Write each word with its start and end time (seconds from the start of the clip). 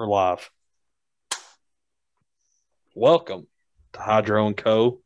We're 0.00 0.06
live. 0.06 0.50
Welcome 2.94 3.48
to 3.92 4.00
Hydro 4.00 4.46
and 4.46 4.56
Co. 4.56 5.02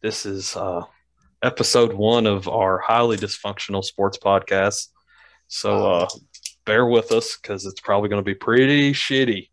This 0.00 0.24
is 0.24 0.56
uh, 0.56 0.84
episode 1.42 1.92
one 1.92 2.26
of 2.26 2.48
our 2.48 2.78
highly 2.78 3.18
dysfunctional 3.18 3.84
sports 3.84 4.16
podcast. 4.16 4.88
So 5.48 5.90
uh, 5.90 6.08
bear 6.64 6.86
with 6.86 7.12
us 7.12 7.36
because 7.36 7.66
it's 7.66 7.82
probably 7.82 8.08
going 8.08 8.20
to 8.20 8.24
be 8.24 8.34
pretty 8.34 8.94
shitty. 8.94 9.50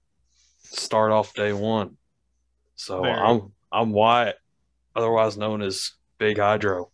Start 0.62 1.12
off 1.12 1.34
day 1.34 1.52
one. 1.52 1.98
So 2.78 3.02
Very. 3.02 3.20
I'm 3.20 3.52
I'm 3.74 3.92
Wyatt, 3.92 4.38
otherwise 4.96 5.36
known 5.36 5.62
as 5.62 5.92
Big 6.18 6.38
Hydro, 6.38 6.92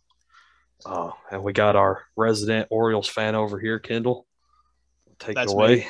uh, 0.84 1.12
and 1.30 1.44
we 1.44 1.52
got 1.52 1.76
our 1.76 2.02
resident 2.16 2.66
Orioles 2.72 3.06
fan 3.06 3.36
over 3.36 3.56
here, 3.56 3.78
Kendall. 3.78 4.26
Take 5.20 5.36
That's 5.36 5.52
it 5.52 5.54
away. 5.54 5.76
me. 5.76 5.86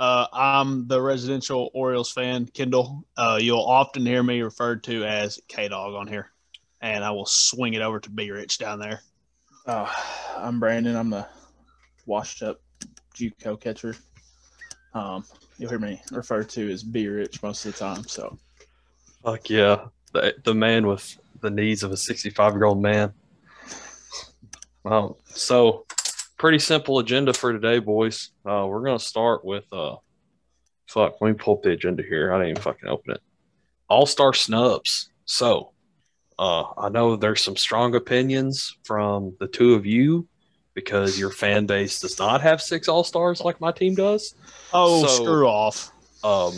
Uh, 0.00 0.26
I'm 0.32 0.88
the 0.88 1.00
residential 1.00 1.70
Orioles 1.74 2.10
fan, 2.10 2.46
Kendall. 2.46 3.04
Uh, 3.18 3.38
you'll 3.38 3.60
often 3.60 4.06
hear 4.06 4.22
me 4.22 4.40
referred 4.40 4.82
to 4.84 5.04
as 5.04 5.38
K 5.46 5.68
Dog 5.68 5.92
on 5.92 6.06
here, 6.06 6.30
and 6.80 7.04
I 7.04 7.10
will 7.10 7.26
swing 7.26 7.74
it 7.74 7.82
over 7.82 8.00
to 8.00 8.08
B 8.08 8.30
Rich 8.30 8.56
down 8.56 8.78
there. 8.78 9.02
Uh, 9.66 9.92
I'm 10.38 10.58
Brandon. 10.58 10.96
I'm 10.96 11.10
the 11.10 11.26
washed 12.06 12.42
up 12.42 12.62
JUCO 13.14 13.60
catcher. 13.60 13.94
Um, 14.94 15.22
you'll 15.58 15.68
hear 15.68 15.78
me 15.78 16.00
referred 16.10 16.48
to 16.50 16.70
as 16.72 16.82
B 16.82 17.06
Rich 17.06 17.42
most 17.42 17.66
of 17.66 17.74
the 17.74 17.78
time. 17.78 18.02
So 18.08 18.38
Fuck 19.22 19.50
yeah. 19.50 19.84
The, 20.14 20.34
the 20.44 20.54
man 20.54 20.86
with 20.86 21.18
the 21.42 21.50
needs 21.50 21.82
of 21.82 21.92
a 21.92 21.96
65 21.98 22.54
year 22.54 22.64
old 22.64 22.80
man. 22.80 23.12
Um, 24.86 25.14
so, 25.26 25.84
pretty 26.40 26.58
simple 26.58 26.98
agenda 26.98 27.34
for 27.34 27.52
today, 27.52 27.78
boys. 27.78 28.30
Uh, 28.46 28.64
we're 28.66 28.82
going 28.82 28.98
to 28.98 29.04
start 29.04 29.44
with, 29.44 29.64
uh, 29.74 29.96
fuck, 30.86 31.16
let 31.20 31.28
me 31.28 31.34
pull 31.34 31.56
up 31.58 31.62
the 31.62 31.70
agenda 31.70 32.02
here. 32.02 32.32
I 32.32 32.38
didn't 32.38 32.50
even 32.52 32.62
fucking 32.62 32.88
open 32.88 33.12
it. 33.12 33.20
All 33.90 34.06
star 34.06 34.32
snubs. 34.32 35.10
So, 35.26 35.72
uh, 36.38 36.64
I 36.78 36.88
know 36.88 37.16
there's 37.16 37.42
some 37.42 37.56
strong 37.56 37.94
opinions 37.94 38.74
from 38.84 39.36
the 39.38 39.48
two 39.48 39.74
of 39.74 39.84
you 39.84 40.26
because 40.72 41.18
your 41.18 41.28
fan 41.30 41.66
base 41.66 42.00
does 42.00 42.18
not 42.18 42.40
have 42.40 42.62
six 42.62 42.88
all 42.88 43.04
stars 43.04 43.42
like 43.42 43.60
my 43.60 43.70
team 43.70 43.94
does. 43.94 44.34
Oh, 44.72 45.06
So- 45.06 45.22
screw 45.22 45.46
off! 45.46 45.92
Um, 46.24 46.54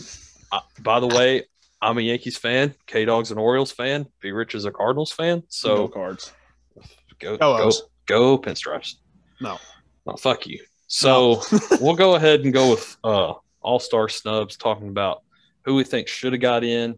I, 0.53 0.61
by 0.81 1.01
the 1.01 1.09
way, 1.09 1.45
I'm 1.81 1.99
a 1.99 2.03
Yankees 2.03 2.37
fan. 2.39 2.73
K 2.87 3.05
Dog's 3.05 3.33
an 3.33 3.39
Orioles 3.39 3.73
fan. 3.73 4.07
B 4.21 4.31
Rich 4.31 4.55
is 4.55 4.65
a 4.65 4.71
Cardinals 4.71 5.11
fan. 5.11 5.39
no 5.39 5.45
So 5.49 5.89
cards. 5.89 6.33
go 7.19 7.37
Go 7.37 7.59
go 7.59 7.73
go 8.07 8.39
pinstripes. 8.39 8.95
No. 9.43 9.59
Oh, 10.07 10.17
fuck 10.17 10.47
you. 10.47 10.61
So 10.87 11.43
we'll 11.81 11.97
go 11.97 12.15
ahead 12.15 12.43
and 12.43 12.53
go 12.53 12.71
with 12.71 12.97
uh, 13.03 13.35
All 13.61 13.81
Star 13.81 14.09
snubs, 14.09 14.57
talking 14.57 14.89
about 14.89 15.23
who 15.65 15.75
we 15.75 15.85
think 15.85 16.07
should 16.07 16.33
have 16.33 16.41
got 16.41 16.63
in 16.63 16.97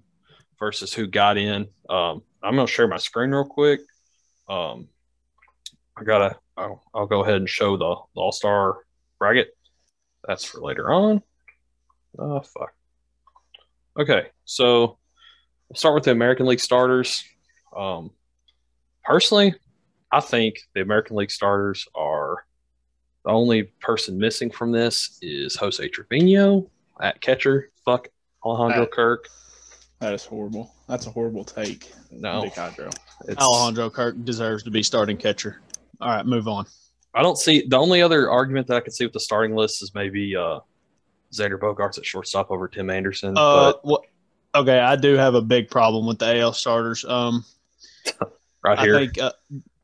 versus 0.58 0.92
who 0.92 1.06
got 1.06 1.38
in. 1.38 1.68
Um, 1.88 2.22
I'm 2.42 2.54
gonna 2.54 2.66
share 2.66 2.86
my 2.86 2.98
screen 2.98 3.30
real 3.30 3.46
quick. 3.46 3.80
Um, 4.48 4.88
I 5.96 6.04
gotta. 6.04 6.36
I'll, 6.56 6.82
I'll 6.94 7.06
go 7.06 7.22
ahead 7.24 7.36
and 7.36 7.48
show 7.48 7.76
the, 7.76 7.96
the 8.14 8.20
All 8.20 8.30
Star 8.30 8.76
bracket. 9.18 9.48
That's 10.26 10.44
for 10.44 10.60
later 10.60 10.92
on. 10.92 11.22
Oh 12.18 12.40
fuck. 12.40 12.74
Okay, 13.98 14.26
so 14.44 14.98
we'll 15.68 15.76
start 15.76 15.94
with 15.94 16.04
the 16.04 16.10
American 16.10 16.46
League 16.46 16.60
starters. 16.60 17.24
Um, 17.74 18.10
personally, 19.02 19.54
I 20.12 20.20
think 20.20 20.56
the 20.74 20.80
American 20.82 21.16
League 21.16 21.30
starters 21.30 21.86
are 21.94 22.44
the 23.24 23.30
only 23.30 23.64
person 23.80 24.18
missing 24.18 24.50
from 24.50 24.70
this 24.70 25.18
is 25.22 25.56
Jose 25.56 25.86
Trevino 25.88 26.70
at 27.00 27.20
catcher. 27.20 27.70
Fuck 27.84 28.08
Alejandro 28.44 28.84
Uh, 28.84 28.88
Kirk. 28.88 29.28
That 30.00 30.12
is 30.14 30.24
horrible. 30.24 30.72
That's 30.88 31.06
a 31.06 31.10
horrible 31.10 31.44
take. 31.44 31.90
No, 32.10 32.42
Big 32.42 32.52
Hydro. 32.54 32.90
it's, 33.26 33.40
Alejandro 33.42 33.88
Kirk 33.90 34.22
deserves 34.24 34.62
to 34.64 34.70
be 34.70 34.82
starting 34.82 35.16
catcher. 35.16 35.60
All 36.00 36.10
right, 36.10 36.26
move 36.26 36.46
on. 36.46 36.66
I 37.14 37.22
don't 37.22 37.38
see 37.38 37.66
the 37.66 37.78
only 37.78 38.02
other 38.02 38.30
argument 38.30 38.66
that 38.66 38.76
I 38.76 38.80
could 38.80 38.92
see 38.92 39.04
with 39.04 39.12
the 39.14 39.20
starting 39.20 39.54
list 39.56 39.82
is 39.82 39.94
maybe 39.94 40.36
uh, 40.36 40.60
Xander 41.32 41.58
Bogaerts 41.58 41.96
at 41.96 42.04
shortstop 42.04 42.50
over 42.50 42.68
Tim 42.68 42.90
Anderson. 42.90 43.30
Uh, 43.38 43.72
but 43.72 43.84
what? 43.84 44.02
Okay, 44.54 44.78
I 44.78 44.96
do 44.96 45.14
have 45.14 45.34
a 45.34 45.42
big 45.42 45.70
problem 45.70 46.06
with 46.06 46.18
the 46.18 46.38
AL 46.40 46.52
starters. 46.52 47.04
Um, 47.04 47.44
right 48.64 48.78
I 48.78 48.82
here, 48.82 48.98
think 48.98 49.18
uh, 49.18 49.32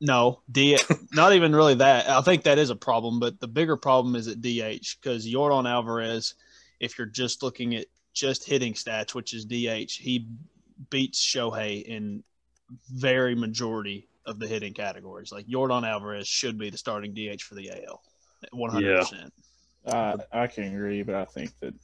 no, 0.01 0.41
D. 0.51 0.77
not 1.13 1.33
even 1.33 1.55
really 1.55 1.75
that. 1.75 2.09
I 2.09 2.21
think 2.21 2.43
that 2.43 2.57
is 2.57 2.71
a 2.71 2.75
problem, 2.75 3.19
but 3.19 3.39
the 3.39 3.47
bigger 3.47 3.77
problem 3.77 4.15
is 4.15 4.27
at 4.27 4.41
DH 4.41 4.97
because 4.99 5.25
Jordan 5.25 5.67
Alvarez, 5.67 6.33
if 6.79 6.97
you're 6.97 7.07
just 7.07 7.43
looking 7.43 7.75
at 7.75 7.85
just 8.13 8.43
hitting 8.43 8.73
stats, 8.73 9.13
which 9.13 9.33
is 9.33 9.45
DH, 9.45 9.91
he 9.91 10.27
beats 10.89 11.23
Shohei 11.23 11.83
in 11.83 12.23
very 12.91 13.35
majority 13.35 14.07
of 14.25 14.39
the 14.39 14.47
hitting 14.47 14.73
categories. 14.73 15.31
Like 15.31 15.47
Jordan 15.47 15.85
Alvarez 15.85 16.27
should 16.27 16.57
be 16.57 16.71
the 16.71 16.77
starting 16.77 17.13
DH 17.13 17.43
for 17.43 17.53
the 17.53 17.69
AL, 17.69 18.01
one 18.51 18.71
hundred 18.71 18.99
percent. 18.99 19.33
I 19.87 20.15
I 20.31 20.47
can 20.47 20.75
agree, 20.75 21.03
but 21.03 21.15
I 21.15 21.25
think 21.25 21.51
that 21.59 21.75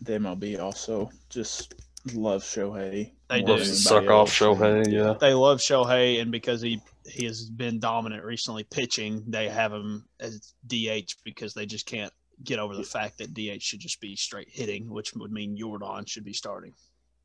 the 0.00 0.12
MLB 0.12 0.58
also 0.58 1.10
just 1.28 1.74
loves 2.14 2.44
Shohei. 2.44 3.12
They 3.28 3.42
more 3.42 3.58
do. 3.58 3.64
suck 3.64 3.98
anybody 3.98 4.14
off. 4.14 4.30
Shohei. 4.30 4.90
Yeah, 4.90 5.14
They 5.20 5.34
love 5.34 5.58
Shohei, 5.58 6.20
and 6.20 6.30
because 6.30 6.62
he 6.62 6.80
he 7.08 7.24
has 7.24 7.48
been 7.48 7.78
dominant 7.78 8.24
recently 8.24 8.64
pitching, 8.64 9.24
they 9.26 9.48
have 9.48 9.72
him 9.72 10.06
as 10.20 10.54
DH 10.66 11.14
because 11.24 11.54
they 11.54 11.66
just 11.66 11.86
can't 11.86 12.12
get 12.44 12.58
over 12.58 12.74
the 12.76 12.82
fact 12.82 13.18
that 13.18 13.32
DH 13.34 13.62
should 13.62 13.80
just 13.80 14.00
be 14.00 14.16
straight 14.16 14.48
hitting, 14.50 14.90
which 14.90 15.14
would 15.14 15.32
mean 15.32 15.56
Jordan 15.56 16.04
should 16.06 16.24
be 16.24 16.32
starting. 16.32 16.74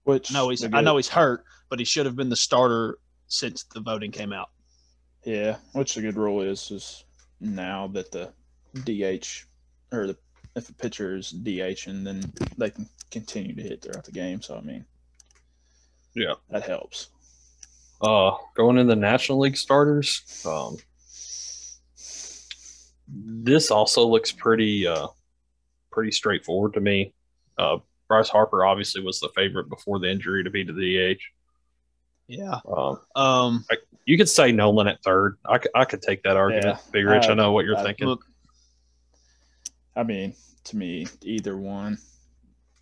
Which 0.03 0.31
No, 0.31 0.50
he's 0.50 0.62
the 0.62 0.70
I 0.74 0.81
know 0.81 0.97
he's 0.97 1.09
hurt, 1.09 1.44
but 1.70 1.80
he 1.80 1.86
should 1.86 2.06
have 2.06 2.16
been 2.16 2.30
the 2.30 2.36
starter 2.36 2.97
since 3.28 3.64
the 3.64 3.81
voting 3.81 4.12
came 4.12 4.34
out. 4.34 4.50
Yeah, 5.24 5.58
which 5.74 5.94
the 5.96 6.02
good 6.02 6.16
rule 6.16 6.41
is 6.41 6.72
is 6.72 7.03
now 7.40 7.88
that 7.90 8.12
the 8.12 8.31
DH 8.74 9.46
or 9.94 10.08
the 10.08 10.18
if 10.56 10.70
a 10.70 10.74
pitcher 10.74 11.16
is 11.16 11.31
DH 11.31 11.88
and 11.88 12.06
then 12.06 12.22
they 12.58 12.70
can 12.72 12.88
continue 13.09 13.56
to 13.56 13.62
hit 13.62 13.81
throughout 13.81 14.03
the 14.06 14.12
game. 14.12 14.41
So 14.41 14.58
I 14.58 14.62
mean, 14.62 14.86
Yeah. 16.14 16.34
that 16.50 16.64
helps. 16.64 17.09
Uh, 18.02 18.32
going 18.56 18.78
in 18.78 18.88
the 18.88 18.96
National 18.96 19.40
League 19.40 19.58
starters. 19.58 20.44
Um, 20.46 20.78
this 23.08 23.72
also 23.72 24.08
looks 24.08 24.32
pretty 24.32 24.88
uh, 24.88 25.08
pretty 25.92 26.12
straightforward 26.12 26.74
to 26.74 26.80
me. 26.82 27.14
Uh, 27.58 27.78
Bryce 28.08 28.30
Harper 28.30 28.66
obviously 28.66 29.02
was 29.02 29.20
the 29.20 29.30
favorite 29.36 29.70
before 29.70 30.00
the 30.00 30.10
injury 30.10 30.44
to 30.44 30.50
be 30.50 30.64
to 30.66 30.74
the 30.74 31.16
DH. 31.16 31.22
Yeah. 32.28 32.60
Um, 32.66 33.00
Um. 33.16 33.66
you 34.06 34.18
could 34.18 34.30
say 34.30 34.52
Nolan 34.52 34.88
at 34.88 35.04
third. 35.04 35.38
I 35.46 35.58
could, 35.58 35.72
I 35.76 35.86
could 35.86 36.02
take 36.02 36.24
that 36.24 36.38
argument. 36.38 36.78
Yeah. 36.78 36.92
Big 36.92 37.06
Rich, 37.06 37.26
I 37.26 37.32
Uh, 37.32 37.36
know 37.36 37.52
what 37.52 37.66
you're 37.66 37.78
uh, 37.78 37.84
thinking. 37.84 38.08
Look, 38.08 38.26
I 39.96 40.04
mean, 40.04 40.34
to 40.66 40.78
me, 40.78 41.08
either 41.24 41.58
one. 41.58 41.98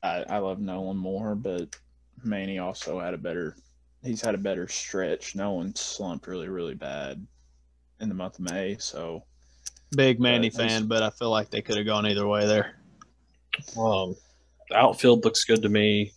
I, 0.04 0.24
I 0.30 0.38
love 0.38 0.60
Nolan 0.60 0.98
more, 0.98 1.36
but 1.36 1.76
Manny 2.24 2.60
also 2.60 3.00
had 3.00 3.14
a 3.14 3.18
better. 3.18 3.56
He's 4.04 4.22
had 4.22 4.36
a 4.36 4.40
better 4.40 4.68
stretch. 4.68 5.36
No 5.36 5.54
one 5.54 5.76
slumped 5.76 6.28
really, 6.28 6.48
really 6.48 6.76
bad 6.76 7.26
in 8.00 8.10
the 8.10 8.16
month 8.16 8.40
of 8.40 8.52
May. 8.52 8.78
So 8.80 9.24
big 9.96 10.20
Manny 10.20 10.50
But 10.50 10.58
fan, 10.58 10.88
but 10.88 11.04
I 11.04 11.10
feel 11.10 11.30
like 11.30 11.50
they 11.50 11.62
could 11.62 11.78
have 11.78 11.86
gone 11.86 12.06
either 12.06 12.28
way 12.28 12.46
there. 12.46 12.76
Um, 13.78 14.16
the 14.70 14.78
outfield 14.78 15.26
looks 15.26 15.44
good 15.44 15.62
to 15.64 15.70
me. 15.70 16.14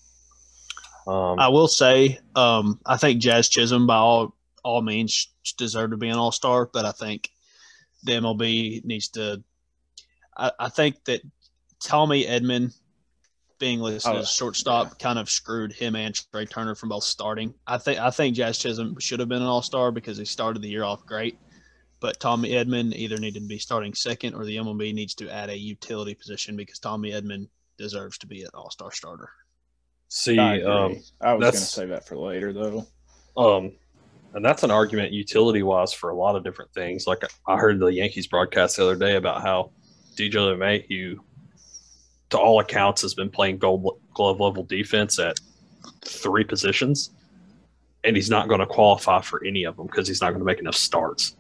Um, 1.06 1.38
I 1.41 1.48
will 1.48 1.69
say, 1.69 2.21
um, 2.37 2.78
I 2.87 2.97
think 2.97 3.21
Jazz 3.21 3.48
Chisholm 3.48 3.87
by 3.87 3.97
all 3.97 4.34
all 4.62 4.82
means 4.82 5.28
deserve 5.56 5.91
to 5.91 5.97
be 5.97 6.09
an 6.09 6.19
All 6.19 6.31
Star, 6.31 6.69
but 6.72 6.84
I 6.84 6.92
think 6.92 7.31
the 8.04 8.12
MLB 8.12 8.84
needs 8.84 9.09
to. 9.09 9.42
I, 10.37 10.53
I 10.59 10.69
think 10.69 11.04
that 11.06 11.22
Tommy 11.82 12.25
Edman 12.25 12.72
being 13.62 13.78
listed 13.78 14.13
Oh, 14.13 14.19
as 14.19 14.28
shortstop 14.28 14.98
kind 14.98 15.21
of 15.21 15.31
screwed 15.31 15.72
him 15.72 15.95
and 15.95 16.13
Trea 16.33 16.45
Turner 16.47 16.75
from 16.75 16.89
both 16.89 17.04
starting. 17.04 17.54
I 17.65 17.78
think 17.78 18.01
I 18.01 18.10
think 18.10 18.34
Jazz 18.34 18.59
Chisholm 18.59 18.98
should 18.98 19.21
have 19.21 19.28
been 19.28 19.41
an 19.41 19.47
All 19.47 19.63
Star 19.63 19.92
because 19.92 20.19
he 20.19 20.25
started 20.25 20.63
the 20.63 20.69
year 20.69 20.83
off 20.83 21.07
great, 21.07 21.39
but 22.01 22.19
Tommy 22.19 22.51
Edman 22.51 22.92
either 22.92 23.19
needed 23.19 23.42
to 23.45 23.48
be 23.48 23.59
starting 23.59 23.95
second 23.95 24.34
or 24.34 24.45
the 24.45 24.57
MLB 24.57 24.92
needs 24.92 25.15
to 25.15 25.31
add 25.31 25.48
a 25.48 25.57
utility 25.57 26.13
position 26.13 26.57
because 26.57 26.81
Tommy 26.81 27.13
Edman 27.13 27.47
deserves 27.78 28.19
to 28.19 28.27
be 28.27 28.42
an 28.42 28.48
All 28.53 28.69
Star 28.69 28.91
starter. 28.91 29.31
see, 30.09 30.41
I, 30.41 30.60
um, 30.63 30.97
I 31.21 31.34
was 31.34 31.41
going 31.41 31.41
to 31.41 31.45
that's- 31.45 31.71
save 31.71 31.89
that 31.91 32.04
for 32.04 32.16
later, 32.19 32.53
though. 32.53 32.84
Um, 33.36 33.71
and 34.34 34.45
that's 34.45 34.65
an 34.65 34.72
argument 34.72 35.13
utility 35.13 35.63
wise 35.63 35.92
for 35.92 36.10
a 36.10 36.16
lot 36.16 36.34
of 36.34 36.42
different 36.42 36.72
things. 36.75 37.07
Like 37.07 37.22
I 37.47 37.57
heard 37.57 37.78
the 37.78 37.86
Yankees 37.86 38.27
broadcast 38.27 38.77
the 38.77 38.83
other 38.83 38.97
day 38.97 39.15
about 39.15 39.41
how 39.42 39.71
DJ 40.16 40.33
LeMahieu, 40.33 41.16
to 42.33 42.39
all 42.39 42.61
accounts, 42.61 43.03
has 43.03 43.15
been 43.15 43.31
playing 43.31 43.59
gold 43.59 43.99
glove 44.15 44.41
level 44.41 44.65
defense 44.65 45.19
at 45.19 45.39
three 46.05 46.45
positions, 46.45 47.11
and 48.05 48.17
he's 48.17 48.31
not 48.31 48.49
going 48.49 48.61
to 48.61 48.67
qualify 48.67 49.21
for 49.21 49.45
any 49.45 49.65
of 49.65 49.77
them 49.77 49.87
because 49.87 50.09
he's 50.09 50.21
not 50.21 50.31
going 50.31 50.41
to 50.41 50.45
make 50.45 50.59
enough 50.59 50.75
starts. 50.75 51.37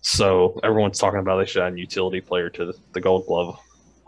So 0.00 0.58
everyone's 0.64 0.98
talking 0.98 1.20
about 1.20 1.38
they 1.38 1.46
should 1.46 1.62
add 1.62 1.74
a 1.74 1.78
utility 1.78 2.20
player 2.20 2.50
to 2.50 2.66
the, 2.66 2.74
the 2.92 3.00
Gold 3.00 3.26
Glove 3.26 3.58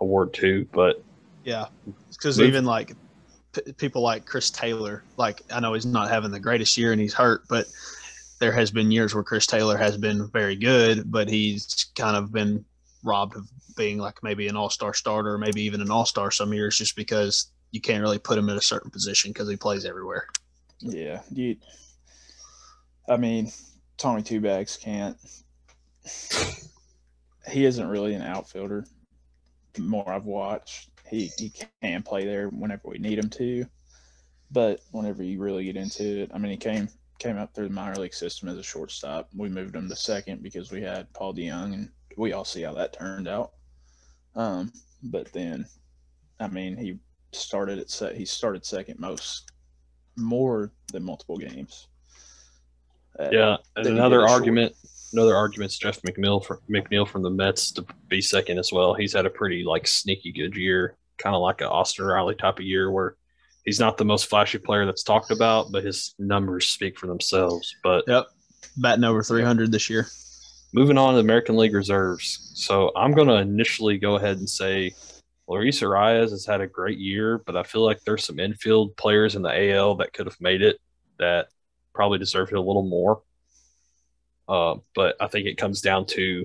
award 0.00 0.32
too, 0.32 0.66
but 0.72 1.02
Yeah, 1.44 1.66
because 2.10 2.40
even 2.40 2.64
like 2.64 2.96
p- 3.52 3.72
people 3.74 4.02
like 4.02 4.24
Chris 4.26 4.50
Taylor, 4.50 5.04
like 5.16 5.42
I 5.52 5.60
know 5.60 5.74
he's 5.74 5.86
not 5.86 6.10
having 6.10 6.30
the 6.30 6.40
greatest 6.40 6.76
year 6.76 6.92
and 6.92 7.00
he's 7.00 7.14
hurt, 7.14 7.42
but 7.48 7.66
there 8.40 8.52
has 8.52 8.70
been 8.70 8.90
years 8.90 9.14
where 9.14 9.22
Chris 9.22 9.46
Taylor 9.46 9.76
has 9.76 9.96
been 9.96 10.28
very 10.30 10.56
good, 10.56 11.10
but 11.10 11.28
he's 11.28 11.86
kind 11.96 12.16
of 12.16 12.32
been 12.32 12.64
robbed 13.04 13.36
of 13.36 13.48
being 13.76 13.98
like 13.98 14.22
maybe 14.22 14.48
an 14.48 14.56
all-star 14.56 14.94
starter, 14.94 15.38
maybe 15.38 15.62
even 15.62 15.80
an 15.80 15.90
all-star 15.90 16.30
some 16.30 16.52
years, 16.52 16.78
just 16.78 16.96
because 16.96 17.50
you 17.70 17.80
can't 17.80 18.02
really 18.02 18.18
put 18.18 18.38
him 18.38 18.48
in 18.48 18.56
a 18.56 18.62
certain 18.62 18.90
position 18.90 19.30
because 19.30 19.48
he 19.48 19.56
plays 19.56 19.84
everywhere. 19.84 20.26
Yeah, 20.80 21.22
you. 21.30 21.56
I 23.08 23.16
mean, 23.16 23.50
Tommy 23.96 24.22
Two 24.22 24.40
Bags 24.40 24.76
can't. 24.76 25.16
He 27.50 27.64
isn't 27.64 27.88
really 27.88 28.14
an 28.14 28.22
outfielder. 28.22 28.86
The 29.74 29.82
more 29.82 30.08
I've 30.08 30.24
watched, 30.24 30.90
he 31.08 31.30
he 31.38 31.52
can 31.80 32.02
play 32.02 32.24
there 32.24 32.48
whenever 32.48 32.88
we 32.88 32.98
need 32.98 33.18
him 33.18 33.28
to, 33.30 33.66
but 34.50 34.80
whenever 34.92 35.22
you 35.22 35.40
really 35.40 35.64
get 35.64 35.76
into 35.76 36.22
it, 36.22 36.30
I 36.32 36.38
mean, 36.38 36.52
he 36.52 36.56
came 36.56 36.88
came 37.18 37.38
up 37.38 37.54
through 37.54 37.68
the 37.68 37.74
minor 37.74 37.96
league 37.96 38.14
system 38.14 38.48
as 38.48 38.58
a 38.58 38.62
shortstop. 38.62 39.28
We 39.34 39.48
moved 39.48 39.76
him 39.76 39.88
to 39.88 39.96
second 39.96 40.42
because 40.42 40.70
we 40.70 40.82
had 40.82 41.12
Paul 41.12 41.34
DeJong, 41.34 41.74
and 41.74 41.90
we 42.16 42.32
all 42.32 42.44
see 42.44 42.62
how 42.62 42.72
that 42.74 42.92
turned 42.92 43.28
out. 43.28 43.52
Um, 44.36 44.72
but 45.02 45.32
then, 45.32 45.66
I 46.40 46.48
mean, 46.48 46.76
he 46.76 46.98
started 47.32 47.78
at 47.78 47.90
set. 47.90 48.16
He 48.16 48.24
started 48.24 48.64
second 48.64 48.98
most 48.98 49.50
more 50.16 50.72
than 50.92 51.04
multiple 51.04 51.36
games. 51.36 51.88
Uh, 53.18 53.28
Yeah, 53.32 53.56
and 53.76 53.86
another 53.86 54.18
get 54.18 54.24
a 54.24 54.28
short- 54.28 54.40
argument, 54.40 54.74
another 55.12 55.36
argument 55.36 55.70
is 55.72 55.78
Jeff 55.78 56.02
McNeil 56.02 56.44
from 56.44 56.58
McNeil 56.68 57.06
from 57.06 57.22
the 57.22 57.30
Mets 57.30 57.70
to 57.72 57.84
be 58.08 58.20
second 58.20 58.58
as 58.58 58.72
well. 58.72 58.94
He's 58.94 59.12
had 59.12 59.26
a 59.26 59.30
pretty 59.30 59.62
like 59.64 59.86
sneaky 59.86 60.32
good 60.32 60.56
year, 60.56 60.96
kind 61.18 61.34
of 61.34 61.42
like 61.42 61.60
a 61.60 61.68
Austin 61.70 62.04
Riley 62.06 62.34
type 62.34 62.58
of 62.58 62.64
year 62.64 62.90
where 62.90 63.16
he's 63.64 63.78
not 63.80 63.96
the 63.98 64.04
most 64.04 64.26
flashy 64.26 64.58
player 64.58 64.84
that's 64.84 65.02
talked 65.04 65.30
about, 65.30 65.70
but 65.70 65.84
his 65.84 66.14
numbers 66.18 66.68
speak 66.68 66.98
for 66.98 67.06
themselves. 67.06 67.74
But 67.84 68.04
Yep, 68.08 68.26
batting 68.78 69.04
over 69.04 69.22
300 69.22 69.70
this 69.70 69.88
year. 69.88 70.08
Moving 70.74 70.98
on 70.98 71.14
to 71.14 71.20
American 71.20 71.56
League 71.56 71.72
reserves, 71.72 72.50
so 72.54 72.90
I'm 72.96 73.12
going 73.12 73.28
to 73.28 73.36
initially 73.36 73.96
go 73.96 74.16
ahead 74.16 74.38
and 74.38 74.50
say 74.50 74.92
Luis 75.46 75.80
Arraez 75.80 76.30
has 76.30 76.44
had 76.44 76.60
a 76.60 76.66
great 76.66 76.98
year, 76.98 77.38
but 77.38 77.56
I 77.56 77.62
feel 77.62 77.84
like 77.84 78.02
there's 78.02 78.24
some 78.24 78.40
infield 78.40 78.96
players 78.96 79.36
in 79.36 79.42
the 79.42 79.70
AL 79.70 79.94
that 79.96 80.12
could 80.12 80.26
have 80.26 80.40
made 80.40 80.62
it 80.62 80.80
that 81.20 81.46
probably 81.94 82.18
deserved 82.18 82.50
it 82.50 82.58
a 82.58 82.60
little 82.60 82.82
more. 82.88 83.22
Uh, 84.48 84.74
but 84.96 85.14
I 85.20 85.28
think 85.28 85.46
it 85.46 85.58
comes 85.58 85.80
down 85.80 86.06
to, 86.06 86.44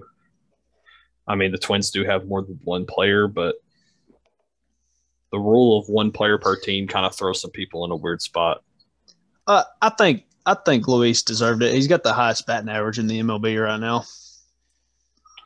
I 1.28 1.34
mean, 1.34 1.52
the 1.52 1.58
Twins 1.58 1.90
do 1.90 2.06
have 2.06 2.28
more 2.28 2.44
than 2.44 2.60
one 2.64 2.86
player, 2.86 3.28
but 3.28 3.56
the 5.32 5.40
rule 5.40 5.80
of 5.80 5.90
one 5.90 6.12
player 6.12 6.38
per 6.38 6.56
team 6.56 6.88
kind 6.88 7.08
of 7.08 7.16
throws 7.16 7.42
some 7.42 7.50
people 7.50 7.84
in 7.84 7.90
a 7.90 7.96
weird 7.96 8.22
spot. 8.22 8.64
Uh, 9.48 9.64
I 9.82 9.90
think 9.90 10.26
I 10.50 10.56
think 10.66 10.88
Luis 10.88 11.22
deserved 11.22 11.62
it. 11.62 11.74
He's 11.74 11.88
got 11.88 12.02
the 12.04 12.14
highest 12.14 12.48
batting 12.48 12.70
average 12.70 12.98
in 12.98 13.06
the 13.08 13.20
MLB 13.20 13.64
right 13.64 13.80
now. 13.80 14.04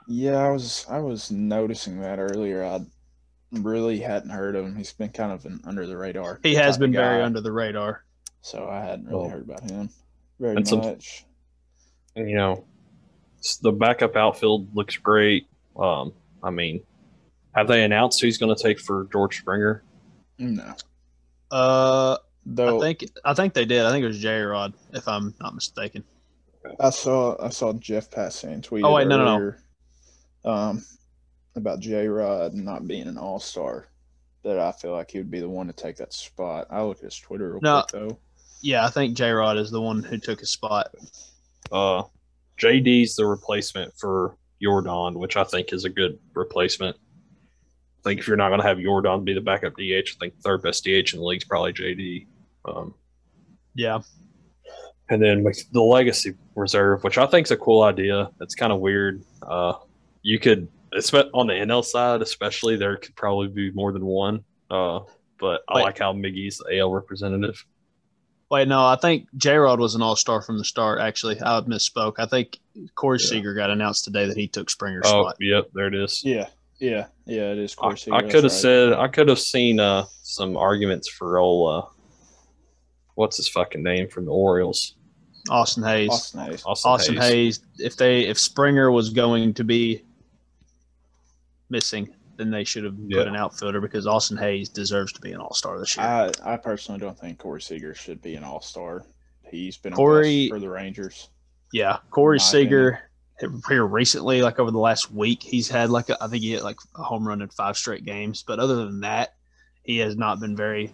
Yeah, 0.07 0.37
I 0.37 0.49
was 0.49 0.85
I 0.89 0.99
was 0.99 1.29
noticing 1.31 1.99
that 2.01 2.19
earlier. 2.19 2.63
I 2.63 2.79
really 3.51 3.99
hadn't 3.99 4.29
heard 4.29 4.55
of 4.55 4.65
him. 4.65 4.75
He's 4.75 4.93
been 4.93 5.09
kind 5.09 5.31
of 5.31 5.45
an 5.45 5.59
under 5.65 5.85
the 5.85 5.97
radar. 5.97 6.39
He 6.43 6.55
has 6.55 6.77
been 6.77 6.91
very 6.93 7.21
under 7.21 7.41
the 7.41 7.51
radar. 7.51 8.03
So 8.41 8.67
I 8.67 8.79
hadn't 8.81 9.05
really 9.07 9.19
Well, 9.21 9.29
heard 9.29 9.43
about 9.49 9.69
him 9.69 9.89
very 10.39 10.55
and 10.55 10.67
some- 10.67 10.79
much. 10.79 11.25
And, 12.15 12.29
you 12.29 12.35
know, 12.35 12.65
the 13.61 13.71
backup 13.71 14.15
outfield 14.15 14.75
looks 14.75 14.97
great. 14.97 15.47
Um, 15.77 16.13
I 16.43 16.49
mean, 16.51 16.83
have 17.55 17.67
they 17.67 17.83
announced 17.83 18.21
who's 18.21 18.37
going 18.37 18.55
to 18.55 18.61
take 18.61 18.79
for 18.79 19.07
George 19.11 19.39
Springer? 19.39 19.83
No, 20.37 20.73
Uh, 21.51 22.17
though 22.45 22.77
I 22.77 22.81
think 22.81 23.11
I 23.25 23.33
think 23.33 23.53
they 23.53 23.65
did. 23.65 23.85
I 23.85 23.91
think 23.91 24.03
it 24.03 24.07
was 24.07 24.19
J 24.19 24.41
Rod, 24.41 24.73
if 24.93 25.07
I'm 25.07 25.33
not 25.39 25.55
mistaken. 25.55 26.03
I 26.79 26.89
saw 26.91 27.35
I 27.43 27.49
saw 27.49 27.73
Jeff 27.73 28.09
Passan 28.09 28.63
tweet. 28.63 28.83
Oh, 28.85 28.93
wait, 28.93 29.07
no, 29.07 29.17
no, 29.17 29.53
no. 30.45 30.49
Um, 30.51 30.85
about 31.55 31.79
J 31.79 32.07
Rod 32.07 32.53
not 32.53 32.87
being 32.87 33.07
an 33.07 33.17
All 33.17 33.39
Star. 33.39 33.87
That 34.43 34.59
I 34.59 34.73
feel 34.73 34.91
like 34.91 35.11
he 35.11 35.19
would 35.19 35.31
be 35.31 35.39
the 35.39 35.47
one 35.47 35.67
to 35.67 35.73
take 35.73 35.95
that 35.97 36.11
spot. 36.13 36.67
I 36.69 36.81
look 36.83 36.97
at 36.97 37.05
his 37.05 37.17
Twitter 37.17 37.51
real 37.53 37.61
No. 37.61 37.83
quick 37.89 37.91
though. 38.09 38.17
Yeah, 38.61 38.85
I 38.85 38.89
think 38.89 39.15
J 39.15 39.31
Rod 39.31 39.57
is 39.57 39.71
the 39.71 39.81
one 39.81 40.03
who 40.03 40.17
took 40.17 40.39
his 40.41 40.51
spot. 40.51 40.93
Uh, 41.71 42.03
JD's 42.59 43.15
the 43.15 43.25
replacement 43.25 43.93
for 43.97 44.35
Jordan, 44.61 45.17
which 45.19 45.37
I 45.37 45.43
think 45.45 45.71
is 45.73 45.85
a 45.85 45.89
good 45.89 46.19
replacement. 46.33 46.95
I 46.95 48.09
think 48.09 48.19
if 48.19 48.27
you're 48.27 48.35
not 48.37 48.49
going 48.49 48.59
to 48.61 48.67
have 48.67 48.79
Jordan 48.79 49.23
be 49.23 49.33
the 49.33 49.41
backup 49.41 49.75
DH, 49.75 49.79
I 49.81 50.03
think 50.19 50.33
third 50.41 50.61
best 50.61 50.83
DH 50.83 51.13
in 51.13 51.19
the 51.19 51.23
league 51.23 51.41
is 51.41 51.47
probably 51.47 51.71
JD. 51.73 52.27
Um, 52.65 52.93
Yeah, 53.75 53.99
and 55.09 55.21
then 55.21 55.45
the 55.71 55.81
legacy 55.81 56.33
reserve, 56.55 57.03
which 57.03 57.17
I 57.17 57.25
think 57.25 57.47
is 57.47 57.51
a 57.51 57.57
cool 57.57 57.83
idea. 57.83 58.29
It's 58.41 58.55
kind 58.55 58.71
of 58.71 58.79
weird. 58.79 59.23
Uh, 59.41 59.73
you 60.21 60.39
could, 60.39 60.67
espe- 60.95 61.29
on 61.33 61.47
the 61.47 61.53
NL 61.53 61.83
side, 61.83 62.21
especially, 62.21 62.75
there 62.77 62.95
could 62.97 63.15
probably 63.15 63.47
be 63.47 63.71
more 63.71 63.91
than 63.91 64.05
one. 64.05 64.43
Uh, 64.71 65.01
but 65.39 65.61
I 65.67 65.75
Wait. 65.77 65.83
like 65.83 65.99
how 65.99 66.13
Miggy's 66.13 66.57
the 66.57 66.79
AL 66.79 66.91
representative. 66.91 67.65
Wait, 68.49 68.67
no, 68.67 68.85
I 68.85 68.95
think 68.95 69.27
J 69.35 69.55
Rod 69.55 69.79
was 69.79 69.95
an 69.95 70.01
all 70.03 70.15
star 70.15 70.41
from 70.41 70.57
the 70.59 70.63
start, 70.63 70.99
actually. 71.01 71.41
I 71.41 71.59
misspoke. 71.61 72.13
I 72.19 72.25
think 72.27 72.59
Corey 72.95 73.17
Yeah. 73.19 73.27
Seager 73.29 73.53
got 73.55 73.71
announced 73.71 74.05
today 74.05 74.27
that 74.27 74.37
he 74.37 74.47
took 74.47 74.69
Springer's 74.69 75.05
Oh, 75.07 75.23
spot. 75.23 75.37
yep, 75.39 75.69
there 75.73 75.87
it 75.87 75.95
is. 75.95 76.21
Yeah, 76.23 76.47
yeah, 76.79 77.07
yeah. 77.25 77.51
It 77.51 77.57
is. 77.57 77.75
I, 77.79 77.81
Corey 77.81 77.97
Seager, 77.97 78.15
I 78.15 78.21
could 78.21 78.33
have 78.35 78.43
right. 78.43 78.51
said 78.51 78.93
I 78.93 79.07
could 79.07 79.27
have 79.27 79.39
seen 79.39 79.79
uh, 79.79 80.05
some 80.21 80.55
arguments 80.55 81.09
for 81.09 81.39
old 81.39 81.83
uh, 81.83 81.87
what's 83.15 83.37
his 83.37 83.47
fucking 83.49 83.83
name 83.83 84.07
from 84.09 84.25
the 84.25 84.31
Orioles, 84.31 84.95
Austin 85.49 85.83
Hays. 85.83 86.09
Austin 86.09 86.39
Hays. 86.41 86.63
Austin, 86.65 86.91
Austin 86.91 87.15
Hays. 87.17 87.57
Hays. 87.57 87.59
If 87.79 87.95
they 87.97 88.21
if 88.25 88.37
Springer 88.39 88.91
was 88.91 89.09
going 89.09 89.53
to 89.55 89.63
be 89.63 90.03
missing, 91.69 92.13
then 92.37 92.49
they 92.51 92.63
should 92.63 92.83
have 92.83 92.95
Yeah. 93.07 93.19
put 93.19 93.27
an 93.27 93.35
outfielder 93.35 93.81
because 93.81 94.07
Austin 94.07 94.37
Hays 94.37 94.69
deserves 94.69 95.13
to 95.13 95.21
be 95.21 95.31
an 95.31 95.39
all 95.39 95.53
star 95.53 95.79
this 95.79 95.95
year. 95.97 96.05
I 96.05 96.31
I 96.43 96.57
personally 96.57 96.99
don't 96.99 97.17
think 97.17 97.39
Corey 97.39 97.61
Seager 97.61 97.93
should 97.93 98.21
be 98.21 98.35
an 98.35 98.43
All 98.43 98.61
Star. 98.61 99.05
He's 99.49 99.77
been 99.77 99.93
Corey- 99.93 100.49
bust 100.49 100.55
for 100.55 100.59
the 100.59 100.69
Rangers. 100.69 101.29
yeah, 101.71 101.97
Corey 102.09 102.39
Seager 102.39 102.99
here 103.67 103.85
recently, 103.85 104.41
like 104.41 104.59
over 104.59 104.71
the 104.71 104.79
last 104.79 105.11
week, 105.11 105.43
he's 105.43 105.67
had 105.69 105.89
like 105.89 106.09
a, 106.09 106.23
I 106.23 106.27
think 106.27 106.43
he 106.43 106.51
hit 106.51 106.63
like 106.63 106.77
a 106.95 107.03
home 107.03 107.27
run 107.27 107.41
in 107.41 107.49
five 107.49 107.75
straight 107.77 108.05
games. 108.05 108.43
But 108.43 108.59
other 108.59 108.77
than 108.77 109.01
that, 109.01 109.35
he 109.83 109.97
has 109.99 110.15
not 110.15 110.39
been 110.39 110.55
very. 110.55 110.91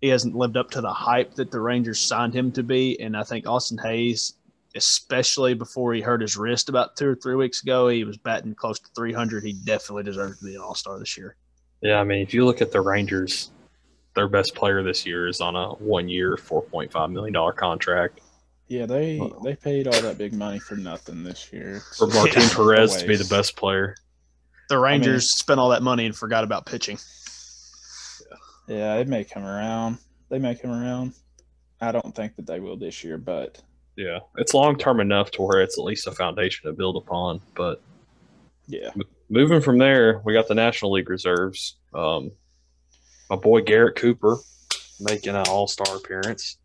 He 0.00 0.08
hasn't 0.08 0.34
lived 0.36 0.56
up 0.56 0.70
to 0.72 0.80
the 0.80 0.92
hype 0.92 1.34
that 1.34 1.50
the 1.50 1.60
Rangers 1.60 1.98
signed 2.00 2.34
him 2.34 2.52
to 2.52 2.62
be, 2.62 3.00
and 3.00 3.16
I 3.16 3.24
think 3.24 3.48
Austin 3.48 3.78
Hays, 3.78 4.34
especially 4.76 5.54
before 5.54 5.92
he 5.92 6.00
hurt 6.00 6.20
his 6.20 6.36
wrist 6.36 6.68
about 6.68 6.96
two 6.96 7.08
or 7.08 7.14
three 7.16 7.34
weeks 7.34 7.62
ago, 7.62 7.88
he 7.88 8.04
was 8.04 8.16
batting 8.16 8.54
close 8.54 8.78
to 8.78 8.88
300. 8.94 9.42
He 9.42 9.54
definitely 9.64 10.04
deserves 10.04 10.38
to 10.38 10.44
be 10.44 10.54
an 10.54 10.60
All 10.60 10.74
Star 10.74 10.98
this 10.98 11.16
year. 11.16 11.34
Yeah, 11.82 12.00
I 12.00 12.04
mean, 12.04 12.20
if 12.22 12.32
you 12.32 12.44
look 12.44 12.60
at 12.60 12.70
the 12.70 12.80
Rangers, 12.80 13.50
their 14.14 14.28
best 14.28 14.54
player 14.54 14.82
this 14.82 15.04
year 15.06 15.26
is 15.28 15.40
on 15.40 15.56
a 15.56 15.70
one-year, 15.74 16.36
four 16.36 16.62
point 16.62 16.92
five 16.92 17.10
million 17.10 17.32
dollar 17.32 17.52
contract 17.52 18.20
Yeah, 18.68 18.86
they 18.86 19.18
Uh-oh. 19.18 19.42
they 19.44 19.54
paid 19.56 19.86
all 19.86 20.00
that 20.02 20.18
big 20.18 20.32
money 20.32 20.58
for 20.58 20.76
nothing 20.76 21.22
this 21.24 21.52
year. 21.52 21.82
for 21.96 22.06
Martin 22.08 22.34
just 22.42 22.54
Perez 22.56 22.96
to 22.96 23.06
be 23.06 23.16
the 23.16 23.28
best 23.32 23.56
player. 23.56 23.96
The 24.68 24.78
Rangers 24.78 25.30
spent 25.30 25.58
all 25.58 25.70
that 25.70 25.82
money 25.82 26.04
and 26.04 26.14
forgot 26.14 26.44
about 26.44 26.66
pitching. 26.66 26.98
Yeah, 28.68 28.94
it 28.96 29.08
may 29.08 29.24
come 29.24 29.44
around. 29.44 29.98
They 30.28 30.38
may 30.38 30.54
come 30.54 30.70
around. 30.70 31.14
I 31.80 31.92
don't 31.92 32.14
think 32.14 32.36
that 32.36 32.46
they 32.46 32.60
will 32.60 32.76
this 32.76 33.02
year, 33.02 33.18
but 33.18 33.60
Yeah, 33.96 34.18
it's 34.36 34.54
long 34.54 34.76
term 34.76 35.00
enough 35.00 35.30
to 35.32 35.42
where 35.42 35.60
it's 35.60 35.78
at 35.78 35.84
least 35.84 36.06
a 36.06 36.12
foundation 36.12 36.66
to 36.66 36.72
build 36.76 36.96
upon. 36.96 37.40
But 37.54 37.80
yeah, 38.66 38.90
moving 39.30 39.60
from 39.60 39.78
there, 39.78 40.20
we 40.24 40.32
got 40.34 40.48
the 40.48 40.54
National 40.54 40.92
League 40.92 41.08
reserves. 41.08 41.76
Um, 41.94 42.30
my 43.30 43.36
boy 43.36 43.62
Garrett 43.62 43.96
Cooper 43.96 44.36
making 45.00 45.34
an 45.34 45.46
All 45.48 45.66
Star 45.66 45.96
appearance. 45.96 46.58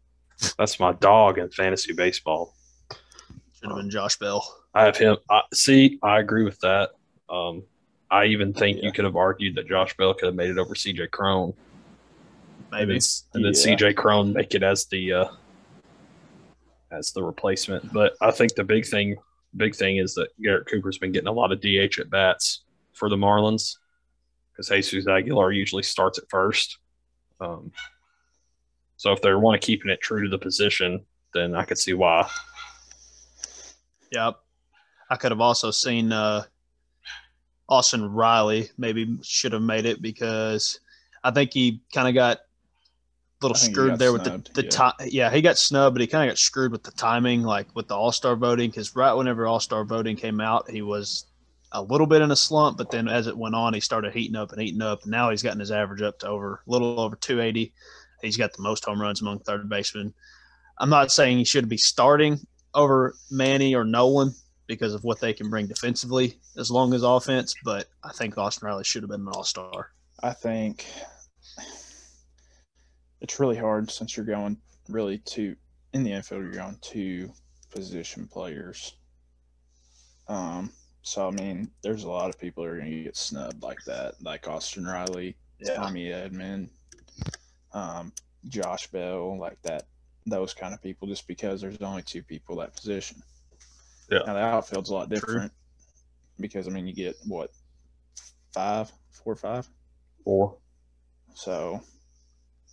That's 0.57 0.79
my 0.79 0.91
dog 0.93 1.37
in 1.37 1.49
fantasy 1.51 1.93
baseball. 1.93 2.53
Should 2.91 3.69
have 3.69 3.77
been 3.77 3.89
Josh 3.89 4.17
Bell. 4.19 4.43
I 4.73 4.83
have 4.85 4.97
him. 4.97 5.17
I, 5.29 5.41
see, 5.53 5.99
I 6.03 6.19
agree 6.19 6.43
with 6.43 6.59
that. 6.61 6.91
Um, 7.29 7.63
I 8.11 8.25
even 8.25 8.53
think 8.53 8.77
Yeah. 8.79 8.85
you 8.85 8.91
could 8.91 9.05
have 9.05 9.15
argued 9.15 9.55
that 9.55 9.67
Josh 9.69 9.95
Bell 9.95 10.13
could 10.13 10.25
have 10.25 10.35
made 10.35 10.49
it 10.49 10.57
over 10.57 10.75
C.J. 10.75 11.07
Cron, 11.07 11.43
and 11.45 11.53
Maybe. 12.73 12.99
and 13.33 13.45
then 13.45 13.53
Yeah. 13.53 13.59
C.J. 13.59 13.93
Cron 13.93 14.33
make 14.33 14.55
it 14.55 14.63
as 14.63 14.85
the 14.85 15.13
uh, 15.13 15.25
as 16.91 17.11
the 17.11 17.23
replacement. 17.23 17.91
But 17.93 18.13
I 18.21 18.31
think 18.31 18.55
the 18.55 18.63
big 18.63 18.85
thing, 18.85 19.15
big 19.57 19.75
thing 19.75 19.97
is 19.97 20.13
that 20.15 20.29
Garrett 20.41 20.67
Cooper's 20.67 20.97
been 20.97 21.11
getting 21.11 21.27
a 21.27 21.31
lot 21.31 21.51
of 21.51 21.61
DH 21.61 21.99
at 21.99 22.09
bats 22.09 22.61
for 22.93 23.09
the 23.09 23.15
Marlins 23.15 23.77
because 24.51 24.69
Jesus 24.69 25.07
Aguilar 25.07 25.51
usually 25.51 25.83
starts 25.83 26.19
at 26.19 26.29
first. 26.29 26.77
Um, 27.39 27.71
so 28.97 29.11
if 29.11 29.21
they're 29.21 29.39
want 29.39 29.59
to 29.59 29.65
keeping 29.65 29.91
it 29.91 30.01
true 30.01 30.23
to 30.23 30.29
the 30.29 30.37
position, 30.37 31.05
then 31.33 31.55
I 31.55 31.63
could 31.65 31.77
see 31.77 31.93
why. 31.93 32.29
Yep. 34.11 34.35
I 35.09 35.15
could 35.15 35.31
have 35.31 35.41
also 35.41 35.71
seen 35.71 36.11
uh, 36.11 36.43
Austin 37.67 38.11
Riley 38.11 38.69
maybe 38.77 39.17
should 39.23 39.53
have 39.53 39.61
made 39.61 39.85
it 39.85 40.01
because 40.01 40.79
I 41.23 41.31
think 41.31 41.53
he 41.53 41.81
kind 41.93 42.07
of 42.07 42.13
got 42.13 42.37
a 42.37 42.41
little 43.43 43.57
I 43.57 43.59
think 43.59 43.69
he 43.69 43.73
screwed 43.73 43.99
there 43.99 44.09
snubbed, 44.09 44.27
with 44.27 44.45
the, 44.45 44.61
the 44.61 44.63
yeah. 44.63 44.69
time. 44.69 44.93
Yeah, 45.05 45.31
he 45.31 45.41
got 45.41 45.57
snubbed, 45.57 45.95
but 45.95 46.01
he 46.01 46.07
kind 46.07 46.29
of 46.29 46.31
got 46.31 46.37
screwed 46.37 46.71
with 46.71 46.83
the 46.83 46.91
timing, 46.91 47.43
like 47.43 47.67
with 47.75 47.87
the 47.87 47.95
All 47.95 48.11
Star 48.11 48.35
voting. 48.35 48.69
Because 48.69 48.95
right 48.95 49.13
whenever 49.13 49.45
All 49.45 49.59
Star 49.59 49.83
voting 49.83 50.15
came 50.15 50.39
out, 50.41 50.69
he 50.69 50.81
was 50.81 51.25
a 51.71 51.81
little 51.81 52.07
bit 52.07 52.21
in 52.21 52.31
a 52.31 52.35
slump, 52.35 52.77
but 52.77 52.91
then 52.91 53.07
as 53.07 53.27
it 53.27 53.37
went 53.37 53.55
on, 53.55 53.73
he 53.73 53.79
started 53.79 54.13
heating 54.13 54.35
up 54.35 54.51
and 54.51 54.61
heating 54.61 54.81
up. 54.81 55.03
And 55.03 55.11
now 55.11 55.29
he's 55.31 55.43
gotten 55.43 55.59
his 55.59 55.71
average 55.71 56.01
up 56.01 56.19
to 56.19 56.27
over 56.27 56.61
a 56.67 56.71
little 56.71 56.99
over 56.99 57.15
280. 57.15 57.73
He's 58.21 58.37
got 58.37 58.53
the 58.53 58.61
most 58.61 58.85
home 58.85 59.01
runs 59.01 59.21
among 59.21 59.39
third 59.39 59.67
basemen. 59.67 60.13
I'm 60.77 60.89
not 60.89 61.11
saying 61.11 61.37
he 61.37 61.45
should 61.45 61.67
be 61.67 61.77
starting 61.77 62.39
over 62.73 63.15
Manny 63.29 63.75
or 63.75 63.83
Nolan 63.83 64.33
because 64.67 64.93
of 64.93 65.03
what 65.03 65.19
they 65.19 65.33
can 65.33 65.49
bring 65.49 65.67
defensively 65.67 66.37
as 66.57 66.71
long 66.71 66.93
as 66.93 67.03
offense, 67.03 67.53
but 67.63 67.87
I 68.03 68.11
think 68.13 68.37
Austin 68.37 68.67
Riley 68.67 68.83
should 68.83 69.03
have 69.03 69.09
been 69.09 69.21
an 69.21 69.27
all 69.27 69.43
star. 69.43 69.91
I 70.21 70.31
think 70.33 70.85
it's 73.23 73.39
really 73.39 73.57
hard 73.57 73.89
since 73.89 74.15
you're 74.15 74.25
going 74.25 74.57
really 74.89 75.17
to 75.17 75.55
in 75.93 76.03
the 76.03 76.11
infield. 76.11 76.43
You're 76.43 76.51
going 76.51 76.77
to 76.79 77.31
position 77.71 78.27
players. 78.27 78.95
Um. 80.27 80.71
So 81.01 81.27
I 81.27 81.31
mean, 81.31 81.71
there's 81.81 82.03
a 82.03 82.09
lot 82.09 82.29
of 82.29 82.39
people 82.39 82.63
that 82.63 82.69
are 82.69 82.77
going 82.77 82.91
to 82.91 83.03
get 83.03 83.17
snubbed 83.17 83.63
like 83.63 83.83
that, 83.85 84.15
like 84.21 84.47
Austin 84.47 84.85
Riley, 84.85 85.35
Tommy 85.65 86.05
Edman, 86.09 86.69
um, 87.73 88.13
Josh 88.47 88.87
Bell, 88.87 89.37
like 89.37 89.61
that. 89.63 89.83
Those 90.25 90.53
kind 90.53 90.73
of 90.73 90.81
people, 90.81 91.05
just 91.09 91.27
because 91.27 91.59
there's 91.59 91.81
only 91.81 92.01
two 92.01 92.23
people 92.23 92.55
that 92.57 92.73
position. 92.73 93.21
Yeah. 94.09 94.19
Now 94.25 94.33
the 94.35 94.39
outfield's 94.39 94.89
a 94.89 94.93
lot 94.93 95.09
different 95.09 95.51
because 96.39 96.67
I 96.67 96.71
mean 96.71 96.87
you 96.87 96.93
get 96.93 97.17
what 97.25 97.51
five, 98.53 98.91
four 99.11 99.33
or 99.33 99.35
five. 99.35 99.67
Four. 100.23 100.57
So, 101.33 101.81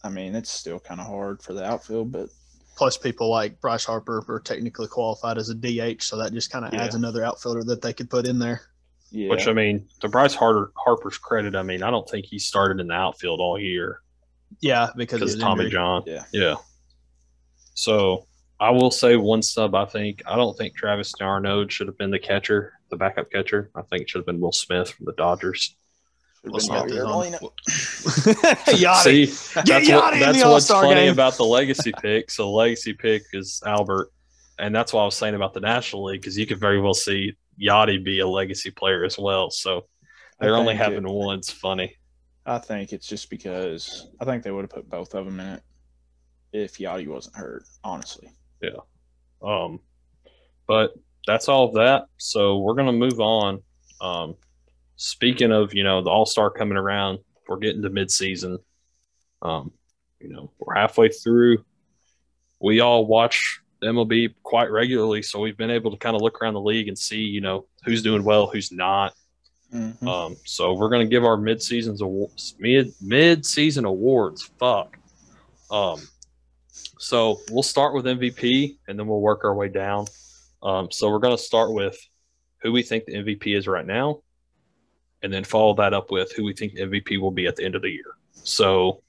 I 0.05 0.09
mean, 0.09 0.35
it's 0.35 0.51
still 0.51 0.81
kind 0.81 1.01
of 1.01 1.07
hard 1.07 1.43
for 1.43 1.53
the 1.53 1.65
outfield, 1.65 2.13
but 2.13 2.29
Plus, 2.77 2.97
people 2.97 3.29
like 3.29 3.61
Bryce 3.61 3.85
Harper 3.85 4.25
are 4.27 4.41
technically 4.41 4.87
qualified 4.87 5.37
as 5.37 5.51
a 5.51 5.55
DH, 5.55 6.03
so 6.03 6.17
that 6.17 6.33
just 6.33 6.51
kind 6.51 6.65
of 6.65 6.73
Yeah. 6.73 6.85
adds 6.85 6.95
another 6.95 7.23
outfielder 7.23 7.63
that 7.65 7.83
they 7.83 7.93
could 7.93 8.09
put 8.09 8.27
in 8.27 8.39
there. 8.39 8.63
yeah, 9.11 9.29
Which 9.29 9.47
I 9.49 9.53
mean, 9.53 9.87
to 10.01 10.09
Bryce 10.09 10.35
Harper, 10.35 10.73
Harper's 10.77 11.19
credit, 11.19 11.55
I 11.57 11.63
mean, 11.63 11.83
I 11.83 11.91
don't 11.91 12.09
think 12.09 12.25
he 12.25 12.39
started 12.39 12.81
in 12.81 12.87
the 12.87 12.95
outfield 12.95 13.41
all 13.41 13.59
year 13.59 14.01
Yeah, 14.61 14.89
because 14.97 15.35
of 15.35 15.41
Tommy 15.41 15.65
injury. 15.65 15.73
John. 15.73 16.03
yeah, 16.07 16.25
Yeah. 16.33 16.55
So 17.75 18.27
I 18.59 18.71
will 18.71 18.91
say 18.91 19.17
one 19.17 19.43
sub. 19.43 19.75
I 19.75 19.85
think 19.85 20.23
I 20.27 20.37
don't 20.37 20.57
think 20.57 20.75
Travis 20.77 21.13
d'Arnaud 21.19 21.69
should 21.69 21.87
have 21.87 21.99
been 21.99 22.11
the 22.11 22.19
catcher, 22.19 22.75
the 22.91 22.97
backup 22.97 23.31
catcher. 23.31 23.71
I 23.75 23.83
think 23.83 24.03
it 24.03 24.11
should 24.11 24.19
have 24.21 24.27
been 24.27 24.41
Will 24.41 24.53
Smith 24.53 24.91
from 24.93 25.07
the 25.07 25.13
Dodgers. 25.13 25.77
Should've 26.45 26.53
Well, 26.53 26.53
been 26.53 26.61
Smith 26.61 26.83
Yadier 26.83 26.99
is 26.99 27.05
on- 27.05 27.11
Molina. 27.11 27.39
Yachty. 28.67 29.03
See, 29.03 29.25
that's 29.27 29.71
Yachty 29.89 29.95
what, 29.97 30.15
in 30.15 30.21
that's 30.21 30.45
what's 30.45 30.69
funny 30.69 30.95
game. 30.95 31.13
about 31.13 31.37
the 31.37 31.45
legacy 31.45 31.93
pick. 32.01 32.31
So 32.31 32.51
legacy 32.53 32.93
pick 32.95 33.23
is 33.33 33.63
Albert, 33.67 34.11
and 34.59 34.75
that's 34.75 34.93
what 34.93 35.03
I 35.03 35.05
was 35.05 35.15
saying 35.15 35.35
about 35.35 35.53
the 35.55 35.61
National 35.61 36.05
League 36.05 36.21
because 36.23 36.39
you 36.39 36.47
could 36.47 36.59
very 36.61 36.81
well 36.81 36.95
see 36.95 37.35
Yachty 37.61 38.03
be 38.03 38.21
a 38.21 38.27
legacy 38.27 38.71
player 38.71 39.05
as 39.05 39.19
well. 39.19 39.51
So 39.51 39.87
they're 40.41 40.57
only 40.57 40.75
having 40.75 41.07
it- 41.07 41.35
It's 41.39 41.51
funny. 41.51 41.95
I 42.47 42.59
think 42.59 42.93
it's 42.93 43.07
just 43.07 43.29
because 43.29 44.09
I 44.19 44.25
think 44.25 44.43
they 44.43 44.51
would 44.51 44.63
have 44.63 44.71
put 44.71 44.89
both 44.89 45.15
of 45.15 45.27
them 45.27 45.39
in 45.41 45.47
it 45.47 45.63
if 46.53 46.79
Yachty 46.79 47.07
wasn't 47.07 47.37
hurt. 47.37 47.65
Honestly, 47.85 48.29
Yeah. 48.63 48.71
Um, 49.43 49.81
but 50.67 50.95
that's 51.27 51.49
all 51.49 51.67
of 51.69 51.75
that. 51.75 52.05
So 52.17 52.59
we're 52.59 52.75
gonna 52.75 52.93
move 52.93 53.21
on. 53.21 53.63
Um, 54.01 54.37
speaking 55.01 55.51
of, 55.51 55.73
you 55.73 55.83
know, 55.83 56.03
the 56.03 56.11
All 56.11 56.27
Star 56.27 56.51
coming 56.51 56.77
around, 56.77 57.21
we're 57.49 57.57
getting 57.57 57.81
to 57.81 57.89
midseason. 57.89 58.59
Um, 59.41 59.73
you 60.21 60.29
know, 60.29 60.53
we're 60.59 60.75
halfway 60.75 61.09
through. 61.09 61.65
We 62.61 62.81
all 62.81 63.07
watch 63.07 63.61
MLB 63.83 64.35
quite 64.43 64.71
regularly, 64.71 65.23
so 65.23 65.41
we've 65.41 65.57
been 65.57 65.71
able 65.71 65.91
to 65.91 65.97
kind 65.97 66.15
of 66.15 66.21
look 66.21 66.43
around 66.43 66.53
the 66.53 66.61
league 66.61 66.89
and 66.89 66.99
see, 66.99 67.21
you 67.21 67.41
know, 67.41 67.65
who's 67.87 68.03
doing 68.03 68.25
well, 68.25 68.47
who's 68.47 68.71
not. 68.71 69.15
Mhm. 69.73 70.07
Um, 70.07 70.37
so 70.45 70.75
we're 70.75 70.91
gonna 70.91 71.07
give 71.07 71.25
our 71.25 71.39
mid 71.39 71.63
seasons 71.63 72.03
awards, 72.03 72.55
mid 72.59 72.93
mid 73.01 73.47
season 73.47 73.87
awards. 73.87 74.51
Fuck. 74.59 74.99
Um, 75.71 76.03
so 76.99 77.41
we'll 77.51 77.63
start 77.63 77.95
with 77.95 78.07
MVP 78.07 78.77
and 78.87 78.99
then 78.99 79.07
we'll 79.07 79.23
work 79.23 79.45
our 79.45 79.55
way 79.55 79.69
down. 79.71 80.05
Um, 80.63 80.91
so 80.91 81.11
we're 81.11 81.21
gonna 81.21 81.39
start 81.39 81.73
with 81.73 81.99
who 82.61 82.71
we 82.71 82.83
think 82.83 83.07
the 83.07 83.15
MVP 83.15 83.57
is 83.57 83.67
right 83.67 83.87
now, 83.87 84.21
and 85.23 85.33
then 85.33 85.45
follow 85.45 85.75
that 85.75 85.93
up 85.95 86.11
with 86.11 86.33
who 86.33 86.45
we 86.45 86.53
think 86.55 86.75
the 86.75 86.83
MVP 86.83 87.21
will 87.21 87.31
be 87.31 87.47
at 87.47 87.57
the 87.57 87.65
end 87.65 87.75
of 87.75 87.83
the 87.83 87.91
year. 87.91 88.17
So, 88.33 89.03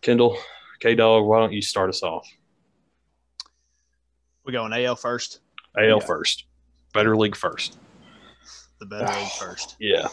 Kendall, 0.00 0.36
K 0.80 0.94
Dog, 0.94 1.24
why 1.26 1.38
don't 1.40 1.52
you 1.52 1.62
start 1.62 1.88
us 1.90 2.02
off? 2.02 2.26
We 4.44 4.52
going 4.52 4.72
AL 4.72 4.96
first, 4.96 5.40
AL 5.76 5.84
Yeah. 5.84 5.98
first, 6.06 6.44
better 6.94 7.16
league 7.16 7.36
first. 7.36 7.78
the 8.80 8.86
better 8.86 9.12
league 9.20 9.30
first. 9.32 9.74
Yeah, 9.80 10.06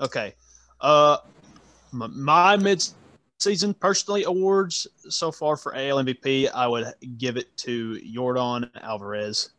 Okay. 0.00 0.34
Uh, 0.80 1.16
my 1.90 2.56
mid-season 2.56 3.72
personally 3.74 4.24
awards 4.24 4.86
so 5.08 5.32
far 5.32 5.56
for 5.56 5.74
AL 5.74 5.98
MVP, 6.00 6.48
I 6.50 6.66
would 6.66 6.92
give 7.18 7.36
it 7.38 7.54
to 7.58 7.98
Jordan 8.12 8.70
Alvarez, 8.82 9.50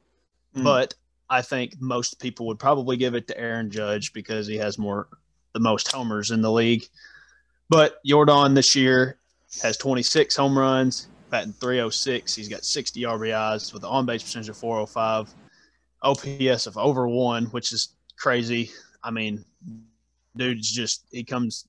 Mm. 0.56 0.64
but 0.64 0.94
I 1.32 1.42
think 1.42 1.80
most 1.80 2.20
people 2.20 2.46
would 2.48 2.60
probably 2.60 2.98
give 2.98 3.16
it 3.16 3.26
to 3.30 3.40
Aaron 3.40 3.72
Judge 3.72 4.12
because 4.12 4.46
he 4.46 4.58
has 4.58 4.78
more 4.78 5.08
the 5.54 5.62
most 5.62 5.90
homers 5.90 6.32
in 6.32 6.42
the 6.42 6.52
league. 6.52 6.84
But 7.70 8.04
Jordan 8.06 8.54
this 8.54 8.76
year 8.76 9.18
has 9.64 9.78
26 9.78 10.36
home 10.36 10.60
runs, 10.60 11.08
batting 11.30 11.54
306. 11.54 12.36
He's 12.36 12.50
got 12.50 12.66
60 12.66 13.04
RBIs 13.04 13.74
with 13.74 13.84
an 13.84 13.90
on-base 13.90 14.24
percentage 14.24 14.50
of 14.50 14.58
405, 14.58 15.34
OPS 16.04 16.68
of 16.68 16.78
over 16.78 17.08
one, 17.08 17.46
which 17.46 17.72
is 17.72 17.96
crazy. 18.18 18.70
I 19.02 19.10
mean, 19.10 19.46
dude's 20.36 20.70
just 20.70 21.06
he 21.12 21.24
comes 21.24 21.66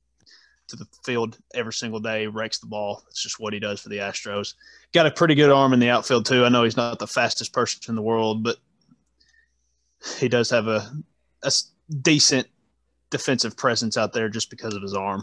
to 0.66 0.74
the 0.74 0.86
field 1.04 1.38
every 1.54 1.72
single 1.72 2.00
day, 2.00 2.26
rakes 2.26 2.58
the 2.58 2.66
ball. 2.66 3.04
It's 3.08 3.22
just 3.22 3.38
what 3.38 3.52
he 3.52 3.60
does 3.60 3.80
for 3.80 3.90
the 3.90 3.98
Astros. 3.98 4.54
Got 4.92 5.06
a 5.06 5.10
pretty 5.12 5.36
good 5.36 5.50
arm 5.50 5.72
in 5.72 5.78
the 5.78 5.90
outfield 5.90 6.26
too. 6.26 6.44
I 6.44 6.48
know 6.48 6.64
he's 6.64 6.76
not 6.76 6.98
the 6.98 7.06
fastest 7.06 7.52
person 7.52 7.80
in 7.88 7.94
the 7.94 8.02
world, 8.02 8.42
but 8.42 8.56
he 10.18 10.28
does 10.28 10.50
have 10.50 10.66
a, 10.66 10.90
a 11.42 11.52
decent 12.00 12.46
defensive 13.10 13.56
presence 13.56 13.96
out 13.96 14.12
there 14.12 14.28
just 14.28 14.50
because 14.50 14.74
of 14.74 14.82
his 14.82 14.94
arm. 14.94 15.22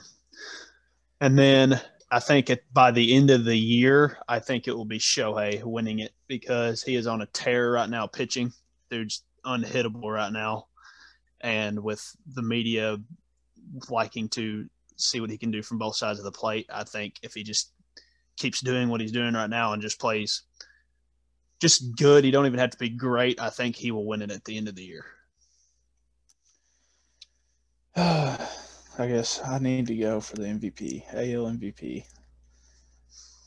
And 1.22 1.38
then 1.38 1.82
I 2.12 2.20
think 2.20 2.50
it, 2.50 2.64
by 2.74 2.92
the 2.92 3.14
end 3.14 3.30
of 3.30 3.46
the 3.46 3.58
year, 3.58 4.18
I 4.28 4.40
think 4.40 4.68
it 4.68 4.76
will 4.76 4.86
be 4.86 5.00
Shohei 5.00 5.64
winning 5.64 6.00
it 6.00 6.14
because 6.28 6.82
he 6.82 6.96
is 6.96 7.08
on 7.08 7.22
a 7.22 7.26
tear 7.28 7.72
right 7.72 7.90
now 7.90 8.08
pitching. 8.08 8.52
Dude's 8.90 9.24
unhittable 9.46 10.12
right 10.14 10.32
now. 10.32 10.68
And 11.42 11.84
with 11.84 12.16
the 12.34 12.42
media 12.42 12.98
liking 13.90 14.30
to 14.30 14.68
see 14.96 15.22
what 15.22 15.30
he 15.30 15.38
can 15.38 15.52
do 15.52 15.62
from 15.62 15.78
both 15.78 15.96
sides 15.96 16.20
of 16.20 16.26
the 16.26 16.32
plate, 16.32 16.68
I 16.74 16.84
think 16.84 17.16
if 17.22 17.34
he 17.34 17.44
just 17.44 17.72
keeps 18.38 18.62
doing 18.62 18.90
what 18.90 19.02
he's 19.02 19.12
doing 19.12 19.34
right 19.34 19.50
now 19.50 19.74
and 19.74 19.82
just 19.82 20.00
plays 20.00 20.44
just 21.60 21.96
good, 21.98 22.24
he 22.24 22.32
don't 22.32 22.46
even 22.46 22.60
have 22.60 22.72
to 22.72 22.78
be 22.78 22.90
great. 22.90 23.40
I 23.40 23.50
think 23.50 23.76
he 23.76 23.92
will 23.92 24.06
win 24.06 24.22
it 24.22 24.32
at 24.32 24.46
the 24.46 24.58
end 24.58 24.68
of 24.68 24.76
the 24.76 24.84
year. 24.84 25.06
I 27.96 29.08
guess 29.08 29.42
I 29.46 29.60
need 29.60 29.88
to 29.88 29.96
go 29.96 30.20
for 30.20 30.36
the 30.36 30.44
MVP, 30.44 31.04
AL 31.14 31.52
MVP. 31.52 32.06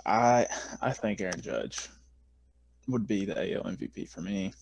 I 0.04 0.46
I 0.80 0.92
think 0.92 1.20
Aaron 1.20 1.40
Judge 1.40 1.88
would 2.88 3.06
be 3.06 3.24
the 3.24 3.36
AL 3.54 3.64
MVP 3.64 4.08
for 4.08 4.20
me. 4.20 4.52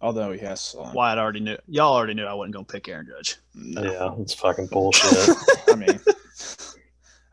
Although 0.00 0.32
he 0.32 0.38
has 0.40 0.60
slump. 0.60 0.94
Wyatt 0.94 1.18
already 1.18 1.40
knew. 1.40 1.56
Y'all 1.66 1.94
already 1.94 2.14
knew 2.14 2.24
I 2.24 2.34
wasn't 2.34 2.54
going 2.54 2.64
to 2.64 2.72
pick 2.72 2.88
Aaron 2.88 3.06
Judge. 3.06 3.36
No. 3.54 3.82
yeah, 3.82 4.14
it's 4.20 4.34
fucking 4.34 4.68
bullshit. 4.68 5.36
I 5.68 5.74
mean, 5.74 6.00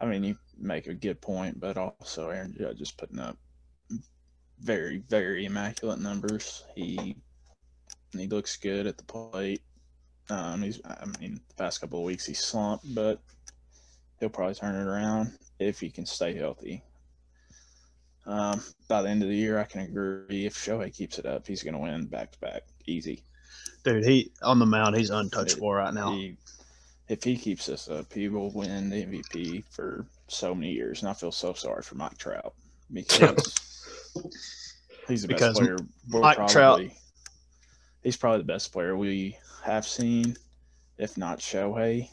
I 0.01 0.05
mean, 0.05 0.24
you 0.24 0.36
make 0.58 0.88
a 0.88 0.96
good 0.96 1.22
point, 1.22 1.60
but 1.60 1.77
also 1.77 2.29
Aaron 2.29 2.55
Judge 2.58 2.82
is 2.82 2.91
putting 2.91 3.20
up 3.20 3.38
very, 4.60 4.98
very 5.10 5.46
immaculate 5.46 6.00
numbers. 6.00 6.64
He 6.76 7.16
he 8.12 8.28
looks 8.28 8.58
good 8.58 8.88
at 8.88 8.98
the 8.98 9.04
plate. 9.04 9.62
Um, 10.30 10.64
he's, 10.64 10.82
I 10.86 11.06
mean, 11.20 11.40
the 11.50 11.56
past 11.56 11.82
couple 11.82 12.00
of 12.00 12.06
weeks 12.06 12.26
he's 12.26 12.44
slumped, 12.44 12.94
but 12.96 13.22
he'll 14.20 14.30
probably 14.30 14.56
turn 14.56 14.76
it 14.76 14.88
around 14.88 15.34
if 15.60 15.80
he 15.80 15.90
can 15.90 16.06
stay 16.06 16.34
healthy. 16.34 16.84
Um, 18.26 18.64
by 18.88 19.04
the 19.04 19.10
end 19.10 19.22
of 19.22 19.30
the 19.30 19.36
year, 19.36 19.60
I 19.60 19.66
can 19.66 19.82
agree 19.82 20.46
if 20.46 20.56
Shohei 20.56 20.92
keeps 20.92 21.20
it 21.20 21.28
up, 21.28 21.46
he's 21.46 21.62
going 21.62 21.76
to 21.76 21.80
win 21.80 22.06
back 22.06 22.32
to 22.32 22.40
back, 22.40 22.64
easy. 22.88 23.24
Dude, 23.84 24.04
he 24.04 24.32
on 24.42 24.58
the 24.58 24.66
mound, 24.66 24.96
he's 24.96 25.12
untouchable 25.12 25.72
right 25.72 25.94
now. 25.94 26.12
He, 26.12 26.38
if 27.08 27.24
he 27.24 27.38
keeps 27.38 27.68
this 27.68 27.88
up, 27.88 28.12
he 28.12 28.30
will 28.30 28.52
win 28.52 28.90
the 28.90 29.06
MVP 29.06 29.64
for 29.70 30.08
so 30.28 30.56
many 30.56 30.72
years. 30.72 31.02
And 31.02 31.10
I 31.10 31.14
feel 31.14 31.32
so 31.32 31.54
sorry 31.54 31.84
for 31.84 31.94
Mike 31.94 32.18
Trout 32.18 32.56
because 32.92 33.56
he's 35.07 35.22
the 35.24 35.27
Because 35.27 35.60
best 35.60 35.60
player. 35.60 35.77
we're 36.12 36.19
Mike 36.22 36.48
Trout- 36.48 36.81
He's 38.03 38.17
probably 38.17 38.39
the 38.39 38.43
best 38.45 38.72
player 38.72 38.95
we 38.95 39.38
have 39.63 39.86
seen, 39.88 40.38
if 40.98 41.17
not 41.17 41.39
Shohei. 41.39 42.10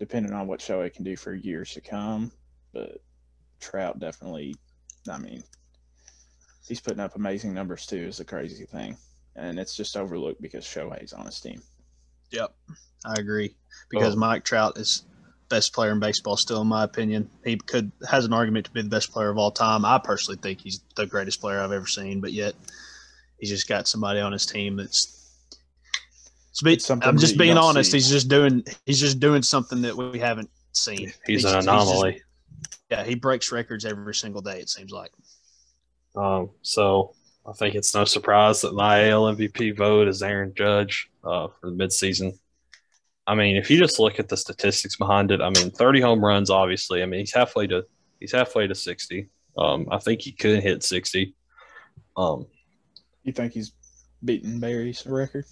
depending 0.00 0.32
on 0.32 0.46
what 0.48 0.58
Shohei 0.60 0.92
can 0.92 1.04
do 1.04 1.16
for 1.16 1.34
years 1.34 1.72
to 1.72 1.80
come. 1.80 2.32
But 2.72 2.98
Trout 3.60 4.00
definitely, 4.00 4.56
I 5.08 5.18
mean, 5.18 5.44
he's 6.66 6.80
putting 6.80 6.98
up 7.00 7.14
amazing 7.14 7.54
numbers 7.54 7.86
too. 7.86 7.98
Is 8.08 8.16
the 8.18 8.24
crazy 8.24 8.64
thing, 8.66 8.96
and 9.36 9.58
it's 9.60 9.76
just 9.76 9.96
overlooked 9.96 10.42
because 10.42 10.64
Shohei's 10.64 11.12
on 11.12 11.26
his 11.26 11.40
team. 11.40 11.62
Yep, 12.32 12.52
I 13.06 13.14
agree. 13.14 13.54
Because 13.90 14.14
Oh. 14.14 14.18
Mike 14.18 14.44
Trout 14.44 14.76
is 14.78 15.04
best 15.48 15.72
player 15.74 15.92
in 15.92 16.00
baseball 16.00 16.36
still, 16.36 16.62
in 16.62 16.68
my 16.68 16.84
opinion. 16.84 17.28
He 17.44 17.56
could 17.56 17.90
has 18.08 18.24
an 18.24 18.32
argument 18.32 18.66
to 18.66 18.72
be 18.72 18.82
the 18.82 18.88
best 18.88 19.12
player 19.12 19.30
of 19.30 19.38
all 19.38 19.50
time. 19.50 19.84
I 19.84 19.98
personally 19.98 20.38
think 20.42 20.60
he's 20.60 20.80
the 20.96 21.06
greatest 21.06 21.40
player 21.40 21.60
I've 21.60 21.72
ever 21.72 21.86
seen, 21.86 22.20
but 22.20 22.32
yet 22.32 22.54
he's 23.38 23.50
just 23.50 23.68
got 23.68 23.86
somebody 23.88 24.20
on 24.20 24.32
his 24.32 24.46
team 24.46 24.76
that's. 24.76 25.10
It's 26.50 26.62
be, 26.62 26.74
It's 26.74 26.86
something 26.86 27.08
I'm 27.08 27.18
just 27.18 27.36
being 27.36 27.56
honest. 27.58 27.90
see. 27.90 27.96
He's 27.96 28.08
just 28.08 28.28
doing. 28.28 28.64
He's 28.86 29.00
just 29.00 29.18
doing 29.18 29.42
something 29.42 29.82
that 29.82 29.96
we 29.96 30.18
haven't 30.20 30.50
seen. 30.72 31.12
He's, 31.26 31.44
an 31.44 31.52
just- 31.54 31.66
anomaly. 31.66 32.22
yeah, 32.90 33.02
he 33.04 33.16
breaks 33.16 33.50
records 33.50 33.84
every 33.84 34.14
single 34.14 34.40
day. 34.40 34.60
It 34.60 34.68
seems 34.68 34.92
like. 34.92 35.10
Um, 36.14 36.50
so 36.62 37.14
I 37.44 37.52
think 37.54 37.74
it's 37.74 37.92
no 37.92 38.04
surprise 38.04 38.60
that 38.60 38.72
my 38.72 39.08
AL 39.10 39.34
MVP 39.34 39.76
vote 39.76 40.06
is 40.06 40.22
Aaron 40.22 40.54
Judge 40.56 41.10
uh, 41.24 41.48
for 41.48 41.70
the 41.70 41.76
midseason. 41.76 42.38
I 43.26 43.34
mean, 43.34 43.56
if 43.56 43.70
you 43.70 43.78
just 43.78 43.98
look 43.98 44.18
at 44.18 44.28
the 44.28 44.36
statistics 44.36 44.96
behind 44.96 45.30
it, 45.30 45.40
I 45.40 45.48
mean, 45.50 45.70
30 45.70 46.00
home 46.00 46.24
runs, 46.24 46.50
obviously. 46.50 47.02
I 47.02 47.06
mean, 47.06 47.20
he's 47.20 47.32
halfway 47.32 47.66
to 47.68 47.84
he's 48.20 48.32
halfway 48.32 48.66
to 48.66 48.74
60. 48.74 49.28
Um, 49.56 49.86
I 49.90 49.98
think 49.98 50.20
he 50.20 50.32
could 50.32 50.62
hit 50.62 50.82
60. 50.82 51.34
Um, 52.16 52.46
You 53.22 53.32
think 53.32 53.52
he's 53.52 53.72
beating 54.24 54.58
Barry's 54.60 55.06
record? 55.06 55.44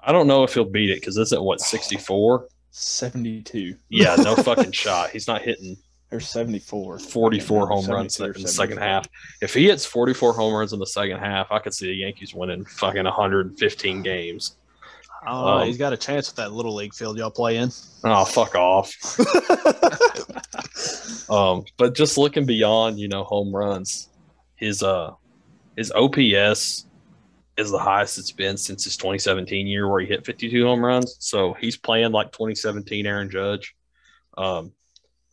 I 0.00 0.12
don't 0.12 0.26
know 0.26 0.44
if 0.44 0.54
he'll 0.54 0.64
beat 0.64 0.90
it 0.90 1.00
because 1.00 1.16
it's 1.16 1.32
at 1.32 1.42
what 1.42 1.60
64. 1.60 2.46
Seventy-two 2.70 3.74
Yeah, 3.88 4.14
no 4.16 4.36
fucking 4.48 4.72
shot. 4.72 5.10
He's 5.10 5.26
not 5.26 5.42
hitting 5.42 5.76
or 6.12 6.20
seventy-four. 6.20 6.98
44 7.00 7.68
home 7.68 7.86
runs 7.86 8.20
in 8.20 8.32
the 8.32 8.48
second 8.48 8.78
half. 8.78 9.08
If 9.42 9.54
he 9.54 9.66
hits 9.66 9.84
44 9.84 10.34
home 10.34 10.54
runs 10.54 10.72
in 10.72 10.78
the 10.78 10.86
second 10.86 11.18
half, 11.18 11.50
I 11.50 11.58
could 11.58 11.74
see 11.74 11.86
the 11.86 11.94
Yankees 11.94 12.34
winning 12.34 12.64
fucking 12.64 13.04
115 13.04 14.02
games. 14.02 14.57
I 15.26 15.30
don't 15.32 15.40
know. 15.44 15.48
Um, 15.58 15.66
he's 15.66 15.78
got 15.78 15.92
a 15.92 15.96
chance 15.96 16.28
with 16.28 16.36
that 16.36 16.52
little 16.52 16.74
league 16.74 16.94
field 16.94 17.18
y'all 17.18 17.30
play 17.30 17.56
in. 17.56 17.70
Oh, 18.04 18.24
fuck 18.24 18.54
off. 18.54 18.92
Um, 21.30 21.64
but 21.76 21.94
just 21.94 22.16
looking 22.16 22.46
beyond, 22.46 22.98
you 22.98 23.06
know, 23.08 23.22
home 23.22 23.54
runs, 23.54 24.08
his 24.56 24.82
uh 24.82 25.12
his 25.76 25.92
OPS 25.92 26.86
is 27.58 27.70
the 27.70 27.78
highest 27.78 28.16
it's 28.18 28.32
been 28.32 28.56
since 28.56 28.84
his 28.84 28.96
2017 28.96 29.66
year 29.66 29.86
where 29.88 30.00
he 30.00 30.06
hit 30.06 30.24
52 30.24 30.64
home 30.64 30.82
runs. 30.82 31.16
So 31.20 31.52
he's 31.54 31.76
playing 31.76 32.12
like 32.12 32.32
2017 32.32 33.04
Aaron 33.04 33.30
Judge. 33.30 33.74
Um, 34.38 34.72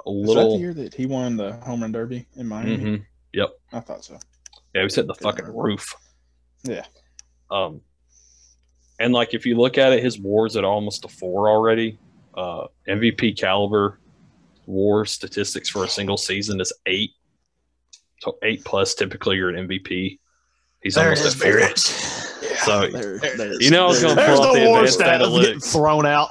a 0.05 0.11
Was 0.11 0.27
that 0.27 0.33
the 0.33 0.39
little, 0.41 0.59
year 0.59 0.73
that 0.73 0.93
he 0.93 1.05
won 1.05 1.37
the 1.37 1.53
home 1.57 1.81
run 1.81 1.93
derby 1.93 2.27
in 2.35 2.47
Miami? 2.47 2.77
Mhm. 2.77 3.05
I 3.71 3.79
thought 3.79 4.03
so. 4.03 4.19
yeah, 4.73 4.81
he 4.81 4.83
was 4.83 4.95
hitting 4.95 5.07
the 5.07 5.13
Good 5.13 5.23
fucking 5.23 5.45
run. 5.45 5.55
roof. 5.55 5.93
Yeah. 6.63 6.85
Um, 7.49 7.81
and 8.99 9.13
like 9.13 9.33
if 9.33 9.45
you 9.45 9.55
look 9.57 9.77
at 9.77 9.91
it, 9.93 10.03
his 10.03 10.19
WAR's 10.19 10.55
at 10.55 10.63
almost 10.63 11.05
a 11.05 11.07
four 11.07 11.49
already. 11.49 11.97
Uh, 12.33 12.67
MVP 12.87 13.37
caliber 13.37 13.99
WAR 14.65 15.05
statistics 15.05 15.69
for 15.69 15.83
a 15.83 15.87
single 15.87 16.17
season 16.17 16.59
is 16.59 16.73
eight. 16.85 17.11
So 18.21 18.37
eight 18.43 18.63
plus, 18.65 18.93
typically 18.95 19.37
you're 19.37 19.49
an 19.49 19.67
MVP. 19.67 20.19
He's 20.81 20.97
almost 20.97 21.25
at 21.25 21.33
four. 21.33 21.75
So, 22.57 22.87
There- 22.89 23.19
there- 23.19 23.61
you 23.61 23.69
know 23.69 23.85
I 23.85 23.87
was 23.87 24.01
gonna 24.01 24.15
There's 24.15 24.39
pull 24.39 24.47
up 24.47 24.53
the 24.53 24.59
the 24.61 24.65
war 24.67 24.77
advanced 24.79 24.93
stat 24.99 25.21
of 25.21 25.31
getting 25.41 25.57
analytics. 25.59 25.71
thrown 25.71 26.05
out. 26.05 26.29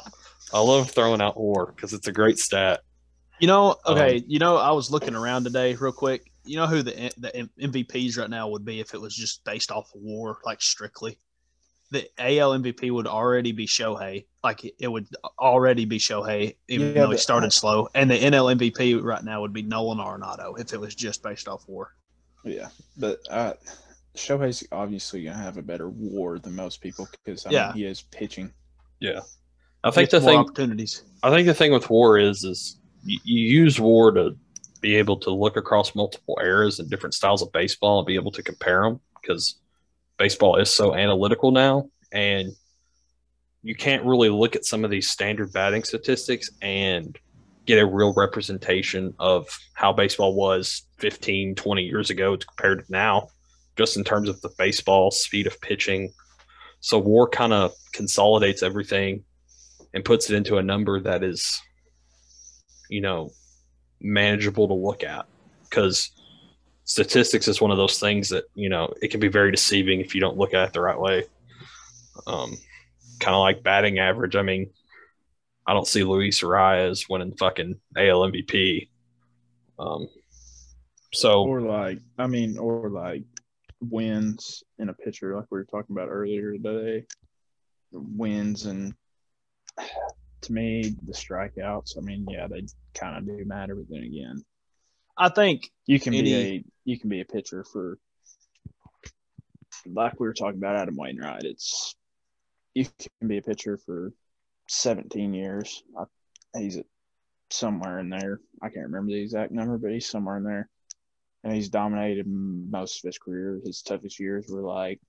I 0.52 0.60
love 0.60 0.90
throwing 0.90 1.20
out 1.20 1.38
WAR 1.38 1.66
because 1.66 1.92
it's 1.92 2.06
a 2.08 2.12
great 2.12 2.38
stat. 2.38 2.80
You 3.40 3.46
know, 3.48 3.76
Um, 3.84 3.98
okay. 3.98 4.22
you 4.26 4.38
know, 4.38 4.56
I 4.56 4.70
was 4.70 4.90
looking 4.90 5.14
around 5.14 5.44
today, 5.44 5.74
real 5.74 5.92
quick. 5.92 6.30
You 6.44 6.56
know 6.56 6.66
who 6.66 6.82
the 6.82 7.12
the 7.18 7.48
MVPs 7.60 8.16
right 8.18 8.28
now 8.30 8.48
would 8.48 8.64
be 8.64 8.80
if 8.80 8.94
it 8.94 9.00
was 9.00 9.14
just 9.14 9.44
based 9.44 9.70
off 9.70 9.90
of 9.94 10.00
WAR, 10.02 10.38
like 10.44 10.60
strictly. 10.62 11.18
The 11.94 12.10
AL 12.18 12.58
MVP 12.58 12.90
would 12.90 13.06
already 13.06 13.52
be 13.52 13.66
Shohei, 13.68 14.26
like 14.42 14.64
it- 14.64 14.74
it 14.80 14.88
would 14.88 15.06
already 15.38 15.84
be 15.84 15.98
Shohei, 16.00 16.56
even 16.68 16.88
Yeah, 16.88 16.92
though 17.02 17.10
he 17.10 17.14
but- 17.14 17.20
started 17.20 17.52
slow. 17.52 17.88
And 17.94 18.10
the 18.10 18.16
NL 18.16 18.50
MVP 18.50 18.94
right 19.00 19.22
now 19.22 19.40
would 19.40 19.52
be 19.52 19.62
Nolan 19.62 19.98
Arenado 19.98 20.58
if 20.58 20.72
it 20.72 20.80
was 20.80 20.94
just 20.96 21.22
based 21.22 21.46
off 21.46 21.62
WAR. 21.68 21.92
Yeah, 22.44 22.70
but 22.96 23.20
uh, 23.30 23.52
Shohei's 24.16 24.66
obviously 24.72 25.22
gonna 25.22 25.36
have 25.38 25.56
a 25.56 25.62
better 25.62 25.88
WAR 25.88 26.40
than 26.40 26.56
most 26.56 26.80
people 26.80 27.06
because 27.24 27.46
Yeah. 27.48 27.68
mean, 27.68 27.76
he 27.76 27.84
is 27.84 28.02
pitching. 28.02 28.52
Yeah, 28.98 29.20
I 29.84 29.92
think 29.92 30.10
the 30.10 30.20
thing 30.20 30.36
opportunities. 30.38 31.02
I 31.22 31.30
think 31.30 31.46
the 31.46 31.54
thing 31.54 31.72
with 31.72 31.88
WAR 31.88 32.18
is 32.18 32.42
is 32.42 32.80
you, 33.04 33.20
you 33.22 33.62
use 33.62 33.78
WAR 33.78 34.10
to 34.12 34.36
be 34.80 34.96
able 34.96 35.18
to 35.20 35.30
look 35.30 35.56
across 35.56 35.94
multiple 35.94 36.38
eras 36.42 36.80
and 36.80 36.90
different 36.90 37.14
styles 37.14 37.40
of 37.40 37.52
baseball 37.52 38.00
and 38.00 38.06
be 38.06 38.16
able 38.16 38.32
to 38.32 38.42
compare 38.42 38.82
them 38.82 39.00
because 39.22 39.60
baseball 40.24 40.56
is 40.56 40.70
so 40.70 40.94
analytical 40.94 41.50
now 41.50 41.86
and 42.10 42.50
you 43.62 43.74
can't 43.74 44.06
really 44.06 44.30
look 44.30 44.56
at 44.56 44.64
some 44.64 44.82
of 44.82 44.90
these 44.90 45.10
standard 45.10 45.52
batting 45.52 45.84
statistics 45.84 46.48
and 46.62 47.18
get 47.66 47.78
a 47.78 47.84
real 47.84 48.14
representation 48.14 49.12
of 49.18 49.46
how 49.74 49.92
baseball 49.92 50.34
was 50.34 50.84
15 50.96 51.54
20 51.56 51.82
years 51.82 52.08
ago 52.08 52.38
compared 52.38 52.86
to 52.86 52.90
now 52.90 53.28
just 53.76 53.98
in 53.98 54.02
terms 54.02 54.30
of 54.30 54.40
the 54.40 54.48
baseball 54.56 55.10
speed 55.10 55.46
of 55.46 55.60
pitching. 55.60 56.10
So 56.80 56.98
war 56.98 57.28
kind 57.28 57.52
of 57.52 57.74
consolidates 57.92 58.62
everything 58.62 59.24
and 59.92 60.02
puts 60.06 60.30
it 60.30 60.36
into 60.36 60.56
a 60.56 60.62
number 60.62 61.00
that 61.00 61.22
is 61.22 61.60
you 62.88 63.02
know 63.02 63.28
manageable 64.00 64.68
to 64.68 64.74
look 64.74 65.04
at 65.04 65.26
because 65.68 66.12
statistics 66.84 67.48
is 67.48 67.60
one 67.60 67.70
of 67.70 67.76
those 67.76 67.98
things 67.98 68.28
that 68.28 68.44
you 68.54 68.68
know 68.68 68.92
it 69.02 69.10
can 69.10 69.20
be 69.20 69.28
very 69.28 69.50
deceiving 69.50 70.00
if 70.00 70.14
you 70.14 70.20
don't 70.20 70.36
look 70.36 70.54
at 70.54 70.68
it 70.68 70.72
the 70.72 70.80
right 70.80 70.98
way 70.98 71.24
um 72.26 72.56
kind 73.20 73.34
of 73.34 73.40
like 73.40 73.62
batting 73.62 73.98
average 73.98 74.36
i 74.36 74.42
mean 74.42 74.68
i 75.66 75.72
don't 75.72 75.86
see 75.86 76.04
luis 76.04 76.42
Arraez 76.42 77.08
winning 77.08 77.34
fucking 77.36 77.78
al 77.96 78.20
mvp 78.20 78.88
um 79.78 80.08
so 81.14 81.44
Or 81.44 81.60
like, 81.60 82.00
I 82.18 82.26
mean, 82.26 82.58
or 82.58 82.90
like 82.90 83.22
wins 83.80 84.62
in 84.78 84.88
a 84.88 84.94
pitcher, 84.94 85.36
like 85.36 85.46
we 85.50 85.58
were 85.58 85.64
talking 85.64 85.94
about 85.94 86.08
earlier 86.08 86.52
today. 86.52 87.06
Wins 87.92 88.66
and 88.66 88.94
to 90.42 90.52
me, 90.52 90.94
the 91.06 91.12
strikeouts. 91.12 91.96
I 91.96 92.00
mean, 92.00 92.26
yeah, 92.28 92.48
they 92.48 92.66
kind 92.94 93.16
of 93.16 93.26
do 93.26 93.44
matter, 93.44 93.76
but 93.76 93.86
then 93.88 94.02
again, 94.02 94.44
I 95.16 95.28
think 95.28 95.70
you 95.86 96.00
can 96.00 96.12
be 96.12 96.34
a 96.34 96.64
you 96.84 96.98
can 96.98 97.08
be 97.08 97.20
a 97.20 97.24
pitcher 97.24 97.64
for 97.64 97.98
like 99.86 100.18
we 100.18 100.26
were 100.26 100.34
talking 100.34 100.58
about 100.58 100.76
Adam 100.76 100.96
Wainwright. 100.96 101.44
It's 101.44 101.94
you 102.74 102.86
can 103.20 103.28
be 103.28 103.38
a 103.38 103.42
pitcher 103.42 103.78
for 103.78 104.12
17 104.68 105.34
years. 105.34 105.82
I, 105.96 106.04
he's 106.58 106.78
somewhere 107.50 108.00
in 108.00 108.08
there. 108.08 108.40
I 108.62 108.68
can't 108.68 108.86
remember 108.86 109.12
the 109.12 109.20
exact 109.20 109.52
number, 109.52 109.78
but 109.78 109.92
he's 109.92 110.08
somewhere 110.08 110.36
in 110.36 110.44
there. 110.44 110.68
And 111.44 111.52
he's 111.52 111.68
dominated 111.68 112.26
most 112.26 113.04
of 113.04 113.08
his 113.08 113.18
career. 113.18 113.60
His 113.64 113.82
toughest 113.82 114.18
years 114.18 114.46
were 114.48 114.62
like 114.62 115.00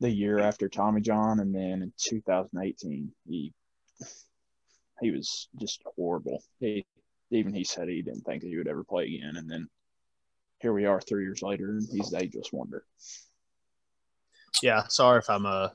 the 0.00 0.10
year 0.10 0.38
after 0.38 0.68
Tommy 0.68 1.00
John, 1.00 1.40
and 1.40 1.54
then 1.54 1.82
in 1.82 1.92
2018, 1.98 3.10
he 3.26 3.52
he 5.00 5.10
was 5.10 5.48
just 5.58 5.82
horrible. 5.96 6.42
He 6.60 6.84
even 7.34 7.54
he 7.54 7.64
said 7.64 7.88
he 7.88 8.02
didn't 8.02 8.22
think 8.22 8.42
that 8.42 8.48
he 8.48 8.56
would 8.56 8.68
ever 8.68 8.84
play 8.84 9.04
again, 9.04 9.36
and 9.36 9.50
then 9.50 9.68
here 10.60 10.72
we 10.72 10.86
are 10.86 11.00
three 11.00 11.24
years 11.24 11.42
later, 11.42 11.70
and 11.70 11.86
he's 11.92 12.10
the 12.10 12.22
ageless 12.22 12.52
wonder. 12.52 12.84
yeah, 14.62 14.84
sorry 14.88 15.18
if 15.18 15.28
I'm 15.28 15.46
uh 15.46 15.68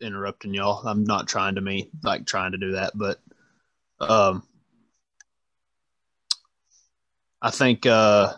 interrupting 0.00 0.54
y'all. 0.54 0.86
I'm 0.86 1.04
not 1.04 1.28
trying 1.28 1.56
to 1.56 1.60
me 1.60 1.90
like 2.02 2.26
trying 2.26 2.52
to 2.52 2.58
do 2.58 2.72
that, 2.72 2.92
but 2.94 3.20
um 4.00 4.42
I 7.40 7.50
think 7.50 7.86
uh 7.86 8.34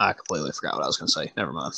I 0.00 0.12
completely 0.14 0.50
forgot 0.52 0.74
what 0.74 0.84
I 0.84 0.86
was 0.86 0.96
gonna 0.96 1.08
say. 1.08 1.32
Never 1.36 1.52
mind. 1.52 1.74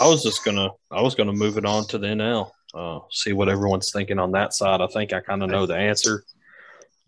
i 0.00 0.06
was 0.08 0.22
just 0.22 0.44
gonna 0.44 0.68
i 0.90 1.00
was 1.00 1.14
gonna 1.14 1.32
move 1.32 1.56
it 1.56 1.64
on 1.64 1.86
to 1.86 1.96
the 1.98 2.06
nl 2.08 2.50
uh 2.74 2.98
see 3.10 3.32
what 3.32 3.48
everyone's 3.48 3.90
thinking 3.90 4.18
on 4.18 4.32
that 4.32 4.52
side 4.52 4.82
i 4.82 4.86
think 4.88 5.12
i 5.14 5.20
kind 5.20 5.42
of 5.42 5.48
know 5.48 5.64
the 5.64 5.74
answer 5.74 6.22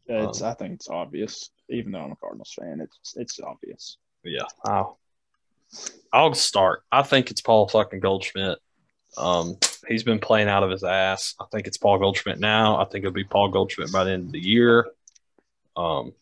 It's 0.08 0.42
Um, 0.42 0.48
I 0.48 0.54
think 0.54 0.74
it's 0.74 0.88
obvious, 0.88 1.50
even 1.68 1.92
though 1.92 2.00
I'm 2.00 2.12
a 2.12 2.16
Cardinals 2.16 2.54
fan. 2.58 2.80
It's 2.80 3.14
it's 3.16 3.40
obvious. 3.40 3.98
yeah. 4.24 4.42
I'll, 4.64 4.98
I'll 6.12 6.34
start. 6.34 6.82
I 6.90 7.02
think 7.02 7.30
it's 7.30 7.40
paul 7.40 7.68
fucking 7.68 8.00
goldschmidt. 8.00 8.58
Um 9.16 9.56
he's 9.86 10.04
been 10.04 10.18
playing 10.18 10.48
out 10.48 10.62
of 10.62 10.70
his 10.70 10.84
ass. 10.84 11.34
I 11.40 11.44
think 11.52 11.66
it's 11.66 11.76
paul 11.76 11.98
goldschmidt 11.98 12.40
now. 12.40 12.80
I 12.80 12.84
think 12.84 13.04
it'll 13.04 13.12
be 13.12 13.24
paul 13.24 13.48
goldschmidt 13.48 13.92
by 13.92 14.04
the 14.04 14.12
end 14.12 14.26
of 14.26 14.32
the 14.32 14.40
year. 14.40 14.86
Um 15.76 16.12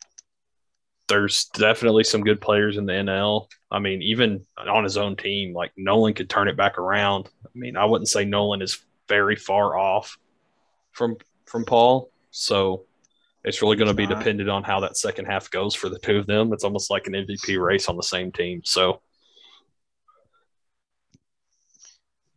there's 1.08 1.44
definitely 1.54 2.02
some 2.02 2.22
good 2.22 2.40
players 2.40 2.76
in 2.76 2.84
the 2.84 2.92
nl 2.92 3.46
i 3.70 3.78
mean 3.78 4.02
even 4.02 4.44
on 4.58 4.82
his 4.82 4.96
own 4.96 5.14
team 5.14 5.54
like 5.54 5.70
nolan 5.76 6.12
could 6.12 6.28
turn 6.28 6.48
it 6.48 6.56
back 6.56 6.78
around. 6.78 7.28
I 7.44 7.48
mean 7.54 7.76
i 7.76 7.84
wouldn't 7.84 8.08
say 8.08 8.24
nolan 8.24 8.60
is 8.60 8.84
very 9.08 9.36
far 9.36 9.78
off 9.78 10.18
from 10.90 11.16
from 11.44 11.64
paul. 11.64 12.10
So 12.32 12.84
it's 13.46 13.62
really 13.62 13.76
going 13.76 13.88
to 13.88 13.94
be 13.94 14.06
Not. 14.06 14.18
dependent 14.18 14.50
on 14.50 14.64
how 14.64 14.80
that 14.80 14.96
second 14.96 15.26
half 15.26 15.48
goes 15.50 15.74
for 15.74 15.88
the 15.88 16.00
two 16.00 16.18
of 16.18 16.26
them. 16.26 16.52
It's 16.52 16.64
almost 16.64 16.90
like 16.90 17.06
an 17.06 17.14
MVP 17.14 17.58
race 17.64 17.88
on 17.88 17.96
the 17.96 18.02
same 18.02 18.32
team. 18.32 18.60
So 18.64 19.00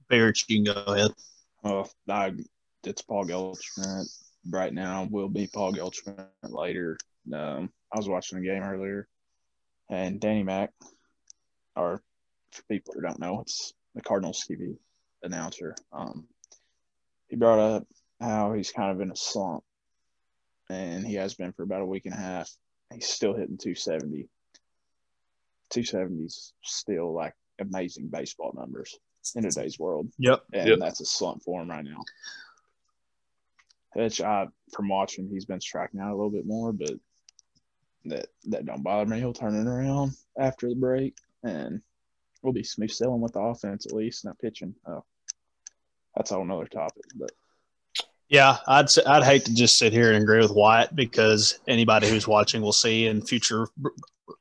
Barrett, 0.08 0.40
you 0.48 0.64
can 0.64 0.74
go 0.74 0.94
ahead. 0.94 1.12
Well, 1.64 1.90
I, 2.08 2.34
it's 2.84 3.02
Paul 3.02 3.26
Goldschmidt 3.26 4.08
right 4.50 4.74
now. 4.74 5.08
Will 5.10 5.30
be 5.30 5.50
Paul 5.52 5.74
Goldschmidt 5.74 6.20
later. 6.44 6.98
Um, 7.34 7.72
I 7.92 7.98
was 7.98 8.08
watching 8.08 8.40
the 8.40 8.48
game 8.48 8.64
earlier, 8.64 9.08
and 9.90 10.20
Danny 10.20 10.44
Mac, 10.44 10.72
or 11.76 12.02
for 12.52 12.64
people 12.70 12.94
who 12.94 13.02
don't 13.02 13.20
know, 13.20 13.42
it's 13.42 13.74
the 13.96 14.02
Cardinals 14.02 14.46
TV 14.50 14.78
announcer. 15.24 15.76
Um, 15.92 16.28
he 17.28 17.36
brought 17.36 17.60
up 17.60 17.88
how 18.22 18.54
he's 18.54 18.72
kind 18.72 18.92
of 18.92 19.02
in 19.02 19.12
a 19.12 19.16
slump, 19.16 19.64
and 20.70 21.06
he 21.06 21.16
has 21.16 21.34
been 21.34 21.52
for 21.54 21.64
about 21.64 21.82
a 21.82 21.86
week 21.86 22.06
and 22.06 22.14
a 22.14 22.18
half. 22.18 22.50
He's 22.94 23.08
still 23.08 23.34
hitting 23.34 23.58
270. 23.58 24.28
270 25.70 26.24
is 26.26 26.54
still 26.64 27.14
like 27.14 27.34
amazing 27.60 28.08
baseball 28.08 28.54
numbers 28.58 28.98
in 29.36 29.44
today's 29.44 29.78
world 29.78 30.08
Yep. 30.18 30.44
and 30.54 30.70
Yep. 30.70 30.80
that's 30.80 31.02
a 31.02 31.06
slump 31.06 31.44
for 31.44 31.62
him 31.62 31.70
right 31.70 31.84
now. 31.86 32.04
Which 33.94 34.22
I, 34.22 34.48
from 34.74 34.88
watching, 34.90 35.28
he's 35.30 35.46
been 35.46 35.62
striking 35.62 36.00
out 36.00 36.12
a 36.12 36.16
little 36.16 36.30
bit 36.32 36.46
more, 36.46 36.72
but 36.72 36.94
that 38.06 38.28
that 38.46 38.66
don't 38.66 38.84
bother 38.84 39.10
me. 39.10 39.18
He'll 39.20 39.34
turn 39.34 39.56
it 39.56 39.68
around 39.68 40.12
after 40.40 40.70
the 40.70 40.76
break, 40.76 41.16
and 41.44 41.82
we'll 42.42 42.54
be 42.54 42.64
smooth 42.64 42.92
sailing 42.92 43.20
with 43.20 43.34
the 43.34 43.40
offense 43.40 43.86
at 43.88 43.92
least, 43.94 44.26
not 44.26 44.40
pitching. 44.40 44.74
Oh, 44.86 45.04
that's 46.16 46.32
a 46.32 46.36
whole 46.36 46.46
nother 46.46 46.68
topic, 46.68 47.04
but 47.16 47.32
Yeah, 48.30 48.58
I'd 48.68 48.86
I'd 49.08 49.24
hate 49.24 49.46
to 49.46 49.54
just 49.56 49.78
sit 49.78 49.92
here 49.92 50.14
and 50.14 50.22
agree 50.22 50.40
with 50.40 50.52
Wyatt 50.52 50.96
because 50.96 51.60
anybody 51.68 52.08
who's 52.08 52.28
watching 52.28 52.62
will 52.62 52.72
see 52.72 53.08
in 53.08 53.24
future 53.24 53.68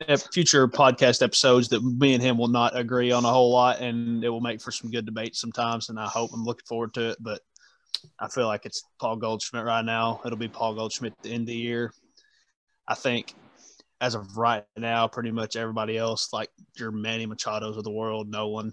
eh, 0.07 0.19
future 0.33 0.69
podcast 0.69 1.23
episodes 1.23 1.71
that 1.71 1.83
me 1.83 2.13
and 2.13 2.23
him 2.23 2.37
will 2.37 2.49
not 2.49 2.77
agree 2.77 3.13
on 3.13 3.25
a 3.25 3.31
whole 3.31 3.51
lot, 3.51 3.81
and 3.81 4.23
it 4.23 4.29
will 4.29 4.43
make 4.43 4.61
for 4.61 4.71
some 4.71 4.91
good 4.91 5.07
debate 5.07 5.37
sometimes. 5.37 5.89
And 5.89 5.99
I 5.99 6.07
hope 6.07 6.33
I'm 6.35 6.45
looking 6.45 6.67
forward 6.67 6.93
to 6.95 7.11
it. 7.11 7.17
But 7.19 7.41
I 8.21 8.29
feel 8.29 8.47
like 8.47 8.67
it's 8.67 8.85
Paul 9.01 9.17
Goldschmidt 9.17 9.65
right 9.65 9.85
now. 9.85 10.21
It'll 10.23 10.37
be 10.37 10.49
Paul 10.49 10.75
Goldschmidt 10.75 11.15
at 11.15 11.23
the 11.23 11.33
end 11.33 11.43
of 11.43 11.47
the 11.47 11.57
year. 11.57 11.91
I 12.87 12.95
think 12.95 13.35
as 14.03 14.15
of 14.15 14.37
right 14.37 14.65
now, 14.77 15.09
pretty 15.09 15.31
much 15.31 15.57
everybody 15.57 15.97
else, 15.97 16.31
like 16.33 16.51
your 16.77 16.91
Manny 16.91 17.27
Machado's 17.27 17.79
of 17.79 17.85
the 17.85 17.91
world, 17.91 18.31
no 18.31 18.49
one, 18.49 18.73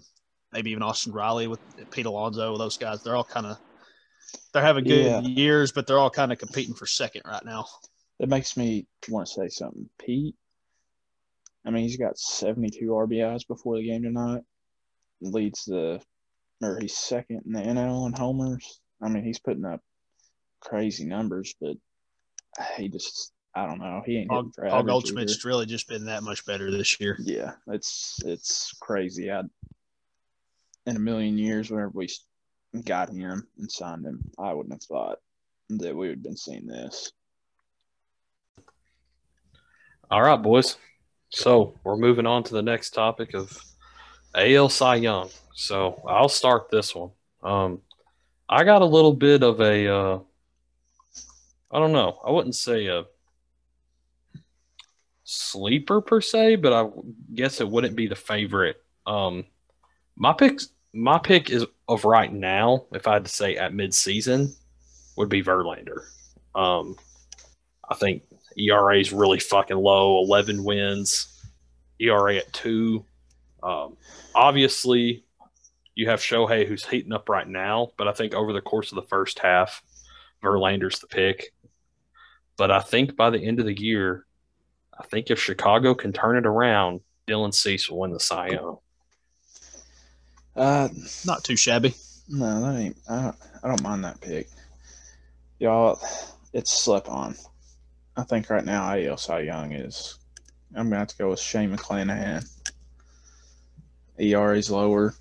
maybe 0.52 0.70
even 0.72 0.82
Austin 0.82 1.12
Riley 1.12 1.46
with 1.46 1.60
Pete 1.90 2.06
Alonso, 2.06 2.56
those 2.58 2.76
guys, 2.76 3.02
they're 3.02 3.16
all 3.16 3.24
kind 3.24 3.46
of 3.46 3.58
they're 4.52 4.62
having 4.62 4.84
good 4.84 5.06
Yeah. 5.06 5.20
years, 5.20 5.72
but 5.72 5.86
they're 5.86 5.98
all 5.98 6.10
kind 6.10 6.32
of 6.32 6.38
competing 6.38 6.74
for 6.74 6.86
second 6.86 7.22
right 7.24 7.44
now. 7.44 7.66
that 8.18 8.28
makes 8.28 8.56
me 8.56 8.86
want 9.08 9.26
to 9.26 9.32
say 9.34 9.48
something. 9.48 9.88
Pete, 9.98 10.34
I 11.66 11.70
mean, 11.70 11.82
he's 11.82 11.98
got 11.98 12.16
72 12.18 12.86
RBIs 12.86 13.46
before 13.46 13.76
the 13.76 13.86
game 13.86 14.02
tonight. 14.02 14.42
Leads 15.20 15.64
the, 15.66 16.00
or 16.62 16.78
he's 16.80 16.96
second 16.96 17.42
in 17.44 17.52
the 17.52 17.60
NL 17.60 18.06
in 18.06 18.12
homers. 18.14 18.80
I 19.02 19.08
mean, 19.08 19.22
he's 19.24 19.38
putting 19.38 19.66
up 19.66 19.82
crazy 20.60 21.04
numbers, 21.04 21.54
but 21.60 21.76
he 22.76 22.88
just, 22.88 23.32
I 23.54 23.66
don't 23.66 23.78
know. 23.80 24.02
He 24.06 24.18
ain't 24.18 24.28
Paul, 24.30 24.50
Paul 24.68 24.82
Goldschmidt's 24.84 25.44
really 25.44 25.66
just 25.66 25.88
been 25.88 26.06
that 26.06 26.22
much 26.22 26.46
better 26.46 26.70
this 26.70 26.98
year. 27.00 27.16
Yeah, 27.20 27.52
it's 27.66 28.18
it's 28.24 28.72
crazy. 28.80 29.30
I, 29.30 29.42
in 30.86 30.96
a 30.96 31.00
million 31.00 31.36
years, 31.36 31.70
whenever 31.70 31.90
we 31.94 32.08
got 32.84 33.10
him 33.10 33.46
and 33.58 33.70
signed 33.70 34.04
him, 34.04 34.20
I 34.38 34.52
wouldn't 34.52 34.74
have 34.74 34.82
thought 34.82 35.18
that 35.70 35.94
we 35.94 36.08
would 36.08 36.18
have 36.18 36.22
been 36.22 36.36
seeing 36.36 36.66
this. 36.66 37.12
All 40.10 40.22
right, 40.22 40.40
boys. 40.40 40.76
So 41.30 41.78
we're 41.82 41.96
moving 41.96 42.26
on 42.26 42.44
to 42.44 42.54
the 42.54 42.62
next 42.62 42.90
topic 42.90 43.34
of 43.34 43.58
AL 44.34 44.68
Cy 44.68 44.96
Young. 44.96 45.28
So 45.54 46.02
I'll 46.06 46.28
start 46.28 46.70
this 46.70 46.94
one. 46.94 47.10
Um, 47.42 47.80
I 48.48 48.62
got 48.62 48.82
a 48.82 48.86
little 48.86 49.12
bit 49.12 49.42
of 49.42 49.60
a, 49.60 49.88
uh, 49.88 50.18
I 51.72 51.78
don't 51.78 51.92
know. 51.92 52.20
I 52.24 52.30
wouldn't 52.30 52.54
say 52.54 52.86
a 52.86 53.04
sleeper 55.24 56.00
per 56.00 56.20
se, 56.20 56.56
but 56.56 56.72
I 56.72 56.88
guess 57.34 57.60
it 57.60 57.68
wouldn't 57.68 57.96
be 57.96 58.06
the 58.06 58.14
favorite. 58.14 58.80
Um, 59.06 59.44
my 60.14 60.32
pick, 60.32 60.60
my 60.92 61.18
pick 61.18 61.50
is 61.50 61.66
of 61.88 62.04
right 62.04 62.32
now. 62.32 62.86
If 62.92 63.06
I 63.06 63.14
had 63.14 63.24
to 63.24 63.30
say 63.30 63.56
at 63.56 63.72
midseason, 63.72 64.54
would 65.16 65.28
be 65.28 65.42
Verlander. 65.42 66.04
Um, 66.54 66.96
I 67.88 67.94
think 67.94 68.22
ERA 68.56 68.98
is 68.98 69.12
really 69.12 69.40
fucking 69.40 69.76
low, 69.76 70.22
11 70.22 70.62
wins, 70.64 71.44
ERA 71.98 72.36
at 72.36 72.52
two. 72.52 73.04
Um, 73.62 73.96
obviously, 74.34 75.24
you 75.94 76.08
have 76.10 76.20
Shohei 76.20 76.66
who's 76.66 76.84
heating 76.84 77.12
up 77.12 77.28
right 77.28 77.48
now, 77.48 77.92
but 77.96 78.08
I 78.08 78.12
think 78.12 78.34
over 78.34 78.52
the 78.52 78.60
course 78.60 78.92
of 78.92 78.96
the 78.96 79.08
first 79.08 79.38
half, 79.38 79.82
Verlander's 80.42 81.00
the 81.00 81.06
pick. 81.06 81.52
But 82.56 82.70
I 82.70 82.80
think 82.80 83.16
by 83.16 83.30
the 83.30 83.40
end 83.40 83.60
of 83.60 83.66
the 83.66 83.78
year, 83.78 84.26
I 84.98 85.04
think 85.04 85.30
if 85.30 85.40
Chicago 85.40 85.94
can 85.94 86.12
turn 86.12 86.36
it 86.36 86.46
around, 86.46 87.00
Dylan 87.26 87.52
Cease 87.52 87.90
will 87.90 87.98
win 88.00 88.12
the 88.12 88.20
Cy 88.20 88.48
Young. 88.48 88.78
Uh, 90.56 90.88
Not 91.26 91.44
too 91.44 91.56
shabby. 91.56 91.94
No, 92.28 92.60
that 92.60 92.80
ain't. 92.80 92.96
I 93.08 93.22
don't, 93.22 93.36
I 93.62 93.68
don't 93.68 93.82
mind 93.82 94.04
that 94.04 94.20
pick. 94.20 94.48
Y'all, 95.58 96.00
it's 96.52 96.70
slept 96.70 97.08
on. 97.08 97.36
I 98.16 98.22
think 98.22 98.48
right 98.48 98.64
now 98.64 98.96
AL 98.96 99.18
Cy 99.18 99.40
Young 99.40 99.72
is. 99.72 100.18
I'm 100.74 100.86
gonna 100.86 100.98
have 100.98 101.08
to 101.08 101.16
go 101.18 101.30
with 101.30 101.40
Shane 101.40 101.74
McClanahan. 101.76 102.48
ERA's 104.18 104.70
lower. 104.70 105.14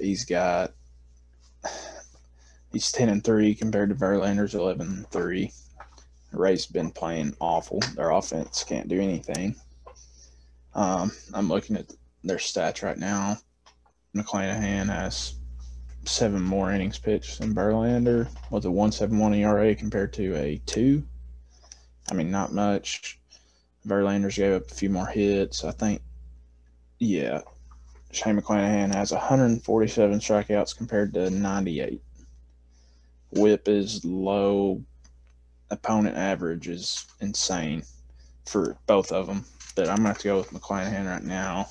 He's 0.00 0.24
got. 0.24 0.72
He's 2.72 2.92
ten 2.92 3.08
and 3.08 3.24
three 3.24 3.54
compared 3.54 3.88
to 3.90 3.94
Verlander's 3.94 4.54
eleven 4.54 4.86
and 4.88 5.10
three. 5.10 5.52
Ray's 6.32 6.66
been 6.66 6.90
playing 6.90 7.34
awful. 7.40 7.80
Their 7.96 8.10
offense 8.10 8.62
can't 8.64 8.88
do 8.88 9.00
anything. 9.00 9.56
Um, 10.74 11.10
I'm 11.34 11.48
looking 11.48 11.76
at 11.76 11.92
their 12.22 12.36
stats 12.36 12.82
right 12.82 12.98
now. 12.98 13.38
McClanahan 14.22 14.86
has 14.86 15.34
seven 16.04 16.42
more 16.42 16.72
innings 16.72 16.98
pitched 16.98 17.40
than 17.40 17.54
Verlander 17.54 18.28
with 18.50 18.64
a 18.64 18.70
171 18.70 19.34
ERA 19.34 19.74
compared 19.74 20.12
to 20.14 20.34
a 20.36 20.60
two. 20.66 21.04
I 22.10 22.14
mean, 22.14 22.30
not 22.30 22.52
much. 22.52 23.18
Verlander's 23.86 24.36
gave 24.36 24.54
up 24.54 24.70
a 24.70 24.74
few 24.74 24.90
more 24.90 25.06
hits. 25.06 25.64
I 25.64 25.70
think, 25.70 26.02
yeah, 26.98 27.42
Shane 28.10 28.40
McClanahan 28.40 28.94
has 28.94 29.12
147 29.12 30.18
strikeouts 30.18 30.76
compared 30.76 31.14
to 31.14 31.30
98. 31.30 32.02
Whip 33.32 33.68
is 33.68 34.04
low. 34.04 34.82
Opponent 35.70 36.16
average 36.16 36.66
is 36.68 37.04
insane 37.20 37.82
for 38.46 38.78
both 38.86 39.12
of 39.12 39.26
them. 39.26 39.44
But 39.74 39.88
I'm 39.88 39.96
going 39.96 40.04
to 40.04 40.08
have 40.08 40.18
to 40.18 40.28
go 40.28 40.38
with 40.38 40.50
McClanahan 40.50 41.06
right 41.06 41.22
now 41.22 41.68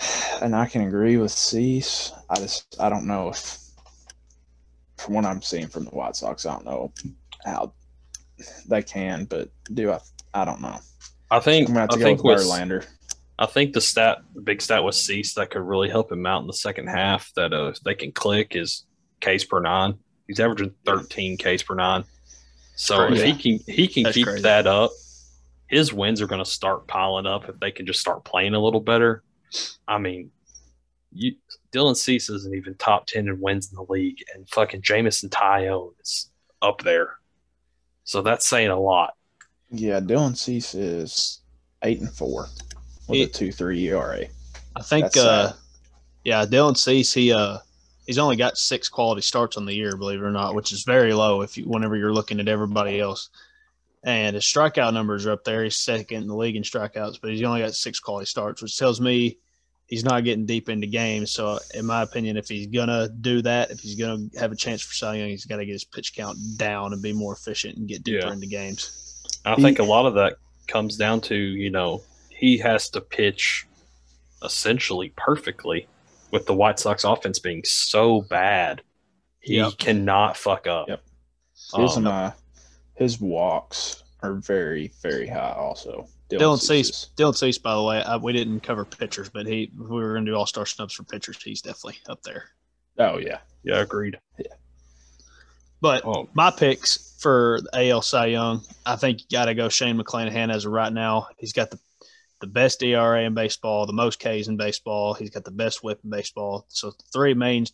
and 0.42 0.54
I 0.54 0.66
can 0.66 0.86
agree 0.86 1.16
with 1.16 1.32
Cease. 1.32 2.12
I 2.30 2.36
just 2.36 2.76
I 2.80 2.88
don't 2.88 3.06
know 3.06 3.28
if 3.28 3.58
from 4.96 5.14
what 5.14 5.24
I'm 5.24 5.42
seeing 5.42 5.68
from 5.68 5.84
the 5.84 5.90
White 5.90 6.16
Sox, 6.16 6.44
I 6.44 6.52
don't 6.52 6.64
know 6.64 6.92
how 7.44 7.72
they 8.66 8.82
can, 8.82 9.24
but 9.24 9.48
do 9.72 9.92
I? 9.92 10.00
I 10.34 10.44
don't 10.44 10.60
know. 10.60 10.78
I 11.30 11.40
think 11.40 11.68
I'm 11.68 11.74
gonna 11.74 11.80
have 11.80 11.90
I 11.92 11.96
go 11.96 12.02
think 12.02 12.24
with 12.24 12.38
with 12.38 12.46
Verlander. 12.46 12.86
I 13.38 13.46
think 13.46 13.72
the 13.72 13.80
stat, 13.80 14.18
the 14.34 14.40
big 14.40 14.60
stat 14.60 14.82
with 14.82 14.96
Cease 14.96 15.34
that 15.34 15.50
could 15.50 15.62
really 15.62 15.88
help 15.88 16.10
him 16.10 16.26
out 16.26 16.40
in 16.40 16.48
the 16.48 16.52
second 16.52 16.88
half 16.88 17.32
that 17.36 17.52
uh, 17.52 17.72
they 17.84 17.94
can 17.94 18.10
click 18.10 18.56
is 18.56 18.84
Ks 19.20 19.44
per 19.44 19.60
nine. 19.60 19.98
He's 20.26 20.40
averaging 20.40 20.74
13 20.84 21.38
Ks 21.38 21.62
per 21.62 21.74
nine. 21.74 22.04
So 22.74 23.12
if 23.12 23.22
he 23.22 23.34
can 23.34 23.74
he 23.74 23.88
can 23.88 24.04
That's 24.04 24.14
keep 24.14 24.26
crazy. 24.26 24.42
that 24.42 24.66
up, 24.66 24.90
his 25.68 25.92
wins 25.92 26.20
are 26.20 26.26
going 26.26 26.44
to 26.44 26.50
start 26.50 26.86
piling 26.86 27.26
up 27.26 27.48
if 27.48 27.58
they 27.60 27.70
can 27.70 27.86
just 27.86 28.00
start 28.00 28.24
playing 28.24 28.54
a 28.54 28.60
little 28.60 28.80
better. 28.80 29.22
I 29.86 29.98
mean, 29.98 30.30
you 31.12 31.34
Dylan 31.72 31.96
Cease 31.96 32.30
isn't 32.30 32.54
even 32.54 32.74
top 32.74 33.06
10 33.06 33.28
in 33.28 33.40
wins 33.40 33.70
in 33.70 33.76
the 33.76 33.92
league, 33.92 34.22
and 34.34 34.48
fucking 34.48 34.82
Jameson 34.82 35.28
Taillon 35.28 35.92
is 36.02 36.30
up 36.62 36.82
there. 36.82 37.14
So 38.04 38.22
that's 38.22 38.46
saying 38.46 38.70
a 38.70 38.80
lot. 38.80 39.14
Yeah, 39.70 40.00
Dylan 40.00 40.36
Cease 40.36 40.74
is 40.74 41.40
eight 41.82 42.00
and 42.00 42.10
four 42.10 42.46
with 43.06 43.16
He- 43.16 43.22
a 43.24 43.28
two 43.28 43.52
three 43.52 43.86
ERA. 43.88 44.26
I 44.76 44.82
think, 44.82 45.06
That's 45.06 45.16
uh, 45.16 45.52
yeah, 46.24 46.46
Dylan 46.46 46.76
Cease, 46.76 47.12
he 47.12 47.32
uh, 47.32 47.58
he's 48.06 48.18
only 48.18 48.36
got 48.36 48.56
six 48.56 48.88
quality 48.88 49.22
starts 49.22 49.56
on 49.56 49.66
the 49.66 49.74
year, 49.74 49.96
believe 49.96 50.20
it 50.20 50.24
or 50.24 50.30
not, 50.30 50.54
which 50.54 50.72
is 50.72 50.84
very 50.84 51.12
low 51.12 51.42
if 51.42 51.58
you 51.58 51.64
whenever 51.64 51.96
you're 51.96 52.12
looking 52.12 52.40
at 52.40 52.48
everybody 52.48 53.00
else. 53.00 53.28
And 54.08 54.34
his 54.36 54.44
strikeout 54.44 54.94
numbers 54.94 55.26
are 55.26 55.32
up 55.32 55.44
there. 55.44 55.64
He's 55.64 55.76
second 55.80 56.22
in 56.22 56.28
the 56.28 56.34
league 56.34 56.56
in 56.56 56.62
strikeouts, 56.62 57.20
but 57.20 57.30
he's 57.30 57.42
only 57.42 57.60
got 57.60 57.74
six 57.74 58.00
quality 58.00 58.24
starts, 58.24 58.62
which 58.62 58.78
tells 58.78 59.02
me 59.02 59.36
he's 59.86 60.02
not 60.02 60.24
getting 60.24 60.46
deep 60.46 60.70
into 60.70 60.86
games. 60.86 61.32
So, 61.32 61.58
in 61.74 61.84
my 61.84 62.00
opinion, 62.02 62.38
if 62.38 62.48
he's 62.48 62.68
gonna 62.68 63.10
do 63.20 63.42
that, 63.42 63.70
if 63.70 63.80
he's 63.80 63.96
gonna 63.96 64.28
have 64.40 64.50
a 64.50 64.56
chance 64.56 64.80
for 64.80 64.94
Cy 64.94 65.16
Young, 65.16 65.28
he's 65.28 65.44
got 65.44 65.58
to 65.58 65.66
get 65.66 65.72
his 65.72 65.84
pitch 65.84 66.14
count 66.16 66.38
down 66.56 66.94
and 66.94 67.02
be 67.02 67.12
more 67.12 67.34
efficient 67.34 67.76
and 67.76 67.86
get 67.86 68.02
deeper 68.02 68.28
Yeah. 68.28 68.32
into 68.32 68.46
games. 68.46 69.22
I 69.44 69.56
think 69.56 69.78
a 69.78 69.84
lot 69.84 70.06
of 70.06 70.14
that 70.14 70.36
comes 70.68 70.96
down 70.96 71.20
to 71.22 71.34
you 71.36 71.68
know 71.68 72.02
he 72.30 72.56
has 72.58 72.88
to 72.90 73.02
pitch 73.02 73.66
essentially 74.42 75.12
perfectly 75.18 75.86
with 76.30 76.46
the 76.46 76.54
White 76.54 76.78
Sox 76.78 77.04
offense 77.04 77.38
being 77.38 77.62
so 77.64 78.22
bad. 78.22 78.80
He 79.40 79.56
Yep. 79.56 79.76
cannot 79.78 80.36
fuck 80.38 80.66
up. 80.66 80.88
Yep. 80.88 81.02
His, 81.76 81.96
Um, 81.98 82.04
his 82.98 83.20
walks 83.20 84.02
are 84.22 84.34
very, 84.34 84.92
very 85.02 85.26
high. 85.26 85.54
Also, 85.56 86.08
Dylan 86.30 86.58
Cease 86.58 86.88
Cease, 86.88 87.10
Dylan 87.16 87.36
Cease, 87.36 87.56
by 87.56 87.74
the 87.74 87.82
way, 87.82 88.02
I, 88.02 88.16
we 88.16 88.32
didn't 88.32 88.60
cover 88.60 88.84
pitchers, 88.84 89.28
but 89.28 89.46
he, 89.46 89.70
if 89.72 89.78
we 89.78 90.02
were 90.02 90.14
gonna 90.14 90.26
do 90.26 90.34
All 90.34 90.46
Star 90.46 90.66
snubs 90.66 90.94
for 90.94 91.04
pitchers, 91.04 91.42
he's 91.42 91.62
definitely 91.62 91.98
up 92.08 92.22
there. 92.22 92.50
Oh 92.98 93.18
yeah, 93.18 93.38
yeah, 93.62 93.80
agreed. 93.80 94.18
Yeah. 94.38 94.52
But 95.80 96.04
Oh, 96.04 96.28
my 96.34 96.50
picks 96.50 97.16
for 97.20 97.60
the 97.62 97.90
AL 97.90 98.02
Cy 98.02 98.26
Young, 98.26 98.62
I 98.84 98.96
think 98.96 99.20
you 99.20 99.26
got 99.30 99.44
to 99.44 99.54
go 99.54 99.68
Shane 99.68 99.96
McClanahan 99.96 100.52
as 100.52 100.64
of 100.64 100.72
right 100.72 100.92
now. 100.92 101.28
He's 101.38 101.52
got 101.52 101.70
the 101.70 101.78
the 102.40 102.46
best 102.46 102.82
ERA 102.82 103.22
in 103.22 103.34
baseball, 103.34 103.86
the 103.86 103.92
most 103.92 104.20
Ks 104.20 104.48
in 104.48 104.56
baseball. 104.56 105.14
He's 105.14 105.30
got 105.30 105.44
the 105.44 105.50
best 105.50 105.82
whip 105.82 106.00
in 106.04 106.10
baseball. 106.10 106.66
So 106.68 106.92
three 107.12 107.34
main 107.34 107.66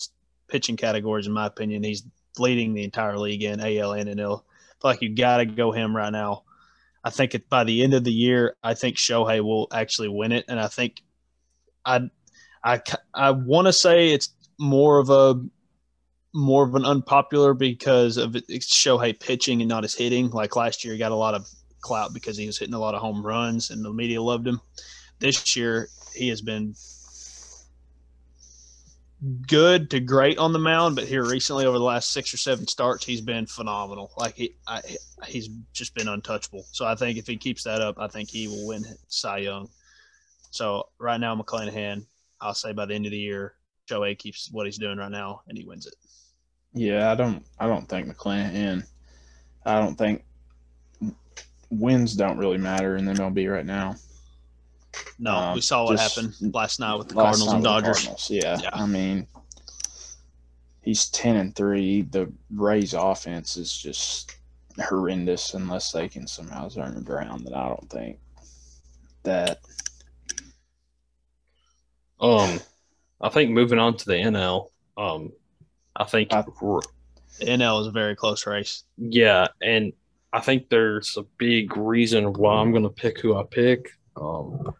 pitching 0.48 0.76
categories, 0.76 1.26
in 1.26 1.32
my 1.32 1.46
opinion, 1.46 1.82
he's 1.82 2.02
leading 2.38 2.74
the 2.74 2.84
entire 2.84 3.18
league 3.18 3.42
in 3.42 3.60
AL 3.60 3.92
and 3.92 4.08
NL. 4.08 4.42
Like 4.82 5.02
you 5.02 5.14
got 5.14 5.38
to 5.38 5.46
go 5.46 5.72
him 5.72 5.96
right 5.96 6.12
now. 6.12 6.44
I 7.02 7.10
think 7.10 7.34
it, 7.34 7.48
by 7.48 7.64
the 7.64 7.82
end 7.82 7.94
of 7.94 8.04
the 8.04 8.12
year, 8.12 8.56
I 8.62 8.74
think 8.74 8.96
Shohei 8.96 9.42
will 9.42 9.68
actually 9.72 10.08
win 10.08 10.32
it, 10.32 10.46
and 10.48 10.58
I 10.58 10.68
think 10.68 11.02
I 11.84 12.08
I 12.64 12.80
I 13.12 13.30
want 13.30 13.66
to 13.66 13.72
say 13.72 14.10
it's 14.10 14.30
more 14.58 14.98
of 14.98 15.10
a 15.10 15.40
more 16.34 16.64
of 16.64 16.74
an 16.74 16.84
unpopular 16.84 17.54
because 17.54 18.16
of 18.16 18.32
Shohei 18.32 19.18
pitching 19.18 19.60
and 19.60 19.68
not 19.68 19.84
his 19.84 19.94
hitting. 19.94 20.30
Like 20.30 20.56
last 20.56 20.84
year, 20.84 20.94
he 20.94 20.98
got 20.98 21.12
a 21.12 21.16
lot 21.16 21.34
of 21.34 21.46
clout 21.80 22.12
because 22.12 22.36
he 22.36 22.46
was 22.46 22.58
hitting 22.58 22.74
a 22.74 22.78
lot 22.78 22.94
of 22.94 23.00
home 23.00 23.24
runs 23.24 23.70
and 23.70 23.84
the 23.84 23.92
media 23.92 24.20
loved 24.20 24.46
him. 24.46 24.60
This 25.20 25.56
year, 25.56 25.88
he 26.14 26.28
has 26.28 26.40
been 26.40 26.74
good 29.46 29.90
to 29.90 30.00
great 30.00 30.38
on 30.38 30.52
the 30.52 30.58
mound, 30.58 30.96
but 30.96 31.04
here 31.04 31.24
recently, 31.24 31.66
over 31.66 31.78
the 31.78 31.84
last 31.84 32.10
six 32.10 32.32
or 32.34 32.36
seven 32.36 32.66
starts, 32.66 33.04
he's 33.04 33.20
been 33.20 33.46
phenomenal. 33.46 34.12
Like 34.16 34.34
he, 34.34 34.54
I, 34.66 34.82
he's 35.26 35.48
just 35.72 35.94
been 35.94 36.08
untouchable. 36.08 36.66
So 36.72 36.84
I 36.84 36.94
think 36.94 37.18
if 37.18 37.26
he 37.26 37.36
keeps 37.36 37.64
that 37.64 37.80
up, 37.80 37.98
I 37.98 38.08
think 38.08 38.28
he 38.28 38.48
will 38.48 38.66
win 38.66 38.84
Cy 39.08 39.38
Young. 39.38 39.68
So 40.50 40.88
right 40.98 41.18
now, 41.18 41.34
McClanahan, 41.34 42.04
I'll 42.40 42.54
say 42.54 42.72
by 42.72 42.86
the 42.86 42.94
end 42.94 43.06
of 43.06 43.12
the 43.12 43.18
year, 43.18 43.54
Shohei 43.88 44.16
keeps 44.18 44.50
what 44.50 44.66
he's 44.66 44.78
doing 44.78 44.98
right 44.98 45.10
now 45.10 45.42
and 45.48 45.58
he 45.58 45.64
wins 45.64 45.86
it. 45.86 45.94
yeah. 46.72 47.10
I 47.10 47.14
don't, 47.14 47.44
I 47.58 47.66
don't 47.66 47.88
think 47.88 48.08
McClanahan. 48.08 48.86
I 49.66 49.80
don't 49.80 49.96
think 49.96 50.24
wins 51.70 52.14
don't 52.14 52.38
really 52.38 52.58
matter 52.58 52.96
in 52.96 53.04
the 53.04 53.12
MLB 53.12 53.50
right 53.50 53.66
now. 53.66 53.96
No, 55.18 55.34
Um, 55.34 55.54
we 55.54 55.60
saw 55.60 55.84
what 55.84 55.98
happened 55.98 56.34
last 56.54 56.80
night 56.80 56.94
with 56.96 57.08
the 57.08 57.14
Cardinals 57.14 57.52
and 57.52 57.62
night 57.62 57.76
with 57.76 57.84
the 57.84 57.90
Dodgers. 57.90 58.04
Cardinals, 58.04 58.30
Yeah. 58.30 58.58
Yeah. 58.62 58.70
I 58.72 58.86
mean, 58.86 59.26
he's 60.82 61.08
ten 61.10 61.36
and 61.36 61.54
three. 61.54 62.02
The 62.02 62.32
Rays' 62.52 62.94
offense 62.94 63.56
is 63.56 63.76
just 63.76 64.36
horrendous 64.88 65.54
unless 65.54 65.92
they 65.92 66.08
can 66.08 66.26
somehow 66.26 66.68
turn 66.68 66.96
it 66.96 67.08
around. 67.08 67.44
Then 67.46 67.54
I 67.54 67.68
don't 67.68 67.88
think 67.90 68.18
that. 69.22 69.60
um, 72.20 72.60
I 73.20 73.28
think 73.28 73.50
moving 73.50 73.78
on 73.78 73.96
to 73.96 74.04
the 74.06 74.14
NL. 74.14 74.70
Um, 74.96 75.32
I 75.96 76.04
think 76.04 76.32
I- 76.32 76.42
The 76.42 77.46
NL 77.46 77.80
is 77.82 77.86
a 77.86 77.90
very 77.92 78.14
close 78.16 78.46
race. 78.46 78.84
yeah, 78.96 79.48
and 79.62 79.92
I 80.32 80.40
think 80.40 80.68
there's 80.68 81.16
a 81.16 81.22
big 81.38 81.76
reason 81.76 82.32
why 82.32 82.54
I'm 82.56 82.70
going 82.72 82.82
to 82.82 82.88
pick 82.90 83.20
who 83.20 83.36
I 83.36 83.44
pick. 83.44 83.88
Um, 84.16 84.74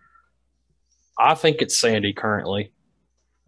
I 1.19 1.35
think 1.35 1.63
it's 1.63 1.79
Sandy 1.81 2.13
currently. 2.13 2.73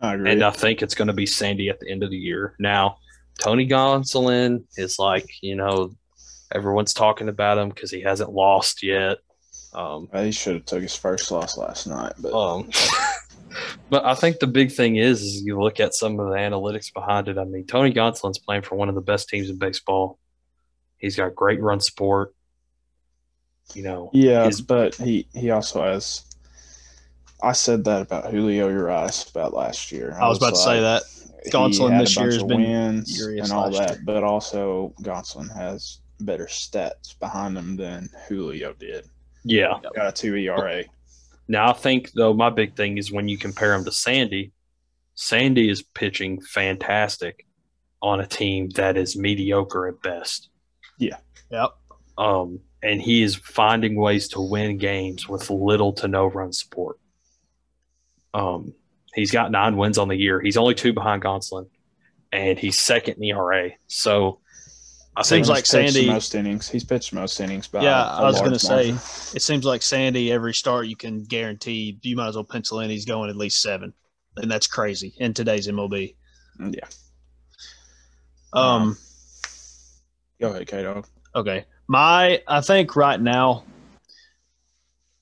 I 0.01 0.15
agree. 0.15 0.31
And 0.33 0.43
I 0.45 0.51
think 0.51 0.83
it's 0.83 0.95
going 0.95 1.09
to 1.09 1.15
be 1.15 1.27
Sandy 1.27 1.69
at 1.69 1.81
the 1.81 1.91
end 1.91 2.03
of 2.03 2.11
the 2.11 2.17
year. 2.19 2.55
Now, 2.59 2.99
Tony 3.41 3.67
Gonsolin 3.67 4.65
is 4.77 4.99
like, 4.99 5.27
you 5.43 5.57
know, 5.57 5.95
everyone's 6.55 6.93
talking 6.95 7.29
about 7.29 7.59
him 7.59 7.71
because 7.71 7.91
he 7.91 8.03
hasn't 8.03 8.31
lost 8.33 8.83
yet. 8.83 9.19
Um, 9.75 10.09
he 10.15 10.31
should 10.33 10.55
have 10.55 10.65
took 10.65 10.83
his 10.83 10.95
first 10.97 11.31
loss 11.31 11.57
last 11.59 11.87
night, 11.87 12.13
but 12.19 12.33
um, 12.33 12.71
but 13.91 14.05
I 14.05 14.15
think 14.15 14.39
the 14.39 14.47
big 14.47 14.73
thing 14.73 14.97
is, 14.97 15.21
is 15.23 15.43
you 15.43 15.61
look 15.61 15.81
at 15.81 15.95
some 15.95 16.19
of 16.21 16.29
the 16.29 16.37
analytics 16.37 16.93
behind 16.93 17.29
it. 17.29 17.37
I 17.37 17.45
mean, 17.45 17.67
Tony 17.67 17.93
Gonsolin's 17.93 18.39
playing 18.39 18.63
for 18.63 18.77
one 18.77 18.89
of 18.89 18.95
the 18.95 19.01
best 19.03 19.29
teams 19.29 19.51
in 19.51 19.59
baseball. 19.59 20.19
He's 20.99 21.17
got 21.17 21.35
great 21.35 21.61
run 21.61 21.81
support. 21.81 22.35
You 23.75 23.83
know, 23.83 24.11
yeah, 24.13 24.45
his- 24.47 24.61
but 24.61 24.95
he 24.95 25.27
he 25.35 25.51
also 25.51 25.83
has. 25.83 26.23
I 27.43 27.53
said 27.53 27.85
that 27.85 28.03
about 28.03 28.31
Julio 28.31 28.69
Urias 28.69 29.29
about 29.29 29.53
last 29.53 29.93
year. 29.93 30.17
I 30.21 30.29
was 30.29 30.39
about 30.39 30.51
to 30.51 30.57
say 30.57 30.81
that. 30.81 31.03
he 31.45 31.51
Gonsolin 31.51 31.99
this 31.99 32.17
year 32.17 32.27
has 32.27 32.43
been 32.43 32.63
wins 32.63 33.21
and 33.21 33.53
all 33.53 33.71
that, 33.71 33.91
year. 33.91 34.03
but 34.05 34.25
also 34.25 34.95
Gonsolin 35.03 35.55
has 35.55 36.01
better 36.21 36.47
stats 36.47 37.19
behind 37.19 37.57
him 37.59 37.77
than 37.77 38.09
Julio 38.29 38.73
did. 38.73 39.07
yeah. 39.45 39.79
Got 39.95 40.09
a 40.09 40.13
two 40.13 40.35
ERA. 40.35 40.85
Now 41.49 41.71
I 41.71 41.73
think 41.75 42.13
though 42.13 42.33
my 42.33 42.51
big 42.51 42.75
thing 42.75 42.99
is 42.99 43.13
when 43.13 43.29
you 43.29 43.39
compare 43.39 43.75
him 43.75 43.85
to 43.85 43.93
Sandy, 43.93 44.53
Sandy 45.15 45.69
is 45.69 45.83
pitching 45.83 46.41
fantastic 46.41 47.47
on 48.03 48.21
a 48.21 48.27
team 48.27 48.71
that 48.71 48.97
is 48.97 49.17
mediocre 49.17 49.89
at 49.89 50.03
best. 50.03 50.49
Yeah. 50.99 51.17
Yep. 51.51 51.71
Um, 52.19 52.61
and 52.83 53.01
he 53.01 53.23
is 53.23 53.37
finding 53.37 53.97
ways 53.97 54.29
to 54.29 54.41
win 54.41 54.79
games 54.79 55.29
with 55.29 55.51
little 55.51 55.93
to 55.95 56.09
no 56.09 56.27
run 56.27 56.53
support. 56.53 56.99
Um, 58.37 58.75
he's 59.15 59.31
got 59.31 59.51
nine 59.51 59.77
wins 59.77 59.99
on 59.99 60.09
the 60.09 60.17
year. 60.17 60.41
He's 60.41 60.57
only 60.57 60.75
two 60.75 60.93
behind 60.93 61.23
Gonsolin, 61.23 61.69
and 62.33 62.59
he's 62.59 62.79
second 62.79 63.17
in 63.17 63.25
ERA. 63.25 63.71
So 63.87 64.41
I 65.17 65.23
Seems 65.23 65.47
think 65.47 65.57
like 65.57 65.67
Sandy- 65.67 66.07
the 66.07 66.13
most 66.13 66.35
innings. 66.35 66.69
He's 66.69 66.85
pitched 66.85 67.15
most 67.15 67.41
innings. 67.41 67.67
By 67.67 67.83
Yeah, 67.83 68.05
I 68.05 68.21
I 68.21 68.25
was 68.25 68.39
going 68.41 68.53
to 68.53 68.59
say, 68.59 68.91
it 68.91 69.41
seems 69.41 69.65
like 69.65 69.81
Sandy, 69.81 70.31
every 70.31 70.53
start 70.53 70.87
you 70.87 70.97
can 70.97 71.23
guarantee, 71.23 71.99
you 72.03 72.17
might 72.17 72.29
as 72.29 72.35
well 72.35 72.45
pencil 72.45 72.81
in 72.81 72.91
he's 72.91 73.07
going 73.07 73.31
at 73.31 73.37
least 73.37 73.63
seven. 73.63 73.95
And 74.37 74.51
that's 74.51 74.67
crazy 74.67 75.15
in 75.17 75.33
today's 75.33 75.67
MLB. 75.67 76.15
yeah. 76.61 76.81
Um, 78.53 78.99
Go 80.39 80.51
ahead, 80.51 80.67
K 80.67 80.83
Dog. 80.83 81.07
Okay. 81.35 81.65
My, 81.89 82.43
I 82.47 82.61
think 82.61 82.97
right 82.97 83.19
now, 83.19 83.65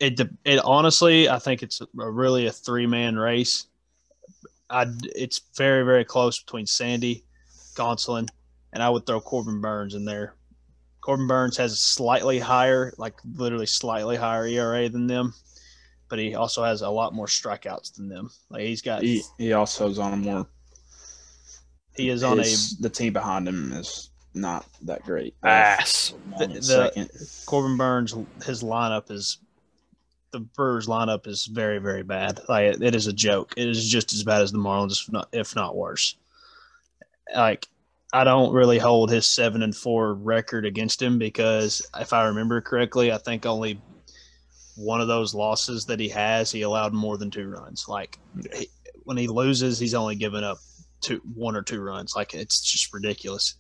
it, 0.07 0.21
it 0.45 0.59
honestly, 0.65 1.29
I 1.29 1.39
think 1.39 1.63
it's 1.63 1.81
a, 1.81 1.87
really 1.95 2.47
a 2.47 2.53
three 2.53 2.87
man 2.87 3.17
race. 3.17 3.67
I, 4.71 4.87
it's 5.15 5.41
very, 5.57 5.85
very 5.85 6.05
close 6.05 6.43
between 6.43 6.67
Sandy, 6.67 7.25
Gonsolin, 7.75 8.29
and 8.73 8.83
I 8.83 8.91
would 8.91 9.07
throw 9.07 9.21
Corbin 9.21 9.61
Burnes 9.61 9.95
in 9.95 10.05
there. 10.05 10.35
Corbin 11.01 11.27
Burnes 11.27 11.57
has 11.59 11.73
a 11.73 11.77
slightly 11.77 12.39
higher, 12.39 12.93
like 12.97 13.15
literally 13.37 13.67
slightly 13.67 14.17
higher 14.17 14.47
ERA 14.47 14.89
than 14.89 15.07
them, 15.07 15.35
but 16.09 16.19
he 16.19 16.35
also 16.35 16.65
has 16.65 16.81
a 16.81 16.89
lot 16.89 17.15
more 17.15 17.27
strikeouts 17.27 17.95
than 17.95 18.09
them. 18.09 18.31
Like 18.49 18.63
he's 18.63 18.81
got, 18.83 19.03
He 19.03 19.23
he, 19.39 19.45
he 19.47 19.53
also 19.53 19.89
is 19.89 19.99
on 19.99 20.15
a 20.15 20.17
more. 20.17 20.47
He 21.95 22.09
is 22.09 22.25
on 22.25 22.39
his- 22.39 22.77
the 22.79 22.91
team 22.91 23.13
behind 23.13 23.47
him 23.47 23.73
is 23.73 24.11
not 24.33 24.67
that 24.83 25.05
great. 25.05 25.35
ass. 25.45 26.15
The- 26.39 26.47
the- 26.49 26.63
second. 26.63 27.11
Corbin 27.47 27.77
Burnes. 27.77 28.15
His 28.45 28.63
lineup 28.63 29.11
is 29.11 29.39
the 30.35 30.41
Brewers 30.41 30.89
lineup 30.89 31.29
is 31.29 31.47
very, 31.47 31.79
very 31.79 32.03
bad. 32.03 32.41
Like 32.49 32.81
it 32.81 32.95
is 32.95 33.07
a 33.07 33.13
joke. 33.13 33.55
It 33.57 33.69
is 33.69 33.89
just 33.89 34.13
as 34.13 34.25
bad 34.25 34.43
as 34.43 34.51
the 34.51 34.59
Marlins, 34.59 35.01
if 35.01 35.13
not 35.13 35.29
if 35.33 35.55
not 35.55 35.77
worse. 35.77 36.17
Like 37.35 37.69
I 38.13 38.25
don't 38.25 38.53
really 38.53 38.79
hold 38.79 39.11
his 39.11 39.27
seven 39.27 39.63
and 39.63 39.75
four 39.75 40.15
record 40.15 40.67
against 40.67 41.01
him 41.01 41.19
because 41.19 41.87
if 41.99 42.13
I 42.13 42.27
remember 42.27 42.61
correctly, 42.61 43.13
I 43.13 43.19
think 43.19 43.47
only 43.47 43.81
one 44.75 45.01
of 45.01 45.07
those 45.07 45.35
losses 45.35 45.87
that 45.87 46.01
he 46.01 46.09
has, 46.09 46.51
he 46.51 46.63
allowed 46.63 46.93
more 46.93 47.17
than 47.17 47.31
two 47.31 47.49
runs. 47.49 47.87
Like 47.89 48.19
he, 48.53 48.69
when 49.05 49.17
he 49.17 49.29
loses, 49.29 49.79
he's 49.79 49.95
only 49.95 50.17
given 50.17 50.43
up 50.43 50.59
two, 51.01 51.23
one 51.33 51.55
or 51.55 51.63
two 51.63 51.81
runs. 51.81 52.15
Like 52.17 52.35
it's 52.35 52.61
just 52.61 52.93
ridiculous. 52.93 53.55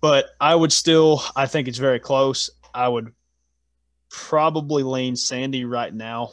But 0.00 0.26
I 0.40 0.54
would 0.54 0.72
still, 0.72 1.24
I 1.34 1.46
think 1.46 1.66
it's 1.66 1.78
very 1.78 1.98
close. 1.98 2.50
I 2.72 2.86
would 2.86 3.12
probably 4.16 4.82
lean 4.82 5.14
Sandy 5.14 5.66
right 5.66 5.92
now 5.92 6.30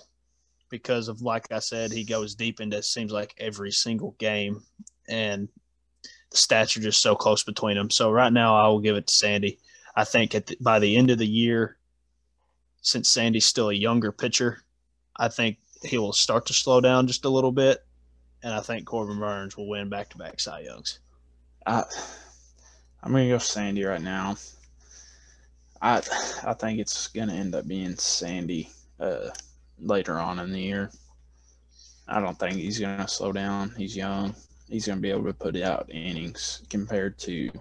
because 0.69 1.10
of, 1.10 1.22
like 1.22 1.52
I 1.52 1.60
said, 1.60 1.91
he 1.91 2.06
goes 2.06 2.34
deep 2.34 2.62
into 2.62 2.78
it 2.78 2.86
seems 2.86 3.12
like 3.12 3.36
every 3.38 3.72
single 3.72 4.15
game, 4.17 4.63
and 5.08 5.50
the 6.32 6.38
stats 6.38 6.78
are 6.78 6.80
just 6.82 7.02
so 7.02 7.13
close 7.13 7.43
between 7.43 7.76
them. 7.76 7.89
So 7.89 8.10
right 8.10 8.32
now, 8.32 8.56
I 8.56 8.69
will 8.69 8.80
give 8.80 8.96
it 8.96 9.08
to 9.08 9.13
Sandy. 9.13 9.60
I 9.96 10.06
think 10.06 10.32
the, 10.32 10.58
by 10.62 10.80
the 10.80 10.96
end 10.96 11.12
of 11.12 11.17
the 11.17 11.28
year, 11.28 11.78
since 12.82 13.10
Sandy's 13.10 13.46
still 13.46 13.69
a 13.69 13.74
younger 13.74 14.13
pitcher, 14.13 14.63
I 15.17 15.28
think 15.28 15.58
he 15.84 15.98
will 15.98 16.13
start 16.13 16.46
to 16.48 16.54
slow 16.54 16.80
down 16.80 17.08
just 17.08 17.26
a 17.26 17.30
little 17.30 17.52
bit, 17.52 17.86
and 18.41 18.54
I 18.54 18.62
think 18.62 18.86
Corbin 18.86 19.19
Burnes 19.19 19.58
will 19.58 19.67
win 19.67 19.89
back 19.89 20.10
to 20.12 20.17
back 20.17 20.39
Cy 20.39 20.62
Youngs. 20.62 21.00
I, 21.67 21.84
I'm 23.04 23.12
gonna 23.12 23.28
go 23.28 23.39
Sandy 23.39 23.84
right 23.84 24.02
now. 24.02 24.38
I 25.84 26.02
I 26.43 26.54
think 26.54 26.80
it's 26.80 27.08
gonna 27.10 27.34
end 27.34 27.54
up 27.54 27.67
being 27.67 27.96
Sandy 27.98 28.72
uh, 29.00 29.30
later 29.78 30.17
on 30.17 30.39
in 30.39 30.52
the 30.52 30.62
year. 30.62 30.89
I 32.08 32.19
don't 32.19 32.39
think 32.39 32.56
he's 32.56 32.80
gonna 32.80 33.08
slow 33.08 33.32
down. 33.32 33.74
He's 33.78 33.96
young. 33.96 34.34
He's 34.69 34.88
gonna 34.88 35.02
be 35.02 35.12
able 35.12 35.26
to 35.26 35.34
put 35.34 35.58
out 35.58 35.89
innings 35.91 36.63
compared 36.69 37.19
to 37.19 37.52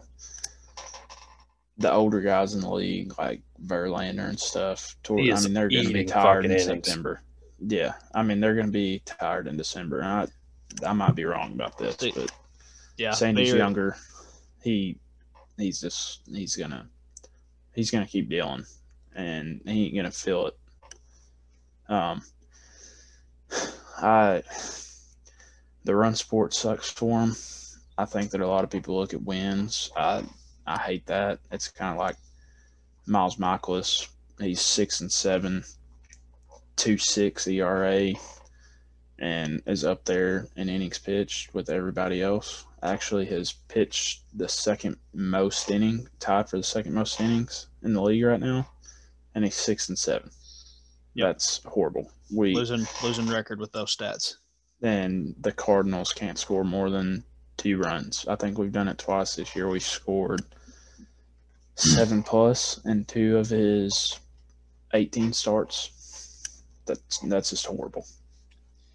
the 1.78 1.92
older 1.92 2.20
guys 2.20 2.54
in 2.54 2.60
the 2.60 2.70
league, 2.70 3.12
like 3.18 3.42
Verlander 3.66 4.28
and 4.28 4.38
stuff. 4.38 4.96
Toward, 5.02 5.28
I 5.28 5.40
mean, 5.40 5.52
they're 5.52 5.68
going 5.68 5.86
to 5.86 5.92
be 5.92 6.04
tired 6.04 6.44
in 6.44 6.52
innings. 6.52 6.66
September. 6.66 7.22
Yeah, 7.58 7.94
I 8.14 8.22
mean, 8.22 8.40
they're 8.40 8.54
going 8.54 8.66
to 8.66 8.72
be 8.72 9.02
tired 9.04 9.46
in 9.46 9.56
December. 9.56 10.02
I, 10.02 10.26
I 10.86 10.92
might 10.92 11.14
be 11.14 11.24
wrong 11.24 11.52
about 11.52 11.78
this, 11.78 11.96
but 11.96 12.30
Yeah, 12.96 13.12
Sandy's 13.12 13.52
younger. 13.52 13.96
He, 14.62 14.98
he's 15.56 15.80
just 15.80 16.22
he's 16.32 16.54
gonna 16.56 16.86
he's 17.74 17.90
gonna 17.90 18.06
keep 18.06 18.28
dealing, 18.28 18.64
and 19.14 19.60
he 19.66 19.86
ain't 19.86 19.96
gonna 19.96 20.10
feel 20.10 20.48
it. 20.48 20.58
Um, 21.88 22.22
I 23.98 24.42
the 25.84 25.94
run 25.94 26.14
sport 26.14 26.54
sucks 26.54 26.90
for 26.90 27.20
him. 27.20 27.36
I 27.98 28.04
think 28.04 28.30
that 28.30 28.40
a 28.40 28.46
lot 28.46 28.64
of 28.64 28.70
people 28.70 28.96
look 28.96 29.14
at 29.14 29.22
wins. 29.22 29.90
I 29.96 30.24
I 30.66 30.78
hate 30.78 31.06
that. 31.06 31.40
It's 31.50 31.68
kind 31.68 31.92
of 31.92 31.98
like 31.98 32.16
Miles 33.06 33.36
Mikolas. 33.36 34.08
He's 34.38 34.60
six 34.60 35.00
and 35.00 35.12
seven, 35.12 35.64
two 36.76 36.98
six 36.98 37.46
ERA, 37.46 38.12
and 39.22 39.62
is 39.66 39.84
up 39.84 40.04
there 40.04 40.48
in 40.56 40.68
innings 40.68 40.98
pitched 40.98 41.54
with 41.54 41.70
everybody 41.70 42.20
else. 42.20 42.66
Actually, 42.82 43.24
has 43.26 43.52
pitched 43.68 44.22
the 44.36 44.48
second 44.48 44.96
most 45.14 45.70
inning, 45.70 46.08
tied 46.18 46.50
for 46.50 46.56
the 46.56 46.62
second 46.64 46.92
most 46.92 47.20
innings 47.20 47.68
in 47.82 47.94
the 47.94 48.02
league 48.02 48.24
right 48.24 48.40
now, 48.40 48.68
and 49.34 49.44
he's 49.44 49.54
six 49.54 49.88
and 49.88 49.96
seven. 49.98 50.28
Yep. 51.14 51.26
That's 51.28 51.60
horrible. 51.64 52.10
We 52.34 52.54
losing 52.54 52.84
losing 53.02 53.28
record 53.28 53.60
with 53.60 53.70
those 53.72 53.94
stats. 53.96 54.36
and 54.82 55.34
the 55.40 55.52
Cardinals 55.52 56.12
can't 56.12 56.38
score 56.38 56.64
more 56.64 56.90
than 56.90 57.22
two 57.56 57.78
runs. 57.78 58.26
I 58.26 58.34
think 58.34 58.58
we've 58.58 58.72
done 58.72 58.88
it 58.88 58.98
twice 58.98 59.36
this 59.36 59.54
year. 59.54 59.68
We've 59.68 59.82
scored 59.82 60.42
seven 61.76 62.22
plus 62.24 62.80
in 62.84 63.04
two 63.04 63.38
of 63.38 63.48
his 63.50 64.18
eighteen 64.94 65.32
starts. 65.32 65.90
That's 66.86 67.18
that's 67.20 67.50
just 67.50 67.66
horrible. 67.66 68.04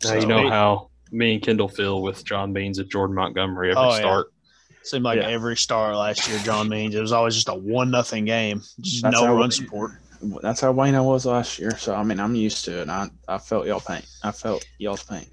Now 0.03 0.13
you 0.15 0.25
know 0.25 0.49
how 0.49 0.89
me 1.11 1.33
and 1.35 1.41
Kendall 1.41 1.69
feel 1.69 2.01
with 2.01 2.23
John 2.25 2.53
Means 2.53 2.79
at 2.79 2.89
Jordan 2.89 3.15
Montgomery 3.15 3.71
every 3.71 3.81
Oh, 3.83 3.89
yeah. 3.91 3.97
start. 3.99 4.27
Seemed 4.83 5.03
like 5.03 5.17
Yeah. 5.19 5.27
every 5.27 5.57
star 5.57 5.95
last 5.95 6.27
year, 6.29 6.39
John 6.43 6.69
Means, 6.69 6.95
it 6.95 7.01
was 7.01 7.11
always 7.11 7.35
just 7.35 7.49
a 7.49 7.53
one 7.53 7.91
nothing 7.91 8.25
game, 8.25 8.61
just 8.81 9.01
That's 9.03 9.13
no 9.19 9.25
how 9.25 9.35
run 9.35 9.51
support. 9.51 9.91
That's 10.41 10.61
how 10.61 10.71
Wayne 10.71 10.95
I 10.95 11.01
was 11.01 11.25
last 11.25 11.59
year. 11.59 11.77
So 11.77 11.93
I 11.93 12.03
mean, 12.03 12.19
I'm 12.19 12.35
used 12.35 12.65
to 12.65 12.81
it. 12.81 12.89
I 12.89 13.09
I 13.27 13.37
felt 13.37 13.67
y'all 13.67 13.79
pain. 13.79 14.01
I 14.23 14.31
felt 14.31 14.65
y'all's 14.79 15.03
pain. 15.03 15.25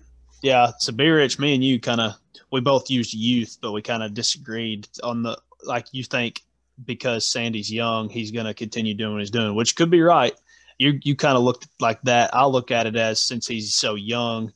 Yeah, 0.42 0.72
so 0.79 0.92
Be 0.92 1.09
Rich, 1.09 1.38
me 1.38 1.55
and 1.55 1.64
you 1.64 1.81
kind 1.81 2.00
of 2.00 2.14
we 2.50 2.61
both 2.61 2.90
used 2.90 3.14
youth, 3.14 3.59
but 3.62 3.72
we 3.72 3.81
kind 3.83 4.03
of 4.03 4.12
disagreed 4.14 4.87
on 5.03 5.22
the 5.22 5.38
like 5.64 5.87
you 5.92 6.05
think 6.05 6.42
because 6.85 7.27
Sandy's 7.27 7.72
young, 7.72 8.09
he's 8.11 8.31
going 8.31 8.44
to 8.46 8.53
continue 8.55 8.92
doing 8.94 9.12
what 9.12 9.20
he's 9.20 9.31
doing, 9.31 9.55
which 9.55 9.74
could 9.77 9.90
be 9.90 10.03
right. 10.03 10.35
You 10.78 10.98
you 11.02 11.14
kind 11.16 11.37
of 11.37 11.42
looked 11.44 11.68
like 11.80 12.00
that. 12.02 12.34
I 12.34 12.46
look 12.46 12.70
at 12.70 12.87
it 12.87 12.96
as 12.96 13.20
since 13.20 13.46
he's 13.46 13.74
so 13.74 13.94
young, 13.94 14.52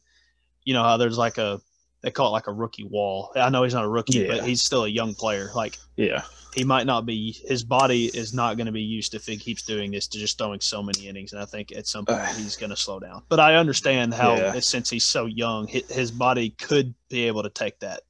you 0.65 0.75
know 0.75 0.83
how 0.83 0.97
there's 0.97 1.19
like 1.19 1.39
a 1.39 1.61
they 2.03 2.11
call 2.11 2.29
it 2.29 2.31
like 2.31 2.47
a 2.47 2.53
rookie 2.53 2.85
wall. 2.85 3.33
I 3.37 3.51
know 3.51 3.63
he's 3.65 3.75
not 3.75 3.85
a 3.85 3.89
rookie, 3.89 4.19
Yeah. 4.21 4.29
but 4.29 4.45
he's 4.45 4.63
still 4.63 4.85
a 4.85 4.89
young 4.89 5.15
player. 5.15 5.51
Like 5.55 5.79
Yeah. 5.97 6.23
he 6.55 6.65
might 6.65 6.87
not 6.87 7.07
be 7.07 7.33
his 7.47 7.63
body 7.65 8.07
is 8.07 8.33
not 8.33 8.57
going 8.57 8.67
to 8.67 8.73
be 8.73 8.83
used 8.83 9.15
if 9.15 9.27
he 9.27 9.37
keeps 9.37 9.63
doing 9.63 9.91
this 9.91 10.07
to 10.09 10.19
just 10.19 10.39
throwing 10.39 10.61
so 10.61 10.83
many 10.83 11.07
innings 11.07 11.33
and 11.33 11.43
i 11.43 11.45
think 11.45 11.71
at 11.73 11.87
some 11.87 12.07
point 12.07 12.27
he's 12.29 12.57
going 12.57 12.71
to 12.71 12.77
slow 12.77 12.99
down 12.99 13.23
but 13.29 13.39
i 13.39 13.55
understand 13.55 14.15
how 14.15 14.35
Yeah. 14.35 14.59
since 14.61 14.89
he's 14.89 15.05
so 15.05 15.27
young 15.27 15.67
his, 15.69 15.87
his 15.91 16.11
body 16.11 16.51
could 16.51 16.95
be 17.11 17.25
able 17.27 17.43
to 17.43 17.51
take 17.51 17.79
that 17.81 18.01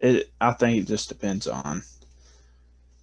It. 0.00 0.30
I 0.40 0.52
think 0.52 0.82
it 0.82 0.88
just 0.88 1.08
depends 1.08 1.46
on 1.46 1.84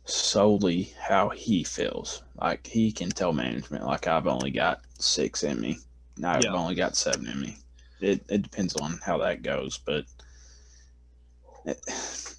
solely 0.06 0.94
how 1.00 1.30
he 1.30 1.64
feels. 1.64 2.24
Like 2.40 2.68
he 2.68 2.92
can 2.92 3.10
tell 3.10 3.34
management, 3.34 3.86
like 3.86 4.08
I've 4.08 4.28
only 4.28 4.52
got 4.52 4.82
six 5.00 5.44
in 5.44 5.60
me. 5.62 5.78
I've 6.24 6.44
Yeah. 6.44 6.54
only 6.54 6.76
got 6.76 6.96
seven 6.96 7.28
in 7.28 7.40
me. 7.40 7.58
It 8.02 8.24
it 8.30 8.42
depends 8.42 8.76
on 8.76 9.00
how 9.06 9.18
that 9.20 9.42
goes, 9.44 9.78
but. 9.86 10.06
it- 11.66 11.80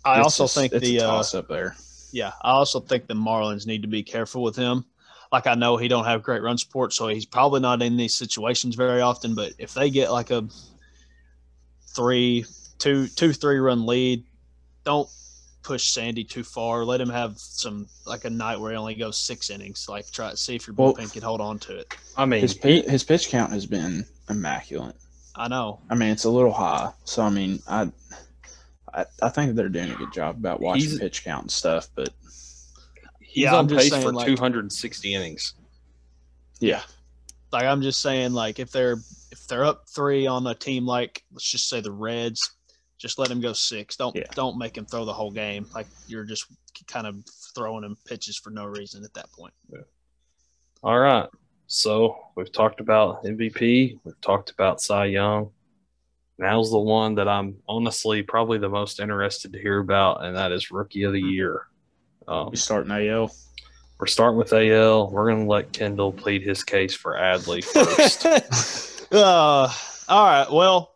i 0.05 0.21
also 0.21 0.45
just- 0.45 0.55
think 0.55 0.71
the 0.73 1.01
uh, 1.01 1.07
toss 1.07 1.35
up 1.35 1.49
there. 1.49 1.75
yeah 2.13 2.33
i 2.43 2.51
also 2.51 2.79
think 2.79 3.07
the 3.07 3.15
marlins 3.15 3.67
need 3.67 3.81
to 3.81 3.89
be 3.89 4.03
careful 4.03 4.43
with 4.43 4.55
him 4.55 4.85
like 5.33 5.47
i 5.47 5.55
know 5.55 5.79
he 5.79 5.89
don't 5.89 6.05
have 6.05 6.23
great 6.23 6.43
run 6.43 6.59
support 6.59 6.93
so 6.93 7.09
he's 7.09 7.25
probably 7.25 7.59
not 7.59 7.81
in 7.81 7.97
these 7.97 8.15
situations 8.15 8.75
very 8.75 9.01
often 9.01 9.35
but 9.35 9.55
if 9.57 9.73
they 9.73 9.89
get 9.89 10.13
like 10.13 10.31
a 10.31 10.47
three 11.97 12.45
two 12.79 13.07
two 13.09 13.33
three 13.33 13.59
run 13.59 13.87
lead 13.87 14.23
don't 14.85 15.09
push 15.65 15.89
sandy 15.89 16.23
too 16.23 16.45
far 16.45 16.85
let 16.85 17.01
him 17.01 17.09
have 17.09 17.37
some 17.39 17.87
like 18.07 18.25
a 18.27 18.31
night 18.31 18.61
where 18.61 18.71
he 18.71 18.77
only 18.77 18.95
goes 18.95 19.17
six 19.19 19.51
innings 19.51 19.87
like 19.89 20.09
try 20.13 20.31
to 20.31 20.37
see 20.37 20.55
if 20.55 20.67
your 20.67 20.75
Well- 20.77 20.95
bullpen 20.95 21.13
can 21.13 21.23
hold 21.23 21.41
on 21.41 21.59
to 21.61 21.77
it 21.79 21.93
I 22.17 22.27
mean, 22.27 22.43
His 22.43 22.57
he- 22.63 22.83
his 22.83 23.03
pitch 23.03 23.29
count 23.29 23.51
has 23.53 23.67
been 23.67 24.05
immaculate. 24.31 24.95
i 25.35 25.49
know 25.49 25.81
I 25.91 25.95
mean, 25.97 26.11
it's 26.11 26.25
a 26.25 26.31
little 26.31 26.53
high. 26.53 26.93
So 27.05 27.23
I 27.23 27.31
mean, 27.31 27.61
I 27.67 27.91
I, 28.93 29.05
I 29.21 29.29
think 29.31 29.57
they're 29.57 29.69
doing 29.69 29.91
a 29.91 29.97
good 29.97 30.13
job 30.13 30.37
about 30.37 30.61
watching 30.61 30.83
He's- 30.91 30.99
pitch 31.01 31.25
count 31.25 31.43
and 31.45 31.51
stuff. 31.51 31.89
But 31.97 32.11
he's 33.21 33.43
Yeah, 33.45 33.55
on 33.55 33.61
I'm 33.65 33.69
just 33.69 33.81
pace 33.81 33.91
saying, 33.91 34.03
for 34.05 34.13
like- 34.13 34.27
260 34.29 35.15
innings. 35.15 35.55
yeah, 36.61 36.83
like 37.53 37.65
i'm 37.65 37.83
just 37.83 38.01
saying 38.01 38.33
like 38.33 38.59
if 38.61 38.71
they're 38.71 38.99
if 39.33 39.47
they're 39.49 39.65
up 39.65 39.89
three 39.89 40.27
on 40.27 40.47
a 40.47 40.55
team 40.55 40.87
like 40.87 41.25
let's 41.33 41.51
just 41.51 41.69
say 41.69 41.81
the 41.81 41.91
reds 41.93 42.53
just 42.99 43.19
let 43.19 43.31
him 43.31 43.41
go 43.41 43.53
six 43.53 43.97
don't 43.97 44.15
Yeah. 44.15 44.25
don't 44.35 44.57
make 44.59 44.77
him 44.77 44.87
throw 44.87 45.05
the 45.05 45.13
whole 45.13 45.31
game 45.31 45.67
like 45.75 45.87
you're 46.07 46.25
just 46.25 46.47
kind 46.87 47.07
of 47.07 47.17
throwing 47.55 47.85
him 47.85 47.97
pitches 48.07 48.37
for 48.37 48.51
no 48.51 48.65
reason 48.65 49.05
at 49.05 49.15
that 49.15 49.31
point 49.33 49.53
All 50.83 50.99
right. 50.99 51.29
So 51.67 52.17
we've 52.37 52.53
talked 52.53 52.81
about 52.81 53.25
MVP. 53.25 53.99
We've 54.05 54.21
talked 54.21 54.51
about 54.51 54.83
Cy 54.83 55.07
Young. 55.07 55.51
Now's 56.39 56.71
the 56.71 56.79
one 56.79 57.15
that 57.15 57.27
I'm 57.27 57.57
honestly 57.67 58.23
probably 58.23 58.59
the 58.59 58.69
most 58.69 59.01
interested 59.01 59.53
to 59.55 59.59
hear 59.59 59.79
about, 59.79 60.25
and 60.25 60.37
that 60.37 60.53
is 60.53 60.71
Rookie 60.71 61.05
of 61.05 61.13
the 61.13 61.21
Year. 61.21 61.63
Um, 62.29 62.51
we 62.51 62.57
starting 62.57 62.93
AL. 62.93 63.31
we're 63.99 64.07
starting 64.07 64.37
with 64.39 64.53
AL. 64.53 65.11
We're 65.11 65.31
going 65.31 65.45
to 65.45 65.51
let 65.51 65.73
Kendall 65.73 66.13
plead 66.13 66.43
his 66.43 66.63
case 66.65 66.95
for 66.95 67.15
Adley 67.15 67.65
first. 67.87 69.07
uh, 69.13 69.73
all 70.09 70.25
right 70.27 70.51
well 70.53 70.94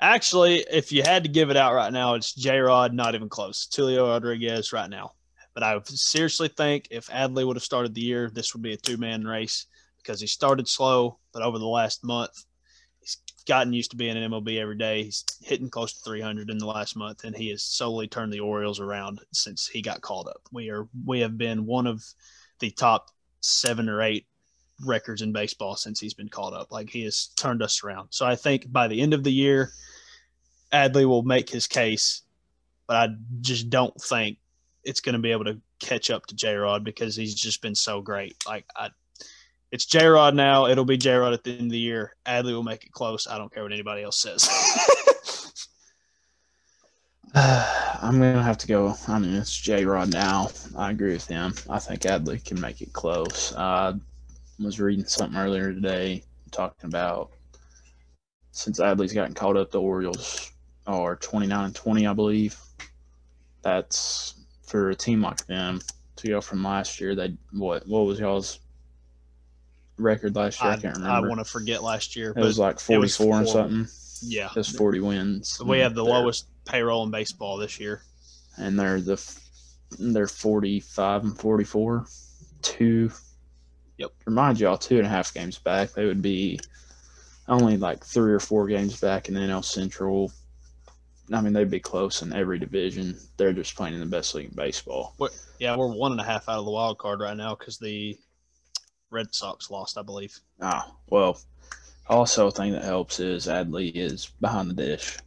actually 0.00 0.64
if 0.70 0.92
you 0.92 1.02
had 1.02 1.22
to 1.24 1.28
give 1.28 1.50
it 1.50 1.56
out 1.56 1.74
right 1.74 1.92
now 1.92 2.14
it's 2.14 2.34
j-rod 2.34 2.92
not 2.92 3.14
even 3.14 3.28
close. 3.28 3.68
Julio 3.74 4.08
rodriguez 4.08 4.72
right 4.72 4.90
now. 4.90 5.12
But 5.54 5.62
i 5.62 5.80
seriously 5.84 6.48
think 6.48 6.88
if 6.90 7.06
adley 7.08 7.46
would 7.46 7.56
have 7.56 7.64
started 7.64 7.94
the 7.94 8.00
year 8.00 8.30
this 8.30 8.54
would 8.54 8.62
be 8.62 8.74
a 8.74 8.76
two-man 8.76 9.24
race 9.24 9.66
because 9.96 10.20
he 10.20 10.26
started 10.26 10.68
slow 10.68 11.18
but 11.32 11.42
over 11.42 11.58
the 11.58 11.66
last 11.66 12.04
month 12.04 12.44
he's 13.00 13.16
gotten 13.46 13.72
used 13.72 13.90
to 13.90 13.96
being 13.96 14.16
an 14.16 14.30
mob 14.30 14.48
every 14.48 14.76
day. 14.76 15.04
He's 15.04 15.24
hitting 15.42 15.70
close 15.70 15.94
to 15.94 16.04
300 16.04 16.50
in 16.50 16.58
the 16.58 16.66
last 16.66 16.96
month 16.96 17.24
and 17.24 17.34
he 17.34 17.48
has 17.50 17.62
solely 17.62 18.06
turned 18.06 18.32
the 18.32 18.40
orioles 18.40 18.78
around 18.78 19.20
since 19.32 19.66
he 19.66 19.82
got 19.82 20.02
called 20.02 20.28
up. 20.28 20.42
We 20.52 20.70
are 20.70 20.86
we 21.04 21.20
have 21.20 21.38
been 21.38 21.66
one 21.66 21.86
of 21.86 22.04
the 22.60 22.70
top 22.70 23.10
seven 23.40 23.88
or 23.88 24.02
eight 24.02 24.26
records 24.84 25.22
in 25.22 25.32
baseball 25.32 25.76
since 25.76 26.00
he's 26.00 26.14
been 26.14 26.28
called 26.28 26.54
up. 26.54 26.70
Like 26.70 26.90
he 26.90 27.04
has 27.04 27.28
turned 27.36 27.62
us 27.62 27.82
around. 27.82 28.08
So 28.10 28.26
I 28.26 28.36
think 28.36 28.70
by 28.70 28.88
the 28.88 29.00
end 29.00 29.14
of 29.14 29.24
the 29.24 29.32
year, 29.32 29.72
Adley 30.72 31.06
will 31.06 31.22
make 31.22 31.48
his 31.50 31.66
case, 31.66 32.22
but 32.86 32.96
I 32.96 33.14
just 33.40 33.70
don't 33.70 33.94
think 34.00 34.38
it's 34.84 35.00
going 35.00 35.14
to 35.14 35.18
be 35.18 35.32
able 35.32 35.44
to 35.44 35.60
catch 35.80 36.10
up 36.10 36.26
to 36.26 36.34
J 36.34 36.54
Rod 36.54 36.84
because 36.84 37.16
he's 37.16 37.34
just 37.34 37.62
been 37.62 37.74
so 37.74 38.00
great. 38.00 38.36
Like 38.46 38.66
I, 38.76 38.90
it's 39.70 39.86
J 39.86 40.06
Rod 40.06 40.34
now. 40.34 40.66
It'll 40.66 40.84
be 40.84 40.96
J 40.96 41.14
Rod 41.14 41.32
at 41.32 41.44
the 41.44 41.52
end 41.52 41.62
of 41.62 41.70
the 41.70 41.78
year. 41.78 42.14
Adley 42.26 42.52
will 42.52 42.62
make 42.62 42.84
it 42.84 42.92
close. 42.92 43.26
I 43.26 43.38
don't 43.38 43.52
care 43.52 43.62
what 43.62 43.72
anybody 43.72 44.02
else 44.02 44.18
says. 44.18 44.48
I'm 47.34 48.18
gonna 48.18 48.42
have 48.42 48.58
to 48.58 48.66
go. 48.66 48.94
I 49.06 49.18
mean, 49.18 49.34
it's 49.34 49.54
J 49.54 49.84
Rod 49.84 50.12
now. 50.12 50.50
I 50.76 50.90
agree 50.90 51.12
with 51.12 51.26
him. 51.26 51.54
I 51.68 51.78
think 51.78 52.02
Adley 52.02 52.42
can 52.42 52.60
make 52.60 52.80
it 52.80 52.92
close. 52.92 53.54
I 53.56 53.94
was 54.60 54.80
reading 54.80 55.04
something 55.04 55.38
earlier 55.38 55.72
today 55.72 56.22
talking 56.50 56.88
about 56.88 57.30
since 58.50 58.80
Adley's 58.80 59.12
gotten 59.12 59.34
caught 59.34 59.56
up, 59.56 59.70
the 59.70 59.80
Orioles 59.80 60.50
are 60.86 61.14
29 61.16 61.64
and 61.66 61.74
20, 61.74 62.06
I 62.06 62.12
believe. 62.12 62.58
That's 63.62 64.34
for 64.66 64.90
a 64.90 64.94
team 64.94 65.22
like 65.22 65.46
them 65.46 65.80
to 66.16 66.28
go 66.28 66.40
from 66.40 66.64
last 66.64 67.00
year. 67.00 67.14
They 67.14 67.34
what? 67.52 67.86
What 67.86 68.06
was 68.06 68.18
y'all's 68.18 68.60
record 69.96 70.34
last 70.34 70.60
year? 70.60 70.70
I, 70.70 70.74
I, 70.74 70.78
can't 70.78 70.98
I 71.04 71.20
want 71.20 71.38
to 71.38 71.44
forget 71.44 71.82
last 71.82 72.16
year, 72.16 72.32
it 72.36 72.40
was 72.40 72.58
like 72.58 72.76
was 72.76 73.16
44 73.16 73.36
and 73.38 73.46
four. 73.46 73.52
something. 73.52 73.86
yeah, 74.22 74.48
was 74.56 74.68
40 74.68 75.00
wins. 75.00 75.60
we 75.64 75.78
have 75.80 75.94
the 75.94 76.04
They're- 76.04 76.12
lowest 76.14 76.46
payroll 76.64 77.04
in 77.04 77.10
baseball 77.10 77.56
this 77.58 77.78
year. 77.78 78.02
and 78.56 78.78
they're 78.78 79.00
the 79.00 79.22
they're 79.98 80.26
45 80.28 81.24
and 81.24 81.38
44 81.38 82.06
two 82.60 83.10
Yep. 83.98 84.12
remind 84.26 84.60
y'all 84.60 84.78
two 84.78 84.98
and 84.98 85.06
a 85.06 85.10
half 85.10 85.34
games 85.34 85.58
back 85.58 85.92
they 85.92 86.06
would 86.06 86.22
be 86.22 86.58
only 87.48 87.76
like 87.76 88.04
three 88.04 88.32
or 88.32 88.40
four 88.40 88.66
games 88.66 89.00
back 89.00 89.28
in 89.28 89.34
the 89.34 89.40
NL 89.40 89.64
Central 89.64 90.32
I 91.32 91.40
mean 91.40 91.52
they'd 91.52 91.70
be 91.70 91.80
close 91.80 92.22
in 92.22 92.32
every 92.32 92.58
division 92.58 93.18
they're 93.36 93.52
just 93.52 93.76
playing 93.76 93.94
in 93.94 94.00
the 94.00 94.06
best 94.06 94.34
league 94.34 94.48
in 94.48 94.54
baseball 94.54 95.14
Yeah, 95.58 95.76
we're 95.76 95.92
one 95.92 96.12
and 96.12 96.20
a 96.20 96.24
half 96.24 96.48
out 96.48 96.58
of 96.58 96.64
the 96.64 96.70
wild 96.70 96.98
card 96.98 97.20
right 97.20 97.36
now 97.36 97.54
because 97.54 97.78
the 97.78 98.16
Red 99.10 99.34
Sox 99.34 99.70
lost, 99.70 99.96
I 99.96 100.02
believe. 100.02 100.38
Ah, 100.60 100.94
well 101.10 101.40
also 102.08 102.46
a 102.46 102.50
thing 102.50 102.72
that 102.72 102.84
helps 102.84 103.20
is 103.20 103.46
Adley 103.46 103.92
is 103.94 104.26
behind 104.40 104.70
the 104.70 104.74
dish 104.74 105.18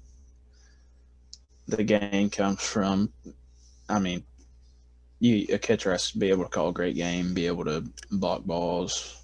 the 1.68 1.84
game 1.84 2.30
comes 2.30 2.62
from 2.62 3.12
I 3.90 4.00
mean 4.00 4.24
you 5.22 5.46
a 5.54 5.60
catcher 5.60 5.92
has 5.92 6.12
to 6.12 6.18
be 6.18 6.32
able 6.32 6.44
to 6.44 6.50
call 6.50 6.70
a 6.70 6.74
great 6.74 6.96
game, 6.96 7.34
be 7.34 7.46
able 7.46 7.64
to 7.66 7.84
block 8.12 8.44
balls, 8.44 9.22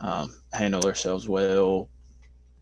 um, 0.00 0.32
handle 0.52 0.80
themselves 0.80 1.28
well. 1.28 1.88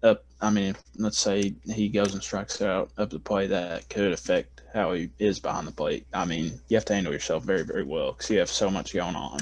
Up, 0.02 0.24
I 0.40 0.48
mean, 0.48 0.74
let's 0.96 1.18
say 1.18 1.54
he 1.66 1.90
goes 1.90 2.14
and 2.14 2.22
strikes 2.22 2.62
out 2.62 2.90
up 2.96 3.10
the 3.10 3.18
play, 3.18 3.46
that 3.48 3.88
could 3.90 4.12
affect 4.12 4.62
how 4.72 4.94
he 4.94 5.10
is 5.18 5.38
behind 5.38 5.66
the 5.66 5.72
plate. 5.72 6.06
I 6.14 6.24
mean, 6.24 6.58
you 6.68 6.76
have 6.78 6.86
to 6.86 6.94
handle 6.94 7.12
yourself 7.12 7.44
very, 7.44 7.64
very 7.64 7.84
well 7.84 8.12
because 8.12 8.30
you 8.30 8.38
have 8.38 8.48
so 8.48 8.70
much 8.70 8.94
going 8.94 9.14
on. 9.14 9.40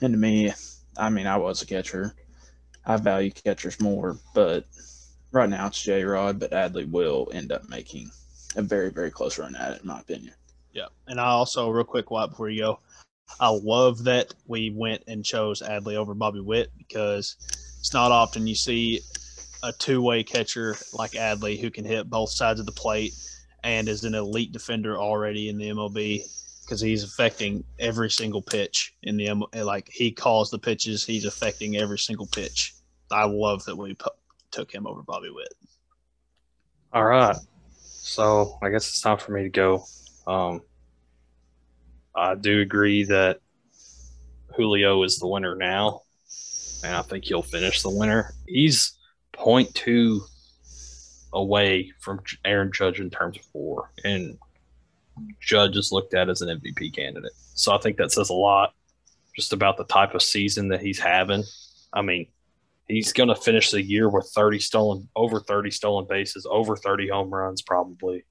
And 0.00 0.12
to 0.12 0.18
me, 0.18 0.52
I 0.96 1.10
mean, 1.10 1.26
I 1.26 1.38
was 1.38 1.60
a 1.60 1.66
catcher. 1.66 2.14
I 2.86 2.96
value 2.98 3.32
catchers 3.32 3.80
more, 3.80 4.16
but 4.32 4.64
right 5.32 5.48
now 5.48 5.66
it's 5.66 5.82
J 5.82 6.04
Rod, 6.04 6.38
but 6.38 6.52
Adley 6.52 6.88
will 6.88 7.28
end 7.32 7.50
up 7.50 7.68
making 7.68 8.10
a 8.54 8.62
very, 8.62 8.92
very 8.92 9.10
close 9.10 9.38
run 9.38 9.56
at 9.56 9.72
it, 9.72 9.82
in 9.82 9.88
my 9.88 10.00
opinion. 10.00 10.34
Yeah, 10.72 10.86
and 11.06 11.20
I 11.20 11.26
also 11.26 11.68
real 11.68 11.84
quick, 11.84 12.10
White, 12.10 12.30
before 12.30 12.48
you 12.48 12.62
go, 12.62 12.78
I 13.40 13.48
love 13.48 14.04
that 14.04 14.34
we 14.46 14.70
went 14.70 15.02
and 15.06 15.24
chose 15.24 15.62
Adley 15.62 15.94
over 15.94 16.14
Bobby 16.14 16.40
Witt 16.40 16.70
because 16.76 17.36
it's 17.78 17.92
not 17.92 18.12
often 18.12 18.46
you 18.46 18.54
see 18.54 19.00
a 19.62 19.72
two-way 19.72 20.22
catcher 20.22 20.76
like 20.92 21.12
Adley 21.12 21.60
who 21.60 21.70
can 21.70 21.84
hit 21.84 22.10
both 22.10 22.30
sides 22.30 22.60
of 22.60 22.66
the 22.66 22.72
plate 22.72 23.14
and 23.64 23.88
is 23.88 24.04
an 24.04 24.14
elite 24.14 24.52
defender 24.52 24.98
already 24.98 25.48
in 25.48 25.58
the 25.58 25.68
MLB 25.68 26.24
because 26.62 26.80
he's 26.80 27.04
affecting 27.04 27.64
every 27.78 28.10
single 28.10 28.42
pitch 28.42 28.94
in 29.02 29.16
the 29.16 29.28
M- 29.28 29.44
like 29.54 29.88
he 29.90 30.10
calls 30.10 30.50
the 30.50 30.58
pitches, 30.58 31.04
he's 31.04 31.24
affecting 31.24 31.76
every 31.76 31.98
single 31.98 32.26
pitch. 32.26 32.74
I 33.10 33.24
love 33.24 33.64
that 33.64 33.76
we 33.76 33.96
took 34.50 34.72
him 34.72 34.86
over 34.86 35.02
Bobby 35.02 35.30
Witt. 35.30 35.54
All 36.92 37.04
right. 37.04 37.36
So 37.80 38.58
I 38.62 38.70
guess 38.70 38.88
it's 38.88 39.00
time 39.00 39.18
for 39.18 39.32
me 39.32 39.42
to 39.42 39.48
go. 39.48 39.84
Um, 40.26 40.62
I 42.14 42.34
do 42.34 42.60
agree 42.60 43.04
that 43.04 43.40
Julio 44.54 45.02
is 45.02 45.18
the 45.18 45.26
winner 45.26 45.54
now, 45.54 46.02
and 46.84 46.94
I 46.94 47.02
think 47.02 47.24
he'll 47.24 47.42
finish 47.42 47.82
the 47.82 47.90
winner. 47.90 48.32
He's 48.46 48.98
0.2 49.34 50.20
away 51.32 51.92
from 52.00 52.20
Aaron 52.44 52.70
Judge 52.72 53.00
in 53.00 53.10
terms 53.10 53.38
of 53.38 53.44
WAR, 53.52 53.90
and 54.04 54.38
Judge 55.40 55.76
is 55.76 55.92
looked 55.92 56.14
at 56.14 56.28
as 56.28 56.42
an 56.42 56.60
MVP 56.60 56.94
candidate. 56.94 57.32
So 57.54 57.74
I 57.74 57.78
think 57.78 57.96
that 57.96 58.12
says 58.12 58.30
a 58.30 58.34
lot 58.34 58.74
just 59.34 59.52
about 59.52 59.76
the 59.76 59.84
type 59.84 60.14
of 60.14 60.22
season 60.22 60.68
that 60.68 60.80
he's 60.80 60.98
having. 60.98 61.44
I 61.92 62.02
mean, 62.02 62.26
he's 62.88 63.12
going 63.12 63.28
to 63.28 63.36
finish 63.36 63.70
the 63.70 63.82
year 63.82 64.08
with 64.08 64.30
30 64.34 64.58
stolen, 64.58 65.08
over 65.16 65.40
30 65.40 65.70
stolen 65.70 66.06
bases, 66.08 66.46
over 66.48 66.76
30 66.76 67.08
home 67.08 67.30
runs, 67.30 67.62
probably. 67.62 68.24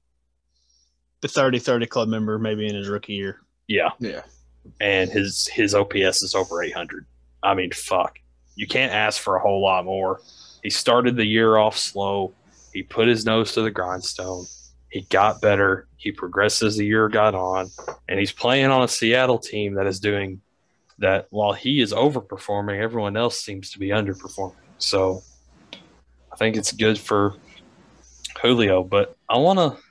The 1.22 1.28
30-30 1.28 1.88
club 1.88 2.08
member 2.08 2.38
maybe 2.38 2.66
in 2.68 2.74
his 2.74 2.88
rookie 2.88 3.14
year. 3.14 3.40
Yeah, 3.68 3.90
Yeah. 4.00 4.22
and 4.80 5.10
his 5.10 5.46
his 5.46 5.74
OPS 5.74 6.22
is 6.22 6.34
over 6.34 6.62
800. 6.62 7.06
I 7.42 7.54
mean, 7.54 7.70
fuck, 7.72 8.18
you 8.56 8.66
can't 8.66 8.92
ask 8.92 9.20
for 9.20 9.36
a 9.36 9.40
whole 9.40 9.62
lot 9.62 9.84
more. 9.84 10.20
He 10.62 10.70
started 10.70 11.16
the 11.16 11.24
year 11.24 11.56
off 11.56 11.78
slow. 11.78 12.34
He 12.72 12.82
put 12.82 13.08
his 13.08 13.24
nose 13.24 13.52
to 13.54 13.62
the 13.62 13.70
grindstone. 13.70 14.46
He 14.90 15.02
got 15.02 15.40
better. 15.40 15.86
He 15.96 16.12
progressed 16.12 16.62
as 16.62 16.76
the 16.76 16.84
year 16.84 17.08
got 17.08 17.34
on, 17.34 17.70
and 18.08 18.18
he's 18.18 18.32
playing 18.32 18.66
on 18.66 18.82
a 18.82 18.88
Seattle 18.88 19.38
team 19.38 19.74
that 19.74 19.86
is 19.86 20.00
doing 20.00 20.40
that. 20.98 21.28
While 21.30 21.52
he 21.54 21.80
is 21.80 21.92
overperforming, 21.92 22.78
everyone 22.80 23.16
else 23.16 23.40
seems 23.40 23.70
to 23.70 23.78
be 23.78 23.88
underperforming. 23.88 24.54
So, 24.78 25.22
I 26.32 26.36
think 26.36 26.56
it's 26.56 26.72
good 26.72 26.98
for 26.98 27.34
Julio. 28.40 28.82
But 28.84 29.16
I 29.28 29.38
want 29.38 29.58
to, 29.58 29.81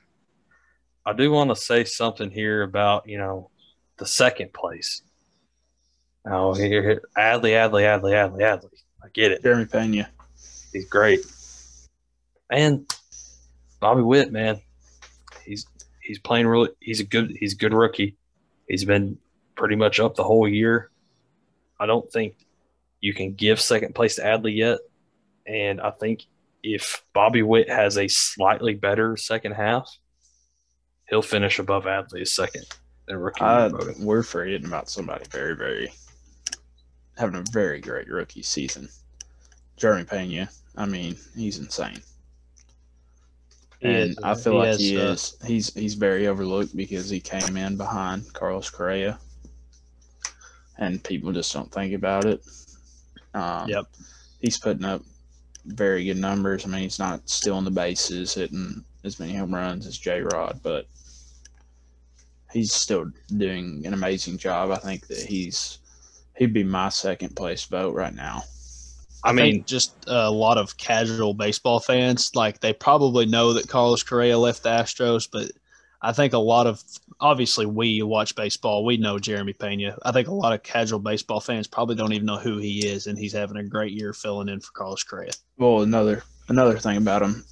I 1.04 1.12
do 1.12 1.30
want 1.30 1.50
to 1.50 1.56
say 1.56 1.84
something 1.84 2.30
here 2.30 2.62
about 2.62 3.08
you 3.08 3.18
know 3.18 3.50
the 3.98 4.06
second 4.06 4.52
place. 4.52 5.02
Now 6.24 6.54
here, 6.54 7.02
Adley, 7.16 7.52
Adley, 7.52 7.82
Adley, 7.82 8.12
Adley, 8.12 8.40
Adley. 8.40 8.70
I 9.02 9.08
get 9.12 9.32
it. 9.32 9.42
Jeremy 9.42 9.66
Pena. 9.66 10.08
He's 10.72 10.88
great. 10.88 11.20
And 12.50 12.88
Bobby 13.80 14.02
Witt, 14.02 14.30
man, 14.30 14.60
he's 15.44 15.66
he's 16.00 16.18
playing 16.18 16.46
really. 16.46 16.70
He's 16.80 17.00
a 17.00 17.04
good. 17.04 17.36
He's 17.38 17.54
a 17.54 17.56
good 17.56 17.74
rookie. 17.74 18.16
He's 18.68 18.84
been 18.84 19.18
pretty 19.56 19.76
much 19.76 19.98
up 19.98 20.14
the 20.14 20.24
whole 20.24 20.46
year. 20.46 20.90
I 21.80 21.86
don't 21.86 22.10
think 22.12 22.36
you 23.00 23.12
can 23.12 23.34
give 23.34 23.60
second 23.60 23.94
place 23.94 24.16
to 24.16 24.22
Adley 24.22 24.56
yet, 24.56 24.78
and 25.46 25.80
I 25.80 25.90
think 25.90 26.26
if 26.62 27.04
Bobby 27.12 27.42
Witt 27.42 27.68
has 27.68 27.98
a 27.98 28.06
slightly 28.06 28.74
better 28.74 29.16
second 29.16 29.52
half, 29.52 29.90
he'll 31.12 31.20
finish 31.20 31.58
above 31.58 31.84
Adley 31.84 32.26
second 32.26 32.64
in 33.06 33.18
rookie 33.18 33.42
I, 33.42 33.68
voting. 33.68 34.02
we're 34.02 34.22
forgetting 34.22 34.66
about 34.66 34.88
somebody 34.88 35.24
very, 35.30 35.54
very 35.54 35.92
having 37.18 37.36
a 37.36 37.44
very 37.52 37.80
great 37.80 38.08
rookie 38.08 38.42
season. 38.42 38.88
Jeremy 39.76 40.04
Pena. 40.04 40.48
I 40.74 40.86
mean, 40.86 41.16
he's 41.36 41.58
insane. 41.58 42.00
He 43.80 43.88
and 43.88 44.18
I 44.22 44.30
uh, 44.30 44.34
feel 44.36 44.52
he 44.54 44.58
like 44.58 44.68
has, 44.68 44.80
he 44.80 44.98
uh, 44.98 45.12
is 45.12 45.36
he's 45.44 45.74
he's 45.74 45.94
very 45.94 46.28
overlooked 46.28 46.74
because 46.74 47.10
he 47.10 47.20
came 47.20 47.58
in 47.58 47.76
behind 47.76 48.32
Carlos 48.32 48.70
Correa, 48.70 49.18
and 50.78 51.04
people 51.04 51.30
just 51.30 51.52
don't 51.52 51.70
think 51.70 51.92
about 51.92 52.24
it. 52.24 52.42
Um, 53.34 53.68
Yep. 53.68 53.84
he's 54.40 54.56
putting 54.56 54.86
up 54.86 55.02
very 55.66 56.06
good 56.06 56.16
numbers. 56.16 56.64
I 56.64 56.68
mean, 56.68 56.82
he's 56.82 56.98
not 56.98 57.28
stealing 57.28 57.64
the 57.64 57.70
bases, 57.70 58.32
hitting 58.32 58.82
as 59.04 59.20
many 59.20 59.34
home 59.34 59.54
runs 59.54 59.86
as 59.86 59.98
J 59.98 60.22
Rod, 60.22 60.60
but 60.62 60.86
he's 62.52 62.72
still 62.72 63.10
doing 63.36 63.82
an 63.86 63.94
amazing 63.94 64.38
job. 64.38 64.70
I 64.70 64.76
think 64.76 65.06
that 65.08 65.18
he's 65.18 65.78
he'd 66.36 66.52
be 66.52 66.64
my 66.64 66.88
second 66.88 67.36
place 67.36 67.64
vote 67.64 67.94
right 67.94 68.14
now. 68.14 68.42
I 69.24 69.30
I 69.30 69.32
mean, 69.32 69.64
just 69.64 69.94
a 70.08 70.30
lot 70.30 70.58
of 70.58 70.76
casual 70.76 71.34
baseball 71.34 71.80
fans, 71.80 72.34
like 72.34 72.60
they 72.60 72.72
probably 72.72 73.26
know 73.26 73.52
that 73.52 73.68
Carlos 73.68 74.02
Correa 74.02 74.36
left 74.36 74.64
the 74.64 74.70
Astros, 74.70 75.28
but 75.30 75.52
I 76.00 76.12
think 76.12 76.32
a 76.32 76.38
lot 76.38 76.66
of 76.66 76.82
obviously 77.20 77.64
we 77.64 78.02
watch 78.02 78.34
baseball, 78.34 78.84
we 78.84 78.96
know 78.96 79.20
Jeremy 79.20 79.52
Pena. 79.52 79.96
I 80.04 80.10
think 80.10 80.26
a 80.26 80.34
lot 80.34 80.52
of 80.52 80.64
casual 80.64 80.98
baseball 80.98 81.40
fans 81.40 81.68
probably 81.68 81.94
don't 81.94 82.12
even 82.12 82.26
know 82.26 82.38
who 82.38 82.58
he 82.58 82.86
is, 82.86 83.06
and 83.06 83.16
he's 83.16 83.32
having 83.32 83.56
a 83.56 83.64
great 83.64 83.92
year 83.92 84.12
filling 84.12 84.48
in 84.48 84.60
for 84.60 84.72
Carlos 84.72 85.04
Correa. 85.04 85.30
Well, 85.56 85.82
another 85.82 86.24
another 86.48 86.78
thing 86.78 86.96
about 86.96 87.22
him, 87.22 87.44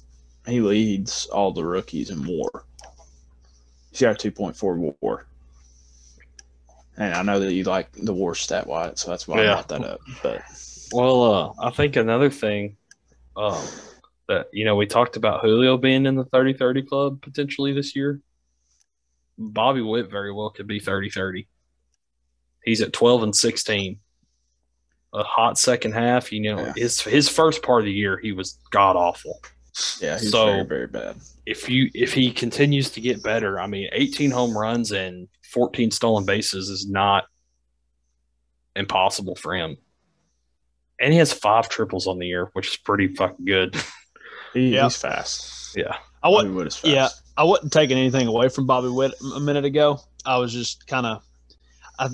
he 0.45 0.59
leads 0.59 1.27
all 1.27 1.53
the 1.53 1.63
rookies 1.63 2.09
in 2.09 2.25
WAR. 2.25 2.65
He's 3.91 4.01
got 4.01 4.11
a 4.11 4.15
two 4.15 4.31
point 4.31 4.55
four 4.55 4.75
WAR, 5.01 5.25
and 6.97 7.13
I 7.13 7.21
know 7.23 7.39
that 7.39 7.53
you 7.53 7.63
like 7.63 7.91
the 7.91 8.13
WAR 8.13 8.35
stat, 8.35 8.65
Wyatt, 8.67 8.97
so 8.97 9.09
that's 9.09 9.27
why 9.27 9.39
I 9.39 9.43
brought 9.53 9.67
that 9.69 9.83
up. 9.83 9.99
But 10.23 10.41
Well, 10.93 11.23
uh, 11.23 11.53
I 11.67 11.71
think 11.71 11.95
another 11.95 12.29
thing 12.29 12.77
um, 13.35 13.61
that, 14.27 14.47
you 14.53 14.65
know, 14.65 14.75
we 14.75 14.85
talked 14.85 15.15
about 15.17 15.41
Julio 15.41 15.77
being 15.77 16.05
in 16.05 16.15
the 16.15 16.25
30 16.25 16.53
30 16.53 16.81
club 16.83 17.21
potentially 17.21 17.73
this 17.73 17.95
year. 17.95 18.21
Bobby 19.37 19.81
Witt 19.81 20.09
very 20.09 20.31
well 20.31 20.49
could 20.51 20.67
be 20.67 20.79
30 20.79 21.09
30. 21.09 21.47
He's 22.63 22.81
at 22.81 22.93
12 22.93 23.23
and 23.23 23.35
16. 23.35 23.99
A 25.13 25.23
hot 25.23 25.57
second 25.57 25.91
half, 25.93 26.31
you 26.31 26.41
know, 26.41 26.59
Yeah. 26.59 26.73
his 26.77 27.01
his 27.01 27.27
first 27.27 27.61
part 27.63 27.81
of 27.81 27.85
the 27.85 27.91
year, 27.91 28.17
he 28.17 28.31
was 28.31 28.57
god 28.71 28.95
awful. 28.95 29.41
Yeah, 30.01 30.19
he's 30.19 30.31
So- 30.31 30.45
very 30.47 30.65
very 30.65 30.87
bad. 30.87 31.15
If 31.45 31.69
you 31.69 31.89
if 31.93 32.13
he 32.13 32.31
continues 32.31 32.91
to 32.91 33.01
get 33.01 33.23
better, 33.23 33.59
I 33.59 33.67
mean, 33.67 33.89
18 33.93 34.29
home 34.31 34.57
runs 34.57 34.91
and 34.91 35.27
14 35.51 35.89
stolen 35.91 36.25
bases 36.25 36.69
is 36.69 36.87
not 36.87 37.25
impossible 38.75 39.35
for 39.35 39.55
him. 39.55 39.77
And 40.99 41.11
he 41.11 41.19
has 41.19 41.33
five 41.33 41.67
triples 41.67 42.07
on 42.07 42.19
the 42.19 42.27
year, 42.27 42.49
which 42.53 42.67
is 42.69 42.77
pretty 42.77 43.13
fucking 43.15 43.45
good. 43.45 43.75
He, 44.53 44.75
Yeah. 44.75 44.83
He's 44.83 44.97
fast. 44.97 45.75
yeah. 45.75 45.95
I 46.21 46.29
would, 46.29 46.43
Bobby 46.43 46.49
Witt 46.49 46.67
is 46.67 46.75
fast. 46.75 46.93
yeah, 46.93 47.07
I 47.37 47.43
wasn't 47.45 47.73
taking 47.73 47.97
anything 47.97 48.27
away 48.27 48.49
from 48.49 48.67
Bobby 48.67 48.89
Witt 48.89 49.13
a 49.35 49.39
minute 49.39 49.65
ago. 49.65 49.99
I 50.25 50.37
was 50.37 50.53
just 50.53 50.85
kind 50.87 51.05
of, 51.07 51.23
I, 51.97 52.09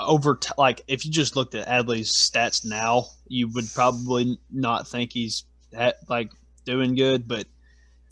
over 0.00 0.34
t- 0.36 0.50
like 0.58 0.82
if 0.88 1.04
you 1.04 1.12
just 1.12 1.36
looked 1.36 1.54
at 1.54 1.68
Adley's 1.68 2.10
stats 2.12 2.64
now, 2.64 3.06
you 3.28 3.48
would 3.52 3.66
probably 3.74 4.38
not 4.50 4.88
think 4.88 5.12
he's 5.12 5.44
ha- 5.76 5.92
like 6.08 6.30
doing 6.64 6.94
good. 6.94 7.26
But 7.28 7.46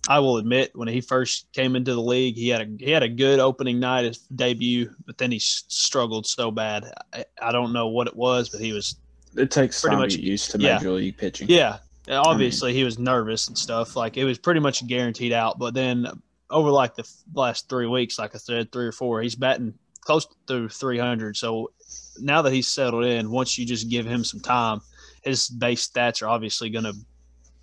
I 0.08 0.18
will 0.18 0.38
admit, 0.38 0.70
when 0.74 0.88
he 0.88 1.00
first 1.00 1.46
came 1.52 1.76
into 1.76 1.94
the 1.94 2.00
league, 2.02 2.34
he 2.36 2.48
had 2.48 2.60
a 2.62 2.84
he 2.84 2.90
had 2.90 3.02
a 3.02 3.08
good 3.08 3.38
opening 3.40 3.78
night, 3.80 4.04
his 4.04 4.18
debut, 4.18 4.90
but 5.06 5.18
then 5.18 5.30
he 5.30 5.36
s- 5.36 5.64
struggled 5.68 6.26
so 6.26 6.50
bad. 6.50 6.90
I, 7.12 7.24
I 7.40 7.52
don't 7.52 7.72
know 7.72 7.88
what 7.88 8.06
it 8.06 8.16
was, 8.16 8.48
but 8.48 8.60
he 8.60 8.72
was 8.72 8.96
It 9.36 9.50
takes 9.50 9.80
Pretty 9.80 9.94
time 9.94 10.00
much- 10.02 10.12
to 10.12 10.18
get 10.18 10.26
used 10.26 10.50
to 10.52 10.58
yeah. 10.58 10.76
major 10.76 10.90
league 10.92 11.16
pitching. 11.18 11.48
yeah. 11.48 11.78
Obviously, 12.08 12.72
he 12.72 12.82
was 12.82 12.98
nervous 12.98 13.46
and 13.46 13.56
stuff. 13.56 13.94
Like 13.94 14.16
it 14.16 14.24
was 14.24 14.38
pretty 14.38 14.58
much 14.58 14.84
guaranteed 14.86 15.32
out. 15.32 15.58
But 15.60 15.74
then 15.74 16.08
over 16.48 16.70
like 16.70 16.96
the 16.96 17.08
last 17.34 17.68
three 17.68 17.86
weeks, 17.86 18.18
like 18.18 18.34
I 18.34 18.38
said, 18.38 18.72
three 18.72 18.86
or 18.86 18.92
four, 18.92 19.22
he's 19.22 19.36
batting 19.36 19.74
close 20.00 20.26
to 20.48 20.68
300. 20.68 21.36
So 21.36 21.70
now 22.18 22.42
that 22.42 22.52
he's 22.52 22.66
settled 22.66 23.04
in, 23.04 23.30
once 23.30 23.56
you 23.58 23.64
just 23.66 23.88
give 23.88 24.06
him 24.06 24.24
some 24.24 24.40
time, 24.40 24.80
his 25.22 25.48
base 25.50 25.88
stats 25.88 26.20
are 26.22 26.28
obviously 26.28 26.68
going 26.70 26.84
to 26.86 26.94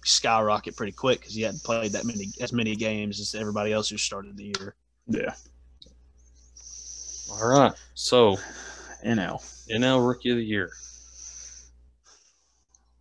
skyrocket 0.07 0.75
pretty 0.75 0.91
quick 0.93 1.19
because 1.19 1.35
he 1.35 1.41
hadn't 1.41 1.63
played 1.63 1.91
that 1.91 2.05
many 2.05 2.29
as 2.39 2.53
many 2.53 2.75
games 2.75 3.19
as 3.19 3.35
everybody 3.35 3.73
else 3.73 3.89
who 3.89 3.97
started 3.97 4.37
the 4.37 4.45
year. 4.57 4.75
Yeah. 5.07 5.33
All 7.31 7.47
right. 7.49 7.73
So 7.93 8.37
NL. 9.05 9.41
NL 9.69 10.07
Rookie 10.07 10.31
of 10.31 10.37
the 10.37 10.43
Year. 10.43 10.71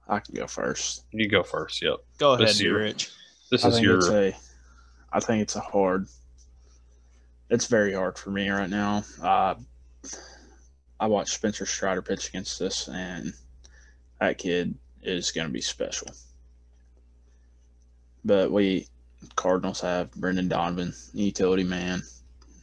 I 0.08 0.20
can 0.20 0.34
go 0.34 0.46
first. 0.46 1.04
You 1.12 1.28
go 1.28 1.42
first. 1.42 1.82
Yep. 1.82 1.96
Go 2.18 2.32
ahead, 2.34 2.48
This 2.48 2.60
year. 2.60 2.78
Rich. 2.78 3.10
This 3.50 3.64
I 3.64 3.68
is 3.68 3.74
think 3.74 3.86
your. 3.86 3.98
it's 3.98 4.08
a 4.08 4.36
I 5.12 5.20
think 5.20 5.42
it's 5.42 5.56
a 5.56 5.60
hard 5.60 6.06
it's 7.48 7.66
very 7.66 7.92
hard 7.92 8.18
for 8.18 8.30
me 8.30 8.48
right 8.48 8.68
now. 8.68 9.04
Uh, 9.22 9.54
I 10.98 11.06
watched 11.06 11.34
Spencer 11.34 11.66
Strider 11.66 12.02
pitch 12.02 12.28
against 12.28 12.58
this 12.58 12.88
and 12.88 13.32
that 14.20 14.38
kid 14.38 14.74
is 15.02 15.30
gonna 15.30 15.48
be 15.48 15.60
special. 15.60 16.08
But 18.26 18.50
we 18.50 18.88
Cardinals 19.36 19.80
have 19.80 20.10
Brendan 20.12 20.48
Donovan, 20.48 20.92
utility 21.14 21.64
man. 21.64 22.02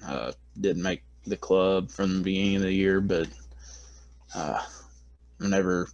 Uh, 0.06 0.34
didn't 0.60 0.84
make 0.84 1.04
the 1.26 1.38
club 1.38 1.90
from 1.90 2.18
the 2.18 2.24
beginning 2.24 2.58
of 2.58 2.62
the 2.64 2.74
year, 2.74 3.00
but 3.00 3.28
uh, 4.36 4.62
whenever, 5.38 5.88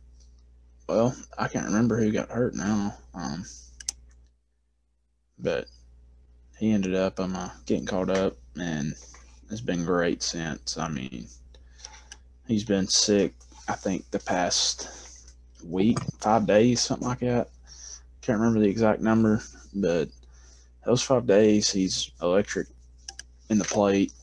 well, 0.88 1.16
I 1.38 1.48
can't 1.48 1.68
remember 1.68 2.00
who 2.00 2.12
got 2.12 2.30
hurt 2.30 2.56
now. 2.56 2.96
Um, 3.14 3.46
but 5.38 5.68
he 6.58 6.72
ended 6.72 6.96
up 6.96 7.20
um, 7.20 7.36
uh, 7.36 7.50
getting 7.66 7.86
called 7.86 8.10
up 8.10 8.38
and 8.60 8.96
it's 9.52 9.62
been 9.62 9.86
great 9.86 10.24
since. 10.24 10.78
I 10.78 10.90
mean, 10.90 11.28
he's 12.48 12.64
been 12.64 12.88
sick, 12.88 13.34
I 13.68 13.74
think, 13.74 14.10
the 14.12 14.20
past 14.20 14.90
week, 15.64 16.00
five 16.20 16.48
days, 16.48 16.82
something 16.82 17.08
like 17.08 17.20
that. 17.20 17.50
Can't 18.30 18.42
remember 18.42 18.60
the 18.60 18.70
exact 18.70 19.02
number, 19.02 19.42
but 19.74 20.08
those 20.86 21.02
five 21.02 21.26
days, 21.26 21.72
he's 21.72 22.12
electric 22.22 22.68
in 23.50 23.58
the 23.58 23.66
plate, 23.66 24.14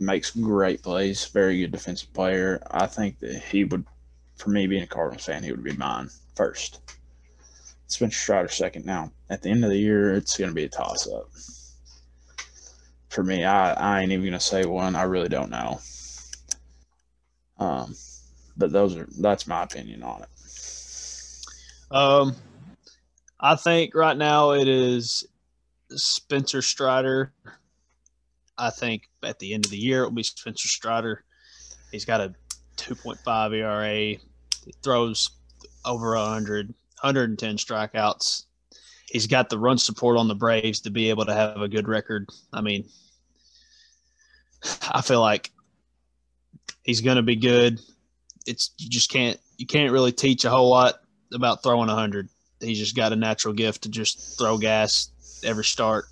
makes 0.00 0.32
great 0.32 0.82
plays, 0.82 1.26
very 1.26 1.60
good 1.60 1.70
defensive 1.70 2.12
player. 2.12 2.60
I 2.72 2.86
think 2.86 3.20
that 3.20 3.36
he 3.36 3.62
would, 3.62 3.86
for 4.34 4.50
me 4.50 4.66
being 4.66 4.82
a 4.82 4.86
Cardinals 4.88 5.26
fan, 5.26 5.44
he 5.44 5.52
would 5.52 5.62
be 5.62 5.76
mine 5.76 6.10
first. 6.34 6.80
Spencer 7.86 8.18
Strider 8.18 8.48
second. 8.48 8.84
Now, 8.84 9.12
at 9.30 9.42
the 9.42 9.50
end 9.50 9.62
of 9.62 9.70
the 9.70 9.78
year, 9.78 10.12
it's 10.16 10.36
going 10.36 10.50
to 10.50 10.54
be 10.54 10.64
a 10.64 10.68
toss 10.68 11.06
up. 11.06 11.30
For 13.10 13.22
me, 13.22 13.44
I, 13.44 13.74
I 13.74 14.00
ain't 14.00 14.10
even 14.10 14.24
going 14.24 14.32
to 14.32 14.40
say 14.40 14.64
one. 14.64 14.96
I 14.96 15.04
really 15.04 15.28
don't 15.28 15.52
know. 15.52 15.78
Um, 17.60 17.94
but 18.56 18.72
those 18.72 18.96
are 18.96 19.06
that's 19.20 19.46
my 19.46 19.62
opinion 19.62 20.02
on 20.02 20.22
it. 20.22 20.28
Um, 21.92 22.34
I 23.40 23.56
think 23.56 23.94
right 23.94 24.16
now 24.16 24.50
it 24.52 24.68
is 24.68 25.26
Spencer 25.90 26.60
Strider. 26.60 27.32
I 28.58 28.68
think 28.68 29.08
at 29.22 29.38
the 29.38 29.54
end 29.54 29.64
of 29.64 29.70
the 29.70 29.78
year 29.78 30.02
it 30.02 30.08
will 30.08 30.14
be 30.14 30.22
Spencer 30.22 30.68
Strider. 30.68 31.24
He's 31.90 32.04
got 32.04 32.20
a 32.20 32.34
2.5 32.76 33.54
ERA. 33.54 33.88
He 33.90 34.74
throws 34.82 35.30
over 35.86 36.14
100, 36.14 36.68
110 36.68 37.56
strikeouts. 37.56 38.44
He's 39.06 39.26
got 39.26 39.48
the 39.48 39.58
run 39.58 39.78
support 39.78 40.18
on 40.18 40.28
the 40.28 40.34
Braves 40.34 40.80
to 40.82 40.90
be 40.90 41.08
able 41.08 41.24
to 41.24 41.34
have 41.34 41.62
a 41.62 41.68
good 41.68 41.88
record. 41.88 42.28
I 42.52 42.60
mean, 42.60 42.84
I 44.92 45.00
feel 45.00 45.20
like 45.20 45.50
he's 46.82 47.00
going 47.00 47.16
to 47.16 47.22
be 47.22 47.36
good. 47.36 47.80
It's 48.46 48.70
you 48.78 48.88
just 48.88 49.10
can't 49.10 49.38
you 49.56 49.66
can't 49.66 49.92
really 49.92 50.12
teach 50.12 50.44
a 50.44 50.50
whole 50.50 50.70
lot 50.70 50.96
about 51.32 51.62
throwing 51.62 51.88
100. 51.88 52.28
He's 52.60 52.78
just 52.78 52.96
got 52.96 53.12
a 53.12 53.16
natural 53.16 53.54
gift 53.54 53.82
to 53.82 53.88
just 53.88 54.38
throw 54.38 54.58
gas 54.58 55.10
every 55.44 55.64
start. 55.64 56.04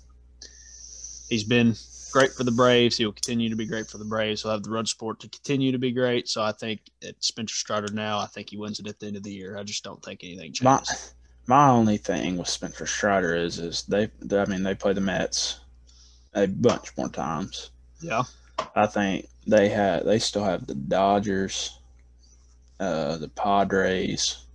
He's 1.29 1.43
been 1.43 1.75
great 2.11 2.33
for 2.33 2.43
the 2.43 2.51
Braves. 2.51 2.97
He 2.97 3.05
will 3.05 3.13
continue 3.13 3.49
to 3.49 3.55
be 3.55 3.65
great 3.67 3.87
for 3.87 3.99
the 3.99 4.05
Braves. 4.05 4.41
He'll 4.41 4.51
have 4.51 4.63
the 4.63 4.71
run 4.71 4.85
support 4.85 5.19
to 5.19 5.29
continue 5.29 5.71
to 5.71 5.77
be 5.77 5.91
great. 5.91 6.27
So 6.27 6.41
I 6.41 6.51
think 6.51 6.81
at 7.07 7.23
Spencer 7.23 7.53
Strider 7.55 7.93
now, 7.93 8.17
I 8.19 8.25
think 8.25 8.49
he 8.49 8.57
wins 8.57 8.79
it 8.79 8.87
at 8.87 8.99
the 8.99 9.07
end 9.07 9.15
of 9.15 9.23
the 9.23 9.31
year. 9.31 9.57
I 9.57 9.63
just 9.63 9.83
don't 9.83 10.03
think 10.03 10.23
anything 10.23 10.53
My 10.63 10.77
changes. 10.77 11.13
my 11.45 11.69
only 11.69 11.97
thing 11.97 12.37
with 12.37 12.47
Spencer 12.47 12.87
Strider 12.87 13.35
is 13.35 13.59
is 13.59 13.83
they, 13.83 14.09
they 14.21 14.39
I 14.39 14.45
mean 14.45 14.63
they 14.63 14.73
play 14.75 14.93
the 14.93 15.01
Mets 15.01 15.59
a 16.33 16.47
bunch 16.47 16.97
more 16.97 17.09
times. 17.09 17.69
Yeah. 18.01 18.23
I 18.75 18.87
think 18.87 19.27
they 19.45 19.69
had 19.69 20.05
they 20.05 20.17
still 20.19 20.43
have 20.43 20.65
the 20.65 20.75
Dodgers, 20.75 21.77
uh, 22.79 23.17
the 23.17 23.29
Padres. 23.29 24.45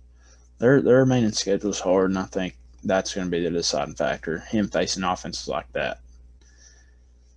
Their 0.57 0.81
their 0.81 0.97
remaining 0.97 1.31
schedule 1.31 1.69
is 1.69 1.79
hard, 1.79 2.09
and 2.09 2.19
I 2.19 2.25
think 2.25 2.57
that's 2.83 3.13
going 3.13 3.27
to 3.27 3.31
be 3.31 3.43
the 3.43 3.49
deciding 3.49 3.95
factor. 3.95 4.39
Him 4.39 4.67
facing 4.67 5.03
offenses 5.03 5.47
like 5.47 5.71
that. 5.73 5.99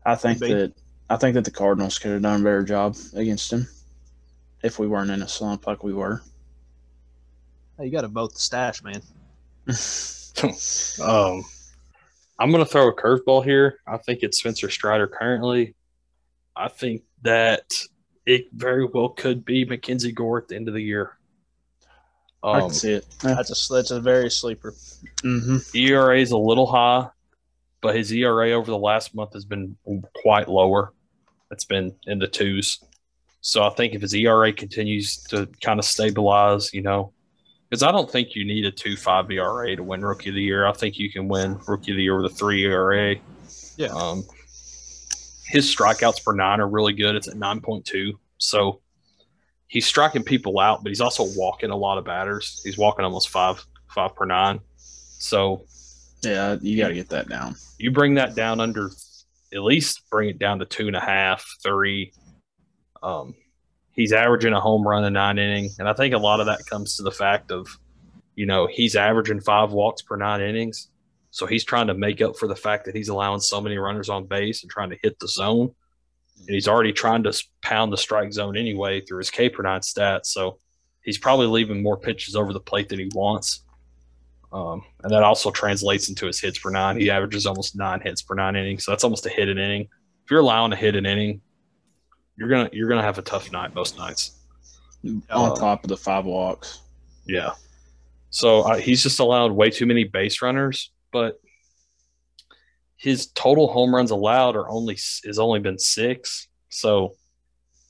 I 0.05 0.15
think 0.15 0.39
Could 0.39 0.49
be. 0.49 0.55
that 0.55 0.73
I 1.11 1.17
think 1.17 1.35
that 1.35 1.45
the 1.45 1.51
Cardinals 1.51 1.99
could 1.99 2.13
have 2.13 2.23
done 2.23 2.41
a 2.41 2.45
better 2.45 2.63
job 2.63 2.97
against 3.15 3.53
him 3.53 3.67
if 4.63 4.79
we 4.79 4.87
weren't 4.87 5.11
in 5.11 5.23
a 5.23 5.29
slump 5.29 5.67
like 5.67 5.83
we 5.83 5.95
were. 5.95 6.23
Hey, 7.77 7.87
you 7.87 7.93
got 7.93 8.03
to 8.03 8.09
vote 8.09 8.35
the 8.35 8.41
stash, 8.41 8.83
man. 8.83 9.03
Um, 11.03 11.43
I'm 12.39 12.53
going 12.53 12.65
to 12.65 12.71
throw 12.71 12.87
a 12.87 12.95
curveball 12.95 13.43
here. 13.43 13.81
I 13.89 13.97
think 13.97 14.23
it's 14.23 14.39
Spencer 14.39 14.71
Strider 14.71 15.09
currently. 15.09 15.75
I 16.55 16.69
think 16.69 17.03
that 17.23 17.75
it 18.25 18.47
very 18.53 18.87
well 18.87 19.09
could 19.09 19.45
be 19.45 19.65
Mackenzie 19.65 20.13
Gore 20.13 20.39
at 20.39 20.47
the 20.47 20.55
end 20.55 20.69
of 20.69 20.75
the 20.75 20.81
year. 20.81 21.18
I 22.43 22.53
Um, 22.53 22.61
can 22.63 22.71
see 22.71 22.93
it. 22.93 23.07
Yeah. 23.25 23.35
That's 23.35 23.51
a 23.71 23.73
that's 23.75 23.91
a 23.91 24.01
very 24.01 24.31
sleeper. 24.31 24.73
Mm-hmm. 25.23 25.77
ERA 25.77 26.19
is 26.21 26.31
a 26.31 26.39
little 26.39 26.67
high, 26.67 27.09
but 27.81 27.97
his 27.97 28.13
ERA 28.13 28.53
over 28.53 28.71
the 28.71 28.79
last 28.79 29.15
month 29.15 29.33
has 29.33 29.45
been 29.45 29.77
quite 30.15 30.49
lower. 30.49 30.93
It's 31.51 31.65
been 31.65 31.95
in 32.07 32.19
the 32.19 32.29
twos. 32.29 32.83
So 33.41 33.65
I 33.65 33.71
think 33.71 33.95
if 33.95 34.03
his 34.03 34.15
ERA 34.15 34.53
continues 34.53 35.17
to 35.25 35.47
kind 35.63 35.79
of 35.79 35.85
stabilize, 35.85 36.73
you 36.75 36.83
know, 36.83 37.13
because 37.69 37.83
I 37.83 37.93
don't 37.93 38.11
think 38.11 38.35
you 38.35 38.45
need 38.45 38.65
a 38.67 38.71
2 38.71 38.97
5 38.97 39.31
ERA 39.31 39.77
to 39.77 39.83
win 39.83 40.03
Rookie 40.05 40.31
of 40.31 40.35
the 40.35 40.43
Year. 40.43 40.67
I 40.67 40.73
think 40.73 40.99
you 40.99 41.11
can 41.11 41.29
win 41.29 41.59
Rookie 41.67 41.93
of 41.93 41.97
the 41.97 42.03
Year 42.03 42.21
with 42.21 42.33
a 42.33 42.35
3 42.35 42.65
ERA. 42.65 43.17
Yeah. 43.77 43.89
Um, 43.89 44.25
his 45.47 45.75
strikeouts 45.75 46.25
per 46.25 46.35
nine 46.35 46.61
are 46.61 46.69
really 46.69 46.93
good. 46.93 47.15
It's 47.15 47.29
at 47.29 47.35
9.2. 47.35 48.13
So 48.39 48.81
he's 49.69 49.87
striking 49.87 50.23
people 50.25 50.59
out, 50.59 50.83
but 50.83 50.89
he's 50.89 51.01
also 51.01 51.25
walking 51.37 51.71
a 51.71 51.77
lot 51.77 51.99
of 51.99 52.05
batters. 52.05 52.61
He's 52.65 52.77
walking 52.79 53.05
almost 53.05 53.29
five 53.29 53.65
five 53.95 54.15
per 54.15 54.25
nine. 54.25 54.61
So 54.77 55.65
Yeah, 56.23 56.57
you 56.61 56.77
got 56.77 56.89
to 56.89 56.95
get 56.95 57.09
that 57.11 57.29
down. 57.29 57.55
you 57.79 57.91
bring 57.91 58.15
that 58.15 58.35
down 58.35 58.61
under 58.61 58.91
at 59.53 59.63
least 59.63 60.03
bring 60.11 60.29
it 60.29 60.39
down 60.39 60.59
to 60.59 60.67
two 60.67 60.89
and 60.89 60.97
a 60.97 61.01
half, 61.01 61.47
three. 61.63 62.13
Um, 63.03 63.35
he's 63.93 64.13
averaging 64.13 64.53
a 64.53 64.61
home 64.61 64.87
run 64.87 65.05
a 65.05 65.11
nine 65.11 65.39
inning, 65.39 65.71
and 65.79 65.89
I 65.89 65.93
think 65.93 66.15
a 66.15 66.19
lot 66.19 66.41
of 66.41 66.47
that 66.47 66.67
comes 66.67 66.97
to 66.97 67.03
the 67.03 67.11
fact 67.11 67.51
of, 67.51 67.67
you 68.35 68.47
know, 68.47 68.67
he's 68.67 68.95
averaging 68.97 69.41
five 69.41 69.73
walks 69.73 70.03
per 70.03 70.17
nine 70.17 70.41
innings, 70.41 70.91
so 71.31 71.47
he's 71.47 71.65
trying 71.65 71.87
to 71.87 71.95
make 71.95 72.21
up 72.21 72.37
for 72.37 72.47
the 72.47 72.57
fact 72.57 72.85
that 72.85 72.95
he's 72.95 73.09
allowing 73.09 73.41
so 73.41 73.61
many 73.61 73.79
runners 73.79 74.09
on 74.09 74.27
base 74.27 74.63
and 74.63 74.71
trying 74.71 74.91
to 74.91 74.99
hit 75.03 75.19
the 75.19 75.29
zone, 75.29 75.75
and 76.41 76.55
he's 76.55 76.69
already 76.69 76.93
trying 76.93 77.23
to 77.25 77.45
pound 77.63 77.93
the 77.93 77.97
strike 77.97 78.33
zone 78.33 78.57
anyway 78.57 79.01
through 79.01 79.19
his 79.19 79.31
K 79.31 79.49
per 79.49 79.63
nine 79.63 79.81
stats, 79.81 80.27
so 80.27 80.59
he's 81.03 81.19
probably 81.19 81.47
leaving 81.47 81.83
more 81.83 81.97
pitches 81.97 82.35
over 82.37 82.53
the 82.53 82.61
plate 82.61 82.89
than 82.89 82.99
he 82.99 83.09
wants. 83.15 83.65
Um, 84.53 84.83
and 85.03 85.13
that 85.13 85.23
also 85.23 85.51
translates 85.51 86.09
into 86.09 86.27
his 86.27 86.41
hits 86.41 86.59
per 86.59 86.71
nine. 86.71 86.99
He 86.99 87.11
averages 87.11 87.45
almost 87.45 87.77
nine 87.77 88.01
hits 88.01 88.23
per 88.23 88.35
nine 88.35 88.57
innings, 88.57 88.85
so 88.85 88.93
that's 88.93 89.05
almost 89.05 89.27
a 89.27 89.29
hit 89.29 89.49
an 89.49 89.59
inning. 89.59 89.83
If 90.25 90.31
you're 90.31 90.41
allowing 90.41 90.73
a 90.73 90.77
hit 90.77 90.97
an 90.97 91.05
inning, 91.07 91.43
you're 92.37 92.49
gonna 92.49 92.71
you're 92.73 92.89
gonna 92.89 93.03
have 93.03 93.19
a 93.19 93.23
tough 93.23 93.53
night 93.53 93.75
most 93.75 93.99
nights. 93.99 94.41
On 95.05 95.23
Uh, 95.31 95.55
top 95.55 95.85
of 95.85 95.89
the 95.89 95.97
five 95.97 96.25
walks. 96.25 96.81
Yeah. 97.27 97.53
So 98.31 98.61
uh, 98.61 98.77
he's 98.77 99.03
just 99.03 99.21
allowed 99.21 99.53
way 99.53 99.71
too 99.71 99.87
many 99.87 100.05
base 100.05 100.43
runners, 100.43 100.93
but 101.13 101.41
his 102.99 103.29
total 103.29 103.73
home 103.73 103.95
runs 103.95 104.11
allowed 104.11 104.57
are 104.57 104.69
only 104.69 104.95
has 105.25 105.39
only 105.39 105.61
been 105.61 105.79
six. 105.79 106.49
So 106.69 107.15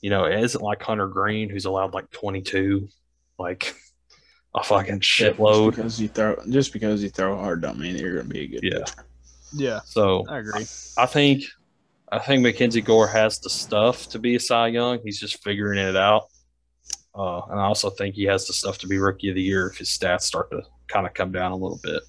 You 0.01 0.09
know, 0.09 0.23
it 0.25 0.39
isn't 0.41 0.61
like 0.63 0.81
Hunter 0.81 1.07
Greene, 1.07 1.49
who's 1.49 1.65
allowed 1.65 1.93
like 1.93 2.09
22, 2.11 2.87
like 3.37 3.75
a 4.55 4.63
fucking 4.63 5.01
shitload. 5.01 5.71
Just 5.71 5.75
because 5.75 6.01
you 6.01 6.07
throw, 6.07 6.35
just 6.49 6.71
because 6.73 7.03
you 7.03 7.09
throw 7.09 7.35
hard, 7.37 7.61
don't 7.61 7.77
mean 7.79 7.93
that 7.93 8.01
you're 8.01 8.15
going 8.15 8.27
to 8.27 8.33
be 8.33 8.41
a 8.41 8.47
good 8.47 8.63
Yeah. 8.63 8.79
pitcher. 8.79 9.05
Yeah, 9.51 9.79
So 9.83 10.25
I 10.29 10.37
agree. 10.39 10.65
I 10.97 11.05
think 11.07 11.43
I 12.11 12.19
think 12.19 12.41
Mackenzie 12.43 12.81
Gore 12.81 13.07
has 13.07 13.39
the 13.39 13.49
stuff 13.49 14.07
to 14.09 14.19
be 14.19 14.35
a 14.35 14.39
Cy 14.39 14.67
Young. 14.69 14.99
He's 15.03 15.19
just 15.19 15.43
figuring 15.43 15.79
it 15.79 15.95
out. 15.97 16.23
Uh, 17.15 17.41
and 17.49 17.59
I 17.59 17.63
also 17.63 17.89
think 17.89 18.15
he 18.15 18.23
has 18.25 18.45
the 18.47 18.53
stuff 18.53 18.77
to 18.79 18.87
be 18.87 18.97
Rookie 18.99 19.29
of 19.29 19.35
the 19.35 19.41
Year 19.41 19.67
if 19.67 19.77
his 19.79 19.89
stats 19.89 20.21
start 20.21 20.49
to 20.51 20.61
kind 20.87 21.05
of 21.07 21.13
come 21.13 21.31
down 21.31 21.51
a 21.51 21.55
little 21.55 21.79
bit. 21.83 22.01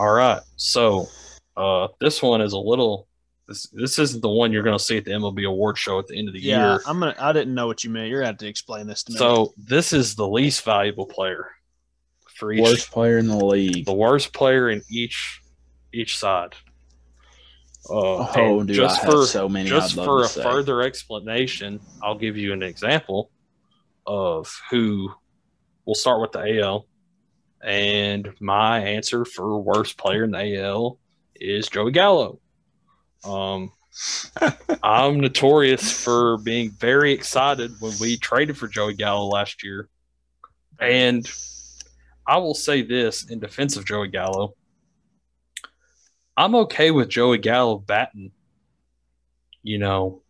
All 0.00 0.12
right, 0.12 0.40
so 0.56 1.08
uh, 1.58 1.88
this 2.00 2.22
one 2.22 2.40
is 2.40 2.54
a 2.54 2.58
little. 2.58 3.06
This 3.48 3.66
this 3.72 3.98
isn't 3.98 4.22
the 4.22 4.30
one 4.30 4.50
you're 4.50 4.62
going 4.62 4.78
to 4.78 4.82
see 4.82 4.96
at 4.96 5.04
the 5.04 5.10
MLB 5.10 5.46
award 5.46 5.76
show 5.76 5.98
at 5.98 6.06
the 6.06 6.16
end 6.18 6.28
of 6.28 6.32
the 6.34 6.40
Yeah, 6.40 6.70
year. 6.72 6.80
I'm 6.86 7.00
gonna. 7.00 7.14
I 7.18 7.32
didn't 7.32 7.54
know 7.54 7.66
what 7.66 7.84
you 7.84 7.90
meant. 7.90 8.08
You're 8.08 8.20
gonna 8.20 8.28
have 8.28 8.38
to 8.38 8.48
explain 8.48 8.86
this 8.86 9.02
to 9.04 9.12
me. 9.12 9.18
So 9.18 9.52
this 9.58 9.92
is 9.92 10.14
the 10.14 10.26
least 10.26 10.64
valuable 10.64 11.04
player 11.04 11.50
for 12.36 12.50
each 12.50 12.62
Worst 12.62 12.90
player 12.90 13.18
in 13.18 13.26
the 13.28 13.44
league. 13.44 13.84
the 13.84 13.92
worst 13.92 14.32
player 14.32 14.70
in 14.70 14.80
each 14.90 15.42
each 15.92 16.16
side. 16.16 16.54
Uh, 17.90 18.26
Oh, 18.36 18.62
dude, 18.62 18.76
just 18.76 19.00
I 19.02 19.04
have 19.06 19.12
for 19.14 19.26
so 19.26 19.48
many. 19.50 19.68
just 19.68 19.94
for 19.96 20.22
a 20.22 20.28
say. 20.28 20.42
further 20.42 20.80
explanation, 20.80 21.78
I'll 22.02 22.16
give 22.18 22.38
you 22.38 22.54
an 22.54 22.62
example 22.62 23.30
of 24.06 24.50
who. 24.70 25.10
We'll 25.84 25.94
start 25.94 26.20
with 26.22 26.32
the 26.32 26.60
AL, 26.62 26.86
and 27.62 28.32
my 28.40 28.80
answer 28.80 29.24
for 29.24 29.60
worst 29.60 29.98
player 29.98 30.24
in 30.24 30.30
the 30.30 30.62
AL 30.62 30.98
is 31.34 31.68
Joey 31.68 31.92
Gallo. 31.92 32.40
Um, 33.24 33.72
I'm 34.82 35.20
notorious 35.20 35.92
for 35.92 36.38
being 36.38 36.70
very 36.70 37.12
excited 37.12 37.72
when 37.80 37.92
we 38.00 38.16
traded 38.16 38.56
for 38.56 38.68
Joey 38.68 38.94
Gallo 38.94 39.26
last 39.26 39.62
year, 39.62 39.88
and 40.78 41.30
I 42.26 42.38
will 42.38 42.54
say 42.54 42.82
this 42.82 43.28
in 43.28 43.40
defense 43.40 43.76
of 43.76 43.84
Joey 43.84 44.08
Gallo. 44.08 44.54
I'm 46.36 46.54
okay 46.54 46.90
with 46.90 47.08
Joey 47.08 47.38
Gallo 47.38 47.78
batting, 47.78 48.32
you 49.62 49.78
know, 49.78 50.22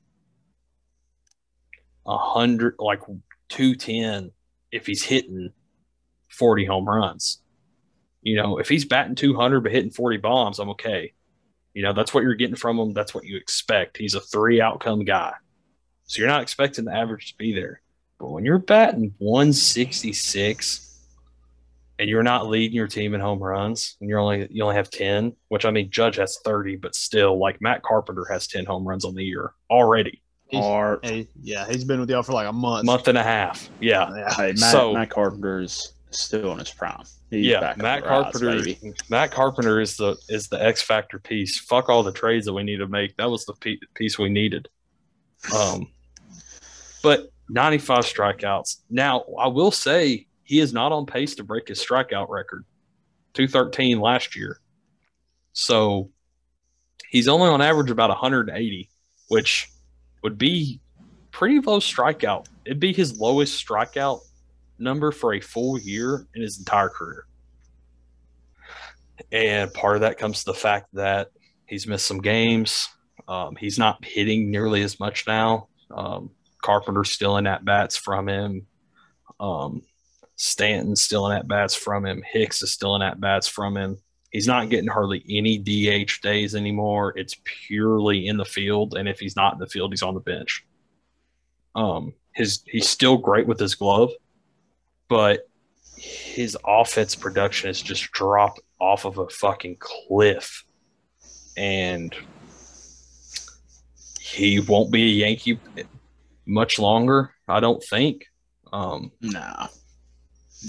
a 2.06 2.16
hundred, 2.16 2.76
like 2.78 3.02
210 3.50 4.32
if 4.72 4.86
he's 4.86 5.02
hitting 5.02 5.52
40 6.40 6.64
home 6.64 6.88
runs. 6.88 7.38
You 8.22 8.36
know, 8.36 8.58
if 8.58 8.68
he's 8.68 8.84
batting 8.86 9.14
200 9.14 9.60
but 9.60 9.72
hitting 9.72 9.90
40 9.90 10.16
bombs, 10.16 10.58
I'm 10.58 10.70
okay. 10.70 11.12
You 11.74 11.82
know, 11.82 11.92
that's 11.92 12.12
what 12.12 12.22
you're 12.24 12.34
getting 12.34 12.56
from 12.56 12.78
him. 12.78 12.92
That's 12.94 13.14
what 13.14 13.24
you 13.24 13.36
expect. 13.36 13.96
He's 13.98 14.14
a 14.14 14.20
three 14.20 14.60
outcome 14.60 15.04
guy. 15.04 15.34
So 16.04 16.18
you're 16.20 16.28
not 16.28 16.42
expecting 16.42 16.86
the 16.86 16.92
average 16.96 17.30
to 17.32 17.38
be 17.38 17.54
there. 17.54 17.82
But 18.18 18.30
when 18.30 18.44
you're 18.44 18.58
batting 18.58 19.14
166 19.18 20.86
and 21.98 22.08
you're 22.08 22.22
not 22.22 22.48
leading 22.48 22.74
your 22.76 22.88
team 22.88 23.14
in 23.14 23.20
home 23.20 23.38
runs 23.38 23.96
and 24.00 24.08
you're 24.08 24.18
only 24.18 24.48
you 24.50 24.62
only 24.64 24.76
have 24.76 24.90
10, 24.90 25.34
which 25.48 25.64
I 25.64 25.70
mean 25.70 25.90
Judge 25.90 26.16
has 26.16 26.38
30, 26.44 26.76
but 26.76 26.94
still 26.94 27.38
like 27.38 27.60
Matt 27.60 27.82
Carpenter 27.82 28.26
has 28.30 28.46
10 28.46 28.64
home 28.64 28.86
runs 28.88 29.04
on 29.04 29.14
the 29.14 29.24
year 29.24 29.52
already. 29.70 30.22
He's- 30.48 30.64
Art. 30.64 31.04
Hey, 31.04 31.28
yeah, 31.42 31.66
he's 31.68 31.84
been 31.84 32.00
with 32.00 32.10
y'all 32.10 32.22
for 32.24 32.32
like 32.32 32.48
a 32.48 32.52
month. 32.52 32.84
Month 32.84 33.06
and 33.08 33.16
a 33.16 33.22
half. 33.22 33.70
Yeah. 33.80 34.10
Yeah. 34.14 34.34
Hey, 34.34 34.48
Matt, 34.48 34.72
So- 34.72 34.94
Matt 34.94 35.10
Carpenter 35.10 35.60
is 35.60 35.92
still 36.10 36.52
in 36.52 36.58
his 36.58 36.70
prime. 36.72 37.04
He's 37.30 37.46
yeah, 37.46 37.74
Matt 37.76 38.02
the 38.02 38.08
rise, 38.08 38.32
Carpenter. 38.32 38.92
Matt 39.08 39.30
Carpenter 39.30 39.80
is 39.80 39.96
the 39.96 40.16
is 40.28 40.48
the 40.48 40.62
X 40.62 40.82
factor 40.82 41.18
piece. 41.18 41.58
Fuck 41.60 41.88
all 41.88 42.02
the 42.02 42.12
trades 42.12 42.46
that 42.46 42.52
we 42.52 42.62
need 42.62 42.78
to 42.78 42.88
make. 42.88 43.16
That 43.16 43.30
was 43.30 43.44
the 43.44 43.54
piece 43.94 44.18
we 44.18 44.28
needed. 44.28 44.68
Um, 45.56 45.86
but 47.02 47.30
95 47.48 48.00
strikeouts. 48.00 48.76
Now 48.90 49.24
I 49.38 49.48
will 49.48 49.70
say 49.70 50.26
he 50.44 50.60
is 50.60 50.72
not 50.72 50.92
on 50.92 51.06
pace 51.06 51.36
to 51.36 51.44
break 51.44 51.68
his 51.68 51.84
strikeout 51.84 52.28
record, 52.28 52.64
213 53.34 54.00
last 54.00 54.36
year. 54.36 54.60
So 55.52 56.10
he's 57.10 57.28
only 57.28 57.48
on 57.48 57.62
average 57.62 57.90
about 57.90 58.10
180, 58.10 58.90
which 59.28 59.68
would 60.22 60.38
be 60.38 60.80
pretty 61.30 61.60
low 61.60 61.78
strikeout. 61.78 62.46
It'd 62.64 62.80
be 62.80 62.92
his 62.92 63.18
lowest 63.18 63.64
strikeout 63.64 64.20
number 64.80 65.12
for 65.12 65.34
a 65.34 65.40
full 65.40 65.78
year 65.78 66.26
in 66.34 66.42
his 66.42 66.58
entire 66.58 66.88
career. 66.88 67.26
And 69.32 69.72
part 69.72 69.96
of 69.96 70.00
that 70.02 70.18
comes 70.18 70.40
to 70.40 70.46
the 70.46 70.54
fact 70.54 70.88
that 70.94 71.28
he's 71.66 71.86
missed 71.86 72.06
some 72.06 72.20
games. 72.20 72.88
Um, 73.28 73.54
he's 73.56 73.78
not 73.78 74.04
hitting 74.04 74.50
nearly 74.50 74.82
as 74.82 74.98
much 74.98 75.26
now. 75.26 75.68
Um, 75.90 76.30
Carpenter's 76.62 77.12
still 77.12 77.36
in 77.36 77.46
at 77.46 77.64
bats 77.64 77.96
from 77.96 78.28
him. 78.28 78.66
Um, 79.38 79.82
Stanton's 80.36 81.02
still 81.02 81.26
in 81.28 81.36
at 81.36 81.46
bats 81.46 81.74
from 81.74 82.06
him. 82.06 82.22
Hicks 82.26 82.62
is 82.62 82.72
stealing 82.72 83.02
in 83.02 83.08
at 83.08 83.20
bats 83.20 83.46
from 83.46 83.76
him. 83.76 83.98
He's 84.30 84.46
not 84.46 84.70
getting 84.70 84.88
hardly 84.88 85.24
any 85.28 85.58
DH 85.58 86.20
days 86.22 86.54
anymore. 86.54 87.12
It's 87.16 87.36
purely 87.44 88.26
in 88.26 88.36
the 88.36 88.44
field, 88.44 88.94
and 88.94 89.08
if 89.08 89.18
he's 89.18 89.36
not 89.36 89.54
in 89.54 89.58
the 89.58 89.66
field, 89.66 89.92
he's 89.92 90.02
on 90.02 90.14
the 90.14 90.20
bench. 90.20 90.64
Um, 91.74 92.14
his 92.32 92.62
he's 92.66 92.88
still 92.88 93.18
great 93.18 93.46
with 93.46 93.58
his 93.58 93.74
glove, 93.74 94.10
but 95.10 95.40
his 95.98 96.56
offense 96.66 97.14
production 97.14 97.68
has 97.68 97.82
just 97.82 98.10
dropped 98.12 98.60
off 98.80 99.04
of 99.04 99.18
a 99.18 99.28
fucking 99.28 99.76
cliff, 99.78 100.64
and 101.58 102.14
he 104.18 104.60
won't 104.60 104.90
be 104.90 105.02
a 105.02 105.26
Yankee 105.26 105.58
much 106.46 106.78
longer. 106.78 107.34
I 107.46 107.60
don't 107.60 107.82
think. 107.82 108.24
Um, 108.72 109.10
Nah. 109.20 109.66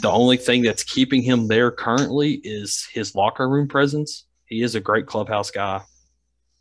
the 0.01 0.09
only 0.09 0.37
thing 0.37 0.63
that's 0.63 0.83
keeping 0.83 1.21
him 1.21 1.47
there 1.47 1.69
currently 1.71 2.41
is 2.43 2.87
his 2.91 3.13
locker 3.13 3.47
room 3.47 3.67
presence. 3.67 4.25
He 4.45 4.63
is 4.63 4.75
a 4.75 4.79
great 4.81 5.05
clubhouse 5.05 5.51
guy. 5.51 5.81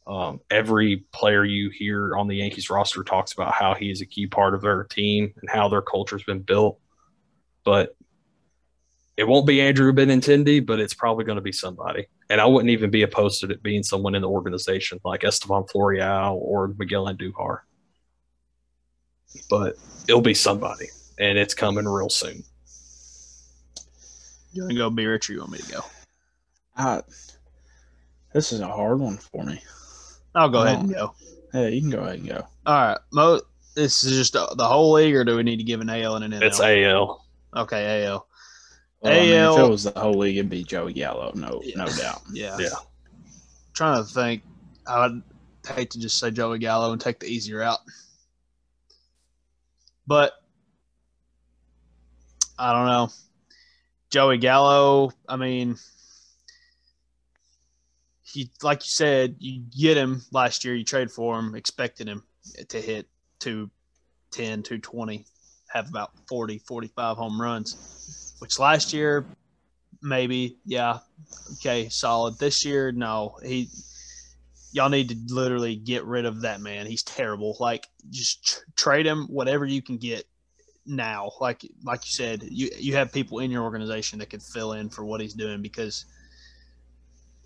Um, 0.06 0.40
every 0.50 1.04
player 1.12 1.44
you 1.44 1.70
hear 1.70 2.14
on 2.16 2.28
the 2.28 2.36
Yankees 2.36 2.68
roster 2.68 3.02
talks 3.02 3.32
about 3.32 3.52
how 3.54 3.74
he 3.74 3.90
is 3.90 4.00
a 4.00 4.06
key 4.06 4.26
part 4.26 4.54
of 4.54 4.60
their 4.60 4.84
team 4.84 5.32
and 5.40 5.48
how 5.48 5.68
their 5.68 5.82
culture's 5.82 6.24
been 6.24 6.40
built. 6.40 6.78
But 7.70 7.94
it 9.16 9.28
won't 9.28 9.46
be 9.46 9.60
Andrew 9.60 9.92
Benintendi, 9.92 10.66
but 10.66 10.80
it's 10.80 10.92
probably 10.92 11.24
going 11.24 11.36
to 11.36 11.40
be 11.40 11.52
somebody. 11.52 12.08
And 12.28 12.40
I 12.40 12.46
wouldn't 12.46 12.70
even 12.70 12.90
be 12.90 13.02
opposed 13.02 13.40
to 13.42 13.48
it 13.48 13.62
being 13.62 13.84
someone 13.84 14.16
in 14.16 14.22
the 14.22 14.28
organization 14.28 14.98
like 15.04 15.22
Estevan 15.22 15.62
Florial 15.72 16.34
or 16.34 16.74
Miguel 16.76 17.04
Andujar. 17.06 17.58
But 19.48 19.76
it'll 20.08 20.20
be 20.20 20.34
somebody, 20.34 20.88
and 21.20 21.38
it's 21.38 21.54
coming 21.54 21.84
real 21.84 22.08
soon. 22.08 22.42
You 24.52 24.62
want 24.62 24.72
to 24.72 24.76
go 24.76 24.90
be 24.90 25.06
rich 25.06 25.30
or 25.30 25.34
you 25.34 25.38
want 25.38 25.52
me 25.52 25.58
to 25.58 25.72
go? 25.72 25.80
I, 26.76 27.02
this 28.34 28.52
is 28.52 28.58
a 28.58 28.66
hard 28.66 28.98
one 28.98 29.16
for 29.16 29.44
me. 29.44 29.62
I'll 30.34 30.48
go 30.48 30.64
ahead 30.64 30.80
and 30.80 30.92
go. 30.92 31.14
Hey, 31.52 31.74
you 31.74 31.82
can 31.82 31.90
go 31.90 32.00
ahead 32.00 32.18
and 32.18 32.28
go. 32.28 32.44
All 32.66 32.74
right. 32.74 32.98
Mo, 33.12 33.40
this 33.76 34.02
is 34.02 34.16
just 34.16 34.34
uh, 34.34 34.54
the 34.54 34.66
whole 34.66 34.92
league, 34.92 35.14
or 35.14 35.24
do 35.24 35.36
we 35.36 35.44
need 35.44 35.58
to 35.58 35.62
give 35.62 35.80
an 35.80 35.88
AL 35.88 36.16
and 36.16 36.24
an 36.24 36.40
NL? 36.40 36.42
It's 36.42 36.60
AL. 36.60 37.19
Okay, 37.56 38.04
AL. 38.04 38.26
Well, 39.00 39.12
I 39.12 39.16
mean, 39.16 39.30
if 39.32 39.58
it 39.58 39.70
was 39.70 39.84
the 39.84 39.98
whole 39.98 40.18
league, 40.18 40.36
it'd 40.36 40.50
be 40.50 40.62
Joey 40.62 40.92
Gallo. 40.92 41.32
No, 41.34 41.62
no 41.74 41.86
doubt. 41.86 42.22
Yeah. 42.32 42.56
Yeah. 42.58 42.68
trying 43.74 44.02
to 44.02 44.08
think. 44.08 44.42
I 44.86 45.06
would 45.06 45.22
hate 45.66 45.90
to 45.90 46.00
just 46.00 46.18
say 46.18 46.30
Joey 46.30 46.58
Gallo 46.58 46.92
and 46.92 47.00
take 47.00 47.20
the 47.20 47.26
easy 47.26 47.54
route. 47.54 47.78
But 50.06 50.32
I 52.58 52.72
don't 52.72 52.86
know. 52.86 53.08
Joey 54.10 54.38
Gallo, 54.38 55.12
I 55.28 55.36
mean, 55.36 55.76
he 58.22 58.50
like 58.62 58.80
you 58.80 58.90
said, 58.90 59.36
you 59.38 59.62
get 59.70 59.96
him 59.96 60.22
last 60.32 60.64
year, 60.64 60.74
you 60.74 60.84
trade 60.84 61.10
for 61.10 61.38
him, 61.38 61.54
expected 61.54 62.08
him 62.08 62.24
to 62.68 62.80
hit 62.80 63.08
210, 63.38 64.62
220, 64.62 65.24
have 65.72 65.88
about 65.88 66.10
40, 66.28 66.58
45 66.58 67.16
home 67.16 67.40
runs, 67.40 68.34
which 68.38 68.58
last 68.58 68.92
year, 68.92 69.24
maybe, 70.02 70.58
yeah, 70.64 70.98
okay, 71.54 71.88
solid. 71.88 72.38
This 72.38 72.64
year, 72.64 72.92
no. 72.92 73.36
He 73.42 73.68
y'all 74.72 74.88
need 74.88 75.08
to 75.08 75.34
literally 75.34 75.76
get 75.76 76.04
rid 76.04 76.24
of 76.24 76.42
that 76.42 76.60
man. 76.60 76.86
He's 76.86 77.02
terrible. 77.02 77.56
Like 77.58 77.88
just 78.10 78.44
tr- 78.44 78.60
trade 78.76 79.06
him 79.06 79.26
whatever 79.26 79.64
you 79.64 79.82
can 79.82 79.98
get 79.98 80.24
now. 80.86 81.32
Like 81.40 81.66
like 81.84 82.04
you 82.04 82.12
said, 82.12 82.42
you 82.42 82.70
you 82.78 82.94
have 82.96 83.12
people 83.12 83.40
in 83.40 83.50
your 83.50 83.62
organization 83.62 84.18
that 84.20 84.30
could 84.30 84.42
fill 84.42 84.72
in 84.72 84.88
for 84.88 85.04
what 85.04 85.20
he's 85.20 85.34
doing 85.34 85.62
because 85.62 86.04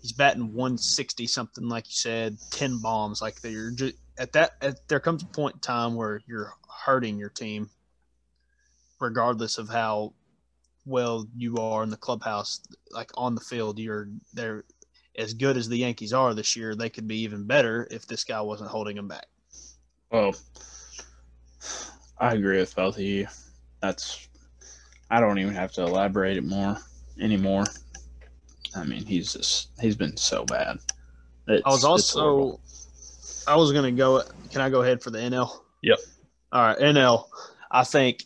he's 0.01 0.13
batting 0.13 0.53
160 0.53 1.27
something 1.27 1.67
like 1.67 1.87
you 1.87 1.95
said, 1.95 2.37
10 2.51 2.79
bombs 2.81 3.21
like 3.21 3.41
they're 3.41 3.71
just 3.71 3.95
at 4.17 4.31
that 4.33 4.51
at, 4.61 4.87
there 4.87 4.99
comes 4.99 5.23
a 5.23 5.27
point 5.27 5.55
in 5.55 5.59
time 5.61 5.95
where 5.95 6.21
you're 6.27 6.53
hurting 6.85 7.17
your 7.17 7.29
team 7.29 7.69
regardless 9.05 9.57
of 9.57 9.69
how 9.69 10.13
well 10.85 11.25
you 11.35 11.57
are 11.57 11.83
in 11.83 11.89
the 11.89 11.97
clubhouse 11.97 12.59
like 12.91 13.09
on 13.15 13.33
the 13.33 13.41
field 13.41 13.79
you're 13.79 14.07
they're 14.33 14.63
as 15.17 15.33
good 15.33 15.57
as 15.57 15.69
the 15.69 15.77
Yankees 15.77 16.13
are 16.13 16.33
this 16.33 16.55
year, 16.55 16.75
they 16.75 16.89
could 16.89 17.07
be 17.07 17.19
even 17.19 17.45
better 17.45 17.87
if 17.91 18.05
this 18.05 18.23
guy 18.23 18.41
wasn't 18.41 18.69
holding 18.69 18.95
them 18.95 19.07
back. 19.07 19.27
Well, 20.11 20.35
I 22.17 22.33
agree 22.33 22.59
with 22.59 22.75
both 22.75 22.95
of 22.95 23.01
you. 23.03 23.27
That's 23.81 24.27
I 25.09 25.19
don't 25.19 25.39
even 25.39 25.53
have 25.53 25.71
to 25.73 25.83
elaborate 25.83 26.37
it 26.37 26.43
more 26.43 26.77
anymore. 27.19 27.65
I 28.75 28.83
mean, 28.83 29.05
he's 29.05 29.33
just 29.33 29.69
he's 29.79 29.95
been 29.95 30.17
so 30.17 30.45
bad. 30.45 30.79
It's, 31.47 31.63
I 31.65 31.69
was 31.69 31.83
also 31.83 32.59
I 33.47 33.55
was 33.55 33.71
gonna 33.71 33.91
go. 33.91 34.23
Can 34.51 34.61
I 34.61 34.69
go 34.69 34.81
ahead 34.81 35.01
for 35.01 35.11
the 35.11 35.19
NL? 35.19 35.49
Yep. 35.83 35.99
All 36.51 36.61
right, 36.61 36.77
NL. 36.77 37.25
I 37.71 37.83
think 37.83 38.21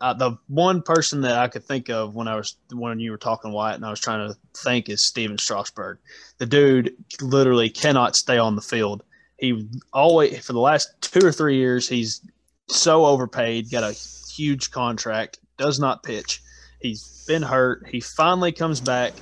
uh, 0.00 0.14
the 0.14 0.36
one 0.48 0.82
person 0.82 1.22
that 1.22 1.38
I 1.38 1.48
could 1.48 1.64
think 1.64 1.88
of 1.88 2.14
when 2.14 2.28
I 2.28 2.36
was 2.36 2.56
when 2.72 3.00
you 3.00 3.10
were 3.10 3.18
talking 3.18 3.52
Wyatt, 3.52 3.76
and 3.76 3.84
I 3.84 3.90
was 3.90 4.00
trying 4.00 4.28
to 4.28 4.36
think 4.54 4.88
is 4.88 5.02
Stephen 5.02 5.38
Strasburg. 5.38 5.98
The 6.38 6.46
dude 6.46 6.94
literally 7.20 7.70
cannot 7.70 8.16
stay 8.16 8.38
on 8.38 8.56
the 8.56 8.62
field. 8.62 9.02
He 9.38 9.68
always 9.92 10.44
for 10.44 10.52
the 10.52 10.60
last 10.60 10.90
two 11.00 11.26
or 11.26 11.32
three 11.32 11.56
years 11.56 11.88
he's 11.88 12.20
so 12.68 13.06
overpaid, 13.06 13.70
got 13.70 13.84
a 13.84 13.92
huge 13.92 14.70
contract, 14.70 15.38
does 15.56 15.78
not 15.78 16.02
pitch. 16.02 16.42
He's 16.80 17.24
been 17.26 17.42
hurt. 17.42 17.86
He 17.88 18.00
finally 18.00 18.52
comes 18.52 18.80
back 18.80 19.12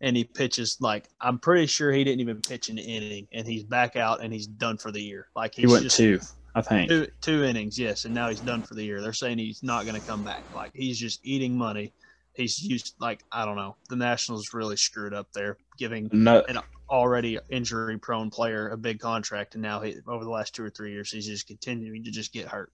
and 0.00 0.16
he 0.16 0.24
pitches 0.24 0.76
like 0.80 1.08
I'm 1.20 1.38
pretty 1.38 1.66
sure 1.66 1.90
he 1.90 2.04
didn't 2.04 2.20
even 2.20 2.40
pitch 2.40 2.68
an 2.68 2.78
inning, 2.78 3.26
and 3.32 3.46
he's 3.46 3.64
back 3.64 3.96
out 3.96 4.22
and 4.22 4.32
he's 4.32 4.46
done 4.46 4.76
for 4.76 4.92
the 4.92 5.00
year. 5.00 5.28
Like 5.34 5.54
He 5.54 5.66
went 5.66 5.82
just 5.82 5.96
two, 5.96 6.20
I 6.54 6.60
think. 6.62 6.88
two 6.88 7.08
two 7.20 7.44
innings, 7.44 7.78
yes, 7.78 8.04
and 8.04 8.14
now 8.14 8.28
he's 8.28 8.40
done 8.40 8.62
for 8.62 8.74
the 8.74 8.84
year. 8.84 9.00
They're 9.00 9.12
saying 9.12 9.38
he's 9.38 9.62
not 9.62 9.84
going 9.86 10.00
to 10.00 10.06
come 10.06 10.22
back. 10.22 10.42
Like 10.54 10.70
he's 10.74 10.98
just 10.98 11.20
eating 11.24 11.56
money. 11.56 11.92
He's 12.34 12.62
used 12.62 12.94
like 13.00 13.24
I 13.32 13.44
don't 13.44 13.56
know. 13.56 13.76
The 13.88 13.96
Nationals 13.96 14.52
really 14.54 14.76
screwed 14.76 15.14
up 15.14 15.32
there, 15.32 15.56
giving 15.78 16.08
No, 16.12 16.42
an 16.48 16.58
already 16.88 17.38
injury 17.48 17.98
prone 17.98 18.30
player 18.30 18.68
a 18.68 18.76
big 18.76 19.00
contract, 19.00 19.54
and 19.54 19.62
now 19.62 19.80
he 19.80 19.96
over 20.06 20.24
the 20.24 20.30
last 20.30 20.54
two 20.54 20.62
or 20.64 20.70
three 20.70 20.92
years 20.92 21.10
he's 21.10 21.26
just 21.26 21.46
continuing 21.46 22.04
to 22.04 22.10
just 22.10 22.32
get 22.32 22.46
hurt. 22.48 22.70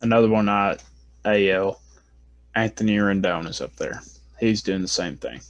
another 0.00 0.28
one 0.28 0.48
I 0.48 0.78
AL. 1.24 1.80
Anthony 2.54 2.96
Rendon 2.96 3.46
is 3.46 3.60
up 3.60 3.76
there. 3.76 4.02
He's 4.38 4.62
doing 4.62 4.82
the 4.82 4.88
same 4.88 5.16
thing. 5.16 5.40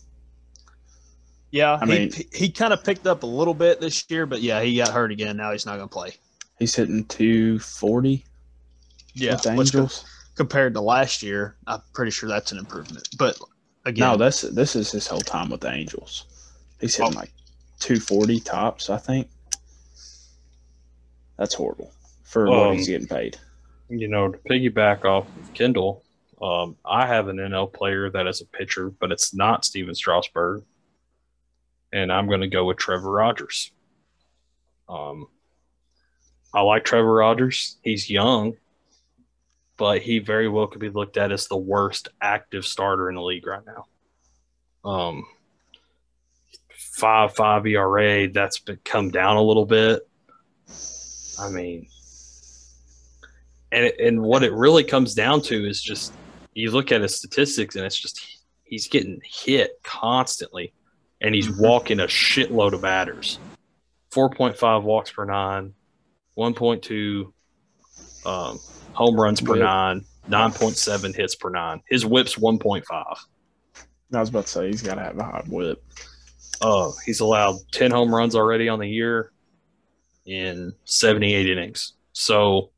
Yeah, 1.51 1.79
I 1.81 1.87
he 1.87 1.93
mean- 1.93 2.13
he 2.33 2.51
kind 2.51 2.73
of 2.73 2.85
picked 2.85 3.07
up 3.07 3.23
a 3.23 3.27
little 3.27 3.55
bit 3.55 3.81
this 3.81 4.05
year, 4.11 4.27
but 4.27 4.41
yeah, 4.43 4.61
he 4.61 4.77
got 4.77 4.91
hurt 4.91 5.11
again. 5.13 5.37
Now 5.37 5.53
he's 5.53 5.67
not 5.67 5.77
going 5.77 5.89
to 5.89 5.93
play. 5.93 6.13
He's 6.61 6.75
hitting 6.77 7.05
240 7.07 8.25
Yeah, 9.15 9.33
with 9.33 9.43
the 9.43 9.49
co- 9.51 9.61
Angels. 9.61 10.05
compared 10.37 10.75
to 10.75 10.81
last 10.81 11.23
year, 11.23 11.57
I'm 11.67 11.81
pretty 11.95 12.11
sure 12.13 12.29
that's 12.29 12.53
an 12.53 12.59
improvement. 12.59 13.09
But 13.19 13.39
again, 13.87 14.11
No, 14.13 14.17
that's 14.17 14.43
this 14.43 14.77
is 14.77 14.93
his 14.93 15.07
whole 15.07 15.21
time 15.23 15.49
with 15.49 15.63
the 15.63 15.73
Angels. 15.73 16.27
He's 16.81 16.95
hitting 16.95 17.15
Oh. 17.17 17.21
like 17.21 17.33
240 17.81 18.41
tops, 18.41 18.91
I 18.91 18.99
think. 18.99 19.29
That's 21.39 21.55
horrible 21.55 21.91
for 22.25 22.49
what 22.51 22.69
Um, 22.69 22.77
he's 22.77 22.87
getting 22.89 23.09
paid. 23.09 23.39
You 23.89 24.09
know, 24.09 24.29
to 24.31 24.39
piggyback 24.39 25.05
off 25.07 25.27
of 25.39 25.55
Kendall, 25.55 26.05
um, 26.43 26.77
I 26.85 27.07
have 27.07 27.29
an 27.29 27.39
NL 27.39 27.67
player 27.73 28.11
that 28.11 28.27
is 28.27 28.43
a 28.43 28.47
pitcher, 28.47 28.91
but 28.91 29.11
it's 29.11 29.35
not 29.35 29.65
Stephen 29.65 29.95
Strasburg. 29.95 30.63
And 31.93 32.13
I'm 32.13 32.29
going 32.29 32.43
to 32.43 32.47
go 32.49 32.67
with 32.67 32.77
Trevor 32.77 33.11
Rogers. 33.11 33.73
Um, 34.89 35.27
I 36.53 36.63
like 36.63 36.85
Trevor 36.85 37.15
Rogers. 37.15 37.77
He's 37.83 38.11
young, 38.11 38.57
but 39.77 40.03
he 40.03 40.19
very 40.19 40.49
well 40.49 40.67
could 40.67 40.81
be 40.81 40.89
looked 40.91 41.17
at 41.17 41.33
as 41.33 41.47
the 41.47 41.57
worst 41.57 42.09
active 42.21 42.65
starter 42.67 43.09
in 43.09 43.15
the 43.15 43.23
league 43.23 43.47
right 43.47 43.63
now. 43.65 43.87
Um, 44.89 45.27
five 46.77 47.35
five 47.35 47.67
ERA. 47.67 48.29
That's 48.29 48.59
been, 48.59 48.79
come 48.85 49.11
down 49.11 49.37
a 49.37 49.43
little 49.43 49.67
bit. 49.67 50.09
I 51.39 51.49
mean, 51.51 51.87
and 53.73 53.93
and 54.01 54.21
what 54.23 54.43
it 54.43 54.53
really 54.53 54.85
comes 54.85 55.15
down 55.15 55.43
to 55.43 55.69
is 55.69 55.81
just 55.81 56.13
you 56.55 56.71
look 56.71 56.91
at 56.93 57.01
his 57.01 57.15
statistics 57.17 57.77
and 57.77 57.85
it's 57.85 57.99
just 57.99 58.21
he's 58.65 58.89
getting 58.89 59.21
hit 59.25 59.81
constantly, 59.85 60.73
and 61.21 61.35
he's 61.35 61.49
Mhm. 61.49 61.61
walking 61.61 62.01
a 62.01 62.05
shitload 62.07 62.73
of 62.73 62.83
batters. 62.83 63.39
Four 64.11 64.31
point 64.31 64.59
five 64.59 64.83
walks 64.83 65.13
per 65.13 65.25
nine, 65.25 65.75
one 66.35 66.55
point 66.55 66.83
two 66.83 67.33
um, 68.25 68.59
home 68.93 69.19
runs 69.21 69.41
per 69.41 69.53
Whip. 69.53 69.61
nine, 69.63 70.05
nine 70.29 70.53
point 70.53 70.77
seven 70.77 71.13
hits 71.13 71.35
per 71.35 71.51
nine. 71.51 71.83
His 71.89 72.05
whip's 72.07 72.37
one 72.39 72.59
point 72.59 72.85
five. 72.87 73.17
I 74.13 74.19
was 74.21 74.29
about 74.29 74.47
to 74.47 74.51
say 74.51 74.67
he's 74.67 74.83
got 74.83 74.97
to 74.97 75.03
have 75.03 75.19
a 75.19 75.23
hot 75.25 75.47
whip. 75.49 75.85
Uh, 76.61 76.91
he's 77.07 77.21
allowed 77.21 77.57
10 77.73 77.91
home 77.93 78.15
runs 78.15 78.35
already 78.35 78.69
on 78.69 78.79
the 78.81 78.89
year 78.89 79.31
in 80.27 80.73
78 80.85 81.49
innings. 81.49 81.95
So 82.13 82.71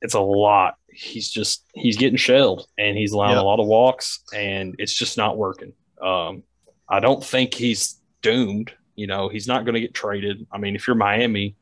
it's 0.00 0.14
a 0.14 0.20
lot. 0.20 0.76
He's 0.90 1.30
just, 1.30 1.64
he's 1.74 1.96
getting 1.96 2.16
shelled 2.16 2.66
and 2.78 2.96
he's 2.96 3.12
allowing 3.12 3.34
Yep. 3.36 3.42
a 3.42 3.46
lot 3.46 3.60
of 3.60 3.66
walks 3.66 4.20
and 4.34 4.74
it's 4.78 4.94
just 4.94 5.16
not 5.16 5.36
working. 5.36 5.74
Um, 6.00 6.42
I 6.88 6.98
don't 7.00 7.22
think 7.22 7.54
he's 7.54 8.00
doomed. 8.22 8.72
You 8.96 9.06
know, 9.06 9.28
he's 9.28 9.46
not 9.46 9.64
going 9.64 9.74
to 9.74 9.80
get 9.80 9.94
traded. 9.94 10.46
I 10.50 10.58
mean, 10.58 10.74
if 10.74 10.86
you're 10.86 10.96
Miami, 10.96 11.56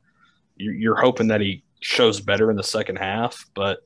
you're, 0.60 0.74
you're 0.74 1.00
hoping 1.00 1.28
that 1.28 1.40
he 1.40 1.64
shows 1.80 2.20
better 2.20 2.50
in 2.50 2.56
the 2.56 2.62
second 2.62 2.96
half. 2.96 3.44
But 3.54 3.78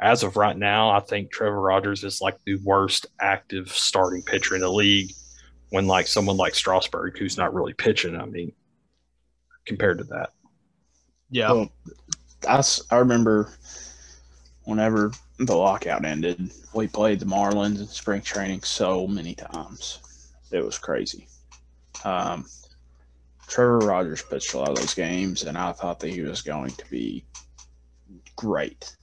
as 0.00 0.22
of 0.22 0.36
right 0.36 0.56
now, 0.56 0.90
I 0.90 1.00
think 1.00 1.30
Trevor 1.30 1.60
Rogers 1.60 2.04
is 2.04 2.20
like 2.20 2.36
the 2.44 2.56
worst 2.64 3.06
active 3.20 3.68
starting 3.70 4.22
pitcher 4.22 4.54
in 4.54 4.60
the 4.60 4.70
league 4.70 5.12
when 5.70 5.86
like 5.86 6.06
someone 6.06 6.36
like 6.36 6.54
Strasburg, 6.54 7.18
who's 7.18 7.36
not 7.36 7.54
really 7.54 7.74
pitching, 7.74 8.16
I 8.16 8.24
mean, 8.24 8.52
compared 9.66 9.98
to 9.98 10.04
that. 10.04 10.30
yeah, 11.30 11.52
Well, 11.52 11.70
I, 12.48 12.58
s- 12.58 12.82
I 12.90 12.96
remember 12.96 13.52
whenever 14.64 15.12
the 15.38 15.56
lockout 15.56 16.04
ended, 16.04 16.50
we 16.74 16.86
played 16.88 17.20
the 17.20 17.26
Marlins 17.26 17.80
in 17.80 17.86
spring 17.86 18.22
training 18.22 18.62
so 18.62 19.06
many 19.06 19.34
times. 19.34 19.98
It 20.50 20.64
was 20.64 20.78
crazy. 20.78 21.28
Um, 22.04 22.46
Trevor 23.48 23.78
Rogers 23.78 24.22
pitched 24.22 24.52
a 24.54 24.58
lot 24.58 24.68
of 24.68 24.76
those 24.76 24.94
games, 24.94 25.42
and 25.42 25.56
I 25.56 25.72
thought 25.72 26.00
that 26.00 26.10
he 26.10 26.20
was 26.20 26.42
going 26.42 26.70
to 26.70 26.90
be 26.90 27.24
great. 28.36 28.94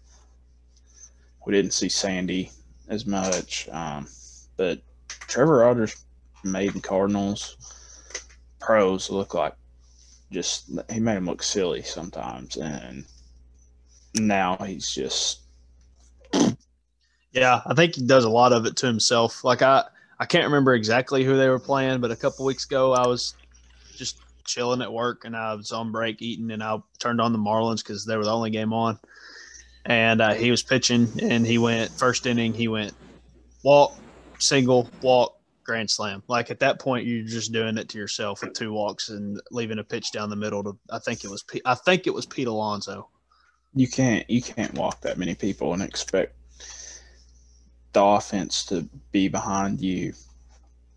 We 1.46 1.54
didn't 1.54 1.74
see 1.74 1.89
Sandy 1.89 2.52
as 2.88 3.06
much, 3.06 3.68
um, 3.70 4.08
but 4.56 4.82
Trevor 5.10 5.58
Rogers 5.58 6.06
made 6.43 6.74
the 6.74 6.80
Cardinals 6.80 7.58
pros 8.60 9.10
look 9.10 9.34
like 9.34 9.54
just 10.32 10.70
he 10.91 11.00
made 11.00 11.18
him 11.18 11.26
look 11.26 11.43
silly 11.43 11.82
sometimes, 11.82 12.58
and 12.58 13.06
now 14.16 14.58
he's 14.58 14.89
just 14.89 15.41
yeah. 17.32 17.62
I 17.66 17.74
think 17.74 17.96
he 17.96 18.06
does 18.06 18.24
a 18.24 18.30
lot 18.30 18.54
of 18.54 18.66
it 18.66 18.76
to 18.78 18.86
himself. 18.86 19.43
Like 19.43 19.62
I, 19.62 19.84
I 20.20 20.26
can't 20.26 20.46
remember 20.46 20.74
exactly 20.74 21.24
who 21.24 21.38
they 21.38 21.50
were 21.50 21.60
playing, 21.60 22.00
but 22.00 22.12
a 22.12 22.16
couple 22.16 22.46
weeks 22.46 22.66
ago 22.66 22.93
I 22.93 23.08
was 23.08 23.36
just 23.96 24.20
chilling 24.46 24.82
at 24.82 24.93
work 24.93 25.26
and 25.26 25.36
I 25.36 25.54
was 25.56 25.72
on 25.72 25.91
break 25.91 26.22
eating, 26.22 26.52
and 26.52 26.64
I 26.64 26.78
turned 27.00 27.20
on 27.20 27.34
the 27.34 27.39
Marlins 27.39 27.84
because 27.84 28.06
they 28.06 28.16
were 28.18 28.24
the 28.24 28.34
only 28.34 28.52
game 28.52 28.74
on, 28.74 29.00
and 29.86 30.22
uh, 30.22 30.34
he 30.34 30.52
was 30.52 30.64
pitching, 30.64 31.08
and 31.22 31.46
he 31.46 31.58
went 31.58 31.91
first 31.91 32.26
inning, 32.26 32.54
he 32.54 32.68
went 32.68 32.93
walk, 33.64 33.96
single, 34.39 34.89
walk, 35.02 35.38
grand 35.64 35.89
slam. 35.89 36.24
Like 36.28 36.52
at 36.52 36.60
that 36.60 36.80
point, 36.80 37.06
you're 37.06 37.26
just 37.26 37.52
doing 37.52 37.78
it 37.78 37.89
to 37.89 37.98
yourself 37.98 38.41
with 38.41 38.54
two 38.54 38.72
walks 38.72 39.10
and 39.10 39.41
leaving 39.52 39.80
a 39.80 39.84
pitch 39.84 40.12
down 40.12 40.30
the 40.30 40.36
middle 40.36 40.64
to. 40.64 40.78
I 40.91 41.00
think 41.00 41.24
it 41.24 41.30
was. 41.30 41.43
Pete, 41.43 41.64
I 41.66 41.76
think 41.76 42.08
it 42.08 42.14
was 42.14 42.26
Pete 42.26 42.48
Alonso. 42.48 43.10
you 43.74 43.88
can't 43.88 44.30
you 44.30 44.41
can't 44.41 44.74
walk 44.76 45.02
that 45.02 45.18
many 45.18 45.36
people 45.36 45.74
and 45.74 45.82
expect 45.82 46.34
the 47.93 48.04
offense 48.04 48.66
to 48.66 48.88
be 49.12 49.28
behind 49.28 49.82
you. 49.82 50.14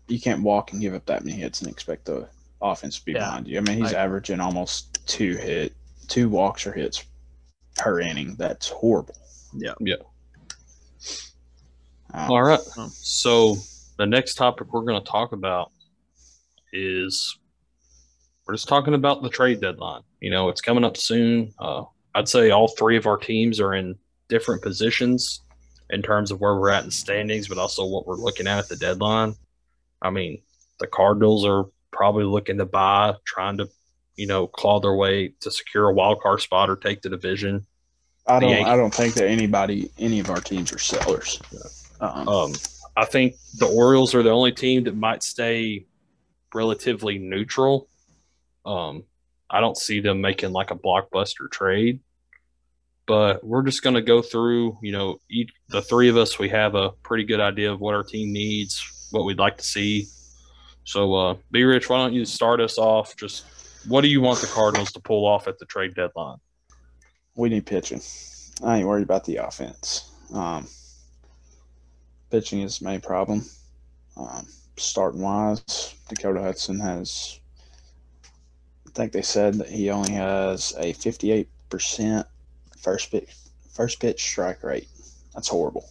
You 0.07 0.19
can't 0.19 0.41
walk 0.41 0.71
and 0.71 0.81
give 0.81 0.93
up 0.93 1.05
that 1.05 1.23
many 1.23 1.37
hits 1.37 1.61
and 1.61 1.69
expect 1.69 2.05
the 2.05 2.27
offense 2.61 2.99
to 2.99 3.05
be 3.05 3.13
Yeah. 3.13 3.19
behind 3.19 3.47
you. 3.47 3.57
I 3.57 3.61
mean, 3.61 3.77
he's 3.83 3.93
I- 3.93 4.03
averaging 4.03 4.39
almost 4.39 5.05
two 5.07 5.35
hit, 5.35 5.73
two 6.07 6.29
walks 6.29 6.65
or 6.67 6.73
hits 6.73 7.03
per 7.77 7.99
inning. 7.99 8.35
That's 8.35 8.67
horrible. 8.69 9.15
Yeah. 9.53 9.73
Yeah. 9.79 9.95
Um, 12.13 12.31
All 12.31 12.43
right. 12.43 12.59
Oh. 12.77 12.89
So 12.93 13.55
the 13.97 14.05
next 14.05 14.35
topic 14.35 14.73
we're 14.73 14.81
going 14.83 15.01
to 15.03 15.09
talk 15.09 15.31
about 15.31 15.71
is 16.73 17.37
we're 18.47 18.55
just 18.55 18.67
talking 18.67 18.93
about 18.93 19.21
the 19.21 19.29
trade 19.29 19.61
deadline. 19.61 20.01
You 20.19 20.31
know, 20.31 20.49
it's 20.49 20.61
coming 20.61 20.83
up 20.83 20.97
soon. 20.97 21.53
Uh, 21.59 21.83
I'd 22.15 22.27
say 22.27 22.49
all 22.49 22.67
three 22.67 22.97
of 22.97 23.05
our 23.05 23.17
teams 23.17 23.59
are 23.59 23.73
in 23.73 23.95
different 24.27 24.61
positions 24.61 25.41
in 25.91 26.01
terms 26.01 26.31
of 26.31 26.39
where 26.41 26.55
we're 26.55 26.69
at 26.69 26.83
in 26.83 26.91
standings, 26.91 27.47
but 27.47 27.57
also 27.57 27.85
what 27.85 28.05
we're 28.07 28.15
looking 28.15 28.47
at 28.47 28.57
at 28.59 28.67
the 28.67 28.75
deadline. 28.75 29.35
I 30.01 30.09
mean, 30.09 30.41
the 30.79 30.87
Cardinals 30.87 31.45
are 31.45 31.65
probably 31.91 32.25
looking 32.25 32.57
to 32.57 32.65
buy, 32.65 33.13
trying 33.25 33.57
to, 33.57 33.69
you 34.15 34.27
know, 34.27 34.47
claw 34.47 34.79
their 34.79 34.95
way 34.95 35.33
to 35.41 35.51
secure 35.51 35.89
a 35.89 35.93
wild 35.93 36.21
card 36.21 36.41
spot 36.41 36.69
or 36.69 36.75
take 36.75 37.01
the 37.01 37.09
division. 37.09 37.65
I 38.27 38.39
don't. 38.39 38.67
I 38.67 38.75
don't 38.75 38.93
think 38.93 39.15
that 39.15 39.27
anybody, 39.27 39.91
any 39.97 40.19
of 40.19 40.29
our 40.29 40.41
teams, 40.41 40.71
are 40.71 40.79
sellers. 40.79 41.41
Um, 41.99 42.27
Um, 42.27 42.53
I 42.95 43.05
think 43.05 43.35
the 43.57 43.65
Orioles 43.67 44.13
are 44.13 44.23
the 44.23 44.29
only 44.29 44.51
team 44.51 44.83
that 44.83 44.95
might 44.95 45.23
stay 45.23 45.85
relatively 46.53 47.17
neutral. 47.17 47.87
Um, 48.65 49.03
I 49.49 49.61
don't 49.61 49.77
see 49.77 49.99
them 49.99 50.21
making 50.21 50.51
like 50.51 50.71
a 50.71 50.75
blockbuster 50.75 51.49
trade. 51.49 52.01
But 53.07 53.43
we're 53.43 53.63
just 53.63 53.81
going 53.81 53.95
to 53.95 54.03
go 54.03 54.21
through, 54.21 54.77
you 54.83 54.91
know, 54.91 55.17
each, 55.31 55.49
the 55.69 55.81
three 55.81 56.09
of 56.09 56.17
us, 56.17 56.37
we 56.37 56.49
have 56.49 56.75
a 56.75 56.91
pretty 57.01 57.23
good 57.23 57.39
idea 57.39 57.71
of 57.71 57.79
what 57.79 57.95
our 57.95 58.03
team 58.03 58.31
needs, 58.31 59.07
what 59.09 59.25
we'd 59.25 59.39
like 59.39 59.57
to 59.57 59.63
see. 59.63 60.05
So, 60.83 61.13
uh, 61.13 61.35
B 61.51 61.63
Rich, 61.63 61.89
why 61.89 61.97
don't 61.97 62.13
you 62.13 62.25
start 62.25 62.59
us 62.61 62.77
off? 62.77 63.15
Just 63.15 63.45
what 63.87 64.01
do 64.01 64.07
you 64.07 64.21
want 64.21 64.41
the 64.41 64.47
Cardinals 64.47 64.91
to 64.93 64.99
pull 64.99 65.25
off 65.25 65.47
at 65.47 65.59
the 65.59 65.65
trade 65.65 65.93
deadline? 65.95 66.37
We 67.35 67.49
need 67.49 67.65
pitching. 67.65 68.01
I 68.63 68.77
ain't 68.79 68.87
worried 68.87 69.03
about 69.03 69.23
the 69.25 69.37
offense. 69.37 70.11
Um, 70.33 70.67
pitching 72.29 72.61
is 72.61 72.79
the 72.79 72.85
main 72.85 73.01
problem. 73.01 73.45
Um, 74.17 74.45
starting 74.77 75.21
wise, 75.21 75.95
Dakota 76.09 76.41
Hudson 76.41 76.79
has, 76.79 77.39
I 78.87 78.91
think 78.91 79.11
they 79.11 79.21
said 79.21 79.55
that 79.55 79.69
he 79.69 79.89
only 79.89 80.11
has 80.13 80.73
a 80.77 80.93
58% 80.93 82.25
first 82.77 83.11
pitch, 83.11 83.29
first 83.71 83.99
pitch 83.99 84.21
strike 84.21 84.63
rate. 84.63 84.87
That's 85.33 85.47
horrible. 85.47 85.89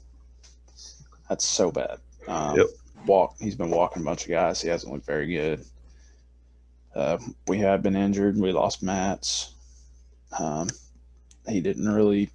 That's 1.28 1.44
so 1.44 1.70
bad. 1.70 1.98
Um, 2.26 2.56
Yep. 2.58 2.66
Walk. 3.06 3.36
He's 3.38 3.54
been 3.54 3.70
walking 3.70 4.02
a 4.02 4.04
bunch 4.04 4.24
of 4.24 4.30
guys. 4.30 4.60
He 4.60 4.68
hasn't 4.68 4.92
looked 4.92 5.06
very 5.06 5.26
good. 5.26 5.64
Uh, 6.94 7.18
we 7.46 7.58
have 7.58 7.82
been 7.82 7.96
injured. 7.96 8.36
We 8.36 8.52
lost 8.52 8.82
Matz. 8.82 9.54
Um, 10.38 10.68
he 11.48 11.60
didn't 11.60 11.88
really, 11.88 12.30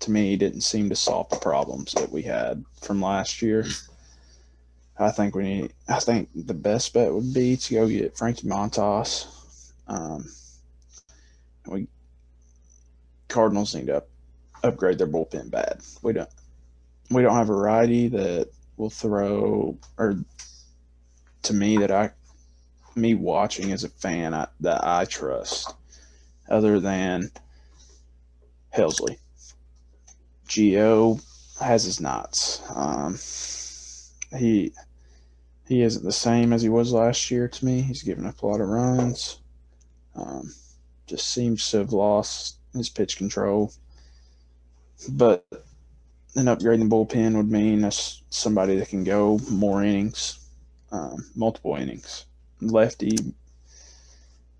to 0.00 0.10
me, 0.10 0.30
he 0.30 0.36
didn't 0.36 0.60
seem 0.62 0.88
to 0.90 0.96
solve 0.96 1.28
the 1.30 1.36
problems 1.36 1.92
that 1.92 2.10
we 2.10 2.22
had 2.22 2.64
from 2.80 3.00
last 3.00 3.42
year. 3.42 3.66
I 4.98 5.10
think 5.10 5.34
we 5.34 5.42
need. 5.44 5.72
I 5.88 5.98
think 5.98 6.28
the 6.34 6.54
best 6.54 6.92
bet 6.92 7.12
would 7.12 7.32
be 7.32 7.56
to 7.56 7.74
go 7.74 7.88
get 7.88 8.18
Frankie 8.18 8.46
Montas. 8.46 9.26
Um, 9.88 10.28
we 11.66 11.88
Cardinals 13.28 13.74
need 13.74 13.86
to 13.86 13.98
up, 13.98 14.08
upgrade 14.62 14.98
their 14.98 15.06
bullpen 15.06 15.50
bad. 15.50 15.80
We 16.02 16.12
don't. 16.12 16.28
We 17.10 17.22
don't 17.22 17.34
have 17.34 17.48
a 17.48 17.54
righty 17.54 18.08
that 18.08 18.50
will 18.80 18.90
throw, 18.90 19.76
or 19.98 20.16
to 21.42 21.54
me 21.54 21.76
that 21.76 21.90
I, 21.90 22.10
me 22.96 23.14
watching 23.14 23.72
as 23.72 23.84
a 23.84 23.90
fan 23.90 24.34
I, 24.34 24.48
that 24.60 24.82
I 24.82 25.04
trust, 25.04 25.74
other 26.48 26.80
than 26.80 27.30
Helsley. 28.74 29.18
Geo 30.48 31.20
has 31.60 31.84
his 31.84 32.00
knots. 32.00 32.62
Um, 32.74 33.18
he 34.36 34.72
he 35.68 35.82
isn't 35.82 36.04
the 36.04 36.10
same 36.10 36.52
as 36.52 36.62
he 36.62 36.68
was 36.68 36.92
last 36.92 37.30
year 37.30 37.46
to 37.46 37.64
me. 37.64 37.82
He's 37.82 38.02
given 38.02 38.26
up 38.26 38.42
a 38.42 38.46
lot 38.46 38.60
of 38.60 38.68
runs. 38.68 39.38
Um, 40.16 40.52
just 41.06 41.28
seems 41.28 41.70
to 41.70 41.78
have 41.78 41.92
lost 41.92 42.56
his 42.72 42.88
pitch 42.88 43.16
control. 43.16 43.72
But 45.10 45.46
an 46.36 46.46
upgrading 46.46 46.88
the 46.88 46.94
bullpen 46.96 47.36
would 47.36 47.50
mean 47.50 47.84
us 47.84 48.22
somebody 48.30 48.76
that 48.78 48.88
can 48.88 49.04
go 49.04 49.40
more 49.50 49.82
innings, 49.82 50.38
um, 50.92 51.24
multiple 51.34 51.76
innings. 51.76 52.26
Lefty, 52.60 53.16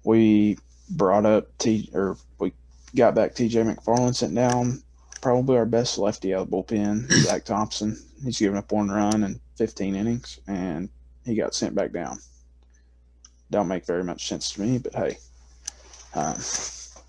we 0.05 0.59
brought 0.89 1.27
up 1.27 1.57
T 1.59 1.91
or 1.95 2.17
we 2.39 2.53
got 2.97 3.15
back 3.15 3.35
TJ 3.35 3.75
McFarland, 3.75 4.17
sent 4.17 4.35
down 4.35 4.83
probably 5.21 5.57
our 5.57 5.67
best 5.67 5.99
lefty 5.99 6.35
out 6.35 6.43
of 6.43 6.51
the 6.51 6.57
bullpen, 6.57 7.11
Zach 7.13 7.45
Thompson. 7.45 7.97
He's 8.25 8.39
given 8.39 8.59
up 8.59 8.73
one 8.73 8.89
run 8.89 9.23
in 9.23 9.41
15 9.57 9.95
innings, 9.95 10.41
and 10.47 10.89
he 11.25 11.35
got 11.35 11.55
sent 11.55 11.75
back 11.75 11.93
down. 11.93 12.19
Don't 13.51 13.69
make 13.69 13.85
very 13.85 14.05
much 14.05 14.29
sense 14.29 14.53
to 14.53 14.61
me, 14.61 14.79
but 14.79 14.95
hey, 14.95 15.19
um, 16.15 16.37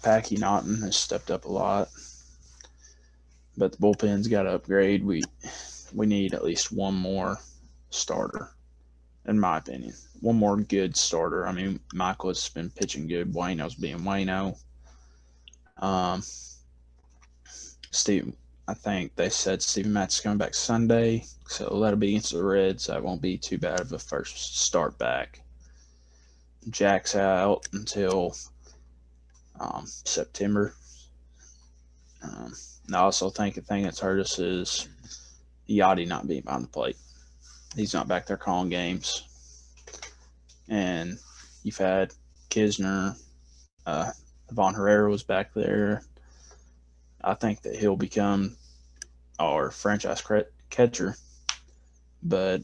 Packy 0.03 0.37
Naughton 0.37 0.81
has 0.81 0.95
stepped 0.95 1.31
up 1.31 1.45
a 1.45 1.51
lot, 1.51 1.89
but 3.61 3.73
the 3.73 3.77
bullpen's 3.77 4.27
got 4.27 4.43
to 4.43 4.55
upgrade. 4.55 5.05
We 5.05 5.21
we 5.93 6.07
need 6.07 6.33
at 6.33 6.43
least 6.43 6.71
one 6.71 6.95
more 6.95 7.37
starter, 7.91 8.49
in 9.27 9.39
my 9.39 9.59
opinion. 9.59 9.93
One 10.19 10.37
more 10.37 10.57
good 10.57 10.97
starter. 10.97 11.45
I 11.45 11.51
mean, 11.51 11.79
Michael 11.93 12.31
has 12.31 12.49
been 12.49 12.71
pitching 12.71 13.05
good. 13.05 13.31
Wayno's 13.31 13.75
being 13.75 13.99
Wayno. 13.99 14.57
Um, 15.77 16.23
Steve, 17.91 18.33
I 18.67 18.73
think 18.73 19.15
they 19.15 19.29
said 19.29 19.61
Steven 19.61 19.95
is 19.95 20.19
coming 20.19 20.39
back 20.39 20.55
Sunday, 20.55 21.23
so 21.47 21.79
that'll 21.81 21.99
be 21.99 22.15
against 22.15 22.33
the 22.33 22.43
Reds. 22.43 22.87
That 22.87 23.03
won't 23.03 23.21
be 23.21 23.37
too 23.37 23.59
bad 23.59 23.79
of 23.79 23.93
a 23.93 23.99
first 23.99 24.57
start 24.57 24.97
back. 24.97 25.43
Jack's 26.71 27.15
out 27.15 27.67
until 27.73 28.35
um, 29.59 29.85
September. 29.85 30.73
Um, 32.23 32.53
I 32.95 32.99
also 32.99 33.29
think 33.29 33.55
the 33.55 33.61
thing 33.61 33.83
that's 33.83 33.99
hurt 33.99 34.19
us 34.19 34.39
is 34.39 34.87
Yadi 35.69 36.07
not 36.07 36.27
being 36.27 36.41
behind 36.41 36.63
the 36.63 36.69
plate. 36.69 36.97
He's 37.75 37.93
not 37.93 38.07
back 38.07 38.25
there 38.25 38.37
calling 38.37 38.69
games. 38.69 39.23
And 40.67 41.17
you've 41.63 41.77
had 41.77 42.13
Knizner, 42.49 43.17
uh, 43.85 44.11
Ivan 44.51 44.73
Herrera 44.73 45.09
was 45.09 45.23
back 45.23 45.53
there. 45.53 46.03
I 47.23 47.33
think 47.35 47.61
that 47.61 47.75
he'll 47.75 47.95
become 47.95 48.57
our 49.39 49.71
franchise 49.71 50.23
catcher, 50.69 51.15
but 52.23 52.61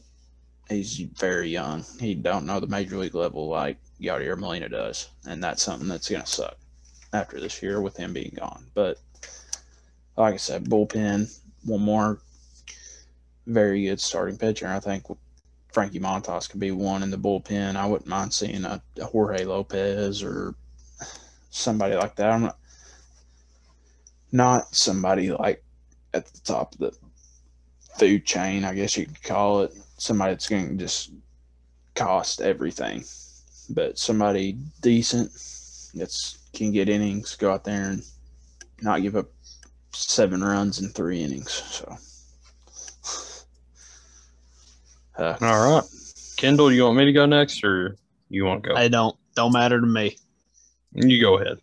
he's 0.68 0.98
very 0.98 1.48
young. 1.48 1.84
He 2.00 2.14
don't 2.14 2.46
know 2.46 2.60
the 2.60 2.66
major 2.66 2.96
league 2.96 3.14
level 3.14 3.48
like 3.48 3.78
Yadier 4.00 4.36
Molina 4.36 4.68
does, 4.68 5.08
and 5.26 5.42
that's 5.42 5.62
something 5.62 5.88
that's 5.88 6.08
gonna 6.08 6.26
suck 6.26 6.56
after 7.12 7.40
this 7.40 7.62
year 7.62 7.80
with 7.80 7.96
him 7.96 8.12
being 8.12 8.34
gone. 8.36 8.66
But 8.74 8.98
like 10.18 10.34
I 10.34 10.38
said, 10.38 10.64
bullpen, 10.64 11.32
one 11.64 11.80
more 11.80 12.18
very 13.46 13.84
good 13.84 14.00
starting 14.00 14.36
pitcher. 14.36 14.66
I 14.66 14.80
think 14.80 15.04
Frankie 15.72 16.00
Montas 16.00 16.50
could 16.50 16.60
be 16.60 16.72
one 16.72 17.02
in 17.02 17.10
the 17.10 17.16
bullpen. 17.16 17.76
I 17.76 17.86
wouldn't 17.86 18.08
mind 18.08 18.34
seeing 18.34 18.64
a, 18.64 18.82
a 19.00 19.04
Jorge 19.04 19.44
Lopez 19.44 20.22
or 20.22 20.54
somebody 21.50 21.94
like 21.94 22.16
that. 22.16 22.30
I'm 22.30 22.42
not 22.42 22.58
not 24.30 24.74
somebody 24.74 25.30
like 25.30 25.62
at 26.12 26.26
the 26.26 26.40
top 26.40 26.74
of 26.74 26.78
the 26.80 26.92
food 27.98 28.26
chain, 28.26 28.64
I 28.64 28.74
guess 28.74 28.96
you 28.96 29.06
could 29.06 29.22
call 29.22 29.62
it. 29.62 29.72
Somebody 29.98 30.32
that's 30.32 30.48
going 30.48 30.68
to 30.68 30.84
just 30.84 31.12
cost 31.94 32.40
everything, 32.40 33.04
but 33.70 33.98
somebody 33.98 34.58
decent 34.82 35.30
that's 35.94 36.38
can 36.52 36.72
get 36.72 36.88
innings, 36.88 37.36
go 37.36 37.52
out 37.52 37.64
there 37.64 37.90
and 37.90 38.02
not 38.82 39.02
give 39.02 39.16
up 39.16 39.28
seven 39.92 40.42
runs 40.42 40.80
in 40.80 40.88
three 40.90 41.22
innings. 41.22 41.50
So, 41.50 41.96
uh, 45.22 45.36
All 45.40 45.74
right. 45.74 45.84
Kendall, 46.36 46.72
you 46.72 46.84
want 46.84 46.96
me 46.96 47.04
to 47.04 47.12
go 47.12 47.26
next 47.26 47.64
or 47.64 47.96
you 48.28 48.44
want 48.44 48.62
to 48.62 48.70
go? 48.70 48.76
I 48.76 48.88
don't 48.88 49.16
don't 49.34 49.52
matter 49.52 49.80
to 49.80 49.86
me. 49.86 50.16
you 50.92 51.20
go 51.20 51.38
ahead. 51.38 51.58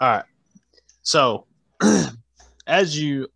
All 0.00 0.08
right. 0.08 0.24
So, 1.02 1.46
as 2.66 2.98
you 2.98 3.28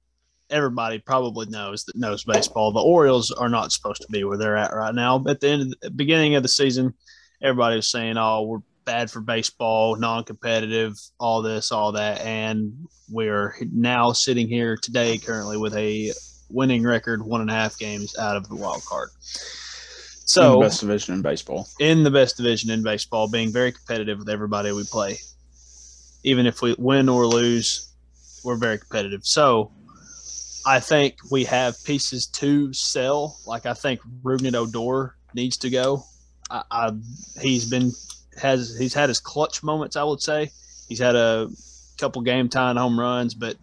everybody 0.50 0.98
probably 0.98 1.46
knows 1.46 1.84
that 1.84 1.96
knows 1.96 2.24
baseball, 2.24 2.72
the 2.72 2.80
Orioles 2.80 3.30
are 3.30 3.48
not 3.48 3.72
supposed 3.72 4.02
to 4.02 4.08
be 4.10 4.22
where 4.22 4.36
they're 4.36 4.56
at 4.56 4.74
right 4.74 4.94
now. 4.94 5.24
At 5.26 5.40
the 5.40 5.48
end 5.48 5.62
of 5.62 5.80
the 5.80 5.90
beginning 5.90 6.34
of 6.34 6.42
the 6.42 6.48
season, 6.48 6.94
everybody 7.42 7.76
was 7.76 7.88
saying, 7.88 8.16
"Oh, 8.18 8.42
we're 8.42 8.58
bad 8.84 9.10
for 9.10 9.20
baseball, 9.20 9.96
non-competitive, 9.96 10.94
all 11.18 11.42
this, 11.42 11.72
all 11.72 11.92
that," 11.92 12.20
and 12.20 12.72
we're 13.10 13.54
now 13.72 14.12
sitting 14.12 14.48
here 14.48 14.76
today, 14.76 15.18
currently 15.18 15.56
with 15.56 15.74
a 15.74 16.12
winning 16.48 16.84
record, 16.84 17.22
one 17.22 17.40
and 17.40 17.50
a 17.50 17.54
half 17.54 17.78
games 17.78 18.16
out 18.18 18.36
of 18.36 18.48
the 18.48 18.56
wild 18.56 18.84
card. 18.84 19.08
in 19.10 20.26
So, 20.26 20.52
the 20.54 20.60
best 20.60 20.80
division 20.80 21.14
in 21.14 21.22
baseball. 21.22 21.66
in 21.80 22.02
the 22.04 22.10
best 22.10 22.36
division 22.36 22.70
in 22.70 22.82
baseball, 22.82 23.28
being 23.28 23.52
very 23.52 23.72
competitive 23.72 24.18
with 24.18 24.28
everybody 24.28 24.72
we 24.72 24.84
play. 24.84 25.18
Even 26.24 26.46
if 26.46 26.62
we 26.62 26.74
win 26.78 27.08
or 27.08 27.26
lose, 27.26 27.92
we're 28.44 28.56
very 28.56 28.78
competitive. 28.78 29.24
So 29.24 29.72
I 30.64 30.80
think 30.80 31.16
we 31.30 31.44
have 31.44 31.82
pieces 31.84 32.26
to 32.28 32.72
sell. 32.72 33.38
Like 33.46 33.66
I 33.66 33.74
think 33.74 34.00
Ruben 34.22 34.54
Odor 34.54 35.16
needs 35.34 35.56
to 35.58 35.70
go. 35.70 36.04
I, 36.50 36.62
I 36.70 36.92
he's 37.40 37.68
been 37.68 37.92
has 38.38 38.76
he's 38.78 38.94
had 38.94 39.08
his 39.08 39.20
clutch 39.20 39.62
moments. 39.62 39.96
I 39.96 40.04
would 40.04 40.20
say 40.20 40.50
he's 40.88 40.98
had 40.98 41.16
a 41.16 41.48
couple 41.98 42.22
game 42.22 42.48
time 42.48 42.76
home 42.76 42.98
runs, 42.98 43.34
but 43.34 43.56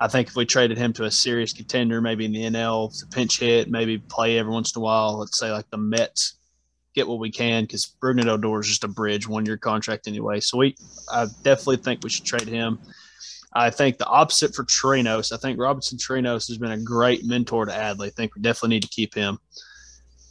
I 0.00 0.08
think 0.08 0.28
if 0.28 0.36
we 0.36 0.44
traded 0.44 0.78
him 0.78 0.92
to 0.94 1.04
a 1.04 1.10
serious 1.10 1.52
contender, 1.52 2.00
maybe 2.00 2.24
in 2.24 2.32
the 2.32 2.44
NL, 2.44 2.98
to 2.98 3.06
pinch 3.06 3.40
hit, 3.40 3.70
maybe 3.70 3.98
play 3.98 4.38
every 4.38 4.52
once 4.52 4.74
in 4.74 4.80
a 4.80 4.82
while, 4.82 5.18
let's 5.18 5.38
say 5.38 5.50
like 5.52 5.70
the 5.70 5.76
Mets, 5.76 6.34
get 6.94 7.08
what 7.08 7.18
we 7.18 7.30
can 7.30 7.64
because 7.64 7.86
Bruno 7.86 8.32
Odor 8.32 8.60
is 8.60 8.68
just 8.68 8.84
a 8.84 8.88
bridge, 8.88 9.28
one 9.28 9.46
year 9.46 9.56
contract 9.56 10.06
anyway. 10.06 10.40
So 10.40 10.58
we, 10.58 10.76
I 11.12 11.26
definitely 11.42 11.78
think 11.78 12.02
we 12.02 12.10
should 12.10 12.24
trade 12.24 12.48
him. 12.48 12.78
I 13.52 13.70
think 13.70 13.98
the 13.98 14.06
opposite 14.06 14.54
for 14.54 14.64
Chirinos. 14.64 15.32
I 15.32 15.36
think 15.36 15.60
Robinson 15.60 15.98
Chirinos 15.98 16.48
has 16.48 16.58
been 16.58 16.72
a 16.72 16.78
great 16.78 17.24
mentor 17.24 17.66
to 17.66 17.72
Adley. 17.72 18.08
I 18.08 18.10
think 18.10 18.34
we 18.34 18.42
definitely 18.42 18.70
need 18.70 18.82
to 18.82 18.88
keep 18.88 19.14
him. 19.14 19.38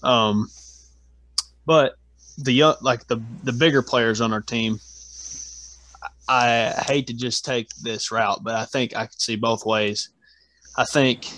Um, 0.01 0.49
but 1.65 1.95
the 2.37 2.75
like 2.81 3.07
the 3.07 3.21
the 3.43 3.53
bigger 3.53 3.81
players 3.81 4.21
on 4.21 4.33
our 4.33 4.41
team, 4.41 4.79
I 6.27 6.73
hate 6.85 7.07
to 7.07 7.13
just 7.13 7.45
take 7.45 7.69
this 7.81 8.11
route, 8.11 8.43
but 8.43 8.55
I 8.55 8.65
think 8.65 8.95
I 8.95 9.05
could 9.05 9.21
see 9.21 9.35
both 9.35 9.65
ways. 9.65 10.09
I 10.77 10.85
think 10.85 11.29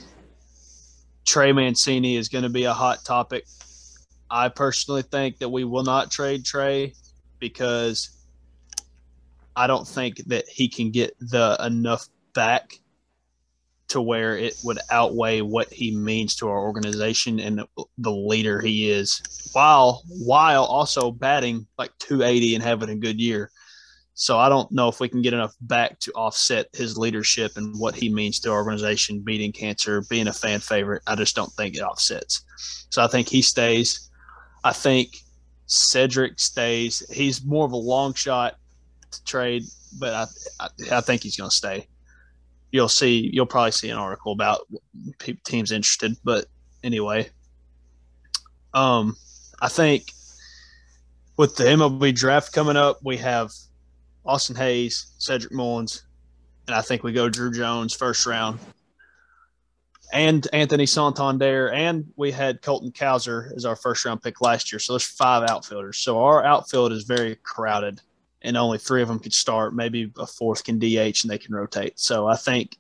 Trey 1.26 1.52
Mancini 1.52 2.16
is 2.16 2.30
going 2.30 2.44
to 2.44 2.50
be 2.50 2.66
a 2.66 2.74
hot 2.74 3.04
topic. 3.04 3.46
I 4.30 4.50
personally 4.50 5.02
think 5.02 5.40
that 5.40 5.50
we 5.50 5.64
will 5.64 5.84
not 5.84 6.12
trade 6.12 6.46
Trey 6.46 6.94
because 7.40 8.10
I 9.56 9.68
don't 9.68 9.88
think 9.88 10.18
that 10.28 10.48
he 10.48 10.68
can 10.68 10.92
get 10.92 11.16
the 11.20 11.58
enough 11.64 12.08
back 12.34 12.80
to 13.88 14.02
where 14.02 14.38
it 14.38 14.56
would 14.64 14.80
outweigh 14.90 15.42
what 15.42 15.72
he 15.72 15.96
means 15.96 16.36
to 16.36 16.48
our 16.48 16.60
organization 16.60 17.40
and 17.40 17.64
the 17.98 18.12
leader 18.12 18.60
he 18.60 18.90
is 18.90 19.22
while 19.54 20.04
while 20.08 20.66
also 20.66 21.12
batting 21.12 21.68
like 21.78 21.92
280 22.00 22.56
and 22.56 22.64
having 22.64 22.90
a 22.90 22.96
good 22.96 23.20
year. 23.20 23.52
So 24.16 24.40
I 24.40 24.48
don't 24.48 24.72
know 24.72 24.88
if 24.88 25.02
we 25.02 25.10
can 25.10 25.22
get 25.22 25.34
enough 25.34 25.54
back 25.62 26.00
to 26.00 26.12
offset 26.14 26.68
his 26.74 26.98
leadership 26.98 27.58
and 27.58 27.78
what 27.78 27.96
he 27.96 28.08
means 28.08 28.40
to 28.40 28.52
our 28.52 28.58
organization, 28.58 29.20
beating 29.20 29.52
cancer, 29.52 30.04
being 30.10 30.28
a 30.28 30.34
fan 30.34 30.62
favorite. 30.62 31.04
I 31.06 31.16
just 31.16 31.36
don't 31.36 31.52
think 31.54 31.76
it 31.76 31.82
offsets. 31.82 32.44
So 32.90 33.04
I 33.04 33.08
think 33.08 33.28
he 33.28 33.42
stays. 33.42 34.10
I 34.64 34.72
think 34.72 35.18
Cedric 35.66 36.40
stays. 36.40 37.04
He's 37.12 37.44
more 37.44 37.66
of 37.66 37.74
a 37.74 37.78
long 37.78 38.14
shot 38.14 38.56
to 39.12 39.24
trade, 39.26 39.64
but 40.00 40.14
I 40.14 40.26
I, 40.62 40.98
I 40.98 41.02
think 41.02 41.24
he's 41.24 41.36
going 41.36 41.50
to 41.50 41.56
stay. 41.56 41.88
You'll 42.72 42.90
see. 42.90 43.30
You'll 43.32 43.46
probably 43.46 43.72
see 43.72 43.90
an 43.90 43.98
article 43.98 44.32
about 44.32 44.62
teams 45.44 45.72
interested. 45.72 46.18
But 46.24 46.46
anyway, 46.84 47.30
um, 48.74 49.16
I 49.62 49.70
think 49.70 50.12
with 51.38 51.56
the 51.56 51.64
MLB 51.64 52.14
draft 52.14 52.54
coming 52.54 52.78
up, 52.78 53.00
we 53.04 53.18
have 53.18 53.52
Austin 54.26 54.56
Hays, 54.56 55.14
Cedric 55.18 55.54
Mullins, 55.54 56.04
and 56.68 56.76
I 56.76 56.82
think 56.82 57.04
we 57.04 57.14
go 57.14 57.30
Druw 57.30 57.54
Jones 57.54 57.94
first 57.94 58.26
round. 58.26 58.60
And 60.14 60.48
Anthony 60.54 60.86
Santander, 60.86 61.72
and 61.72 62.06
we 62.16 62.32
had 62.32 62.62
Colton 62.62 62.92
Cowser 62.92 63.54
as 63.56 63.66
our 63.66 63.76
first 63.76 64.06
round 64.06 64.22
pick 64.22 64.40
last 64.40 64.72
year. 64.72 64.80
So 64.80 64.94
there's 64.94 65.04
five 65.04 65.50
outfielders. 65.50 65.98
So 65.98 66.24
our 66.24 66.44
outfield 66.44 66.92
is 66.92 67.04
very 67.04 67.36
crowded, 67.44 68.02
and 68.46 68.56
only 68.58 68.78
three 68.78 69.02
of 69.02 69.08
them 69.08 69.20
could 69.20 69.34
start. 69.34 69.76
Maybe 69.76 70.12
a 70.18 70.28
fourth 70.28 70.64
can 70.64 70.80
DH 70.80 71.24
and 71.24 71.30
they 71.30 71.38
can 71.38 71.56
rotate. 71.56 72.00
So 72.00 72.28
I 72.28 72.36
think 72.36 72.78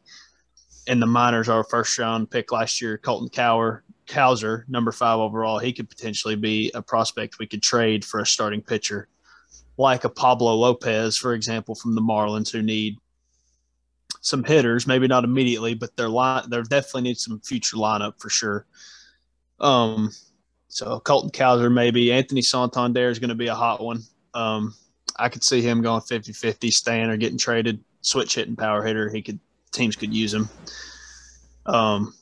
in 0.87 0.99
the 0.99 1.05
minors, 1.05 1.49
our 1.49 1.63
first 1.63 1.97
round 1.97 2.29
pick 2.29 2.51
last 2.51 2.81
year, 2.81 2.97
Colton 2.97 3.29
Cower, 3.29 3.83
Cowser, 4.07 4.67
number 4.69 4.91
five 4.91 5.19
overall, 5.19 5.57
he 5.57 5.73
could 5.73 5.89
potentially 5.89 6.35
be 6.35 6.71
a 6.75 6.81
prospect 6.81 7.39
we 7.39 7.47
could 7.47 7.63
trade 7.63 8.05
for 8.05 8.19
a 8.19 8.25
starting 8.25 8.61
pitcher 8.61 9.07
like 9.77 10.03
a 10.03 10.09
Pablo 10.09 10.55
Lopez, 10.55 11.17
for 11.17 11.33
example, 11.33 11.75
from 11.75 11.95
the 11.95 12.01
Marlins, 12.01 12.51
who 12.51 12.61
need 12.61 12.97
some 14.21 14.43
hitters, 14.43 14.87
maybe 14.87 15.07
not 15.07 15.23
immediately, 15.23 15.73
but 15.73 15.95
their 15.97 16.09
line, 16.09 16.49
they 16.49 16.61
definitely 16.63 17.01
need 17.01 17.17
some 17.17 17.39
future 17.41 17.77
lineup 17.77 18.19
for 18.19 18.29
sure. 18.29 18.65
Um, 19.59 20.11
so 20.67 20.99
Colton 20.99 21.29
Cowser, 21.29 21.71
maybe 21.71 22.11
Anthony 22.11 22.41
Santander 22.41 23.09
is 23.09 23.19
going 23.19 23.29
to 23.29 23.35
be 23.35 23.47
a 23.47 23.55
hot 23.55 23.83
one. 23.83 24.01
Um, 24.33 24.73
I 25.17 25.29
could 25.29 25.43
see 25.43 25.61
him 25.61 25.81
going 25.81 26.01
50 26.01 26.33
50, 26.33 26.71
staying 26.71 27.09
or 27.09 27.17
getting 27.17 27.37
traded, 27.37 27.83
switch 28.01 28.35
hitting 28.35 28.55
power 28.55 28.83
hitter. 28.83 29.09
He 29.09 29.21
could, 29.21 29.39
teams 29.71 29.95
could 29.95 30.13
use 30.13 30.33
him. 30.33 30.49
Um, 31.65 32.13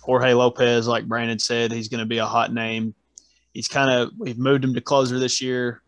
Jorge 0.00 0.32
Lopez, 0.32 0.86
like 0.86 1.06
Brandon 1.06 1.38
said, 1.38 1.72
he's 1.72 1.88
going 1.88 2.00
to 2.00 2.06
be 2.06 2.18
a 2.18 2.26
hot 2.26 2.52
name. 2.52 2.94
He's 3.52 3.68
kind 3.68 3.90
of, 3.90 4.12
we've 4.18 4.38
moved 4.38 4.64
him 4.64 4.74
to 4.74 4.80
closer 4.80 5.18
this 5.18 5.42
year 5.42 5.82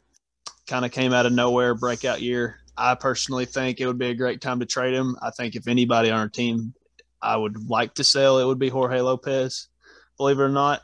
kind 0.66 0.84
of 0.84 0.92
came 0.92 1.12
out 1.12 1.26
of 1.26 1.32
nowhere, 1.32 1.74
breakout 1.74 2.22
year. 2.22 2.60
I 2.76 2.94
personally 2.94 3.44
think 3.44 3.80
it 3.80 3.86
would 3.86 3.98
be 3.98 4.10
a 4.10 4.14
great 4.14 4.40
time 4.40 4.60
to 4.60 4.66
trade 4.66 4.94
him. 4.94 5.16
I 5.22 5.30
think 5.30 5.54
if 5.54 5.68
anybody 5.68 6.10
on 6.10 6.18
our 6.18 6.28
team 6.28 6.74
I 7.22 7.36
would 7.36 7.68
like 7.68 7.94
to 7.94 8.04
sell, 8.04 8.38
it 8.38 8.44
would 8.44 8.58
be 8.58 8.68
Jorge 8.68 9.00
Lopez, 9.00 9.68
believe 10.16 10.38
it 10.38 10.42
or 10.42 10.48
not, 10.48 10.82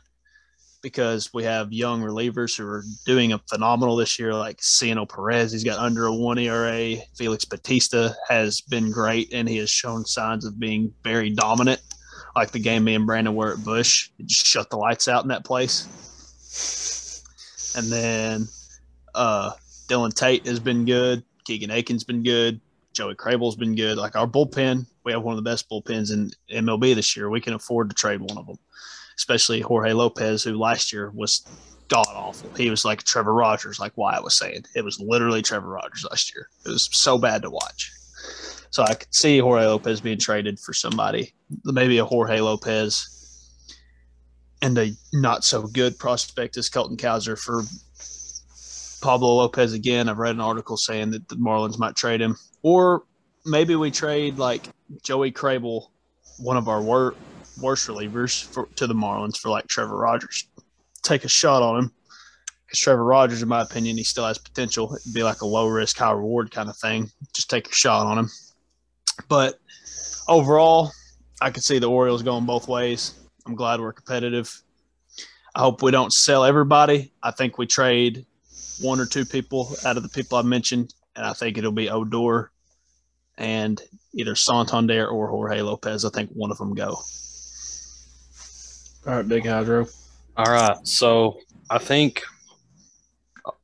because 0.81 1.33
we 1.33 1.43
have 1.43 1.71
young 1.71 2.01
relievers 2.01 2.57
who 2.57 2.67
are 2.67 2.83
doing 3.05 3.33
a 3.33 3.39
phenomenal 3.49 3.95
this 3.95 4.17
year, 4.19 4.33
like 4.33 4.61
Cionel 4.61 5.05
Perez. 5.05 5.51
He's 5.51 5.63
got 5.63 5.79
under 5.79 6.05
a 6.05 6.13
one 6.13 6.37
ERA. 6.37 6.95
Felix 7.15 7.45
Bautista 7.45 8.15
has 8.29 8.61
been 8.61 8.91
great, 8.91 9.33
and 9.33 9.47
he 9.47 9.57
has 9.57 9.69
shown 9.69 10.05
signs 10.05 10.45
of 10.45 10.59
being 10.59 10.93
very 11.03 11.29
dominant. 11.29 11.81
Like 12.35 12.51
the 12.51 12.59
game 12.59 12.83
me 12.83 12.95
and 12.95 13.05
Brandon 13.05 13.35
were 13.35 13.53
at 13.53 13.59
just 13.63 14.45
shut 14.45 14.69
the 14.69 14.77
lights 14.77 15.07
out 15.07 15.23
in 15.23 15.29
that 15.29 15.43
place. 15.43 15.87
And 17.75 17.87
then 17.87 18.47
uh, 19.15 19.51
Dylan 19.87 20.13
Tate 20.13 20.45
has 20.47 20.59
been 20.59 20.85
good. 20.85 21.23
Keegan 21.45 21.71
Akin's 21.71 22.03
been 22.03 22.23
good. 22.23 22.61
Joey 22.93 23.15
Krehbiel's 23.15 23.55
been 23.55 23.75
good. 23.75 23.97
Like 23.97 24.15
our 24.15 24.27
bullpen, 24.27 24.85
we 25.03 25.11
have 25.11 25.23
one 25.23 25.37
of 25.37 25.43
the 25.43 25.49
best 25.49 25.69
bullpens 25.69 26.11
in 26.11 26.31
MLB 26.51 26.95
this 26.95 27.15
year. 27.15 27.29
We 27.29 27.41
can 27.41 27.53
afford 27.53 27.89
to 27.89 27.95
trade 27.95 28.19
one 28.21 28.37
of 28.37 28.47
them, 28.47 28.57
especially 29.17 29.61
Jorge 29.61 29.93
Lopez, 29.93 30.43
who 30.43 30.57
last 30.57 30.91
year 30.93 31.11
was 31.11 31.45
god 31.87 32.07
awful. 32.15 32.49
He 32.55 32.69
was 32.69 32.85
like 32.85 33.03
Trevor 33.03 33.33
Rogers, 33.33 33.79
like 33.79 33.97
Wyatt 33.97 34.23
was 34.23 34.37
saying. 34.37 34.63
It 34.75 34.83
was 34.83 34.99
literally 34.99 35.41
Trevor 35.41 35.69
Rogers 35.69 36.05
last 36.09 36.33
year. 36.33 36.47
It 36.65 36.69
was 36.69 36.89
so 36.91 37.17
bad 37.17 37.41
to 37.41 37.49
watch. 37.49 37.91
So 38.69 38.83
I 38.83 38.93
could 38.93 39.13
see 39.13 39.39
Jorge 39.39 39.65
Lopez 39.65 39.99
being 39.99 40.17
traded 40.17 40.57
for 40.57 40.73
somebody, 40.73 41.33
maybe 41.65 41.97
a 41.97 42.05
Jorge 42.05 42.39
Lopez 42.39 43.11
and 44.61 44.77
a 44.77 44.91
not 45.11 45.43
so 45.43 45.63
good 45.63 45.97
prospect 45.97 46.55
as 46.55 46.69
Colton 46.69 46.95
Cowser 46.95 47.37
for 47.37 47.63
Pablo 49.01 49.35
Lopez 49.35 49.73
again. 49.73 50.07
I've 50.07 50.19
read 50.19 50.35
an 50.35 50.41
article 50.41 50.77
saying 50.77 51.11
that 51.11 51.27
the 51.27 51.35
Marlins 51.35 51.79
might 51.79 51.95
trade 51.95 52.21
him, 52.21 52.37
or 52.61 53.03
maybe 53.45 53.75
we 53.75 53.91
trade 53.91 54.37
like 54.37 54.63
Joey 55.01 55.31
Krehbiel, 55.31 55.87
one 56.39 56.57
of 56.57 56.69
our 56.69 56.81
wor- 56.81 57.15
worst 57.61 57.87
relievers, 57.87 58.43
for, 58.43 58.67
to 58.75 58.87
the 58.87 58.93
Marlins 58.93 59.37
for 59.37 59.49
like 59.49 59.67
Trevor 59.67 59.97
Rogers. 59.97 60.47
Take 61.03 61.25
a 61.25 61.29
shot 61.29 61.63
on 61.63 61.79
him 61.79 61.91
because 62.65 62.79
Trevor 62.79 63.03
Rogers, 63.03 63.41
in 63.41 63.49
my 63.49 63.61
opinion, 63.61 63.97
he 63.97 64.03
still 64.03 64.25
has 64.25 64.37
potential. 64.37 64.95
It'd 64.95 65.13
be 65.13 65.23
like 65.23 65.41
a 65.41 65.45
low 65.45 65.67
risk, 65.67 65.97
high 65.97 66.11
reward 66.11 66.51
kind 66.51 66.69
of 66.69 66.77
thing. 66.77 67.09
Just 67.33 67.49
take 67.49 67.69
a 67.69 67.73
shot 67.73 68.07
on 68.07 68.17
him. 68.17 68.29
But 69.27 69.59
overall, 70.27 70.91
I 71.41 71.49
could 71.49 71.63
see 71.63 71.79
the 71.79 71.89
Orioles 71.89 72.23
going 72.23 72.45
both 72.45 72.67
ways. 72.67 73.13
I'm 73.45 73.55
glad 73.55 73.79
we're 73.79 73.93
competitive. 73.93 74.61
I 75.53 75.59
hope 75.59 75.81
we 75.81 75.91
don't 75.91 76.13
sell 76.13 76.45
everybody. 76.45 77.11
I 77.21 77.31
think 77.31 77.57
we 77.57 77.67
trade 77.67 78.25
one 78.79 78.99
or 78.99 79.05
two 79.05 79.25
people 79.25 79.75
out 79.85 79.97
of 79.97 80.03
the 80.03 80.09
people 80.09 80.37
I 80.37 80.43
mentioned, 80.43 80.93
and 81.15 81.25
I 81.25 81.33
think 81.33 81.57
it'll 81.57 81.71
be 81.71 81.89
Odor 81.89 82.51
and 83.37 83.81
either 84.13 84.35
Santander 84.35 85.07
or 85.07 85.27
Jorge 85.27 85.61
Lopez. 85.61 86.05
I 86.05 86.09
think 86.09 86.29
one 86.31 86.51
of 86.51 86.57
them 86.57 86.73
go. 86.73 86.99
All 89.07 89.15
right, 89.15 89.27
Big 89.27 89.45
Hydro. 89.45 89.87
All 90.37 90.45
right, 90.45 90.77
so 90.87 91.39
I 91.69 91.79
think 91.79 92.21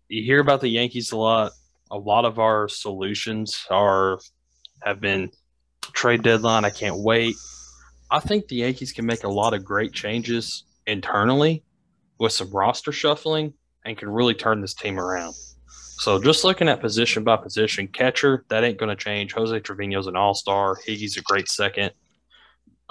you 0.10 0.24
hear 0.24 0.40
about 0.40 0.62
the 0.62 0.68
Yankees 0.68 1.12
a 1.12 1.18
lot. 1.18 1.52
A 1.92 1.98
lot 1.98 2.26
of 2.26 2.40
our 2.40 2.68
solutions 2.68 3.66
are 3.70 4.20
have 4.84 5.00
been 5.00 5.30
trade 5.94 6.24
deadline. 6.24 6.66
I 6.66 6.70
can't 6.72 6.98
wait. 6.98 7.36
I 8.10 8.20
think 8.20 8.48
the 8.48 8.58
Yankees 8.58 8.92
can 8.92 9.06
make 9.06 9.24
a 9.24 9.30
lot 9.30 9.54
of 9.54 9.64
great 9.64 9.94
changes 9.94 10.64
internally 10.88 11.64
with 12.20 12.32
some 12.32 12.50
roster 12.52 12.92
shuffling 12.92 13.54
and 13.86 13.98
can 13.98 14.10
really 14.10 14.34
turn 14.34 14.62
this 14.62 14.74
team 14.74 15.00
around. 15.00 15.36
So 16.00 16.22
just 16.22 16.44
looking 16.44 16.68
at 16.68 16.80
position 16.80 17.24
by 17.24 17.38
position, 17.38 17.88
catcher, 17.88 18.44
that 18.50 18.64
ain't 18.64 18.78
going 18.78 18.90
to 18.90 18.96
change. 18.96 19.34
Jose 19.34 19.60
Trevino's 19.60 20.08
an 20.08 20.16
all 20.16 20.34
star. 20.34 20.76
Higgy's 20.76 21.18
a 21.18 21.22
great 21.22 21.50
second. 21.50 21.92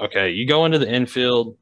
Okay, 0.00 0.30
you 0.30 0.46
go 0.46 0.64
into 0.64 0.78
the 0.78 0.92
infield, 0.92 1.56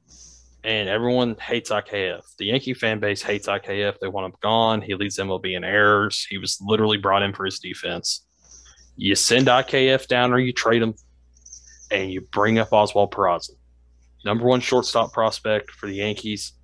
and 0.65 0.89
everyone 0.89 1.37
hates 1.37 1.71
IKF. 1.71 2.23
The 2.39 2.47
Yankee 2.47 2.73
fan 2.73 2.99
base 2.99 3.23
hates 3.23 3.47
IKF. 3.47 3.99
They 4.01 4.09
want 4.09 4.33
him 4.33 4.39
gone. 4.41 4.81
He 4.81 4.95
leads 4.95 5.19
MLB 5.19 5.57
in 5.57 5.63
errors. 5.63 6.27
He 6.29 6.39
was 6.39 6.59
literally 6.61 6.97
brought 6.97 7.23
in 7.23 7.35
for 7.35 7.45
his 7.45 7.59
defense. 7.59 8.27
You 8.97 9.15
send 9.15 9.49
IKF 9.49 10.07
down 10.07 10.33
or 10.33 10.39
you 10.39 10.53
trade 10.53 10.83
him, 10.83 10.95
and 11.91 12.11
you 12.11 12.23
bring 12.33 12.59
up 12.59 12.73
Oswald 12.73 13.13
Peraza, 13.13 13.51
number 14.25 14.45
one 14.45 14.61
shortstop 14.61 15.13
prospect 15.13 15.71
for 15.71 15.87
the 15.87 15.97
Yankees. 15.97 16.55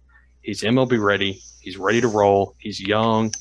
He's 0.40 0.62
MLB 0.62 1.02
ready. 1.02 1.42
He's 1.60 1.76
ready 1.76 2.00
to 2.00 2.08
roll. 2.08 2.54
He's 2.58 2.80
young. 2.80 3.32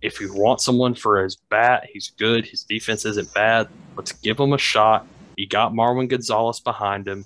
If 0.00 0.20
you 0.20 0.32
want 0.32 0.60
someone 0.60 0.94
for 0.94 1.24
his 1.24 1.36
bat, 1.50 1.88
he's 1.92 2.12
good. 2.16 2.46
His 2.46 2.62
defense 2.62 3.04
isn't 3.04 3.34
bad. 3.34 3.66
Let's 3.96 4.12
give 4.12 4.38
him 4.38 4.52
a 4.52 4.58
shot. 4.58 5.08
You 5.36 5.48
got 5.48 5.72
Marwin 5.72 6.08
Gonzalez 6.08 6.60
behind 6.60 7.08
him, 7.08 7.24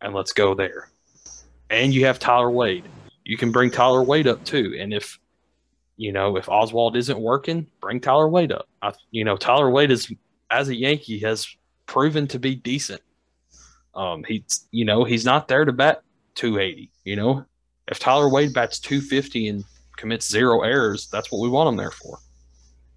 and 0.00 0.14
let's 0.14 0.32
go 0.32 0.54
there. 0.54 0.90
And 1.70 1.94
you 1.94 2.04
have 2.06 2.18
Tyler 2.18 2.50
Wade. 2.50 2.84
You 3.24 3.36
can 3.36 3.52
bring 3.52 3.70
Tyler 3.70 4.02
Wade 4.02 4.26
up 4.26 4.44
too. 4.44 4.76
And 4.78 4.92
if 4.92 5.18
you 5.96 6.12
know 6.12 6.36
if 6.36 6.48
Oswald 6.48 6.96
isn't 6.96 7.18
working, 7.18 7.66
bring 7.80 8.00
Tyler 8.00 8.28
Wade 8.28 8.52
up. 8.52 8.68
I, 8.82 8.92
you 9.12 9.24
know 9.24 9.36
Tyler 9.36 9.70
Wade 9.70 9.90
is 9.90 10.12
as 10.50 10.68
a 10.68 10.74
Yankee 10.74 11.20
has 11.20 11.46
proven 11.86 12.26
to 12.28 12.38
be 12.38 12.56
decent. 12.56 13.00
Um, 13.94 14.24
he's 14.26 14.66
you 14.72 14.84
know 14.84 15.04
he's 15.04 15.24
not 15.24 15.48
there 15.48 15.64
to 15.64 15.72
bat 15.72 16.02
280. 16.34 16.90
You 17.04 17.16
know 17.16 17.46
if 17.86 17.98
Tyler 17.98 18.28
Wade 18.28 18.54
bats 18.54 18.78
250 18.78 19.48
and 19.48 19.64
commits 19.96 20.28
zero 20.28 20.62
errors, 20.62 21.08
that's 21.08 21.30
what 21.30 21.40
we 21.40 21.48
want 21.48 21.68
him 21.68 21.76
there 21.76 21.90
for. 21.90 22.18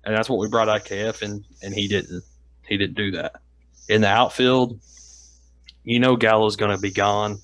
And 0.06 0.16
that's 0.16 0.30
what 0.30 0.40
we 0.40 0.48
brought 0.48 0.68
IKF 0.68 1.22
and 1.22 1.46
and 1.62 1.74
he 1.74 1.88
didn't. 1.88 2.24
He 2.68 2.78
didn't 2.78 2.96
do 2.96 3.12
that. 3.12 3.36
In 3.90 4.02
the 4.02 4.08
outfield, 4.08 4.80
you 5.84 6.00
know 6.00 6.16
Gallo's 6.16 6.56
going 6.56 6.76
to 6.76 6.82
be 6.82 6.92
gone. 6.92 7.40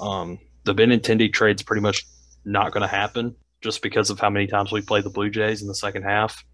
Um, 0.00 0.38
the 0.64 0.74
Benintendi 0.74 1.32
trade's 1.32 1.62
pretty 1.62 1.82
much 1.82 2.06
not 2.44 2.72
going 2.72 2.82
to 2.82 2.88
happen 2.88 3.34
just 3.62 3.82
because 3.82 4.10
of 4.10 4.20
how 4.20 4.30
many 4.30 4.46
times 4.46 4.72
we 4.72 4.80
played 4.80 5.04
the 5.04 5.10
Blue 5.10 5.30
Jays 5.30 5.62
in 5.62 5.68
the 5.68 5.74
second 5.74 6.02
half. 6.02 6.44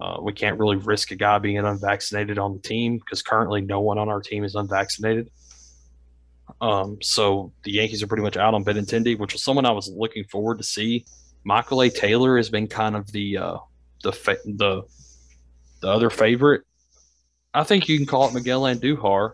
Uh, 0.00 0.18
we 0.20 0.32
can't 0.32 0.58
really 0.58 0.76
risk 0.76 1.12
a 1.12 1.16
guy 1.16 1.38
being 1.38 1.58
unvaccinated 1.58 2.38
on 2.38 2.52
the 2.52 2.58
team 2.60 2.98
because 2.98 3.22
currently 3.22 3.60
no 3.60 3.80
one 3.80 3.96
on 3.96 4.08
our 4.08 4.20
team 4.20 4.44
is 4.44 4.54
unvaccinated. 4.54 5.30
Um, 6.60 6.98
so 7.00 7.52
the 7.62 7.72
Yankees 7.72 8.02
are 8.02 8.06
pretty 8.06 8.22
much 8.22 8.36
out 8.36 8.54
on 8.54 8.64
Benintendi, 8.64 9.18
which 9.18 9.32
was 9.32 9.42
someone 9.42 9.64
I 9.64 9.70
was 9.70 9.88
looking 9.88 10.24
forward 10.24 10.58
to 10.58 10.64
see. 10.64 11.04
Michael 11.44 11.82
A. 11.82 11.90
Taylor 11.90 12.36
has 12.36 12.50
been 12.50 12.66
kind 12.66 12.96
of 12.96 13.10
the 13.12 13.36
uh, 13.38 13.56
the 14.02 14.12
fa- 14.12 14.38
the 14.44 14.82
the 15.80 15.88
other 15.88 16.10
favorite. 16.10 16.62
I 17.52 17.64
think 17.64 17.88
you 17.88 17.96
can 17.96 18.06
call 18.06 18.28
it 18.28 18.34
Miguel 18.34 18.62
Andujar. 18.62 19.32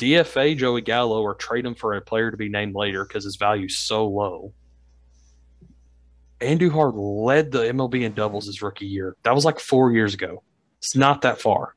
DFA 0.00 0.56
Joey 0.56 0.80
Gallo 0.80 1.20
or 1.20 1.34
trade 1.34 1.66
him 1.66 1.74
for 1.74 1.92
a 1.92 2.00
player 2.00 2.30
to 2.30 2.36
be 2.36 2.48
named 2.48 2.74
later 2.74 3.04
because 3.04 3.24
his 3.24 3.36
value's 3.36 3.76
so 3.76 4.08
low. 4.08 4.54
Andujar 6.40 6.90
led 6.94 7.52
the 7.52 7.64
MLB 7.64 8.02
in 8.02 8.14
doubles 8.14 8.46
his 8.46 8.62
rookie 8.62 8.86
year. 8.86 9.14
That 9.24 9.34
was 9.34 9.44
like 9.44 9.60
four 9.60 9.92
years 9.92 10.14
ago. 10.14 10.42
It's 10.78 10.96
not 10.96 11.20
that 11.20 11.38
far. 11.38 11.76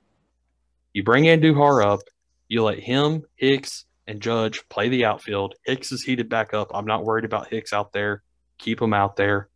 You 0.93 1.03
bring 1.03 1.25
Andujar 1.25 1.85
up, 1.85 1.99
you 2.47 2.63
let 2.63 2.79
him, 2.79 3.23
Hicks, 3.35 3.83
and 4.07 4.21
Judge 4.21 4.61
play 4.69 4.87
the 4.87 5.03
outfield. 5.03 5.55
Hicks 5.65 5.91
is 5.91 6.03
heated 6.03 6.29
back 6.29 6.53
up. 6.53 6.71
I'm 6.73 6.85
not 6.85 7.03
worried 7.03 7.25
about 7.25 7.49
Hicks 7.49 7.73
out 7.73 7.91
there. 7.91 8.23
Keep 8.57 8.81
him 8.81 8.93
out 8.93 9.17
there. 9.17 9.49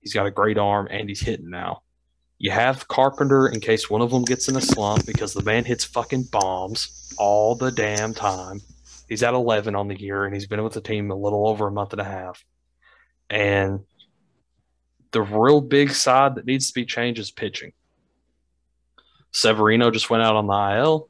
He's 0.00 0.14
got 0.14 0.26
a 0.26 0.30
great 0.30 0.58
arm 0.58 0.86
and 0.88 1.08
he's 1.08 1.22
hitting 1.22 1.50
now. 1.50 1.82
You 2.38 2.50
have 2.50 2.86
Carpenter 2.88 3.48
in 3.48 3.60
case 3.60 3.88
one 3.88 4.02
of 4.02 4.10
them 4.10 4.24
gets 4.24 4.48
in 4.48 4.56
a 4.56 4.60
slump 4.60 5.06
because 5.06 5.32
the 5.32 5.42
man 5.42 5.64
hits 5.64 5.84
fucking 5.84 6.24
bombs 6.24 7.14
all 7.18 7.54
the 7.54 7.70
damn 7.70 8.12
time. 8.12 8.60
He's 9.08 9.22
at 9.22 9.34
11 9.34 9.74
on 9.74 9.88
the 9.88 9.98
year 9.98 10.24
and 10.24 10.34
he's 10.34 10.46
been 10.46 10.62
with 10.62 10.74
the 10.74 10.80
team 10.80 11.10
a 11.10 11.14
little 11.14 11.48
over 11.48 11.66
a 11.66 11.72
month 11.72 11.92
and 11.92 12.00
a 12.00 12.04
half. 12.04 12.44
And 13.30 13.80
the 15.12 15.22
real 15.22 15.60
big 15.60 15.92
side 15.92 16.34
that 16.34 16.44
needs 16.44 16.68
to 16.68 16.74
be 16.74 16.84
changed 16.84 17.20
is 17.20 17.30
pitching. 17.30 17.72
Severino 19.32 19.90
just 19.90 20.10
went 20.10 20.22
out 20.22 20.36
on 20.36 20.46
the 20.46 20.78
IL. 20.78 21.08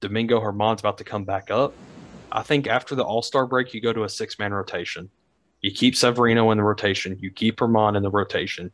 Domingo 0.00 0.40
Germán's 0.40 0.80
about 0.80 0.98
to 0.98 1.04
come 1.04 1.24
back 1.24 1.50
up. 1.50 1.72
I 2.30 2.42
think 2.42 2.66
after 2.66 2.94
the 2.94 3.04
All 3.04 3.22
Star 3.22 3.46
break, 3.46 3.72
you 3.74 3.80
go 3.80 3.92
to 3.92 4.04
a 4.04 4.08
six 4.08 4.38
man 4.38 4.52
rotation. 4.52 5.10
You 5.62 5.70
keep 5.70 5.96
Severino 5.96 6.50
in 6.50 6.58
the 6.58 6.64
rotation. 6.64 7.16
You 7.18 7.30
keep 7.30 7.56
Germán 7.56 7.96
in 7.96 8.02
the 8.02 8.10
rotation. 8.10 8.70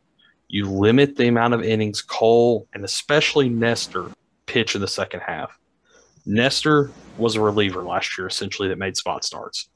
You 0.53 0.69
limit 0.69 1.15
the 1.15 1.29
amount 1.29 1.55
of 1.55 1.63
innings 1.63 2.03
Cole 2.03 2.67
and 2.75 2.85
especially 2.85 3.49
Nestor 3.49 4.11
pitch 4.45 4.75
in 4.75 4.81
the 4.81 4.87
second 4.87 5.21
half. 5.21 5.57
Nestor 6.27 6.91
was 7.17 7.35
a 7.35 7.41
reliever 7.41 7.81
last 7.81 8.15
year, 8.15 8.27
essentially, 8.27 8.67
that 8.67 8.77
made 8.77 8.95
spot 8.95 9.23
starts. 9.23 9.69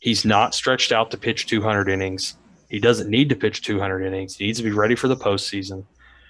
He's 0.00 0.26
not 0.26 0.54
stretched 0.54 0.92
out 0.92 1.10
to 1.12 1.16
pitch 1.16 1.46
200 1.46 1.88
innings. 1.88 2.36
He 2.68 2.80
doesn't 2.80 3.08
need 3.08 3.30
to 3.30 3.34
pitch 3.34 3.62
200 3.62 4.04
innings. 4.04 4.36
He 4.36 4.44
needs 4.44 4.58
to 4.58 4.64
be 4.64 4.72
ready 4.72 4.94
for 4.94 5.08
the 5.08 5.16
postseason. 5.16 5.86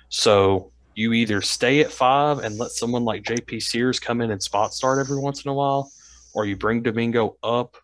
So 0.08 0.70
you 0.94 1.12
either 1.12 1.42
stay 1.42 1.80
at 1.80 1.90
five 1.90 2.38
and 2.38 2.56
let 2.56 2.70
someone 2.70 3.04
like 3.04 3.24
JP 3.24 3.60
Sears 3.60 3.98
come 3.98 4.20
in 4.20 4.30
and 4.30 4.40
spot 4.40 4.72
start 4.72 5.00
every 5.00 5.18
once 5.18 5.44
in 5.44 5.50
a 5.50 5.54
while, 5.54 5.90
or 6.32 6.46
you 6.46 6.56
bring 6.56 6.84
Domingo 6.84 7.38
up, 7.42 7.76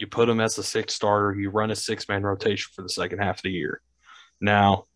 you 0.00 0.08
put 0.08 0.28
him 0.28 0.40
as 0.40 0.58
a 0.58 0.64
six 0.64 0.94
starter, 0.94 1.32
you 1.38 1.50
run 1.50 1.70
a 1.70 1.76
six 1.76 2.08
man 2.08 2.24
rotation 2.24 2.72
for 2.74 2.82
the 2.82 2.88
second 2.88 3.20
half 3.20 3.36
of 3.36 3.42
the 3.42 3.52
year. 3.52 3.80
Now, 4.40 4.86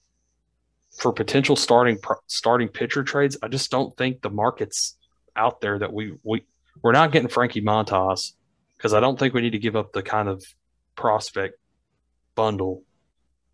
for 0.99 1.13
potential 1.13 1.57
starting 1.57 1.99
starting 2.27 2.69
pitcher 2.69 3.03
trades, 3.03 3.37
I 3.43 3.49
just 3.49 3.71
don't 3.71 3.97
think 3.97 4.23
the 4.23 4.31
market's 4.31 4.97
out 5.37 5.61
there 5.61 5.79
that 5.79 5.93
we 5.93 6.15
we 6.23 6.45
we're 6.83 6.93
not 6.93 7.13
getting 7.13 7.29
Frankie 7.29 7.63
Montas 7.63 8.33
because 8.77 8.95
I 8.95 9.01
don't 9.01 9.19
think 9.19 9.35
we 9.35 9.41
need 9.41 9.51
to 9.51 9.59
give 9.59 9.77
up 9.77 9.93
the 9.93 10.03
kind 10.03 10.29
of 10.29 10.45
prospect 10.97 11.59
bundle 12.35 12.83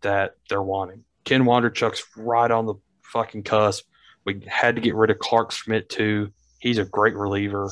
that 0.01 0.35
they're 0.49 0.61
wanting. 0.61 1.03
Ken 1.23 1.43
Waldichuk's 1.43 2.03
right 2.15 2.49
on 2.49 2.65
the 2.65 2.75
fucking 3.03 3.43
cusp. 3.43 3.85
We 4.25 4.41
had 4.47 4.75
to 4.75 4.81
get 4.81 4.95
rid 4.95 5.09
of 5.09 5.19
Clarke 5.19 5.51
Schmidt 5.51 5.89
too. 5.89 6.31
He's 6.59 6.77
a 6.77 6.85
great 6.85 7.15
reliever. 7.15 7.69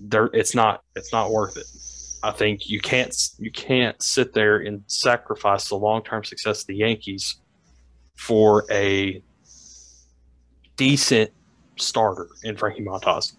There, 0.00 0.30
it's 0.32 0.54
not 0.54 0.82
it's 0.96 1.12
not 1.12 1.30
worth 1.30 1.56
it. 1.56 1.66
I 2.22 2.30
think 2.30 2.68
you 2.68 2.80
can't 2.80 3.14
you 3.38 3.50
can't 3.50 4.02
sit 4.02 4.32
there 4.32 4.58
and 4.58 4.82
sacrifice 4.86 5.68
the 5.68 5.76
long 5.76 6.02
term 6.02 6.24
success 6.24 6.62
of 6.62 6.66
the 6.66 6.76
Yankees 6.76 7.36
for 8.16 8.64
a 8.70 9.22
decent 10.76 11.30
starter 11.76 12.28
in 12.42 12.56
Frankie 12.56 12.82
Montas. 12.82 13.32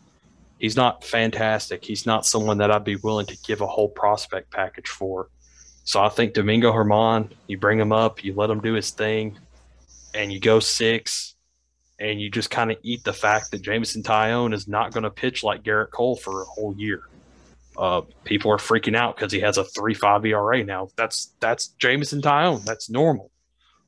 He's 0.59 0.75
not 0.75 1.03
fantastic. 1.03 1.83
He's 1.83 2.05
not 2.05 2.25
someone 2.25 2.57
that 2.59 2.71
I'd 2.71 2.83
be 2.83 2.95
willing 2.97 3.25
to 3.27 3.37
give 3.45 3.61
a 3.61 3.67
whole 3.67 3.89
prospect 3.89 4.51
package 4.51 4.87
for. 4.87 5.29
So 5.83 6.01
I 6.01 6.09
think 6.09 6.33
Domingo 6.33 6.71
Germán, 6.71 7.31
you 7.47 7.57
bring 7.57 7.79
him 7.79 7.91
up, 7.91 8.23
you 8.23 8.33
let 8.33 8.49
him 8.49 8.59
do 8.59 8.73
his 8.73 8.89
thing, 8.89 9.37
and 10.13 10.31
you 10.31 10.39
go 10.39 10.59
six, 10.59 11.35
and 11.99 12.19
you 12.19 12.29
just 12.29 12.49
kind 12.49 12.71
of 12.71 12.77
eat 12.81 13.03
the 13.03 13.13
fact 13.13 13.51
that 13.51 13.61
Jameson 13.61 14.01
Taillon 14.01 14.53
is 14.53 14.67
not 14.67 14.91
going 14.91 15.03
to 15.03 15.09
pitch 15.09 15.43
like 15.43 15.63
Gerrit 15.63 15.91
Cole 15.91 16.15
for 16.15 16.41
a 16.41 16.45
whole 16.45 16.75
year. 16.75 17.03
Uh, 17.77 18.01
people 18.23 18.51
are 18.51 18.57
freaking 18.57 18.95
out 18.95 19.15
because 19.15 19.31
he 19.31 19.41
has 19.41 19.57
a 19.57 19.63
three 19.63 19.93
five 19.93 20.25
ERA 20.25 20.63
now. 20.63 20.87
That's 20.95 21.33
that's 21.39 21.67
Jameson 21.79 22.21
Taillon. 22.21 22.63
That's 22.63 22.89
normal. 22.89 23.31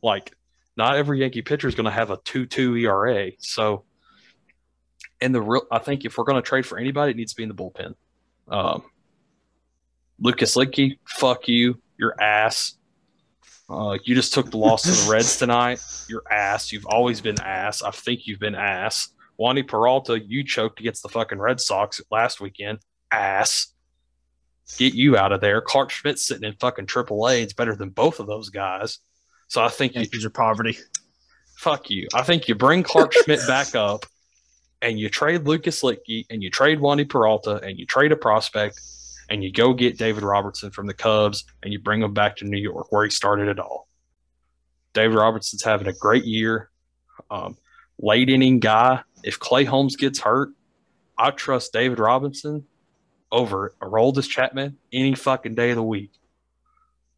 Like 0.03 0.35
not 0.77 0.95
every 0.95 1.19
Yankee 1.19 1.41
pitcher 1.41 1.67
is 1.67 1.75
going 1.75 1.85
to 1.85 1.91
have 1.91 2.11
a 2.11 2.17
two 2.17 2.45
two 2.45 2.75
ERA. 2.75 3.31
So, 3.39 3.83
and 5.19 5.33
the 5.33 5.41
real, 5.41 5.63
I 5.71 5.79
think 5.79 6.05
if 6.05 6.17
we're 6.17 6.23
going 6.23 6.41
to 6.41 6.47
trade 6.47 6.65
for 6.65 6.77
anybody, 6.77 7.11
it 7.11 7.17
needs 7.17 7.33
to 7.33 7.37
be 7.37 7.43
in 7.43 7.49
the 7.49 7.55
bullpen. 7.55 7.95
Um, 8.47 8.83
Lucas 10.19 10.55
Luetge, 10.55 10.97
fuck 11.05 11.47
you, 11.47 11.81
your 11.97 12.19
ass. 12.21 12.75
Uh, 13.69 13.97
you 14.05 14.15
just 14.15 14.33
took 14.33 14.49
the 14.49 14.57
loss 14.57 14.83
to 14.83 14.91
the 14.91 15.11
Reds 15.11 15.37
tonight. 15.39 15.81
Your 16.07 16.23
ass. 16.31 16.71
You've 16.71 16.85
always 16.85 17.19
been 17.21 17.39
ass. 17.41 17.81
I 17.81 17.91
think 17.91 18.25
you've 18.25 18.39
been 18.39 18.55
ass. 18.55 19.09
Wandy 19.39 19.67
Peralta, 19.67 20.19
you 20.19 20.43
choked 20.43 20.79
against 20.79 21.03
the 21.03 21.09
fucking 21.09 21.39
Red 21.39 21.59
Sox 21.59 22.01
last 22.09 22.39
weekend. 22.39 22.79
Ass. 23.11 23.73
Get 24.77 24.93
you 24.93 25.15
out 25.17 25.31
of 25.31 25.41
there. 25.41 25.61
Clarke 25.61 25.91
Schmidt 25.91 26.19
sitting 26.19 26.43
in 26.43 26.55
fucking 26.59 26.87
AAA. 26.87 27.41
It's 27.41 27.53
better 27.53 27.75
than 27.75 27.89
both 27.89 28.19
of 28.19 28.27
those 28.27 28.49
guys. 28.49 28.99
So 29.47 29.63
I 29.63 29.69
think 29.69 29.95
Yankees 29.95 30.23
you, 30.23 30.27
are 30.27 30.31
poverty. 30.31 30.77
Fuck 31.57 31.89
you. 31.89 32.07
I 32.13 32.21
think 32.23 32.47
you 32.47 32.55
bring 32.55 32.83
Clarke 32.83 33.13
Schmidt 33.23 33.39
back 33.47 33.75
up 33.75 34.05
and 34.81 34.99
you 34.99 35.09
trade 35.09 35.45
Lucas 35.45 35.81
Luetge 35.81 36.25
and 36.29 36.43
you 36.43 36.49
trade 36.49 36.79
Wandy 36.79 37.07
Peralta 37.09 37.55
and 37.55 37.77
you 37.77 37.85
trade 37.85 38.11
a 38.11 38.15
prospect 38.15 38.79
and 39.29 39.43
you 39.43 39.51
go 39.51 39.73
get 39.73 39.97
David 39.97 40.23
Robertson 40.23 40.71
from 40.71 40.87
the 40.87 40.93
Cubs 40.93 41.45
and 41.63 41.73
you 41.73 41.79
bring 41.79 42.01
him 42.01 42.13
back 42.13 42.37
to 42.37 42.45
New 42.45 42.59
York 42.59 42.91
where 42.91 43.03
he 43.03 43.09
started 43.09 43.47
it 43.47 43.59
all. 43.59 43.87
David 44.93 45.15
Robertson's 45.15 45.63
having 45.63 45.87
a 45.87 45.93
great 45.93 46.25
year. 46.25 46.69
Um, 47.29 47.57
late 47.99 48.29
inning 48.29 48.59
guy. 48.59 49.01
If 49.23 49.39
Clay 49.39 49.63
Holmes 49.63 49.95
gets 49.95 50.19
hurt, 50.19 50.49
I 51.17 51.31
trust 51.31 51.73
David 51.73 51.99
Robinson 51.99 52.65
over 53.31 53.73
Aroldis 53.81 54.29
Chapman 54.29 54.77
any 54.93 55.15
fucking 55.15 55.55
day 55.55 55.71
of 55.71 55.75
the 55.75 55.83
week. 55.83 56.11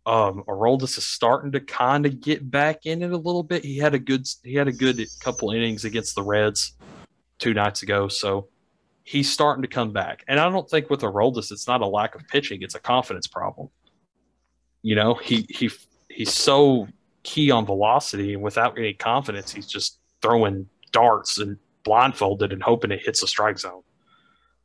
Um, 0.05 0.43
Aroldis 0.47 0.97
is 0.97 1.05
starting 1.05 1.51
to 1.51 1.59
kind 1.59 2.05
of 2.05 2.21
get 2.21 2.49
back 2.49 2.85
in 2.85 3.03
it 3.03 3.11
a 3.11 3.17
little 3.17 3.43
bit. 3.43 3.63
He 3.63 3.77
had 3.77 3.93
a 3.93 3.99
good 3.99 4.25
he 4.43 4.55
had 4.55 4.67
a 4.67 4.71
good 4.71 4.99
couple 5.19 5.51
innings 5.51 5.85
against 5.85 6.15
the 6.15 6.23
Reds 6.23 6.73
two 7.37 7.53
nights 7.53 7.83
ago, 7.83 8.07
so 8.07 8.47
he's 9.03 9.31
starting 9.31 9.61
to 9.61 9.67
come 9.67 9.91
back. 9.91 10.23
And 10.27 10.39
I 10.39 10.49
don't 10.49 10.69
think 10.69 10.89
with 10.89 11.01
Aroldis, 11.01 11.51
it's 11.51 11.67
not 11.67 11.81
a 11.81 11.87
lack 11.87 12.15
of 12.15 12.27
pitching; 12.27 12.61
it's 12.61 12.75
a 12.75 12.79
confidence 12.79 13.27
problem. 13.27 13.69
You 14.81 14.95
know, 14.95 15.15
he 15.15 15.45
he 15.49 15.69
he's 16.09 16.33
so 16.33 16.87
key 17.23 17.51
on 17.51 17.65
velocity, 17.65 18.33
and 18.33 18.41
without 18.41 18.77
any 18.77 18.93
confidence, 18.93 19.51
he's 19.51 19.67
just 19.67 19.99
throwing 20.21 20.67
darts 20.91 21.37
and 21.37 21.57
blindfolded 21.83 22.51
and 22.51 22.61
hoping 22.61 22.91
it 22.91 23.01
hits 23.03 23.21
the 23.21 23.27
strike 23.27 23.59
zone. 23.59 23.81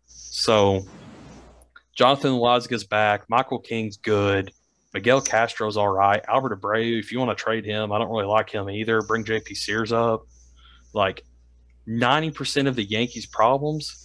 So, 0.07 0.83
Jonathan 1.95 2.33
Loáisiga's 2.33 2.85
back. 2.85 3.25
Michael 3.29 3.61
King's 3.61 3.97
good. 3.97 4.53
Miguel 4.95 5.21
Castro's 5.21 5.77
all 5.77 5.89
right. 5.89 6.25
Albert 6.29 6.61
Abreu, 6.61 7.01
if 7.01 7.11
you 7.11 7.19
want 7.19 7.37
to 7.37 7.43
trade 7.43 7.65
him, 7.65 7.91
I 7.91 7.99
don't 7.99 8.09
really 8.09 8.27
like 8.27 8.49
him 8.49 8.71
either. 8.71 9.03
Bring 9.03 9.25
JP 9.25 9.57
Sears 9.57 9.91
up. 9.91 10.27
Like 10.93 11.25
90% 11.89 12.69
of 12.69 12.77
the 12.77 12.85
Yankees' 12.85 13.27
problems 13.27 14.01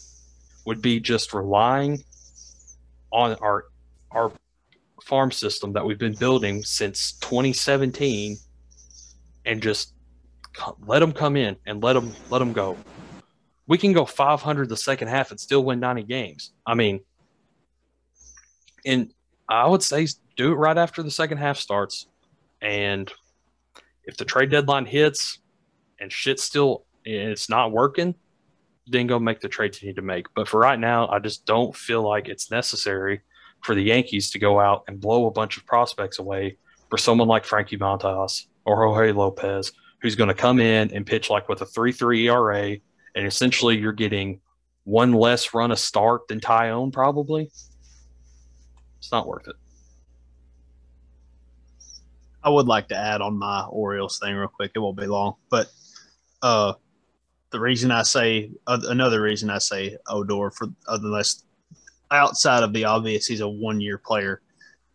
would 0.66 0.82
be 0.82 1.00
just 1.00 1.34
relying 1.34 2.04
on 3.12 3.36
our 3.36 3.66
our 4.12 4.32
farm 5.04 5.32
system 5.32 5.74
that 5.74 5.86
we've 5.86 6.00
been 6.00 6.16
building 6.16 6.64
since 6.64 7.14
2017 7.20 8.38
and 9.46 9.62
just 9.62 9.94
let 10.86 11.00
them 11.00 11.14
come 11.14 11.38
in 11.38 11.56
and 11.68 11.84
let 11.84 11.94
them 11.94 12.12
let 12.32 12.40
them 12.40 12.52
go. 12.52 12.76
We 13.68 13.78
can 13.78 13.94
go 13.94 14.06
500 14.06 14.68
the 14.68 14.76
second 14.76 15.10
half 15.10 15.30
and 15.30 15.40
still 15.40 15.64
win 15.64 15.80
90 15.80 16.04
games. 16.04 16.54
I 16.66 16.74
mean, 16.74 17.02
and 18.84 19.14
I 19.50 19.68
would 19.68 19.84
say 19.84 20.08
do 20.38 20.52
it 20.52 20.56
right 20.56 20.78
after 20.78 21.02
the 21.02 21.12
second 21.12 21.40
half 21.40 21.58
starts. 21.58 22.08
And 22.62 23.12
if 24.06 24.16
the 24.16 24.26
trade 24.26 24.52
deadline 24.52 24.86
hits 24.86 25.40
and 26.00 26.12
shit's 26.12 26.44
still 26.44 26.86
it's 27.04 27.50
not 27.50 27.72
working, 27.72 28.14
then 28.88 29.08
go 29.08 29.20
make 29.20 29.40
the 29.40 29.50
trades 29.50 29.82
you 29.82 29.88
need 29.88 29.96
to 29.96 30.02
make. 30.02 30.28
But 30.36 30.48
for 30.48 30.60
right 30.60 30.80
now, 30.80 31.08
I 31.08 31.20
just 31.20 31.46
don't 31.46 31.76
feel 31.76 32.08
like 32.08 32.28
it's 32.28 32.52
necessary 32.52 33.22
for 33.64 33.76
the 33.76 33.82
Yankees 33.82 34.32
to 34.32 34.40
go 34.40 34.60
out 34.60 34.84
and 34.88 35.00
blow 35.00 35.28
a 35.28 35.32
bunch 35.32 35.58
of 35.58 35.66
prospects 35.66 36.20
away 36.20 36.58
for 36.90 36.98
someone 36.98 37.28
like 37.28 37.46
Frankie 37.46 37.78
Montas 37.78 38.46
or 38.66 38.78
Jorge 38.78 39.12
Lopez, 39.12 39.72
who's 40.02 40.16
going 40.16 40.30
to 40.30 40.34
come 40.34 40.60
in 40.60 40.94
and 40.94 41.06
pitch 41.06 41.30
like 41.30 41.50
with 41.50 41.62
a 41.62 41.66
3 41.66 41.92
3 41.92 42.28
ERA. 42.28 42.78
And 43.16 43.26
essentially, 43.28 43.78
you're 43.78 43.92
getting 43.92 44.42
one 44.84 45.14
less 45.14 45.54
run 45.54 45.72
a 45.72 45.76
start 45.76 46.28
than 46.28 46.40
Taillon, 46.40 46.92
probably. 46.94 47.52
It's 49.00 49.12
not 49.12 49.28
worth 49.28 49.48
it. 49.48 49.56
I 52.44 52.50
would 52.50 52.68
like 52.68 52.88
to 52.90 52.96
add 52.96 53.22
on 53.22 53.38
my 53.38 53.64
Orioles 53.64 54.20
thing 54.20 54.36
real 54.36 54.48
quick. 54.48 54.72
It 54.76 54.80
won't 54.80 54.98
be 54.98 55.08
long, 55.08 55.36
but 55.50 55.70
uh, 56.42 56.74
the 57.52 57.60
reason 57.60 57.92
I 57.92 58.04
say 58.04 58.52
uh, 58.68 58.80
another 58.88 59.22
reason 59.22 59.50
I 59.50 59.58
say 59.58 59.98
Odor 60.08 60.52
for 60.52 60.68
unless 60.88 61.44
outside 62.12 62.64
of 62.64 62.74
the 62.74 62.86
obvious 62.86 63.28
he's 63.28 63.42
a 63.42 63.48
one 63.48 63.82
year 63.82 63.98
player 63.98 64.42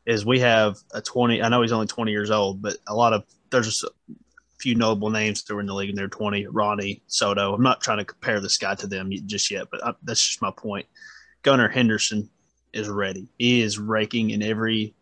is 0.06 0.26
we 0.26 0.40
have 0.40 0.78
a 0.92 1.00
20 1.00 1.42
I 1.42 1.48
know 1.48 1.62
he's 1.62 1.72
only 1.72 1.86
20 1.86 2.10
years 2.10 2.30
old 2.30 2.62
but 2.62 2.76
a 2.88 2.94
lot 2.94 3.12
of 3.12 3.24
there's 3.50 3.66
just 3.66 3.84
a 3.84 3.90
few 4.58 4.74
notable 4.74 5.10
names 5.10 5.42
that 5.42 5.54
are 5.54 5.60
in 5.60 5.66
the 5.66 5.74
league 5.74 5.90
and 5.90 5.98
they're 5.98 6.08
20 6.08 6.46
Ronnie 6.48 7.02
Soto 7.06 7.54
I'm 7.54 7.62
not 7.62 7.80
trying 7.80 7.98
to 7.98 8.04
compare 8.04 8.40
this 8.40 8.58
guy 8.58 8.74
to 8.76 8.86
them 8.86 9.10
just 9.26 9.50
yet 9.50 9.68
but 9.70 9.84
I, 9.84 9.94
that's 10.02 10.26
just 10.26 10.42
my 10.42 10.50
point 10.50 10.86
Gunnar 11.42 11.68
Henderson 11.68 12.28
is 12.74 12.88
ready. 12.88 13.28
He 13.38 13.62
is 13.62 13.78
raking 13.78 14.30
in 14.30 14.42
every 14.42 14.94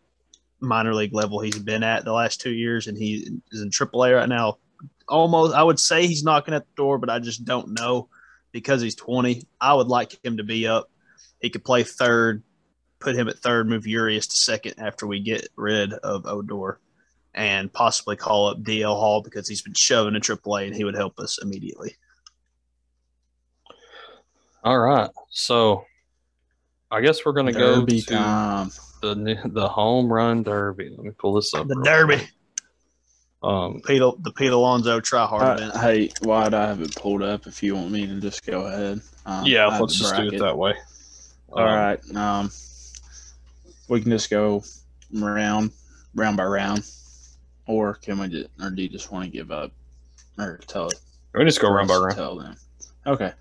minor 0.59 0.93
league 0.93 1.13
level 1.13 1.39
he's 1.39 1.59
been 1.59 1.83
at 1.83 2.05
the 2.05 2.13
last 2.13 2.39
two 2.39 2.53
years 2.53 2.87
and 2.87 2.97
he 2.97 3.27
is 3.51 3.61
in 3.61 3.69
AAA 3.69 4.17
right 4.17 4.29
now. 4.29 4.57
Almost 5.09 5.53
I 5.53 5.63
would 5.63 5.79
say 5.79 6.07
he's 6.07 6.23
knocking 6.23 6.53
at 6.53 6.65
the 6.65 6.75
door 6.75 6.97
but 6.97 7.09
I 7.09 7.19
just 7.19 7.43
don't 7.43 7.73
know 7.73 8.07
because 8.51 8.81
he's 8.81 8.95
20 8.95 9.43
I 9.59 9.73
would 9.73 9.87
like 9.87 10.23
him 10.23 10.37
to 10.37 10.43
be 10.43 10.67
up. 10.67 10.89
He 11.41 11.49
could 11.49 11.65
play 11.65 11.83
third, 11.83 12.41
put 12.99 13.15
him 13.15 13.27
at 13.27 13.39
third, 13.39 13.67
move 13.67 13.85
Urias 13.85 14.27
to 14.27 14.37
second 14.37 14.75
after 14.77 15.05
we 15.05 15.19
get 15.19 15.49
rid 15.57 15.91
of 15.91 16.25
Odor, 16.25 16.79
and 17.33 17.71
possibly 17.73 18.15
call 18.15 18.47
up 18.47 18.63
DL 18.63 18.95
Hall 18.95 19.21
because 19.21 19.47
he's 19.47 19.61
been 19.61 19.73
shoving 19.73 20.15
in 20.15 20.21
AAA 20.21 20.67
and 20.67 20.75
he 20.75 20.85
would 20.85 20.95
help 20.95 21.19
us 21.19 21.39
immediately. 21.41 21.97
All 24.63 24.79
right, 24.79 25.09
so 25.29 25.83
I 26.93 27.01
guess 27.01 27.25
we're 27.25 27.33
gonna 27.33 27.51
Derby 27.51 28.01
go 28.01 28.07
to 28.07 28.13
time. 28.13 28.69
the 29.01 29.35
the 29.51 29.67
home 29.67 30.11
run 30.13 30.43
derby. 30.43 30.89
Let 30.95 30.99
me 31.05 31.11
pull 31.17 31.33
this 31.33 31.53
up. 31.55 31.67
The 31.67 31.81
Derby, 31.83 32.17
quick. 32.17 32.31
Um, 33.41 33.81
Pete, 33.85 33.99
the 34.19 34.31
Pete 34.31 34.51
Alonso 34.51 34.99
try 35.01 35.25
hard 35.25 35.43
Uh, 35.43 35.53
event. 35.63 35.77
hey, 35.77 36.09
why'd 36.21 36.53
I 36.53 36.67
have 36.67 36.81
it 36.81 36.95
pulled 36.95 37.23
up? 37.23 37.47
If 37.47 37.61
you 37.63 37.75
want 37.75 37.91
me 37.91 38.05
to 38.07 38.19
just 38.21 38.45
go 38.45 38.67
ahead. 38.67 39.01
Um, 39.25 39.45
yeah, 39.45 39.67
I 39.67 39.79
let's 39.79 39.95
just 39.95 40.15
do 40.15 40.27
it 40.27 40.39
that 40.39 40.57
way. 40.57 40.75
All 41.51 41.59
Um, 41.59 41.65
right. 41.65 42.15
Um, 42.15 42.51
we 43.89 43.99
can 44.01 44.11
just 44.11 44.29
go 44.29 44.63
round, 45.11 45.71
round 46.15 46.37
by 46.37 46.43
round, 46.43 46.85
or 47.67 47.95
can 47.95 48.19
we 48.19 48.27
just, 48.29 48.49
or 48.61 48.69
do 48.69 48.81
you 48.83 48.87
just 48.89 49.11
want 49.11 49.25
to 49.25 49.31
give 49.31 49.51
up, 49.51 49.71
or 50.37 50.59
tell 50.67 50.87
it? 50.87 50.99
We 51.33 51.43
just 51.43 51.59
go 51.59 51.69
round 51.69 51.87
by 51.89 51.95
round. 51.97 52.15
Tell 52.15 52.37
them. 52.37 52.55
Okay. 53.05 53.33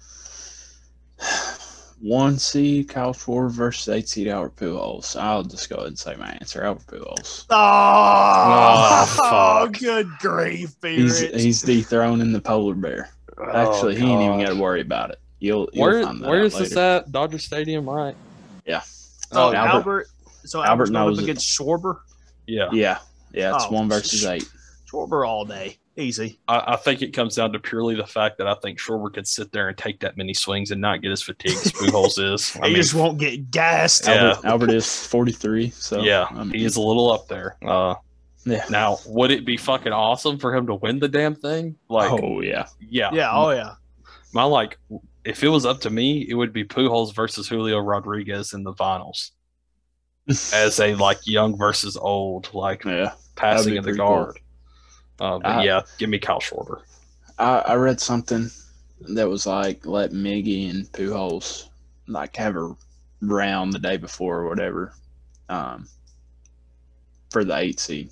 One 2.05 2.37
seed 2.37 2.89
Kyle 2.89 3.15
Schwarber 3.15 3.51
versus 3.53 3.89
eight 3.89 4.09
seed 4.09 4.27
Albert 4.27 4.57
Pujols. 4.57 5.15
I'll 5.15 5.45
just 5.45 5.70
go 5.70 5.77
ahead 5.77 5.87
and 5.89 5.99
say 5.99 6.16
my 6.16 6.31
answer. 6.41 6.65
Albert 6.65 6.87
Pujols. 6.89 7.47
Oh, 7.51 7.57
Oh, 7.57 9.07
fuck. 9.07 9.79
good 9.79 10.09
grief, 10.19 10.74
He's 10.83 11.20
Pirates. 11.20 11.43
he's 11.43 11.62
dethroning 11.62 12.33
the 12.33 12.41
polar 12.41 12.74
bear. 12.74 13.11
Oh, 13.39 13.45
Actually, 13.45 13.97
he 14.01 14.05
ain't 14.07 14.20
even 14.23 14.41
got 14.45 14.53
to 14.53 14.61
worry 14.61 14.81
about 14.81 15.11
it. 15.11 15.20
You'll, 15.39 15.69
you'll 15.73 15.85
Oh, 15.85 15.89
Where 15.91 16.03
find 16.05 16.20
that 16.23 16.29
where 16.29 16.41
out 16.41 16.47
is 16.47 16.59
this 16.59 16.77
at? 16.77 17.12
Dodger 17.12 17.39
Stadium, 17.39 17.89
right? 17.89 18.16
Yeah. 18.66 18.81
so 18.81 19.51
Oh, 19.51 19.53
Albert, 19.55 19.57
Albert- 19.73 20.07
so 20.45 20.59
Albert 20.59 20.70
Albert's 20.70 20.91
going 20.91 21.07
knows 21.07 21.19
up 21.19 21.23
it. 21.23 21.24
against 21.31 21.49
Schwarber. 21.59 21.99
Yeah. 22.49 22.69
Yeah, 22.73 22.99
yeah, 23.33 23.55
it's 23.55 23.65
Oh, 23.69 23.73
one 23.73 23.89
versus 23.89 24.24
eight. 24.27 24.49
Schwarber 24.91 25.27
all 25.27 25.45
day, 25.45 25.79
easy. 25.97 26.39
I, 26.48 26.74
I 26.74 26.77
think 26.77 27.02
it 27.02 27.12
comes 27.12 27.36
down 27.36 27.52
to 27.52 27.59
purely 27.59 27.94
the 27.94 28.06
fact 28.06 28.39
that 28.39 28.47
I 28.47 28.55
think 28.56 28.78
Schwarber 28.78 29.12
could 29.12 29.27
sit 29.27 29.52
there 29.52 29.69
and 29.69 29.77
take 29.77 30.01
that 30.01 30.16
many 30.16 30.35
swings 30.35 30.70
and 30.70 30.81
not 30.81 31.02
get 31.02 31.10
as 31.12 31.23
fatigued 31.23 31.66
as 31.66 31.73
Pujols 31.73 32.35
is. 32.35 32.56
I 32.62 32.66
he 32.69 32.73
mean, 32.74 32.82
just 32.82 32.94
won't 32.94 33.19
get 33.19 33.51
gassed. 33.51 34.06
Yeah. 34.06 34.31
Albert, 34.31 34.47
Albert 34.47 34.70
is 34.70 35.06
forty 35.06 35.32
three. 35.32 35.70
So 35.70 36.01
yeah, 36.02 36.27
I 36.31 36.44
mean, 36.44 36.55
he 36.55 36.64
is 36.64 36.77
a 36.77 36.81
little 36.81 37.10
up 37.12 37.28
there. 37.28 37.56
Uh, 37.66 37.94
Yeah. 38.44 38.64
now, 38.70 38.98
would 39.06 39.31
it 39.31 39.44
be 39.44 39.56
fucking 39.56 39.93
awesome 39.93 40.39
for 40.39 40.55
him 40.55 40.66
to 40.66 40.74
win 40.74 40.98
the 40.98 41.09
damn 41.09 41.35
thing? 41.35 41.77
Like, 41.89 42.10
oh 42.10 42.40
yeah. 42.40 42.66
yeah, 42.81 43.10
Yeah, 43.12 43.31
oh 43.32 43.51
yeah. 43.51 43.74
my 44.32 44.44
like, 44.44 44.78
if 45.24 45.43
it 45.44 45.48
was 45.48 45.64
up 45.64 45.81
to 45.82 45.90
me, 45.90 46.27
it 46.28 46.35
would 46.35 46.52
be 46.52 46.64
Pujols 46.64 47.14
versus 47.14 47.48
Julio 47.48 47.78
Rodriguez 47.78 48.55
in 48.55 48.64
the 48.64 48.73
finals 48.74 49.31
as 50.52 50.81
a 50.81 50.94
like 50.97 51.19
young 51.27 51.56
versus 51.56 51.97
old, 51.97 52.52
like 52.55 52.85
Yeah. 52.85 53.12
passing 53.36 53.74
be 53.74 53.77
of 53.78 53.85
the 53.85 53.93
guard. 53.93 54.35
cool. 54.35 54.41
Guard. 55.19 55.35
Uh, 55.35 55.39
but 55.49 55.59
I- 55.59 55.65
yeah, 55.65 55.83
give 55.99 56.11
me 56.11 56.19
Kyle 56.19 56.41
Schwarber. 56.41 56.83
I, 57.39 57.59
I 57.61 57.75
read 57.75 58.01
something 58.01 58.51
that 59.01 59.29
was 59.29 59.47
like 59.47 59.85
let 59.87 60.13
Miggy 60.13 60.71
and 60.71 60.85
Pujols 60.93 61.69
like 62.07 62.37
have 62.37 62.57
a 62.57 62.75
round 63.21 63.73
the 63.73 63.79
day 63.79 63.97
before 63.97 64.41
or 64.41 64.49
whatever, 64.49 64.93
um, 65.49 65.89
for 67.31 67.45
the 67.45 67.57
eight 67.57 67.81
seed, 67.81 68.11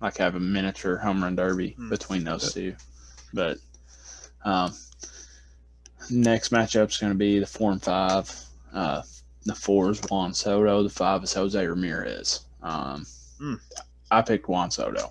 like 0.00 0.16
have 0.18 0.34
a 0.34 0.40
miniature 0.40 0.96
home 0.96 1.22
run 1.22 1.34
derby 1.36 1.70
Hmm. 1.70 1.88
between 1.90 2.24
those 2.24 2.52
two. 2.54 2.74
But 3.32 3.58
um, 4.44 4.72
next 6.10 6.50
matchup 6.52 6.90
is 6.90 6.98
going 6.98 7.12
to 7.12 7.18
be 7.18 7.38
the 7.40 7.46
four 7.46 7.72
and 7.72 7.82
five. 7.82 8.30
Uh, 8.72 9.02
the 9.44 9.54
four 9.54 9.90
is 9.90 10.00
Juan 10.10 10.32
Soto. 10.32 10.82
The 10.82 10.88
five 10.90 11.22
is 11.24 11.34
Jose 11.34 11.66
Ramirez. 11.66 12.40
Um, 12.62 13.06
Hmm. 13.38 13.54
I 14.10 14.22
picked 14.22 14.48
Juan 14.48 14.70
Soto. 14.70 15.10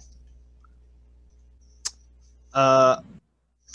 Uh, 2.54 2.98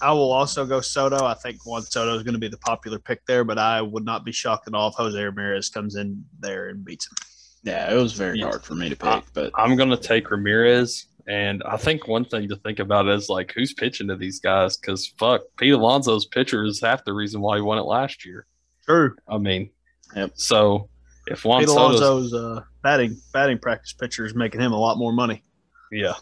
I 0.01 0.13
will 0.13 0.31
also 0.31 0.65
go 0.65 0.81
Soto. 0.81 1.25
I 1.25 1.35
think 1.35 1.67
Juan 1.67 1.83
Soto 1.83 2.15
is 2.15 2.23
going 2.23 2.35
to 2.35 2.39
be 2.39 2.49
the 2.49 2.59
popular 2.59 2.99
pick 3.01 3.27
there, 3.27 3.43
but 3.45 3.59
I 3.59 3.83
would 3.83 4.05
not 4.05 4.25
be 4.25 4.31
shocked 4.33 4.69
at 4.69 4.75
all 4.75 4.89
if 4.91 4.95
Jose 4.95 5.21
Ramirez 5.21 5.69
comes 5.71 5.97
in 5.97 6.25
there 6.39 6.69
and 6.69 6.85
beats 6.85 7.07
him. 7.07 7.17
Yeah, 7.65 7.93
it 7.93 7.97
was 7.97 8.13
very 8.13 8.39
Yeah. 8.39 8.47
hard 8.47 8.63
for 8.65 8.75
me 8.77 8.89
to 8.89 8.95
pick, 8.97 9.25
but 9.35 9.51
I'm 9.57 9.75
gonna 9.75 9.97
take 9.97 10.31
Ramirez, 10.31 11.07
and 11.27 11.61
I 11.65 11.77
think 11.77 12.07
one 12.07 12.25
thing 12.25 12.49
to 12.49 12.57
think 12.57 12.79
about 12.79 13.09
is 13.09 13.29
like 13.29 13.53
who's 13.53 13.75
pitching 13.75 14.07
to 14.09 14.17
these 14.17 14.39
guys 14.39 14.77
because 14.77 15.09
fuck, 15.19 15.41
Pete 15.59 15.73
Alonso's 15.73 16.25
pitcher 16.27 16.65
is 16.65 16.81
half 16.81 17.05
the 17.05 17.13
reason 17.13 17.41
why 17.41 17.57
he 17.57 17.63
won 17.63 17.79
it 17.79 17.83
last 17.83 18.25
year. 18.25 18.47
True. 18.87 19.17
I 19.27 19.39
mean, 19.39 19.71
Yep. 20.15 20.31
so 20.37 20.89
if 21.27 21.45
Juan 21.45 21.63
Pete 21.63 21.69
Soto's 21.71 22.01
Alonso's 22.01 22.35
uh, 22.35 22.63
batting 22.85 23.21
batting 23.33 23.59
practice 23.59 23.93
pitcher 23.93 24.25
is 24.25 24.37
making 24.37 24.61
him 24.61 24.71
a 24.73 24.79
lot 24.79 24.97
more 24.97 25.13
money. 25.13 25.43
yeah, 25.91 26.15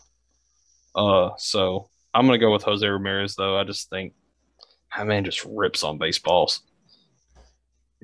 uh, 0.95 1.31
so 1.37 1.91
I'm 2.17 2.25
gonna 2.25 2.39
go 2.39 2.51
with 2.51 2.63
Jose 2.63 2.87
Ramirez 2.87 3.35
though. 3.35 3.59
I 3.59 3.65
just 3.65 3.91
think 3.91 4.15
that 4.97 5.07
man 5.07 5.23
just 5.23 5.45
rips 5.45 5.85
on 5.85 5.99
baseballs. 5.99 6.63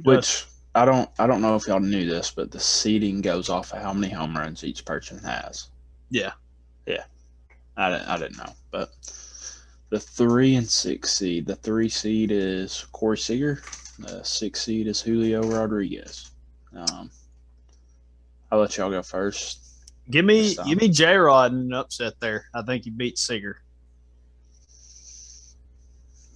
which 0.03 0.45
I 0.75 0.85
don't 0.85 1.09
I 1.19 1.27
don't 1.27 1.41
know 1.41 1.57
if 1.57 1.67
y'all 1.67 1.81
knew 1.81 2.05
this, 2.05 2.31
but 2.31 2.51
the 2.51 2.61
seeding 2.61 3.23
goes 3.23 3.49
off 3.49 3.73
of 3.73 3.81
how 3.81 3.95
many 3.95 4.13
home 4.13 4.37
runs 4.37 4.65
each 4.65 4.85
person 4.85 5.19
has. 5.21 5.71
Yeah. 6.11 6.33
Yeah. 6.87 7.05
I 7.79 7.91
didn't 7.91 8.09
I 8.09 8.19
didn't 8.19 8.37
know, 8.37 8.53
but 8.71 8.91
the 9.89 9.99
three 9.99 10.57
and 10.57 10.69
six 10.69 11.15
seed. 11.17 11.47
The 11.47 11.57
three 11.57 11.89
seed 11.89 12.33
is 12.33 12.87
Corey 12.93 13.17
Seager. 13.17 13.63
The 13.99 14.23
six 14.23 14.61
seed 14.61 14.89
is 14.89 15.01
Julio 15.01 15.43
Rodriguez. 15.43 16.33
Um, 16.77 17.11
I'll 18.51 18.61
let 18.61 18.77
y'all 18.77 18.91
go 18.91 19.03
first. 19.03 19.61
Give 20.11 20.27
me 20.27 20.55
give 20.67 20.79
me 20.79 20.89
J 20.89 21.17
Rod 21.17 21.53
in 21.53 21.61
an 21.61 21.73
upset 21.73 22.21
there. 22.21 22.45
I 22.55 22.61
think 22.61 22.85
he 22.85 22.91
beats 22.91 23.27
Seager. 23.27 23.62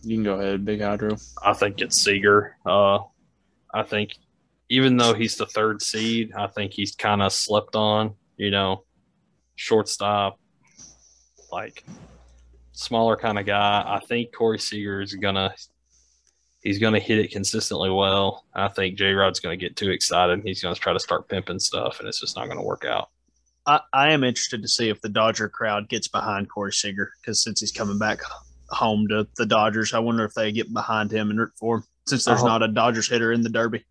You 0.06 0.16
can 0.16 0.22
go 0.22 0.38
ahead, 0.38 0.64
Big 0.64 0.80
Hydro. 0.80 1.16
I 1.42 1.52
think 1.52 1.80
it's 1.80 2.00
Seager. 2.00 2.56
Uh, 2.64 3.00
I 3.74 3.82
think 3.82 4.12
even 4.68 4.96
though 4.96 5.14
he's 5.14 5.34
the 5.34 5.46
third 5.46 5.82
seed, 5.82 6.32
I 6.32 6.46
think 6.46 6.72
he's 6.72 6.94
kind 6.94 7.20
of 7.20 7.32
slept 7.32 7.74
on. 7.74 8.14
You 8.36 8.52
know, 8.52 8.84
shortstop, 9.56 10.38
like 11.50 11.82
smaller 12.70 13.16
kind 13.16 13.36
of 13.36 13.46
guy. 13.46 13.82
I 13.84 13.98
think 14.06 14.32
Corey 14.32 14.60
Seager 14.60 15.00
is 15.00 15.12
gonna 15.14 15.52
he's 16.62 16.78
gonna 16.78 17.00
hit 17.00 17.18
it 17.18 17.32
consistently 17.32 17.90
well. 17.90 18.44
I 18.54 18.68
think 18.68 18.96
J 18.96 19.12
Rod's 19.12 19.40
gonna 19.40 19.56
get 19.56 19.74
too 19.74 19.90
excited. 19.90 20.40
He's 20.44 20.62
gonna 20.62 20.76
try 20.76 20.92
to 20.92 21.00
start 21.00 21.28
pimping 21.28 21.58
stuff, 21.58 21.98
and 21.98 22.08
it's 22.08 22.20
just 22.20 22.36
not 22.36 22.46
gonna 22.46 22.62
work 22.62 22.84
out. 22.84 23.08
I, 23.66 23.80
I 23.92 24.12
am 24.12 24.22
interested 24.22 24.62
to 24.62 24.68
see 24.68 24.88
if 24.88 25.00
the 25.00 25.08
Dodger 25.08 25.48
crowd 25.48 25.88
gets 25.88 26.06
behind 26.06 26.48
Corey 26.48 26.72
Seager 26.72 27.10
because 27.20 27.42
since 27.42 27.58
he's 27.58 27.72
coming 27.72 27.98
back 27.98 28.20
home 28.70 29.06
to 29.08 29.26
the 29.36 29.46
Dodgers, 29.46 29.94
I 29.94 29.98
wonder 29.98 30.24
if 30.24 30.34
they 30.34 30.52
get 30.52 30.72
behind 30.72 31.10
him 31.10 31.30
and 31.30 31.38
root 31.38 31.52
for 31.56 31.76
him 31.78 31.84
since 32.06 32.24
there's 32.24 32.40
hope- 32.40 32.48
not 32.48 32.62
a 32.62 32.68
Dodgers 32.68 33.08
hitter 33.08 33.32
in 33.32 33.42
the 33.42 33.48
Derby. 33.48 33.84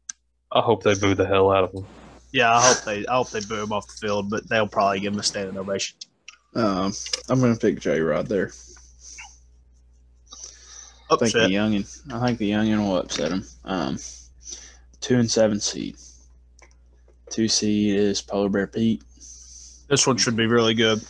I 0.51 0.61
hope 0.61 0.83
they 0.83 0.95
boo 0.95 1.15
the 1.15 1.25
hell 1.25 1.51
out 1.51 1.65
of 1.65 1.73
him. 1.73 1.85
Yeah, 2.31 2.53
I 2.55 2.61
hope 2.61 2.83
they 2.83 3.05
I 3.07 3.15
hope 3.15 3.29
they 3.31 3.39
boo 3.41 3.63
him 3.63 3.71
off 3.73 3.87
the 3.87 3.93
field, 4.07 4.29
but 4.29 4.47
they'll 4.49 4.67
probably 4.67 4.99
give 4.99 5.13
him 5.13 5.19
a 5.19 5.23
standing 5.23 5.57
ovation. 5.57 5.97
Um, 6.53 6.93
I'm 7.29 7.39
gonna 7.41 7.55
pick 7.57 7.79
J 7.79 7.99
Rod 7.99 8.27
there. 8.27 8.51
I 11.09 11.15
think 11.17 11.33
the 11.33 11.43
Upset. 11.45 11.49
youngin. 11.51 12.13
I 12.13 12.25
think 12.25 12.39
the 12.39 12.51
youngin 12.51 12.79
will 12.79 12.97
upset 12.97 13.31
him. 13.31 13.45
Um, 13.63 13.99
two 15.01 15.17
and 15.17 15.29
seven 15.29 15.59
seed. 15.59 15.95
Two 17.29 17.47
seed 17.47 17.95
is 17.95 18.21
Polar 18.21 18.49
Bear 18.49 18.67
Pete, 18.67 19.03
This 19.89 20.07
one 20.07 20.17
should 20.17 20.35
be 20.35 20.47
really 20.47 20.73
good. 20.73 21.01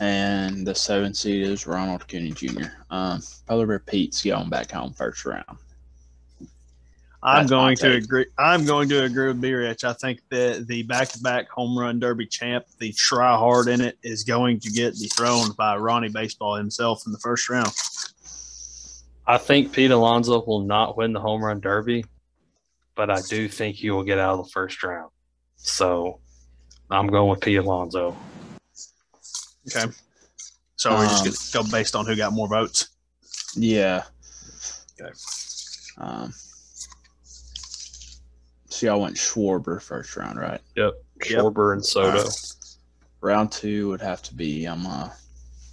And 0.00 0.66
the 0.66 0.74
seven 0.74 1.12
seed 1.14 1.46
is 1.46 1.66
Ronald 1.66 2.02
Acuna 2.02 2.30
Jr. 2.30 2.64
Um, 2.90 3.20
Polar 3.46 3.66
Bear 3.66 3.78
Pete's 3.78 4.24
going 4.24 4.48
back 4.48 4.70
home 4.70 4.92
first 4.94 5.24
round. 5.24 5.58
I'm 7.24 7.42
That's 7.42 7.50
going 7.50 7.76
to 7.76 7.92
agree. 7.92 8.26
I'm 8.36 8.64
going 8.64 8.88
to 8.88 9.04
agree 9.04 9.28
with 9.28 9.40
B 9.40 9.52
Rich. 9.52 9.84
I 9.84 9.92
think 9.92 10.22
that 10.30 10.66
the 10.66 10.82
back-to-back 10.82 11.48
home 11.50 11.78
run 11.78 12.00
derby 12.00 12.26
champ, 12.26 12.66
the 12.78 12.92
try 12.92 13.36
hard 13.36 13.68
in 13.68 13.80
it, 13.80 13.96
is 14.02 14.24
going 14.24 14.58
to 14.60 14.70
get 14.70 14.96
dethroned 14.96 15.56
by 15.56 15.76
Ronnie 15.76 16.08
Baseball 16.08 16.56
himself 16.56 17.04
in 17.06 17.12
the 17.12 17.18
first 17.20 17.48
round. 17.48 17.72
I 19.24 19.38
think 19.38 19.72
Pete 19.72 19.92
Alonso 19.92 20.44
will 20.44 20.62
not 20.62 20.96
win 20.96 21.12
the 21.12 21.20
home 21.20 21.44
run 21.44 21.60
derby, 21.60 22.04
but 22.96 23.08
I 23.08 23.20
do 23.20 23.46
think 23.46 23.76
he 23.76 23.90
will 23.90 24.02
get 24.02 24.18
out 24.18 24.40
of 24.40 24.46
the 24.46 24.50
first 24.50 24.82
round. 24.82 25.12
So 25.54 26.18
I'm 26.90 27.06
going 27.06 27.30
with 27.30 27.40
Pete 27.40 27.58
Alonso. 27.58 28.16
Okay. 29.68 29.92
So 30.76 30.90
we're 30.96 31.06
just 31.06 31.18
Um, 31.20 31.24
going 31.24 31.34
to 31.36 31.70
go 31.70 31.76
based 31.78 31.94
on 31.96 32.06
who 32.06 32.16
got 32.16 32.32
more 32.32 32.48
votes. 32.48 32.88
Yeah. 33.54 34.04
Okay. 35.00 35.12
Um, 35.98 36.32
so 38.68 38.86
y'all 38.86 39.00
went 39.00 39.16
Schwarber 39.16 39.80
first 39.80 40.16
round, 40.16 40.38
right? 40.38 40.60
Yep. 40.76 40.94
Schwarber 41.20 41.72
and 41.74 41.84
Soto. 41.84 42.28
Round 43.20 43.52
two 43.52 43.88
would 43.90 44.00
have 44.00 44.22
to 44.22 44.34
be 44.34 44.66
um 44.66 44.84
uh, 44.86 45.08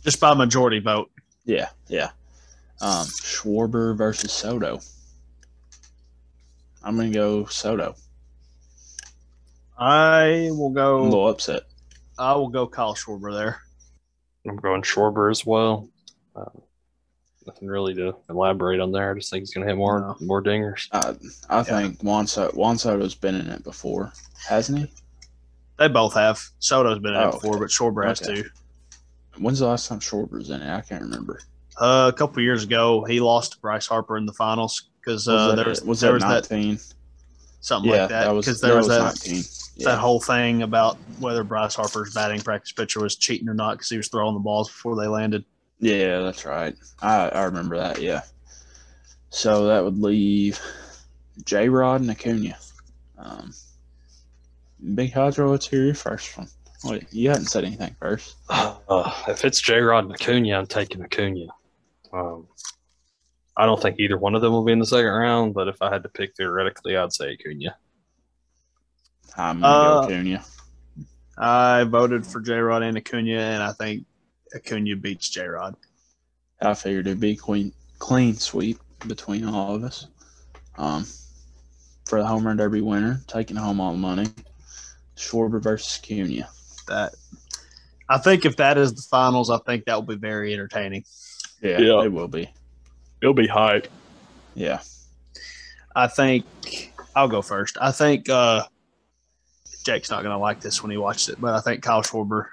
Just 0.03 0.19
by 0.19 0.35
majority 0.35 0.77
vote. 0.79 1.09
yeah 1.45 1.69
yeah 1.87 2.11
um 2.81 3.07
Schwarber 3.07 3.97
versus 3.97 4.31
Soto. 4.31 4.79
I'm 6.83 6.95
gonna 6.95 7.09
go 7.09 7.45
Soto. 7.45 7.95
I 9.77 10.49
will 10.51 10.69
go. 10.69 10.97
A 10.97 11.01
go. 11.01 11.03
little 11.05 11.27
upset. 11.29 11.63
I 12.19 12.35
will 12.35 12.49
go 12.49 12.67
Kyle 12.67 12.93
Schwarber 12.93 13.33
there. 13.33 13.61
I'm 14.49 14.57
going 14.57 14.81
Schwarber 14.81 15.29
as 15.31 15.45
well. 15.45 15.87
Um, 16.35 16.61
nothing 17.45 17.67
really 17.67 17.93
to 17.95 18.15
elaborate 18.29 18.79
on 18.79 18.91
there. 18.91 19.11
I 19.11 19.13
just 19.15 19.29
think 19.29 19.41
he's 19.41 19.53
going 19.53 19.65
to 19.65 19.71
hit 19.71 19.77
more 19.77 19.99
No. 20.01 20.17
more 20.25 20.41
dingers. 20.43 20.87
Uh, 20.91 21.13
I 21.49 21.63
think 21.63 22.01
Juan, 22.01 22.27
so- 22.27 22.51
Juan 22.53 22.77
Soto's 22.77 23.15
been 23.15 23.35
in 23.35 23.47
it 23.47 23.63
before, 23.63 24.11
hasn't 24.47 24.79
he? 24.79 24.91
They 25.77 25.87
both 25.87 26.13
have. 26.15 26.41
Soto's 26.59 26.99
been 26.99 27.13
in 27.13 27.21
Oh, 27.21 27.29
it 27.29 27.31
before, 27.33 27.57
but 27.59 27.69
Schwarber 27.69 28.05
has 28.05 28.21
Okay. 28.21 28.41
too. 28.43 28.49
When's 29.37 29.59
the 29.59 29.67
last 29.67 29.87
time 29.87 29.99
Schwarber's 29.99 30.49
in 30.49 30.61
it? 30.61 30.69
I 30.69 30.81
can't 30.81 31.01
remember. 31.03 31.39
Uh, 31.79 32.11
a 32.13 32.17
couple 32.17 32.41
years 32.43 32.63
ago, 32.63 33.05
he 33.05 33.21
lost 33.21 33.53
to 33.53 33.59
Bryce 33.59 33.87
Harper 33.87 34.17
in 34.17 34.25
the 34.25 34.33
finals 34.33 34.89
because 34.99 35.27
uh, 35.29 35.55
there 35.55 35.65
was, 35.65 35.81
was 35.81 36.01
there 36.01 36.19
that 36.19 36.27
was 36.27 36.47
that 36.49 36.55
19? 36.55 36.79
something 37.61 37.89
yeah, 37.91 38.01
like 38.01 38.09
that 38.09 38.25
that 38.25 38.33
was 38.35 38.45
because 38.45 38.59
there 38.59 38.75
was 38.75 38.87
that, 38.89 39.01
19. 39.25 39.43
Yeah. 39.79 39.91
that 39.91 39.99
whole 39.99 40.19
thing 40.19 40.61
about 40.61 40.97
whether 41.19 41.43
Bryce 41.43 41.75
Harper's 41.75 42.13
batting 42.13 42.41
practice 42.41 42.71
pitcher 42.71 43.01
was 43.01 43.15
cheating 43.15 43.47
or 43.47 43.53
not 43.53 43.73
because 43.73 43.89
he 43.89 43.97
was 43.97 44.07
throwing 44.09 44.33
the 44.33 44.39
balls 44.39 44.67
before 44.67 44.95
they 44.95 45.07
landed. 45.07 45.45
Yeah, 45.79 46.19
that's 46.19 46.45
right. 46.45 46.75
I, 47.01 47.29
I 47.29 47.43
remember 47.43 47.77
that. 47.77 48.01
Yeah. 48.01 48.21
So 49.29 49.67
that 49.67 49.83
would 49.83 49.97
leave 49.99 50.59
J 51.45 51.69
Rod 51.69 52.01
and 52.01 52.11
Acuna. 52.11 52.57
Um, 53.17 53.53
Big 54.95 55.13
Hydro, 55.13 55.51
let's 55.51 55.67
hear 55.67 55.85
your 55.85 55.95
first 55.95 56.37
one. 56.37 56.47
Wait, 56.83 57.05
you 57.11 57.29
hadn't 57.29 57.45
said 57.47 57.65
anything 57.65 57.95
first. 57.99 58.35
Uh, 58.49 59.13
if 59.27 59.45
it's 59.45 59.61
J 59.61 59.79
Rod 59.79 60.05
and 60.05 60.13
Acuna, 60.13 60.57
I'm 60.57 60.67
taking 60.67 61.01
Acuna. 61.03 61.47
Um, 62.11 62.47
I 63.55 63.65
don't 63.65 63.81
think 63.81 63.99
either 63.99 64.17
one 64.17 64.35
of 64.35 64.41
them 64.41 64.51
will 64.51 64.63
be 64.63 64.71
in 64.71 64.79
the 64.79 64.85
second 64.85 65.11
round, 65.11 65.53
but 65.53 65.67
if 65.67 65.81
I 65.81 65.91
had 65.91 66.03
to 66.03 66.09
pick 66.09 66.35
theoretically, 66.35 66.97
I'd 66.97 67.13
say 67.13 67.33
Acuna. 67.33 67.75
I'm 69.37 69.61
gonna 69.61 69.67
Uh, 69.73 70.01
go 70.07 70.13
Acuna. 70.13 70.43
I 71.37 71.83
voted 71.85 72.25
for 72.25 72.41
J 72.41 72.53
Rod 72.57 72.83
and 72.83 72.97
Acuna, 72.97 73.39
and 73.39 73.63
I 73.63 73.71
think 73.73 74.05
Acuna 74.55 74.95
beats 74.95 75.29
J 75.29 75.45
Rod. 75.47 75.75
I 76.61 76.73
figured 76.73 77.07
it'd 77.07 77.19
be 77.19 77.35
clean 77.35 77.73
clean 77.99 78.35
sweep 78.35 78.79
between 79.07 79.45
all 79.45 79.75
of 79.75 79.83
us. 79.83 80.07
Um, 80.77 81.05
for 82.05 82.19
the 82.19 82.25
home 82.25 82.45
run 82.47 82.57
derby 82.57 82.81
winner, 82.81 83.21
taking 83.27 83.55
home 83.57 83.79
all 83.79 83.91
the 83.91 83.97
money. 83.97 84.27
Schwarber 85.15 85.61
versus 85.61 85.99
Acuna. 86.03 86.47
That 86.87 87.13
I 88.09 88.17
think 88.17 88.45
if 88.45 88.55
that 88.57 88.77
is 88.77 88.93
the 88.93 89.01
finals, 89.03 89.49
I 89.49 89.57
think 89.59 89.85
that 89.85 89.95
will 89.95 90.01
be 90.01 90.15
very 90.15 90.53
entertaining. 90.53 91.03
Yeah, 91.61 91.79
Yeah. 91.79 92.03
it 92.03 92.11
will 92.11 92.27
be. 92.27 92.49
It'll 93.21 93.33
be 93.33 93.47
hype. 93.47 93.87
Yeah. 94.55 94.79
I 95.95 96.07
think 96.07 96.45
I'll 97.15 97.27
go 97.27 97.41
first. 97.41 97.77
I 97.79 97.91
think 97.91 98.29
uh, 98.29 98.63
Jake's 99.89 100.11
not 100.11 100.21
going 100.21 100.35
to 100.35 100.39
like 100.39 100.59
this 100.61 100.83
when 100.83 100.91
he 100.91 100.97
watches 100.97 101.29
it, 101.29 101.41
but 101.41 101.55
I 101.55 101.61
think 101.61 101.81
Kyle 101.81 102.03
Schwarber 102.03 102.45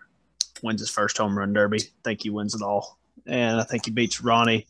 wins 0.62 0.80
his 0.80 0.88
first 0.88 1.18
home 1.18 1.36
run 1.36 1.52
derby. 1.52 1.76
I 1.82 2.02
think 2.02 2.22
he 2.22 2.30
wins 2.30 2.54
it 2.54 2.62
all, 2.62 2.98
and 3.26 3.60
I 3.60 3.64
think 3.64 3.84
he 3.84 3.90
beats 3.90 4.22
Ronnie 4.22 4.66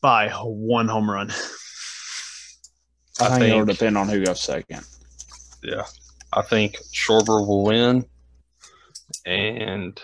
by 0.00 0.30
one 0.30 0.88
home 0.88 1.08
run. 1.08 1.30
I, 3.20 3.26
I 3.26 3.38
think, 3.38 3.52
it'll 3.52 3.64
depend 3.66 3.96
on 3.96 4.08
who 4.08 4.24
goes 4.24 4.40
second. 4.40 4.84
Yeah. 5.62 5.84
I 6.32 6.42
think 6.42 6.76
Schwarber 6.92 7.46
will 7.46 7.62
win, 7.62 8.04
and 9.24 10.00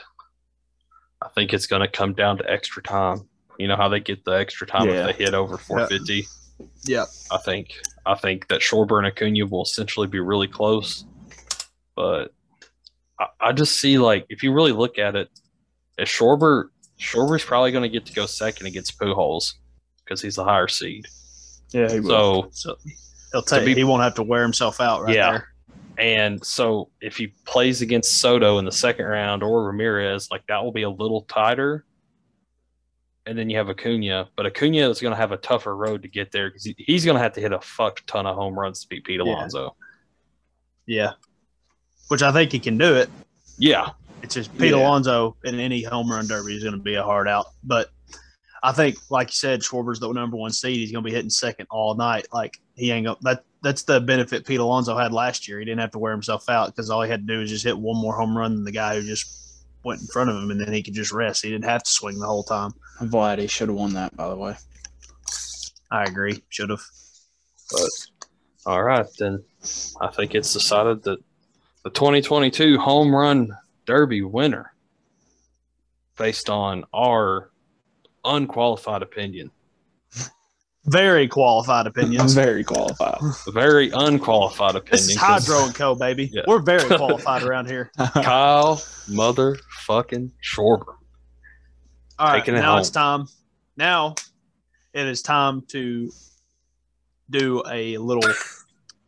I 1.20 1.28
think 1.34 1.52
it's 1.52 1.66
going 1.66 1.82
to 1.82 1.88
come 1.88 2.12
down 2.12 2.38
to 2.38 2.48
extra 2.48 2.80
time. 2.80 3.28
You 3.58 3.66
know 3.66 3.76
how 3.76 3.88
they 3.88 3.98
get 3.98 4.24
the 4.24 4.38
extra 4.38 4.68
time 4.68 4.86
Yeah. 4.88 5.08
if 5.08 5.16
they 5.16 5.24
hit 5.24 5.34
over 5.34 5.58
450. 5.58 6.28
Yeah, 6.84 7.06
I 7.32 7.38
think 7.38 7.74
I 8.08 8.14
think 8.14 8.48
that 8.48 8.60
Schwarber 8.62 8.96
and 8.98 9.06
Acuna 9.06 9.46
will 9.46 9.62
essentially 9.62 10.06
be 10.06 10.18
really 10.18 10.48
close, 10.48 11.04
but 11.94 12.32
I, 13.20 13.26
I 13.40 13.52
just 13.52 13.78
see 13.78 13.98
like 13.98 14.24
if 14.30 14.42
you 14.42 14.52
really 14.52 14.72
look 14.72 14.98
at 14.98 15.14
it, 15.14 15.28
if 15.98 16.08
Schwarber 16.08 16.68
Schwarber's 16.98 17.44
probably 17.44 17.70
going 17.70 17.82
to 17.82 17.88
get 17.88 18.06
to 18.06 18.12
go 18.14 18.26
second 18.26 18.66
against 18.66 18.98
Pujols 18.98 19.54
because 20.04 20.22
he's 20.22 20.36
the 20.36 20.44
higher 20.44 20.68
seed. 20.68 21.06
Yeah, 21.70 21.92
he 21.92 22.00
will. 22.00 22.48
So 22.52 22.76
So 22.76 22.76
he'll 23.32 23.42
take. 23.42 23.66
be- 23.66 23.74
he 23.74 23.84
won't 23.84 24.02
have 24.02 24.14
to 24.14 24.22
wear 24.22 24.42
himself 24.42 24.80
out 24.80 25.02
right 25.02 25.14
Yeah. 25.14 25.30
there. 25.32 25.48
And 25.98 26.44
so 26.44 26.90
if 27.00 27.16
he 27.16 27.28
plays 27.44 27.82
against 27.82 28.18
Soto 28.20 28.58
in 28.58 28.64
the 28.64 28.72
second 28.72 29.04
round 29.04 29.42
or 29.42 29.64
Ramirez, 29.66 30.28
like 30.30 30.46
that 30.46 30.62
will 30.64 30.72
be 30.72 30.82
a 30.82 30.90
little 30.90 31.22
tighter. 31.22 31.84
And 33.28 33.38
then 33.38 33.50
you 33.50 33.58
have 33.58 33.68
Acuna, 33.68 34.30
but 34.36 34.46
Acuna 34.46 34.88
is 34.88 35.02
going 35.02 35.12
to 35.12 35.16
have 35.16 35.32
a 35.32 35.36
tougher 35.36 35.76
road 35.76 36.00
to 36.00 36.08
get 36.08 36.32
there 36.32 36.48
because 36.48 36.64
he, 36.64 36.74
he's 36.78 37.04
going 37.04 37.14
to 37.14 37.22
have 37.22 37.34
to 37.34 37.42
hit 37.42 37.52
a 37.52 37.60
fuck 37.60 38.00
ton 38.06 38.26
of 38.26 38.34
home 38.34 38.58
runs 38.58 38.80
to 38.80 38.88
beat 38.88 39.04
Pete 39.04 39.20
Yeah. 39.22 39.34
Alonso. 39.34 39.76
Yeah, 40.86 41.12
which 42.08 42.22
I 42.22 42.32
think 42.32 42.52
he 42.52 42.58
can 42.58 42.78
do 42.78 42.94
it. 42.94 43.10
Yeah. 43.58 43.90
It's 44.22 44.34
just 44.34 44.56
Pete 44.56 44.70
Yeah. 44.70 44.78
Alonso 44.78 45.36
in 45.44 45.60
any 45.60 45.82
home 45.82 46.10
run 46.10 46.26
derby 46.26 46.56
is 46.56 46.62
going 46.64 46.74
to 46.74 46.82
be 46.82 46.94
a 46.94 47.02
hard 47.02 47.28
out. 47.28 47.48
But 47.62 47.90
I 48.62 48.72
think, 48.72 48.96
like 49.10 49.28
you 49.28 49.34
said, 49.34 49.60
Schwarber's 49.60 50.00
the 50.00 50.10
number 50.10 50.38
one 50.38 50.50
seed. 50.50 50.78
He's 50.78 50.90
going 50.90 51.04
to 51.04 51.08
be 51.10 51.14
hitting 51.14 51.28
second 51.28 51.66
all 51.70 51.94
night. 51.96 52.28
Like 52.32 52.56
he 52.76 52.90
ain't 52.90 53.04
going 53.04 53.18
that. 53.22 53.44
That's 53.62 53.82
the 53.82 54.00
benefit 54.00 54.46
Pete 54.46 54.60
Alonso 54.60 54.96
had 54.96 55.12
last 55.12 55.48
year. 55.48 55.58
He 55.58 55.66
didn't 55.66 55.80
have 55.80 55.90
to 55.90 55.98
wear 55.98 56.12
himself 56.12 56.48
out 56.48 56.68
because 56.74 56.88
all 56.88 57.02
he 57.02 57.10
had 57.10 57.26
to 57.26 57.34
do 57.34 57.40
was 57.40 57.50
just 57.50 57.64
hit 57.64 57.76
one 57.76 58.00
more 58.00 58.16
home 58.16 58.38
run 58.38 58.54
than 58.54 58.64
the 58.64 58.72
guy 58.72 58.94
who 58.94 59.06
just 59.06 59.47
went 59.84 60.00
in 60.00 60.06
front 60.08 60.30
of 60.30 60.36
him, 60.36 60.50
and 60.50 60.60
then 60.60 60.72
he 60.72 60.82
could 60.82 60.94
just 60.94 61.12
rest. 61.12 61.42
He 61.42 61.50
didn't 61.50 61.64
have 61.64 61.82
to 61.82 61.90
swing 61.90 62.18
the 62.18 62.26
whole 62.26 62.42
time. 62.42 62.72
Vladdy 63.00 63.48
should 63.48 63.68
have 63.68 63.76
won 63.76 63.94
that, 63.94 64.16
by 64.16 64.28
the 64.28 64.36
way. 64.36 64.56
I 65.90 66.04
agree. 66.04 66.42
Should 66.48 66.70
have. 66.70 66.82
But 67.70 67.90
all 68.66 68.82
right, 68.82 69.06
then 69.18 69.42
I 70.00 70.08
think 70.08 70.34
it's 70.34 70.52
decided 70.52 71.02
that 71.04 71.18
the 71.84 71.90
2022 71.90 72.78
home 72.78 73.14
run 73.14 73.56
derby 73.86 74.22
winner, 74.22 74.72
based 76.16 76.50
on 76.50 76.84
our 76.92 77.50
unqualified 78.24 79.02
opinion, 79.02 79.50
Very 80.90 81.28
qualified 81.28 81.86
opinions. 81.86 82.34
Very 82.34 82.64
qualified. 82.64 83.18
very 83.48 83.90
unqualified 83.90 84.76
opinions. 84.76 85.06
This 85.06 85.16
is 85.16 85.18
'cause 85.20 85.46
Hydro 85.46 85.66
and 85.66 85.74
Co. 85.74 85.94
Baby. 85.94 86.30
Yeah. 86.32 86.42
We're 86.46 86.60
very 86.60 86.88
qualified 86.96 87.42
around 87.42 87.66
here. 87.68 87.90
Kyle 88.14 88.76
motherfucking 89.08 90.30
Schwarber. 90.42 90.94
All 92.18 92.26
right, 92.26 92.38
Taking 92.40 92.54
it 92.56 92.60
now 92.60 92.72
home. 92.72 92.80
it's 92.80 92.90
time. 92.90 93.26
Now 93.76 94.14
it 94.92 95.06
is 95.06 95.22
time 95.22 95.62
to 95.68 96.10
do 97.30 97.62
a 97.70 97.98
little 97.98 98.28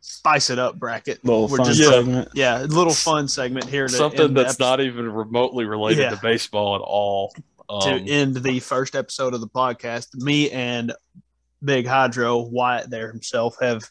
spice 0.01 0.49
it 0.49 0.59
up 0.59 0.77
bracket. 0.79 1.23
Little 1.25 1.47
We're 1.47 1.57
fun 1.57 1.65
just- 1.67 1.83
segment. 1.89 2.29
Yeah, 2.33 2.63
a 2.63 2.65
little 2.65 2.93
fun 2.93 3.27
segment 3.27 3.65
here 3.65 3.87
to 3.87 3.93
Something 3.93 4.33
that's 4.33 4.59
not 4.59 4.79
even 4.79 5.11
remotely 5.11 5.65
related 5.65 6.01
Yeah. 6.03 6.09
to 6.11 6.19
baseball 6.21 6.75
at 6.75 6.81
all. 6.81 7.33
to 7.83 7.93
Um, 7.93 8.03
end 8.05 8.35
the 8.35 8.59
first 8.59 8.95
episode 8.97 9.33
of 9.33 9.39
the 9.39 9.47
podcast. 9.47 10.13
Me 10.15 10.51
and 10.51 10.91
Big 11.63 11.87
Hydro 11.87 12.39
Wyatt 12.39 12.89
there 12.89 13.11
himself 13.11 13.55
have 13.61 13.83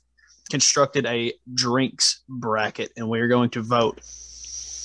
constructed 0.51 1.07
a 1.07 1.33
drinks 1.55 2.23
bracket, 2.29 2.93
and 2.97 3.09
we 3.09 3.21
are 3.21 3.29
going 3.29 3.51
to 3.51 3.63
vote 3.63 4.01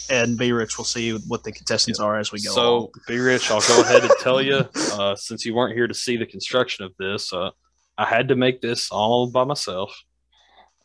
and 0.10 0.38
B 0.38 0.52
Rich 0.52 0.78
will 0.78 0.86
see 0.86 1.12
what 1.28 1.44
the 1.44 1.52
contestants 1.52 2.00
are 2.00 2.18
as 2.18 2.32
we 2.32 2.42
go. 2.42 2.52
So, 2.52 2.92
be 3.08 3.20
rich. 3.20 3.50
I'll 3.52 3.62
go 3.62 3.82
ahead 3.82 4.04
and 4.04 4.12
tell 4.22 4.42
you, 4.42 4.68
uh, 4.94 5.16
since 5.16 5.46
you 5.46 5.56
weren't 5.56 5.76
here 5.76 5.88
to 5.88 5.94
see 5.94 6.18
the 6.18 6.26
construction 6.26 6.86
of 6.86 6.96
this, 6.98 7.34
uh, 7.34 7.52
I 7.98 8.06
had 8.06 8.28
to 8.30 8.36
make 8.36 8.62
this 8.62 8.92
all 8.92 9.28
by 9.28 9.44
myself 9.44 10.04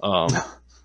um, 0.02 0.30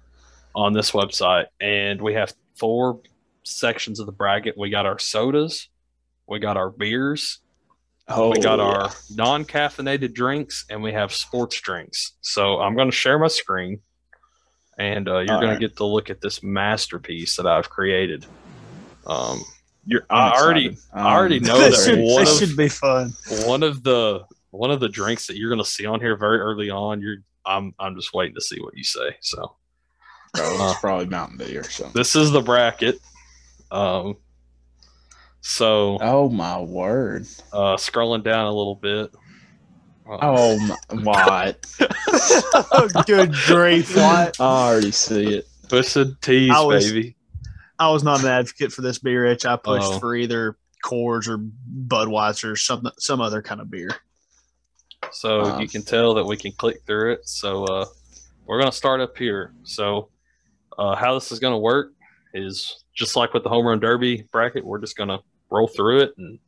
on 0.55 0.73
this 0.73 0.91
website, 0.91 1.45
and 1.59 2.01
we 2.01 2.13
have 2.13 2.33
four 2.55 3.01
sections 3.43 3.99
of 3.99 4.05
the 4.05 4.11
bracket. 4.11 4.55
We 4.57 4.69
got 4.69 4.85
our 4.85 4.99
sodas, 4.99 5.69
we 6.27 6.39
got 6.39 6.57
our 6.57 6.69
beers, 6.69 7.39
Oh, 8.07 8.29
we 8.31 8.39
got 8.39 8.59
yeah. 8.59 8.65
our 8.65 8.89
non-caffeinated 9.15 10.13
drinks, 10.13 10.65
and 10.69 10.81
we 10.83 10.91
have 10.93 11.11
sports 11.13 11.59
drinks. 11.59 12.13
So 12.21 12.59
I'm 12.59 12.75
going 12.75 12.89
to 12.89 12.95
share 12.95 13.17
my 13.17 13.27
screen, 13.27 13.79
and 14.77 15.07
uh, 15.09 15.17
you're 15.19 15.25
going 15.39 15.47
right. 15.47 15.53
to 15.55 15.59
get 15.59 15.77
to 15.77 15.85
look 15.85 16.09
at 16.11 16.21
this 16.21 16.43
masterpiece 16.43 17.35
that 17.37 17.47
I've 17.47 17.69
created. 17.69 18.25
Um, 19.07 19.41
you're, 19.87 20.05
I'm 20.09 20.33
already, 20.33 20.67
excited. 20.67 20.99
I 21.07 21.15
already 21.15 21.37
Um, 21.39 21.43
know 21.45 21.57
this 21.69 21.85
that 21.85 21.95
should, 21.95 21.99
one 21.99 22.21
of 22.23 22.27
should 22.27 22.57
be 22.57 22.69
fun. 22.69 23.13
one 23.45 23.63
of 23.63 23.81
the 23.83 24.23
one 24.51 24.71
of 24.71 24.79
the 24.79 24.89
drinks 24.89 25.27
that 25.27 25.35
you're 25.37 25.49
going 25.49 25.63
to 25.63 25.69
see 25.69 25.85
on 25.85 25.99
here 25.99 26.15
very 26.15 26.39
early 26.39 26.69
on. 26.69 27.01
You're, 27.01 27.17
I'm, 27.45 27.73
I'm 27.79 27.95
just 27.95 28.13
waiting 28.13 28.35
to 28.35 28.41
see 28.41 28.59
what 28.61 28.75
you 28.77 28.83
say. 28.83 29.15
So 29.21 29.55
Oh, 30.37 30.71
it's 30.71 30.79
probably 30.79 31.05
Mountain 31.07 31.37
Dew 31.39 31.59
or 31.59 31.63
something. 31.63 31.93
this 31.93 32.15
is 32.15 32.31
the 32.31 32.41
bracket. 32.41 32.99
Um, 33.71 34.15
so 35.47 35.97
Oh 36.01 36.27
my 36.29 36.59
word! 36.59 37.27
uh, 37.53 37.75
scrolling 37.77 38.23
down 38.23 38.45
a 38.47 38.51
little 38.51 38.75
bit. 38.75 39.13
Uh, 40.09 40.17
Oh 40.21 40.57
my, 40.59 41.01
what? 41.03 41.65
Good 43.05 43.33
grief! 43.45 43.95
What? 43.95 44.39
I 44.39 44.43
already 44.69 44.91
see 44.91 45.37
it. 45.37 45.47
Twisted 45.69 46.19
teas, 46.21 46.51
I 46.51 46.61
was- 46.61 46.91
baby. 46.91 47.15
I 47.77 47.91
was 47.91 48.03
not 48.03 48.21
an 48.21 48.27
advocate 48.27 48.71
for 48.71 48.81
this 48.81 48.99
beer, 48.99 49.23
Rich. 49.23 49.45
I 49.45 49.55
pushed 49.57 49.85
Oh. 49.85 49.99
for 49.99 50.15
either 50.15 50.57
Coors 50.83 51.27
or 51.27 51.37
Budweiser 51.87 52.51
or 52.53 52.55
some 52.55 52.89
some 52.97 53.19
other 53.21 53.41
kind 53.41 53.59
of 53.61 53.69
beer. 53.69 53.89
So 55.11 55.41
Um, 55.41 55.61
you 55.61 55.67
can 55.67 55.83
tell 55.83 56.13
that 56.15 56.23
we 56.23 56.37
can 56.37 56.53
click 56.53 56.77
through 56.87 57.13
it. 57.13 57.27
So 57.27 57.65
uh, 57.65 57.85
we're 58.45 58.59
going 58.59 58.71
to 58.71 58.75
start 58.77 59.01
up 59.01 59.17
here. 59.17 59.53
So 59.63 60.09
uh, 60.77 60.95
how 60.95 61.13
this 61.15 61.31
is 61.33 61.39
going 61.39 61.53
to 61.53 61.57
work 61.59 61.91
is 62.33 62.83
just 62.93 63.15
like 63.17 63.33
with 63.33 63.43
the 63.43 63.49
home 63.49 63.65
run 63.67 63.79
derby 63.81 64.25
bracket. 64.31 64.63
We're 64.65 64.79
just 64.79 64.95
going 64.95 65.09
to 65.09 65.19
roll 65.49 65.67
through 65.67 66.01
it 66.01 66.13
and 66.17 66.39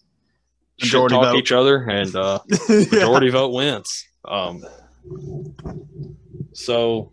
Majority 0.80 1.16
talk 1.16 1.24
vote. 1.32 1.36
each 1.38 1.52
other, 1.52 1.84
and 1.84 2.16
uh, 2.16 2.40
majority 2.70 3.30
vote 3.30 3.50
wins. 3.50 4.06
Um, 4.26 4.64
so 6.54 7.12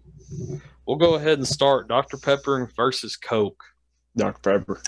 we'll 0.87 0.99
go 0.99 1.15
ahead 1.15 1.39
and 1.39 1.49
start 1.49 1.89
Dr 1.89 2.19
Pepper 2.19 2.71
versus 2.77 3.17
Coke. 3.17 3.63
Dr 4.17 4.59
Pepper. 4.59 4.83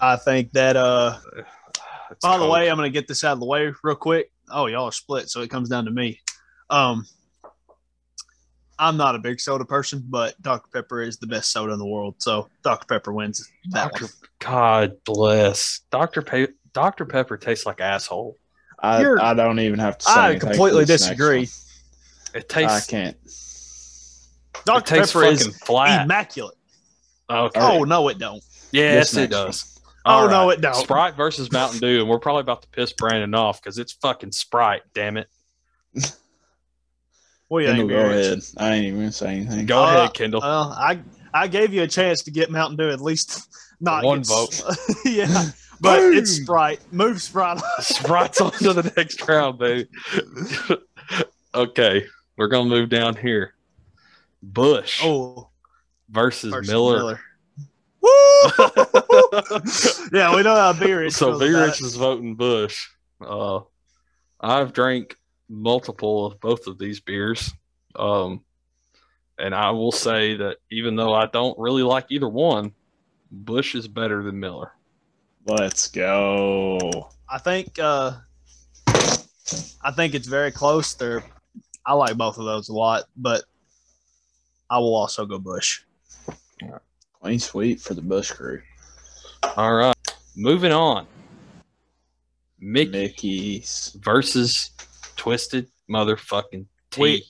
I 0.00 0.16
think 0.16 0.52
that. 0.52 0.76
uh 0.76 1.18
It's 2.10 2.20
By 2.20 2.36
the 2.38 2.48
way, 2.48 2.68
I'm 2.68 2.76
going 2.76 2.92
to 2.92 2.92
get 2.92 3.06
this 3.06 3.22
out 3.22 3.34
of 3.34 3.40
the 3.40 3.46
way 3.46 3.72
real 3.84 3.94
quick. 3.94 4.32
Oh, 4.50 4.66
y'all 4.66 4.86
are 4.86 4.92
split, 4.92 5.30
so 5.30 5.40
it 5.40 5.50
comes 5.50 5.68
down 5.68 5.84
to 5.84 5.90
me. 5.92 6.20
Um, 6.68 7.06
I'm 8.78 8.96
not 8.96 9.14
a 9.14 9.18
big 9.18 9.40
soda 9.40 9.64
person, 9.64 10.02
but 10.08 10.40
Dr 10.42 10.68
Pepper 10.72 11.00
is 11.02 11.16
the 11.18 11.26
best 11.26 11.52
soda 11.52 11.72
in 11.72 11.78
the 11.78 11.86
world, 11.86 12.16
so 12.18 12.48
Dr 12.62 12.86
Pepper 12.86 13.12
wins 13.12 13.48
that 13.70 13.92
Dr. 13.92 14.04
one. 14.04 14.12
God 14.40 14.96
bless 15.04 15.80
Dr. 15.90 16.22
Pe- 16.22 16.48
Dr 16.72 17.04
Pepper 17.04 17.36
tastes 17.36 17.66
like 17.66 17.80
asshole. 17.80 18.36
I, 18.80 19.00
You're- 19.00 19.20
I 19.20 19.32
don't 19.34 19.60
even 19.60 19.78
have 19.78 19.98
to 19.98 20.04
say. 20.04 20.12
I 20.12 20.38
completely 20.38 20.84
disagree. 20.84 21.48
It 22.34 22.52
one. 22.54 22.64
I 22.64 22.80
can't. 22.80 23.16
It 23.24 24.64
Dr 24.64 24.82
tastes 24.96 25.12
Pepper 25.12 25.24
is 25.26 25.42
fucking 25.44 25.58
flat. 25.64 26.04
immaculate. 26.04 26.56
Okay. 27.30 27.60
Oh 27.60 27.84
no, 27.84 28.08
it 28.08 28.18
don't. 28.18 28.42
yes, 28.72 29.12
This 29.12 29.24
it 29.24 29.30
does. 29.30 29.80
Oh, 30.06 30.10
All 30.24 30.28
no, 30.28 30.50
it 30.50 30.60
don't. 30.60 30.74
Sprite 30.74 31.14
versus 31.16 31.50
Mountain 31.50 31.78
Dew, 31.80 32.00
and 32.00 32.08
we're 32.10 32.18
probably 32.18 32.40
about 32.42 32.60
to 32.62 32.68
piss 32.68 32.92
Brandon 32.92 33.34
off 33.34 33.62
because 33.62 33.78
it's 33.78 33.92
fucking 33.92 34.32
Sprite. 34.32 34.82
Damn 34.94 35.16
it. 35.16 35.28
What 37.48 37.60
do 37.60 37.66
you 37.66 37.70
Kendall, 37.72 37.88
think, 37.88 37.98
go 37.98 38.10
ahead. 38.10 38.38
I 38.56 38.74
ain't 38.74 38.84
even 38.86 38.98
gonna 39.00 39.12
say 39.12 39.28
anything. 39.36 39.66
Go 39.66 39.82
Uh, 39.84 39.94
ahead, 39.96 40.14
Kendall. 40.14 40.40
Well, 40.40 40.72
I 40.76 41.00
I 41.32 41.46
gave 41.48 41.72
you 41.74 41.82
a 41.82 41.88
chance 41.88 42.22
to 42.22 42.30
get 42.30 42.50
Mountain 42.50 42.76
Dew 42.78 42.90
at 42.90 43.00
least 43.00 43.48
not 43.80 44.04
One 44.04 44.18
get- 44.20 44.28
vote. 44.28 44.62
yeah, 45.04 45.50
but 45.80 45.98
Boom. 45.98 46.16
it's 46.16 46.30
Sprite. 46.32 46.80
Move 46.92 47.20
Sprite. 47.22 47.60
Sprite's 47.80 48.40
on 48.40 48.52
to 48.52 48.72
the 48.72 48.92
next 48.96 49.26
round, 49.28 49.58
baby. 49.58 49.88
okay, 51.54 52.04
we're 52.36 52.48
gonna 52.48 52.68
move 52.68 52.88
down 52.88 53.16
here. 53.16 53.54
Busch 54.42 55.00
oh, 55.02 55.48
versus 56.10 56.52
versus 56.52 56.70
Miller. 56.70 57.20
Woo! 58.00 58.10
yeah, 60.12 60.34
we 60.34 60.42
know 60.42 60.54
how 60.54 60.72
B 60.72 60.92
Rich. 60.92 61.14
so 61.14 61.28
feels 61.28 61.40
B 61.40 61.48
about 61.50 61.66
Rich 61.68 61.82
is 61.82 61.96
voting 61.96 62.34
Busch. 62.34 62.88
Uh, 63.20 63.60
I've 64.40 64.72
drank 64.74 65.16
multiple 65.48 66.26
of 66.26 66.40
both 66.40 66.66
of 66.66 66.78
these 66.78 67.00
beers, 67.00 67.52
um, 67.96 68.42
and 69.38 69.54
I 69.54 69.70
will 69.70 69.92
say 69.92 70.36
that 70.36 70.58
even 70.70 70.96
though 70.96 71.12
I 71.14 71.26
don't 71.26 71.58
really 71.58 71.82
like 71.82 72.06
either 72.10 72.28
one, 72.28 72.72
Busch 73.30 73.74
is 73.74 73.88
better 73.88 74.22
than 74.22 74.38
Miller. 74.38 74.72
Let's 75.46 75.88
go. 75.88 77.10
I 77.28 77.38
think. 77.38 77.78
uh 77.78 78.12
I 79.82 79.90
think 79.90 80.14
it's 80.14 80.26
very 80.26 80.50
close. 80.50 80.94
They're. 80.94 81.22
I 81.86 81.92
like 81.92 82.16
both 82.16 82.38
of 82.38 82.46
those 82.46 82.70
a 82.70 82.72
lot, 82.72 83.04
but 83.16 83.44
I 84.70 84.78
will 84.78 84.94
also 84.94 85.26
go 85.26 85.38
Busch. 85.38 85.82
Clean 87.20 87.38
sweep 87.38 87.80
for 87.80 87.92
the 87.92 88.00
Busch 88.00 88.30
crew. 88.30 88.62
All 89.56 89.74
right, 89.74 89.94
moving 90.34 90.72
on. 90.72 91.06
Mickey 92.58 92.90
Mickey's. 92.90 93.96
versus 94.00 94.70
Twisted 95.16 95.68
motherfucking 95.90 96.66
Tea. 96.90 97.00
We- 97.02 97.24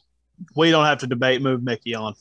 We 0.57 0.71
don't 0.73 0.85
have 0.85 0.99
to 0.99 1.07
debate. 1.07 1.41
Move 1.43 1.63
Mickey 1.63 1.95
on. 1.95 2.15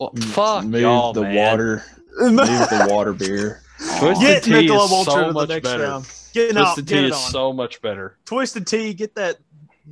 Well, 0.00 0.10
mm, 0.10 0.24
fuck 0.24 0.64
Move 0.64 0.80
y'all, 0.80 1.12
the 1.12 1.22
man. 1.22 1.34
water. 1.36 1.84
Move 2.18 2.36
the 2.36 2.86
water 2.90 3.12
beer. 3.12 3.62
Twisted 3.98 4.20
Get 4.20 4.42
Tea 4.42 4.50
Michelob 4.68 5.00
is 5.00 5.04
so 5.06 5.20
to 5.20 5.26
the 5.28 5.32
much 5.32 5.48
next 5.50 5.62
better. 5.68 5.82
round. 5.84 6.04
Get 6.32 6.50
it. 6.50 6.52
Twisted 6.54 6.86
Get 6.86 6.94
Tea 6.98 7.04
it 7.04 7.08
is 7.10 7.12
on. 7.14 7.30
so 7.30 7.52
much 7.52 7.80
better. 7.80 8.18
Twisted 8.24 8.66
Tea. 8.66 8.92
Get 8.92 9.14
that. 9.14 9.36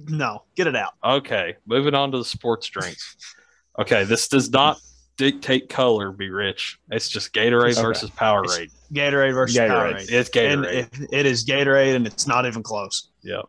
No, 0.08 0.42
get 0.56 0.66
it 0.66 0.74
out. 0.74 0.94
Okay, 1.04 1.56
moving 1.66 1.94
on 1.94 2.10
to 2.12 2.18
the 2.18 2.24
sports 2.24 2.66
drinks. 2.66 3.16
Okay, 3.78 4.04
this 4.04 4.26
does 4.28 4.50
not 4.50 4.78
dictate 5.16 5.68
color. 5.68 6.10
Be 6.10 6.30
rich. 6.30 6.78
It's 6.90 7.08
just 7.08 7.32
Gatorade 7.32 7.72
Okay. 7.72 7.82
versus 7.82 8.10
Powerade. 8.10 8.70
Gatorade 8.92 9.34
versus 9.34 9.56
Gatorade. 9.56 9.94
Powerade. 9.98 10.10
It's 10.10 10.30
And 10.36 10.64
Gatorade. 10.64 11.02
it, 11.02 11.08
it 11.12 11.26
is 11.26 11.44
Gatorade, 11.46 11.94
and 11.94 12.06
it's 12.06 12.26
not 12.26 12.44
even 12.46 12.62
close. 12.62 13.08
Yep. 13.22 13.44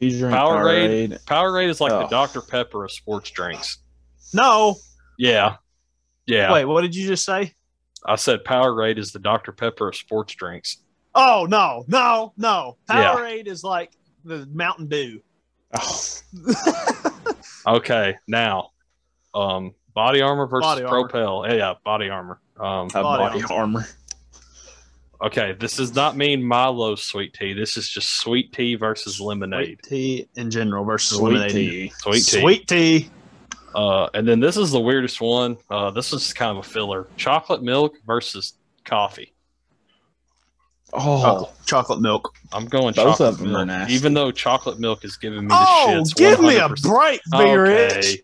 If 0.00 0.12
you 0.12 0.18
drink 0.18 0.34
Powerade. 0.36 1.08
Powerade, 1.10 1.24
Powerade 1.24 1.68
is 1.68 1.80
like 1.80 1.90
the 1.90 2.06
Oh. 2.06 2.08
Dr 2.08 2.40
Pepper 2.42 2.84
of 2.84 2.92
sports 2.92 3.30
drinks. 3.30 3.78
No. 4.32 4.76
Yeah, 5.18 5.56
yeah. 6.26 6.52
Wait, 6.52 6.64
what 6.66 6.82
did 6.82 6.94
you 6.94 7.06
just 7.06 7.24
say? 7.24 7.54
I 8.06 8.14
said 8.16 8.44
Powerade 8.44 8.98
is 8.98 9.10
the 9.12 9.18
Dr 9.18 9.50
Pepper 9.52 9.88
of 9.88 9.96
sports 9.96 10.34
drinks. 10.34 10.78
Oh 11.14 11.46
no, 11.48 11.84
no, 11.88 12.32
no. 12.36 12.76
Yeah. 12.88 13.14
Powerade 13.14 13.48
is 13.48 13.64
like 13.64 13.90
the 14.24 14.46
Mountain 14.52 14.86
Dew. 14.88 15.20
oh, 15.74 16.04
Okay, 17.66 18.14
now, 18.28 18.70
um, 19.34 19.74
Body 19.94 20.20
Armor 20.20 20.46
versus 20.46 20.64
Body 20.66 20.84
Armor. 20.84 21.08
Propel. 21.08 21.44
Yeah, 21.48 21.54
yeah, 21.54 21.74
Body 21.84 22.08
Armor. 22.08 22.40
Um, 22.58 22.88
a 22.94 23.02
Body 23.02 23.40
body 23.40 23.54
armor. 23.54 23.86
Okay, 25.22 25.52
this 25.58 25.76
does 25.76 25.94
not 25.94 26.16
mean 26.16 26.42
Milo 26.42 26.94
sweet 26.94 27.34
tea. 27.34 27.52
This 27.52 27.76
is 27.76 27.88
just 27.88 28.20
sweet 28.20 28.52
tea 28.52 28.74
versus 28.74 29.20
lemonade. 29.20 29.80
Sweet 29.82 29.82
tea 29.82 30.28
in 30.36 30.50
general 30.50 30.84
versus 30.84 31.18
Sweet 31.18 31.32
lemonade. 31.32 31.50
tea. 31.52 31.92
Sweet 31.98 32.14
tea. 32.24 32.40
Sweet 32.40 32.68
tea. 32.68 33.10
Uh, 33.74 34.08
and 34.14 34.26
then 34.26 34.40
this 34.40 34.56
is 34.56 34.70
the 34.70 34.80
weirdest 34.80 35.20
one. 35.20 35.56
Uh, 35.70 35.90
this 35.90 36.12
is 36.12 36.32
kind 36.32 36.56
of 36.58 36.64
a 36.64 36.68
filler: 36.68 37.06
chocolate 37.16 37.62
milk 37.62 37.94
versus 38.06 38.54
coffee. 38.84 39.32
Oh, 40.94 41.20
Chocolate, 41.20 41.50
chocolate 41.66 42.00
milk. 42.00 42.34
I'm 42.50 42.64
going 42.64 42.94
Both 42.94 43.18
chocolate 43.18 43.28
of 43.28 43.38
them 43.38 43.48
are 43.48 43.66
milk, 43.66 43.66
nasty. 43.66 43.92
even 43.94 44.14
though 44.14 44.30
chocolate 44.30 44.80
milk 44.80 45.04
is 45.04 45.18
giving 45.18 45.42
me 45.42 45.48
the 45.48 45.54
Oh, 45.54 45.86
shits. 46.02 46.16
give 46.16 46.40
me 46.40 46.56
a 46.56 46.66
100%. 46.66 46.82
break, 46.82 47.20
B. 47.30 47.36
Okay. 47.38 48.22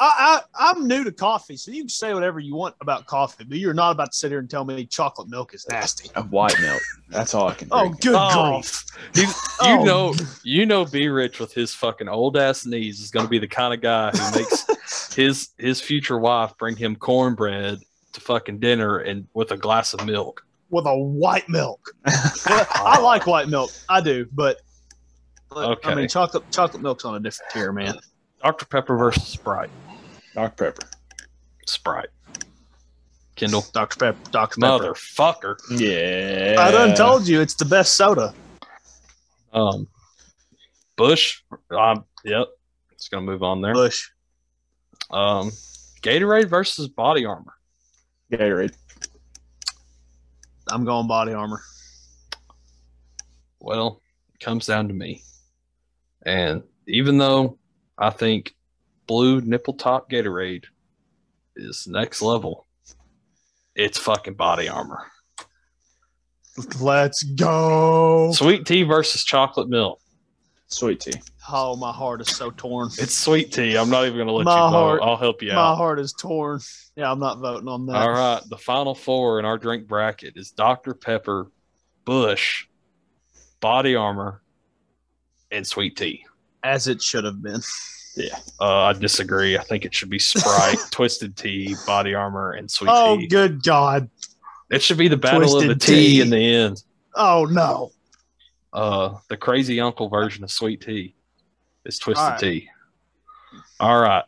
Rich. 0.00 0.08
I, 0.08 0.40
I, 0.56 0.70
I'm 0.70 0.86
new 0.88 1.04
to 1.04 1.12
coffee, 1.12 1.56
so 1.56 1.70
you 1.70 1.82
can 1.82 1.88
say 1.88 2.14
whatever 2.14 2.40
you 2.40 2.54
want 2.54 2.74
about 2.80 3.06
coffee, 3.06 3.44
but 3.44 3.58
you're 3.58 3.74
not 3.74 3.90
about 3.92 4.12
to 4.12 4.16
sit 4.18 4.30
here 4.30 4.38
and 4.38 4.48
tell 4.48 4.64
me 4.64 4.86
chocolate 4.86 5.28
milk 5.28 5.52
is 5.54 5.66
nasty. 5.68 6.10
a 6.16 6.22
white 6.22 6.58
milk. 6.60 6.80
That's 7.10 7.34
all 7.34 7.48
I 7.48 7.54
can 7.54 7.68
do. 7.68 7.74
Oh, 7.76 7.88
good 7.90 8.14
Oh, 8.16 8.52
grief. 8.60 8.84
You, 9.14 9.22
you 9.24 9.32
Oh. 9.60 9.84
know, 9.84 10.14
you 10.42 10.66
know, 10.66 10.84
B 10.84 11.08
Rich 11.08 11.38
with 11.38 11.52
his 11.52 11.74
fucking 11.74 12.08
old 12.08 12.36
ass 12.36 12.64
knees 12.66 13.00
is 13.00 13.10
going 13.10 13.26
to 13.26 13.30
be 13.30 13.38
the 13.38 13.48
kind 13.48 13.74
of 13.74 13.80
guy 13.80 14.10
who 14.10 14.38
makes 14.38 15.14
his 15.14 15.50
his 15.58 15.80
future 15.80 16.18
wife 16.18 16.52
bring 16.58 16.76
him 16.76 16.96
cornbread 16.96 17.78
to 18.12 18.20
fucking 18.20 18.58
dinner 18.58 18.98
and 18.98 19.26
with 19.34 19.50
a 19.52 19.56
glass 19.56 19.92
of 19.94 20.04
milk. 20.06 20.44
With 20.70 20.86
a 20.86 20.96
white 20.96 21.48
milk. 21.48 21.90
Well, 22.48 22.66
I 22.74 22.98
like 23.00 23.26
white 23.26 23.48
milk. 23.48 23.70
I 23.88 24.00
do, 24.00 24.26
but, 24.32 24.60
but 25.50 25.84
I 25.84 25.94
mean, 25.94 26.08
chocolate 26.08 26.44
chocolate 26.50 26.82
milk's 26.82 27.04
on 27.04 27.14
a 27.16 27.20
different 27.20 27.52
tier, 27.52 27.72
man. 27.72 27.96
Dr 28.42 28.64
Pepper 28.66 28.96
versus 28.96 29.26
Sprite. 29.26 29.68
Dr 30.34 30.72
Pepper. 30.72 30.88
Sprite. 31.66 32.08
Kendall. 33.36 33.64
Dr. 33.72 33.96
Pepper. 33.98 34.30
Dr. 34.30 34.60
Pepper. 34.60 34.84
Motherfucker. 34.84 35.56
Yeah. 35.70 36.56
I 36.58 36.70
done 36.70 36.94
told 36.94 37.26
you 37.26 37.40
it's 37.40 37.54
the 37.54 37.64
best 37.64 37.96
soda. 37.96 38.34
Um, 39.52 39.88
Busch. 40.96 41.42
Um, 41.70 42.04
yep. 42.24 42.48
It's 42.92 43.08
gonna 43.08 43.24
move 43.24 43.42
on 43.42 43.62
there. 43.62 43.72
Busch. 43.72 44.10
Um, 45.10 45.50
Gatorade 46.02 46.48
versus 46.48 46.88
Body 46.88 47.24
Armor. 47.24 47.54
Gatorade. 48.30 48.74
I'm 50.68 50.84
going 50.84 51.08
body 51.08 51.32
armor. 51.32 51.62
Well, 53.58 54.00
it 54.34 54.40
comes 54.40 54.66
down 54.66 54.88
to 54.88 54.94
me. 54.94 55.22
And 56.24 56.62
even 56.86 57.18
though 57.18 57.58
I 57.98 58.10
think 58.10 58.54
blue 59.10 59.40
nipple 59.40 59.74
top 59.74 60.08
Gatorade 60.08 60.66
is 61.56 61.88
next 61.88 62.22
level, 62.22 62.68
it's 63.74 63.98
fucking 63.98 64.34
body 64.34 64.68
armor. 64.68 65.02
Let's 66.80 67.24
go. 67.24 68.30
Sweet 68.32 68.64
tea 68.66 68.84
versus 68.84 69.24
chocolate 69.24 69.68
milk. 69.68 70.00
Sweet 70.68 71.00
tea. 71.00 71.20
Oh, 71.50 71.74
my 71.74 71.90
heart 71.90 72.20
is 72.20 72.28
so 72.28 72.52
torn. 72.52 72.90
It's 72.98 73.12
sweet 73.18 73.50
tea. 73.52 73.76
I'm 73.76 73.90
not 73.90 74.06
even 74.06 74.16
gonna 74.18 74.30
let 74.30 74.44
My 74.44 74.54
you 74.66 74.70
vote. 74.70 74.70
heart- 74.70 75.00
I'll 75.02 75.16
help 75.16 75.42
you 75.42 75.48
my 75.48 75.56
out. 75.56 75.74
heart 75.74 75.98
is 75.98 76.12
torn. 76.12 76.60
Yeah, 76.94 77.10
I'm 77.10 77.18
not 77.18 77.38
voting 77.38 77.66
on 77.66 77.86
that. 77.86 77.96
All 77.96 78.10
right. 78.10 78.40
The 78.48 78.58
final 78.58 78.94
four 78.94 79.40
in 79.40 79.44
our 79.44 79.58
drink 79.58 79.88
bracket 79.88 80.34
is 80.36 80.52
Dr. 80.52 80.94
Pepper, 80.94 81.50
Busch, 82.04 82.66
Body 83.58 83.96
Armor, 83.96 84.42
and 85.50 85.66
Sweet 85.66 85.96
Tea. 85.96 86.24
As 86.62 86.86
it 86.86 87.02
should 87.02 87.24
have 87.24 87.42
been. 87.42 87.60
Yeah. 88.26 88.38
Uh, 88.60 88.82
I 88.84 88.92
disagree. 88.92 89.56
I 89.56 89.62
think 89.62 89.84
it 89.84 89.94
should 89.94 90.10
be 90.10 90.18
Sprite, 90.18 90.78
Twisted 90.90 91.36
Tea, 91.36 91.74
Body 91.86 92.14
Armor, 92.14 92.52
and 92.52 92.70
Sweet 92.70 92.90
Oh, 92.92 93.16
Tea. 93.16 93.24
Oh, 93.24 93.28
good 93.28 93.62
God. 93.62 94.10
It 94.70 94.82
should 94.82 94.98
be 94.98 95.08
the 95.08 95.16
battle 95.16 95.42
of 95.56 95.62
the 95.62 95.74
Twisted 95.74 95.80
tea, 95.80 95.94
Tea. 96.16 96.20
in 96.20 96.30
the 96.30 96.54
end. 96.54 96.82
Oh, 97.14 97.44
no. 97.50 97.92
Uh, 98.72 99.16
the 99.28 99.36
crazy 99.36 99.80
uncle 99.80 100.08
version 100.08 100.44
of 100.44 100.50
Sweet 100.50 100.80
Tea 100.80 101.14
is 101.84 101.98
Twisted 101.98 102.22
All 102.22 102.30
right. 102.30 102.40
Tea. 102.40 102.68
All 103.80 104.00
right. 104.00 104.24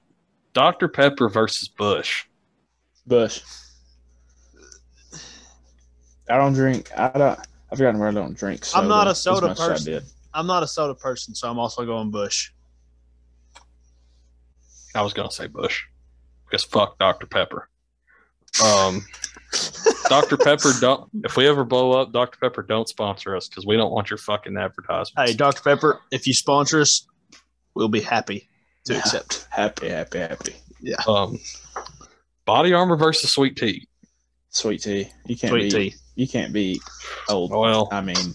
Dr. 0.53 0.89
Pepper 0.89 1.29
versus 1.29 1.69
Busch. 1.69 2.25
Busch. 3.07 3.43
I 6.29 6.37
don't 6.37 6.53
drink. 6.55 6.91
I 6.97 7.09
don't. 7.11 7.39
I've 7.71 7.79
forgotten 7.79 7.99
where 8.01 8.09
I 8.09 8.13
don't 8.13 8.37
drink. 8.37 8.65
Soda 8.65 8.83
I'm 8.83 8.89
not 8.89 9.09
a 9.09 9.15
soda 9.15 9.49
much 9.49 9.59
as 9.59 9.61
I 9.61 9.69
person. 9.69 10.03
I'm 10.35 10.47
not 10.47 10.63
a 10.63 10.67
soda 10.67 10.95
person, 10.95 11.35
so 11.35 11.51
I'm 11.51 11.59
also 11.59 11.85
going 11.85 12.11
Busch. 12.11 12.51
I 14.95 15.03
was 15.03 15.13
gonna 15.13 15.31
say 15.31 15.47
Busch 15.47 15.83
because 16.45 16.65
fuck 16.65 16.99
Dr. 16.99 17.27
Pepper. 17.27 17.69
Um, 18.63 19.05
Dr. 20.09 20.37
Pepper 20.37 20.73
don't. 20.81 21.09
If 21.25 21.37
we 21.37 21.49
ever 21.49 21.65
blow 21.65 21.93
up, 21.93 22.13
Dr. 22.13 22.39
Pepper 22.39 22.63
don't 22.63 22.89
sponsor 22.89 23.37
us 23.37 23.49
because 23.49 23.65
we 23.67 23.77
don't 23.77 23.93
want 23.93 24.11
your 24.11 24.19
fucking 24.19 24.57
advertisements. 24.57 25.13
Hey, 25.17 25.35
Dr. 25.37 25.63
Pepper, 25.63 26.01
if 26.11 26.27
you 26.27 26.35
sponsor 26.35 26.81
us, 26.81 27.07
we'll 27.75 27.89
be 27.89 28.01
happy 28.01 28.49
to 28.87 28.99
accept. 28.99 29.47
Happy, 29.51 29.89
happy, 29.89 30.19
happy. 30.19 30.55
Um, 31.07 31.39
Body 32.45 32.73
Armor 32.73 32.97
versus 32.97 33.31
Sweet 33.31 33.57
Tea. 33.57 33.87
Sweet 34.51 34.83
tea. 34.83 35.09
You 35.27 35.37
can't 35.37 35.51
Sweet 35.51 35.73
beat. 35.73 35.93
tea. 35.93 35.95
You 36.15 36.29
can't 36.29 36.53
be 36.53 36.81
old. 37.31 37.53
Well, 37.53 37.89
I 37.91 38.03
mean, 38.03 38.35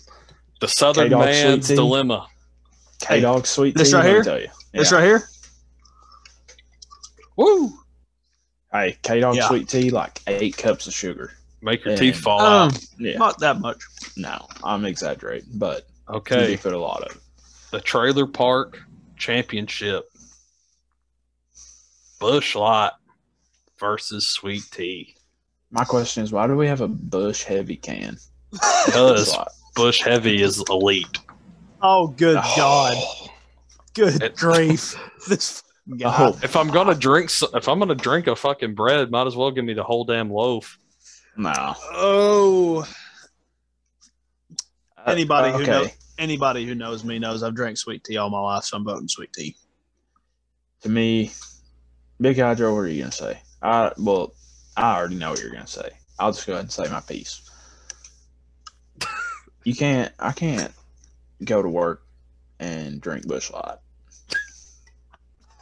the 0.61 0.67
Southern 0.67 1.05
K-Dog 1.05 1.19
man's 1.25 1.67
dilemma. 1.67 2.27
K 2.99 3.21
Dog 3.21 3.45
sweet 3.45 3.75
this 3.75 3.91
tea. 3.91 3.95
right 3.97 4.05
here? 4.05 4.23
Tell 4.23 4.39
you. 4.41 4.47
This 4.73 4.91
right 4.91 5.03
here? 5.03 5.29
Woo! 7.37 7.73
Hey, 8.71 8.97
K 9.01 9.21
Dog 9.21 9.35
Yeah. 9.35 9.47
sweet 9.47 9.69
tea, 9.69 9.89
like 9.91 10.19
eight 10.27 10.57
cups 10.57 10.87
of 10.87 10.93
sugar. 10.93 11.31
Make 11.61 11.83
your 11.85 11.91
And- 11.93 11.99
teeth 11.99 12.17
fall 12.19 12.41
Um, 12.41 12.69
out. 12.69 12.79
Yeah. 12.99 13.17
Not 13.17 13.39
that 13.39 13.59
much. 13.59 13.81
No, 14.17 14.47
I'm 14.63 14.83
exaggerating, 14.85 15.49
but 15.55 15.87
Okay, 16.09 16.47
do 16.47 16.57
put 16.57 16.73
a 16.73 16.79
lot 16.79 17.03
of. 17.03 17.15
it. 17.15 17.21
the 17.71 17.81
Trailer 17.81 18.27
Park 18.27 18.79
Championship. 19.17 20.05
Busch 22.19 22.55
Light 22.55 22.91
versus 23.79 24.27
Sweet 24.27 24.63
Tea. 24.71 25.15
My 25.71 25.83
question 25.83 26.23
is, 26.23 26.31
why 26.31 26.47
do 26.47 26.55
we 26.55 26.67
have 26.67 26.81
a 26.81 26.87
Busch 26.87 27.43
heavy 27.43 27.75
can? 27.75 28.17
Because 28.51 29.35
Busch 29.75 30.01
Heavy 30.01 30.41
is 30.41 30.63
elite. 30.69 31.19
Oh, 31.81 32.07
good 32.07 32.37
Oh. 32.39 32.53
God. 32.55 32.97
Good 33.93 34.35
grief. 34.37 34.95
This 35.27 35.61
guy. 35.95 36.13
Oh, 36.17 36.37
If 36.43 36.55
I'm 36.55 36.67
gonna 36.69 36.95
drink, 36.95 37.29
if 37.53 37.67
I'm 37.69 37.79
gonna 37.79 37.95
drink 37.95 38.27
a 38.27 38.35
fucking 38.35 38.75
bread, 38.75 39.09
might 39.11 39.27
as 39.27 39.35
well 39.35 39.51
give 39.51 39.63
me 39.65 39.73
the 39.73 39.83
whole 39.83 40.03
damn 40.03 40.29
loaf. 40.29 40.77
no. 41.37 41.53
Oh. 41.93 42.87
Uh, 44.97 45.11
Anybody 45.11 45.51
who 45.53 45.61
okay. 45.61 45.71
knows 45.71 45.89
anybody 46.17 46.65
who 46.65 46.75
knows 46.75 47.03
me 47.03 47.19
knows 47.19 47.43
I've 47.43 47.55
drank 47.55 47.77
sweet 47.77 48.03
tea 48.03 48.17
all 48.17 48.29
my 48.29 48.39
life, 48.39 48.63
so 48.65 48.75
I'm 48.77 48.83
voting 48.83 49.07
sweet 49.07 49.31
tea. 49.31 49.55
To 50.81 50.89
me, 50.89 51.31
Big 52.19 52.37
Hydro, 52.39 52.73
what 52.73 52.81
are 52.81 52.87
you 52.87 53.01
gonna 53.03 53.11
say? 53.11 53.39
I 53.61 53.91
well, 53.97 54.33
I 54.75 54.97
already 54.97 55.15
know 55.15 55.29
what 55.31 55.41
you're 55.41 55.51
gonna 55.51 55.67
say. 55.67 55.89
I'll 56.19 56.31
just 56.31 56.45
go 56.45 56.53
ahead 56.53 56.65
and 56.65 56.71
say 56.71 56.87
my 56.89 57.01
piece. 57.01 57.41
You 59.63 59.75
can't. 59.75 60.13
I 60.17 60.31
can't 60.31 60.71
go 61.43 61.61
to 61.61 61.67
work 61.67 62.03
and 62.57 63.01
drink 63.01 63.27
Busch 63.27 63.51
Light. 63.51 63.75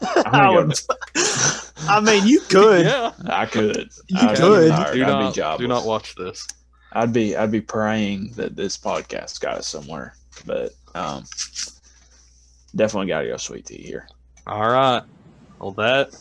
I, 0.25 0.49
would- 0.51 0.79
I 1.87 1.99
mean, 1.99 2.27
you 2.27 2.39
could. 2.41 2.85
Yeah, 2.85 3.11
I 3.27 3.45
could. 3.45 3.89
You 4.07 4.19
I'd 4.19 4.37
could. 4.37 4.67
do 4.67 4.73
I'd 4.73 4.99
not 4.99 5.57
be 5.57 5.63
do 5.63 5.67
not 5.67 5.85
watch 5.85 6.15
this. 6.15 6.47
I'd 6.93 7.11
be 7.13 7.35
I'd 7.35 7.51
be 7.51 7.61
praying 7.61 8.31
that 8.35 8.55
this 8.55 8.77
podcast 8.77 9.39
got 9.41 9.57
us 9.57 9.67
somewhere, 9.67 10.15
but 10.45 10.71
um, 10.93 11.25
definitely 12.75 13.07
got 13.07 13.21
to 13.21 13.27
go 13.27 13.37
sweet 13.37 13.65
tea 13.65 13.81
here. 13.81 14.07
All 14.47 14.61
right, 14.69 15.01
well 15.59 15.71
that, 15.73 16.15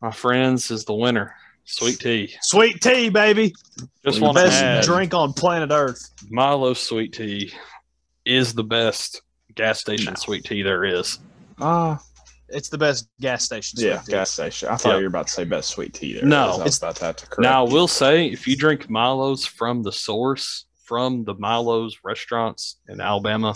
my 0.00 0.10
friends, 0.10 0.70
is 0.70 0.84
the 0.84 0.94
winner. 0.94 1.34
Sweet 1.64 1.98
tea. 2.00 2.34
Sweet 2.40 2.80
tea, 2.80 3.10
baby. 3.10 3.52
Just 4.02 4.20
Well, 4.20 4.32
want 4.32 4.38
to 4.38 4.44
Best 4.44 4.62
add, 4.62 4.84
drink 4.84 5.12
on 5.12 5.34
planet 5.34 5.70
Earth. 5.70 6.08
Milo 6.30 6.72
sweet 6.72 7.12
tea 7.12 7.52
is 8.24 8.54
the 8.54 8.64
best 8.64 9.20
gas 9.54 9.78
station 9.80 10.14
No. 10.14 10.14
sweet 10.14 10.44
tea 10.44 10.62
there 10.62 10.84
is. 10.86 11.18
Ah, 11.60 12.00
It's 12.50 12.68
the 12.68 12.78
best 12.78 13.08
gas 13.20 13.44
station. 13.44 13.78
sweet 13.78 13.88
yeah, 13.88 13.98
tea. 13.98 14.12
gas 14.12 14.30
station. 14.30 14.68
I 14.68 14.76
thought 14.76 14.90
Yeah. 14.90 14.96
you 14.96 15.02
were 15.02 15.08
about 15.08 15.26
to 15.26 15.32
say 15.32 15.44
best 15.44 15.70
sweet 15.70 15.92
tea 15.94 16.14
there. 16.14 16.24
No. 16.24 16.44
I 16.44 16.46
was 16.48 16.58
It's- 16.60 16.78
about 16.78 16.96
to 16.96 17.04
have 17.06 17.16
to 17.16 17.26
correct. 17.26 17.40
Now, 17.42 17.66
I 17.66 17.72
will 17.72 17.88
say, 17.88 18.26
if 18.28 18.46
you 18.48 18.56
drink 18.56 18.88
Milo's 18.88 19.44
from 19.44 19.82
the 19.82 19.92
source, 19.92 20.64
from 20.84 21.24
the 21.24 21.34
Milo's 21.34 21.98
restaurants 22.02 22.76
in 22.88 23.00
Alabama, 23.00 23.52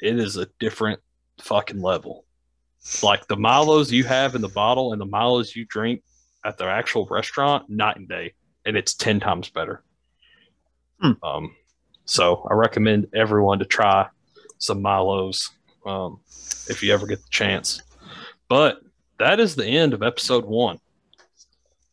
it 0.00 0.18
is 0.18 0.36
a 0.36 0.46
different 0.58 1.00
fucking 1.40 1.80
level. 1.80 2.24
Like 3.02 3.28
the 3.28 3.36
Milo's 3.36 3.92
you 3.92 4.02
have 4.04 4.34
in 4.34 4.42
the 4.42 4.48
bottle 4.48 4.92
and 4.92 5.00
the 5.00 5.06
Milo's 5.06 5.54
you 5.54 5.64
drink 5.66 6.02
at 6.44 6.58
the 6.58 6.64
actual 6.64 7.06
restaurant, 7.06 7.70
night 7.70 7.96
and 7.96 8.08
day, 8.08 8.34
and 8.66 8.76
it's 8.76 8.94
ten 8.94 9.20
times 9.20 9.48
better. 9.50 9.84
Hmm. 11.00 11.12
Um, 11.22 11.56
so 12.04 12.44
I 12.50 12.54
recommend 12.54 13.06
everyone 13.14 13.60
to 13.60 13.64
try 13.64 14.08
some 14.58 14.82
Milo's 14.82 15.48
um, 15.86 16.20
if 16.68 16.82
you 16.82 16.92
ever 16.92 17.06
get 17.06 17.18
the 17.22 17.30
chance. 17.30 17.80
But 18.52 18.82
that 19.18 19.40
is 19.40 19.56
the 19.56 19.64
end 19.64 19.94
of 19.94 20.02
episode 20.02 20.44
one. 20.44 20.78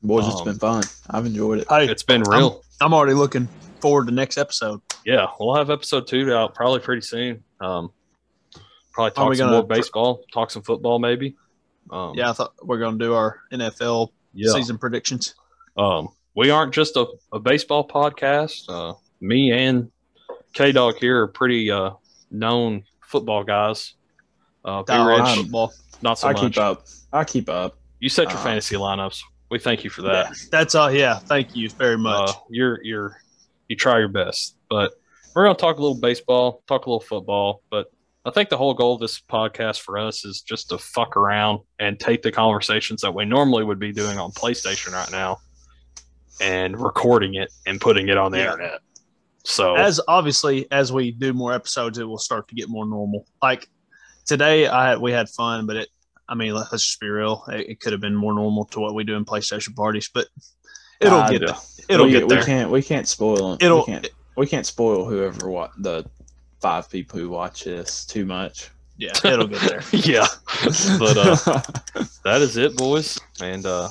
boys, 0.03 0.27
it's 0.27 0.41
um, 0.41 0.44
been 0.44 0.60
fun. 0.60 0.84
I've 1.10 1.26
enjoyed 1.26 1.60
it. 1.60 1.68
Hey, 1.69 1.86
It's 1.86 2.03
been 2.03 2.22
real. 2.23 2.65
I'm 2.81 2.94
already 2.94 3.14
looking 3.14 3.48
forward 3.80 4.07
to 4.07 4.14
next 4.14 4.38
episode. 4.38 4.81
yeah, 5.06 5.27
we'll 5.40 5.56
have 5.56 5.69
episode 5.69 6.06
two 6.06 6.34
out 6.34 6.53
probably 6.56 6.81
pretty 6.81 7.02
soon. 7.02 7.45
Um, 7.61 7.94
probably 8.91 9.11
talk 9.11 9.30
we 9.30 9.38
some 9.38 9.52
more 9.52 9.64
baseball, 9.64 10.26
talk 10.34 10.52
some 10.52 10.61
football, 10.61 10.99
maybe. 10.99 11.38
Um, 11.91 12.15
Yeah, 12.15 12.31
I 12.31 12.34
thought 12.34 12.53
we're 12.61 12.80
going 12.80 12.99
to 12.99 13.06
do 13.06 13.14
our 13.14 13.40
NFL 13.53 14.10
yeah. 14.34 14.52
season 14.52 14.77
predictions. 14.77 15.36
Um, 15.77 16.10
we 16.36 16.49
aren't 16.49 16.73
just 16.73 16.98
a, 16.98 17.06
a 17.31 17.40
baseball 17.40 17.88
podcast. 17.88 18.65
Uh, 18.68 18.95
me 19.22 19.53
and 19.53 19.91
K 20.52 20.73
Dog 20.73 20.98
here 20.98 21.22
are 21.22 21.27
pretty 21.27 21.72
uh, 21.72 21.91
known 22.30 22.84
football 22.99 23.45
guys. 23.45 23.94
Uh, 24.65 24.80
Big 24.80 24.88
Dial 24.88 25.07
Rich, 25.07 25.19
on 25.22 25.38
football. 25.44 25.73
not 26.02 26.19
so 26.19 26.27
I 26.27 26.34
much. 26.34 26.41
keep 26.41 26.57
up. 26.57 26.86
I 27.14 27.23
keep 27.23 27.49
up. 27.49 27.77
You 27.99 28.10
set 28.10 28.30
your 28.30 28.38
Uh, 28.40 28.44
fantasy 28.44 28.76
lineups. 28.76 29.22
We 29.49 29.60
thank 29.60 29.84
you 29.84 29.90
for 29.90 30.02
that. 30.03 30.27
Yeah, 30.30 30.34
that's 30.52 30.76
all. 30.76 30.91
Yeah, 30.91 31.18
thank 31.19 31.56
you 31.56 31.69
very 31.69 31.98
much. 31.98 32.30
Uh, 32.30 32.34
you're 32.49 32.84
you're 32.84 33.18
you 33.68 33.76
try 33.76 33.98
your 33.99 34.07
best, 34.07 34.56
but 34.69 34.94
we're 35.36 35.44
gonna 35.45 35.56
talk 35.57 35.77
a 35.77 35.81
little 35.81 35.99
baseball, 35.99 36.64
talk 36.68 36.86
a 36.86 36.90
little 36.90 36.99
football. 37.02 37.61
But 37.72 37.91
I 38.26 38.31
think 38.31 38.49
the 38.49 38.57
whole 38.57 38.73
goal 38.73 38.95
of 38.95 38.99
this 39.02 39.19
podcast 39.19 39.80
for 39.80 39.98
us 39.98 40.23
is 40.26 40.41
just 40.41 40.69
to 40.69 40.77
fuck 40.77 41.15
around 41.18 41.61
and 41.80 41.99
take 41.99 42.22
the 42.22 42.31
conversations 42.31 43.02
that 43.02 43.14
we 43.14 43.26
normally 43.26 43.64
would 43.64 43.80
be 43.80 43.91
doing 43.91 44.18
on 44.19 44.31
PlayStation 44.31 44.91
right 44.91 45.10
now, 45.11 45.38
and 46.41 46.80
recording 46.80 47.36
it 47.36 47.52
and 47.65 47.80
putting 47.81 48.10
it 48.10 48.18
on 48.18 48.31
the 48.31 48.40
Yeah. 48.40 48.52
internet. 48.53 48.81
So 49.45 49.76
as 49.76 49.99
obviously 50.07 50.68
as 50.72 50.91
we 50.94 51.11
do 51.11 51.34
more 51.34 51.53
episodes, 51.53 51.98
it 51.98 52.03
will 52.03 52.18
start 52.19 52.48
to 52.49 52.56
get 52.56 52.69
more 52.69 52.86
normal. 52.86 53.26
Like 53.41 53.68
today, 54.30 54.68
I 54.68 54.95
we 54.95 55.11
had 55.11 55.27
fun, 55.30 55.65
but 55.65 55.76
it. 55.76 55.89
I 56.30 56.35
mean, 56.35 56.53
let's 56.53 56.69
just 56.69 56.99
be 56.99 57.10
real. 57.10 57.43
It, 57.51 57.69
it 57.72 57.80
could 57.80 57.91
have 57.91 58.01
been 58.01 58.15
more 58.15 58.34
normal 58.35 58.65
to 58.65 58.80
what 58.80 58.93
we 58.93 59.03
do 59.03 59.15
in 59.15 59.26
PlayStation 59.26 59.76
parties, 59.76 60.10
but 60.14 60.27
It'll 61.01 61.19
I 61.19 61.31
get 61.31 61.39
do. 61.39 61.45
there. 61.47 61.56
It'll 61.89 62.06
we, 62.06 62.11
get 62.11 62.30
there. 62.30 62.39
We 62.39 62.45
can't. 62.45 62.72
We 62.72 62.81
can't 62.84 63.07
spoil 63.07 63.53
it. 63.53 63.64
It'll- 63.64 63.80
We 63.80 63.85
can't. 63.85 64.07
We 64.38 64.47
can't 64.47 64.65
spoil 64.65 65.03
whoever 65.06 65.49
what 65.49 65.72
the 65.80 66.06
five 66.61 66.89
people 66.89 67.19
who 67.19 67.30
watch 67.30 67.64
this 67.65 68.06
too 68.06 68.26
much. 68.26 68.69
Yeah, 68.97 69.11
it'll 69.26 69.47
get 69.47 69.61
there. 69.61 69.81
yeah. 69.91 70.27
But 70.99 71.18
uh, 71.18 71.35
that 72.23 72.39
is 72.41 72.56
it, 72.57 72.77
boys. 72.77 73.19
And 73.41 73.65
uh, 73.65 73.89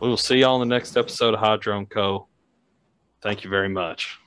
we 0.00 0.08
will 0.08 0.16
see 0.16 0.36
y'all 0.36 0.60
in 0.60 0.68
the 0.68 0.74
next 0.74 0.96
episode 0.96 1.34
of 1.34 1.40
Hydro 1.40 1.78
and 1.78 1.88
Co. 1.88 2.26
Thank 3.22 3.44
you 3.44 3.48
very 3.50 3.68
much. 3.68 4.18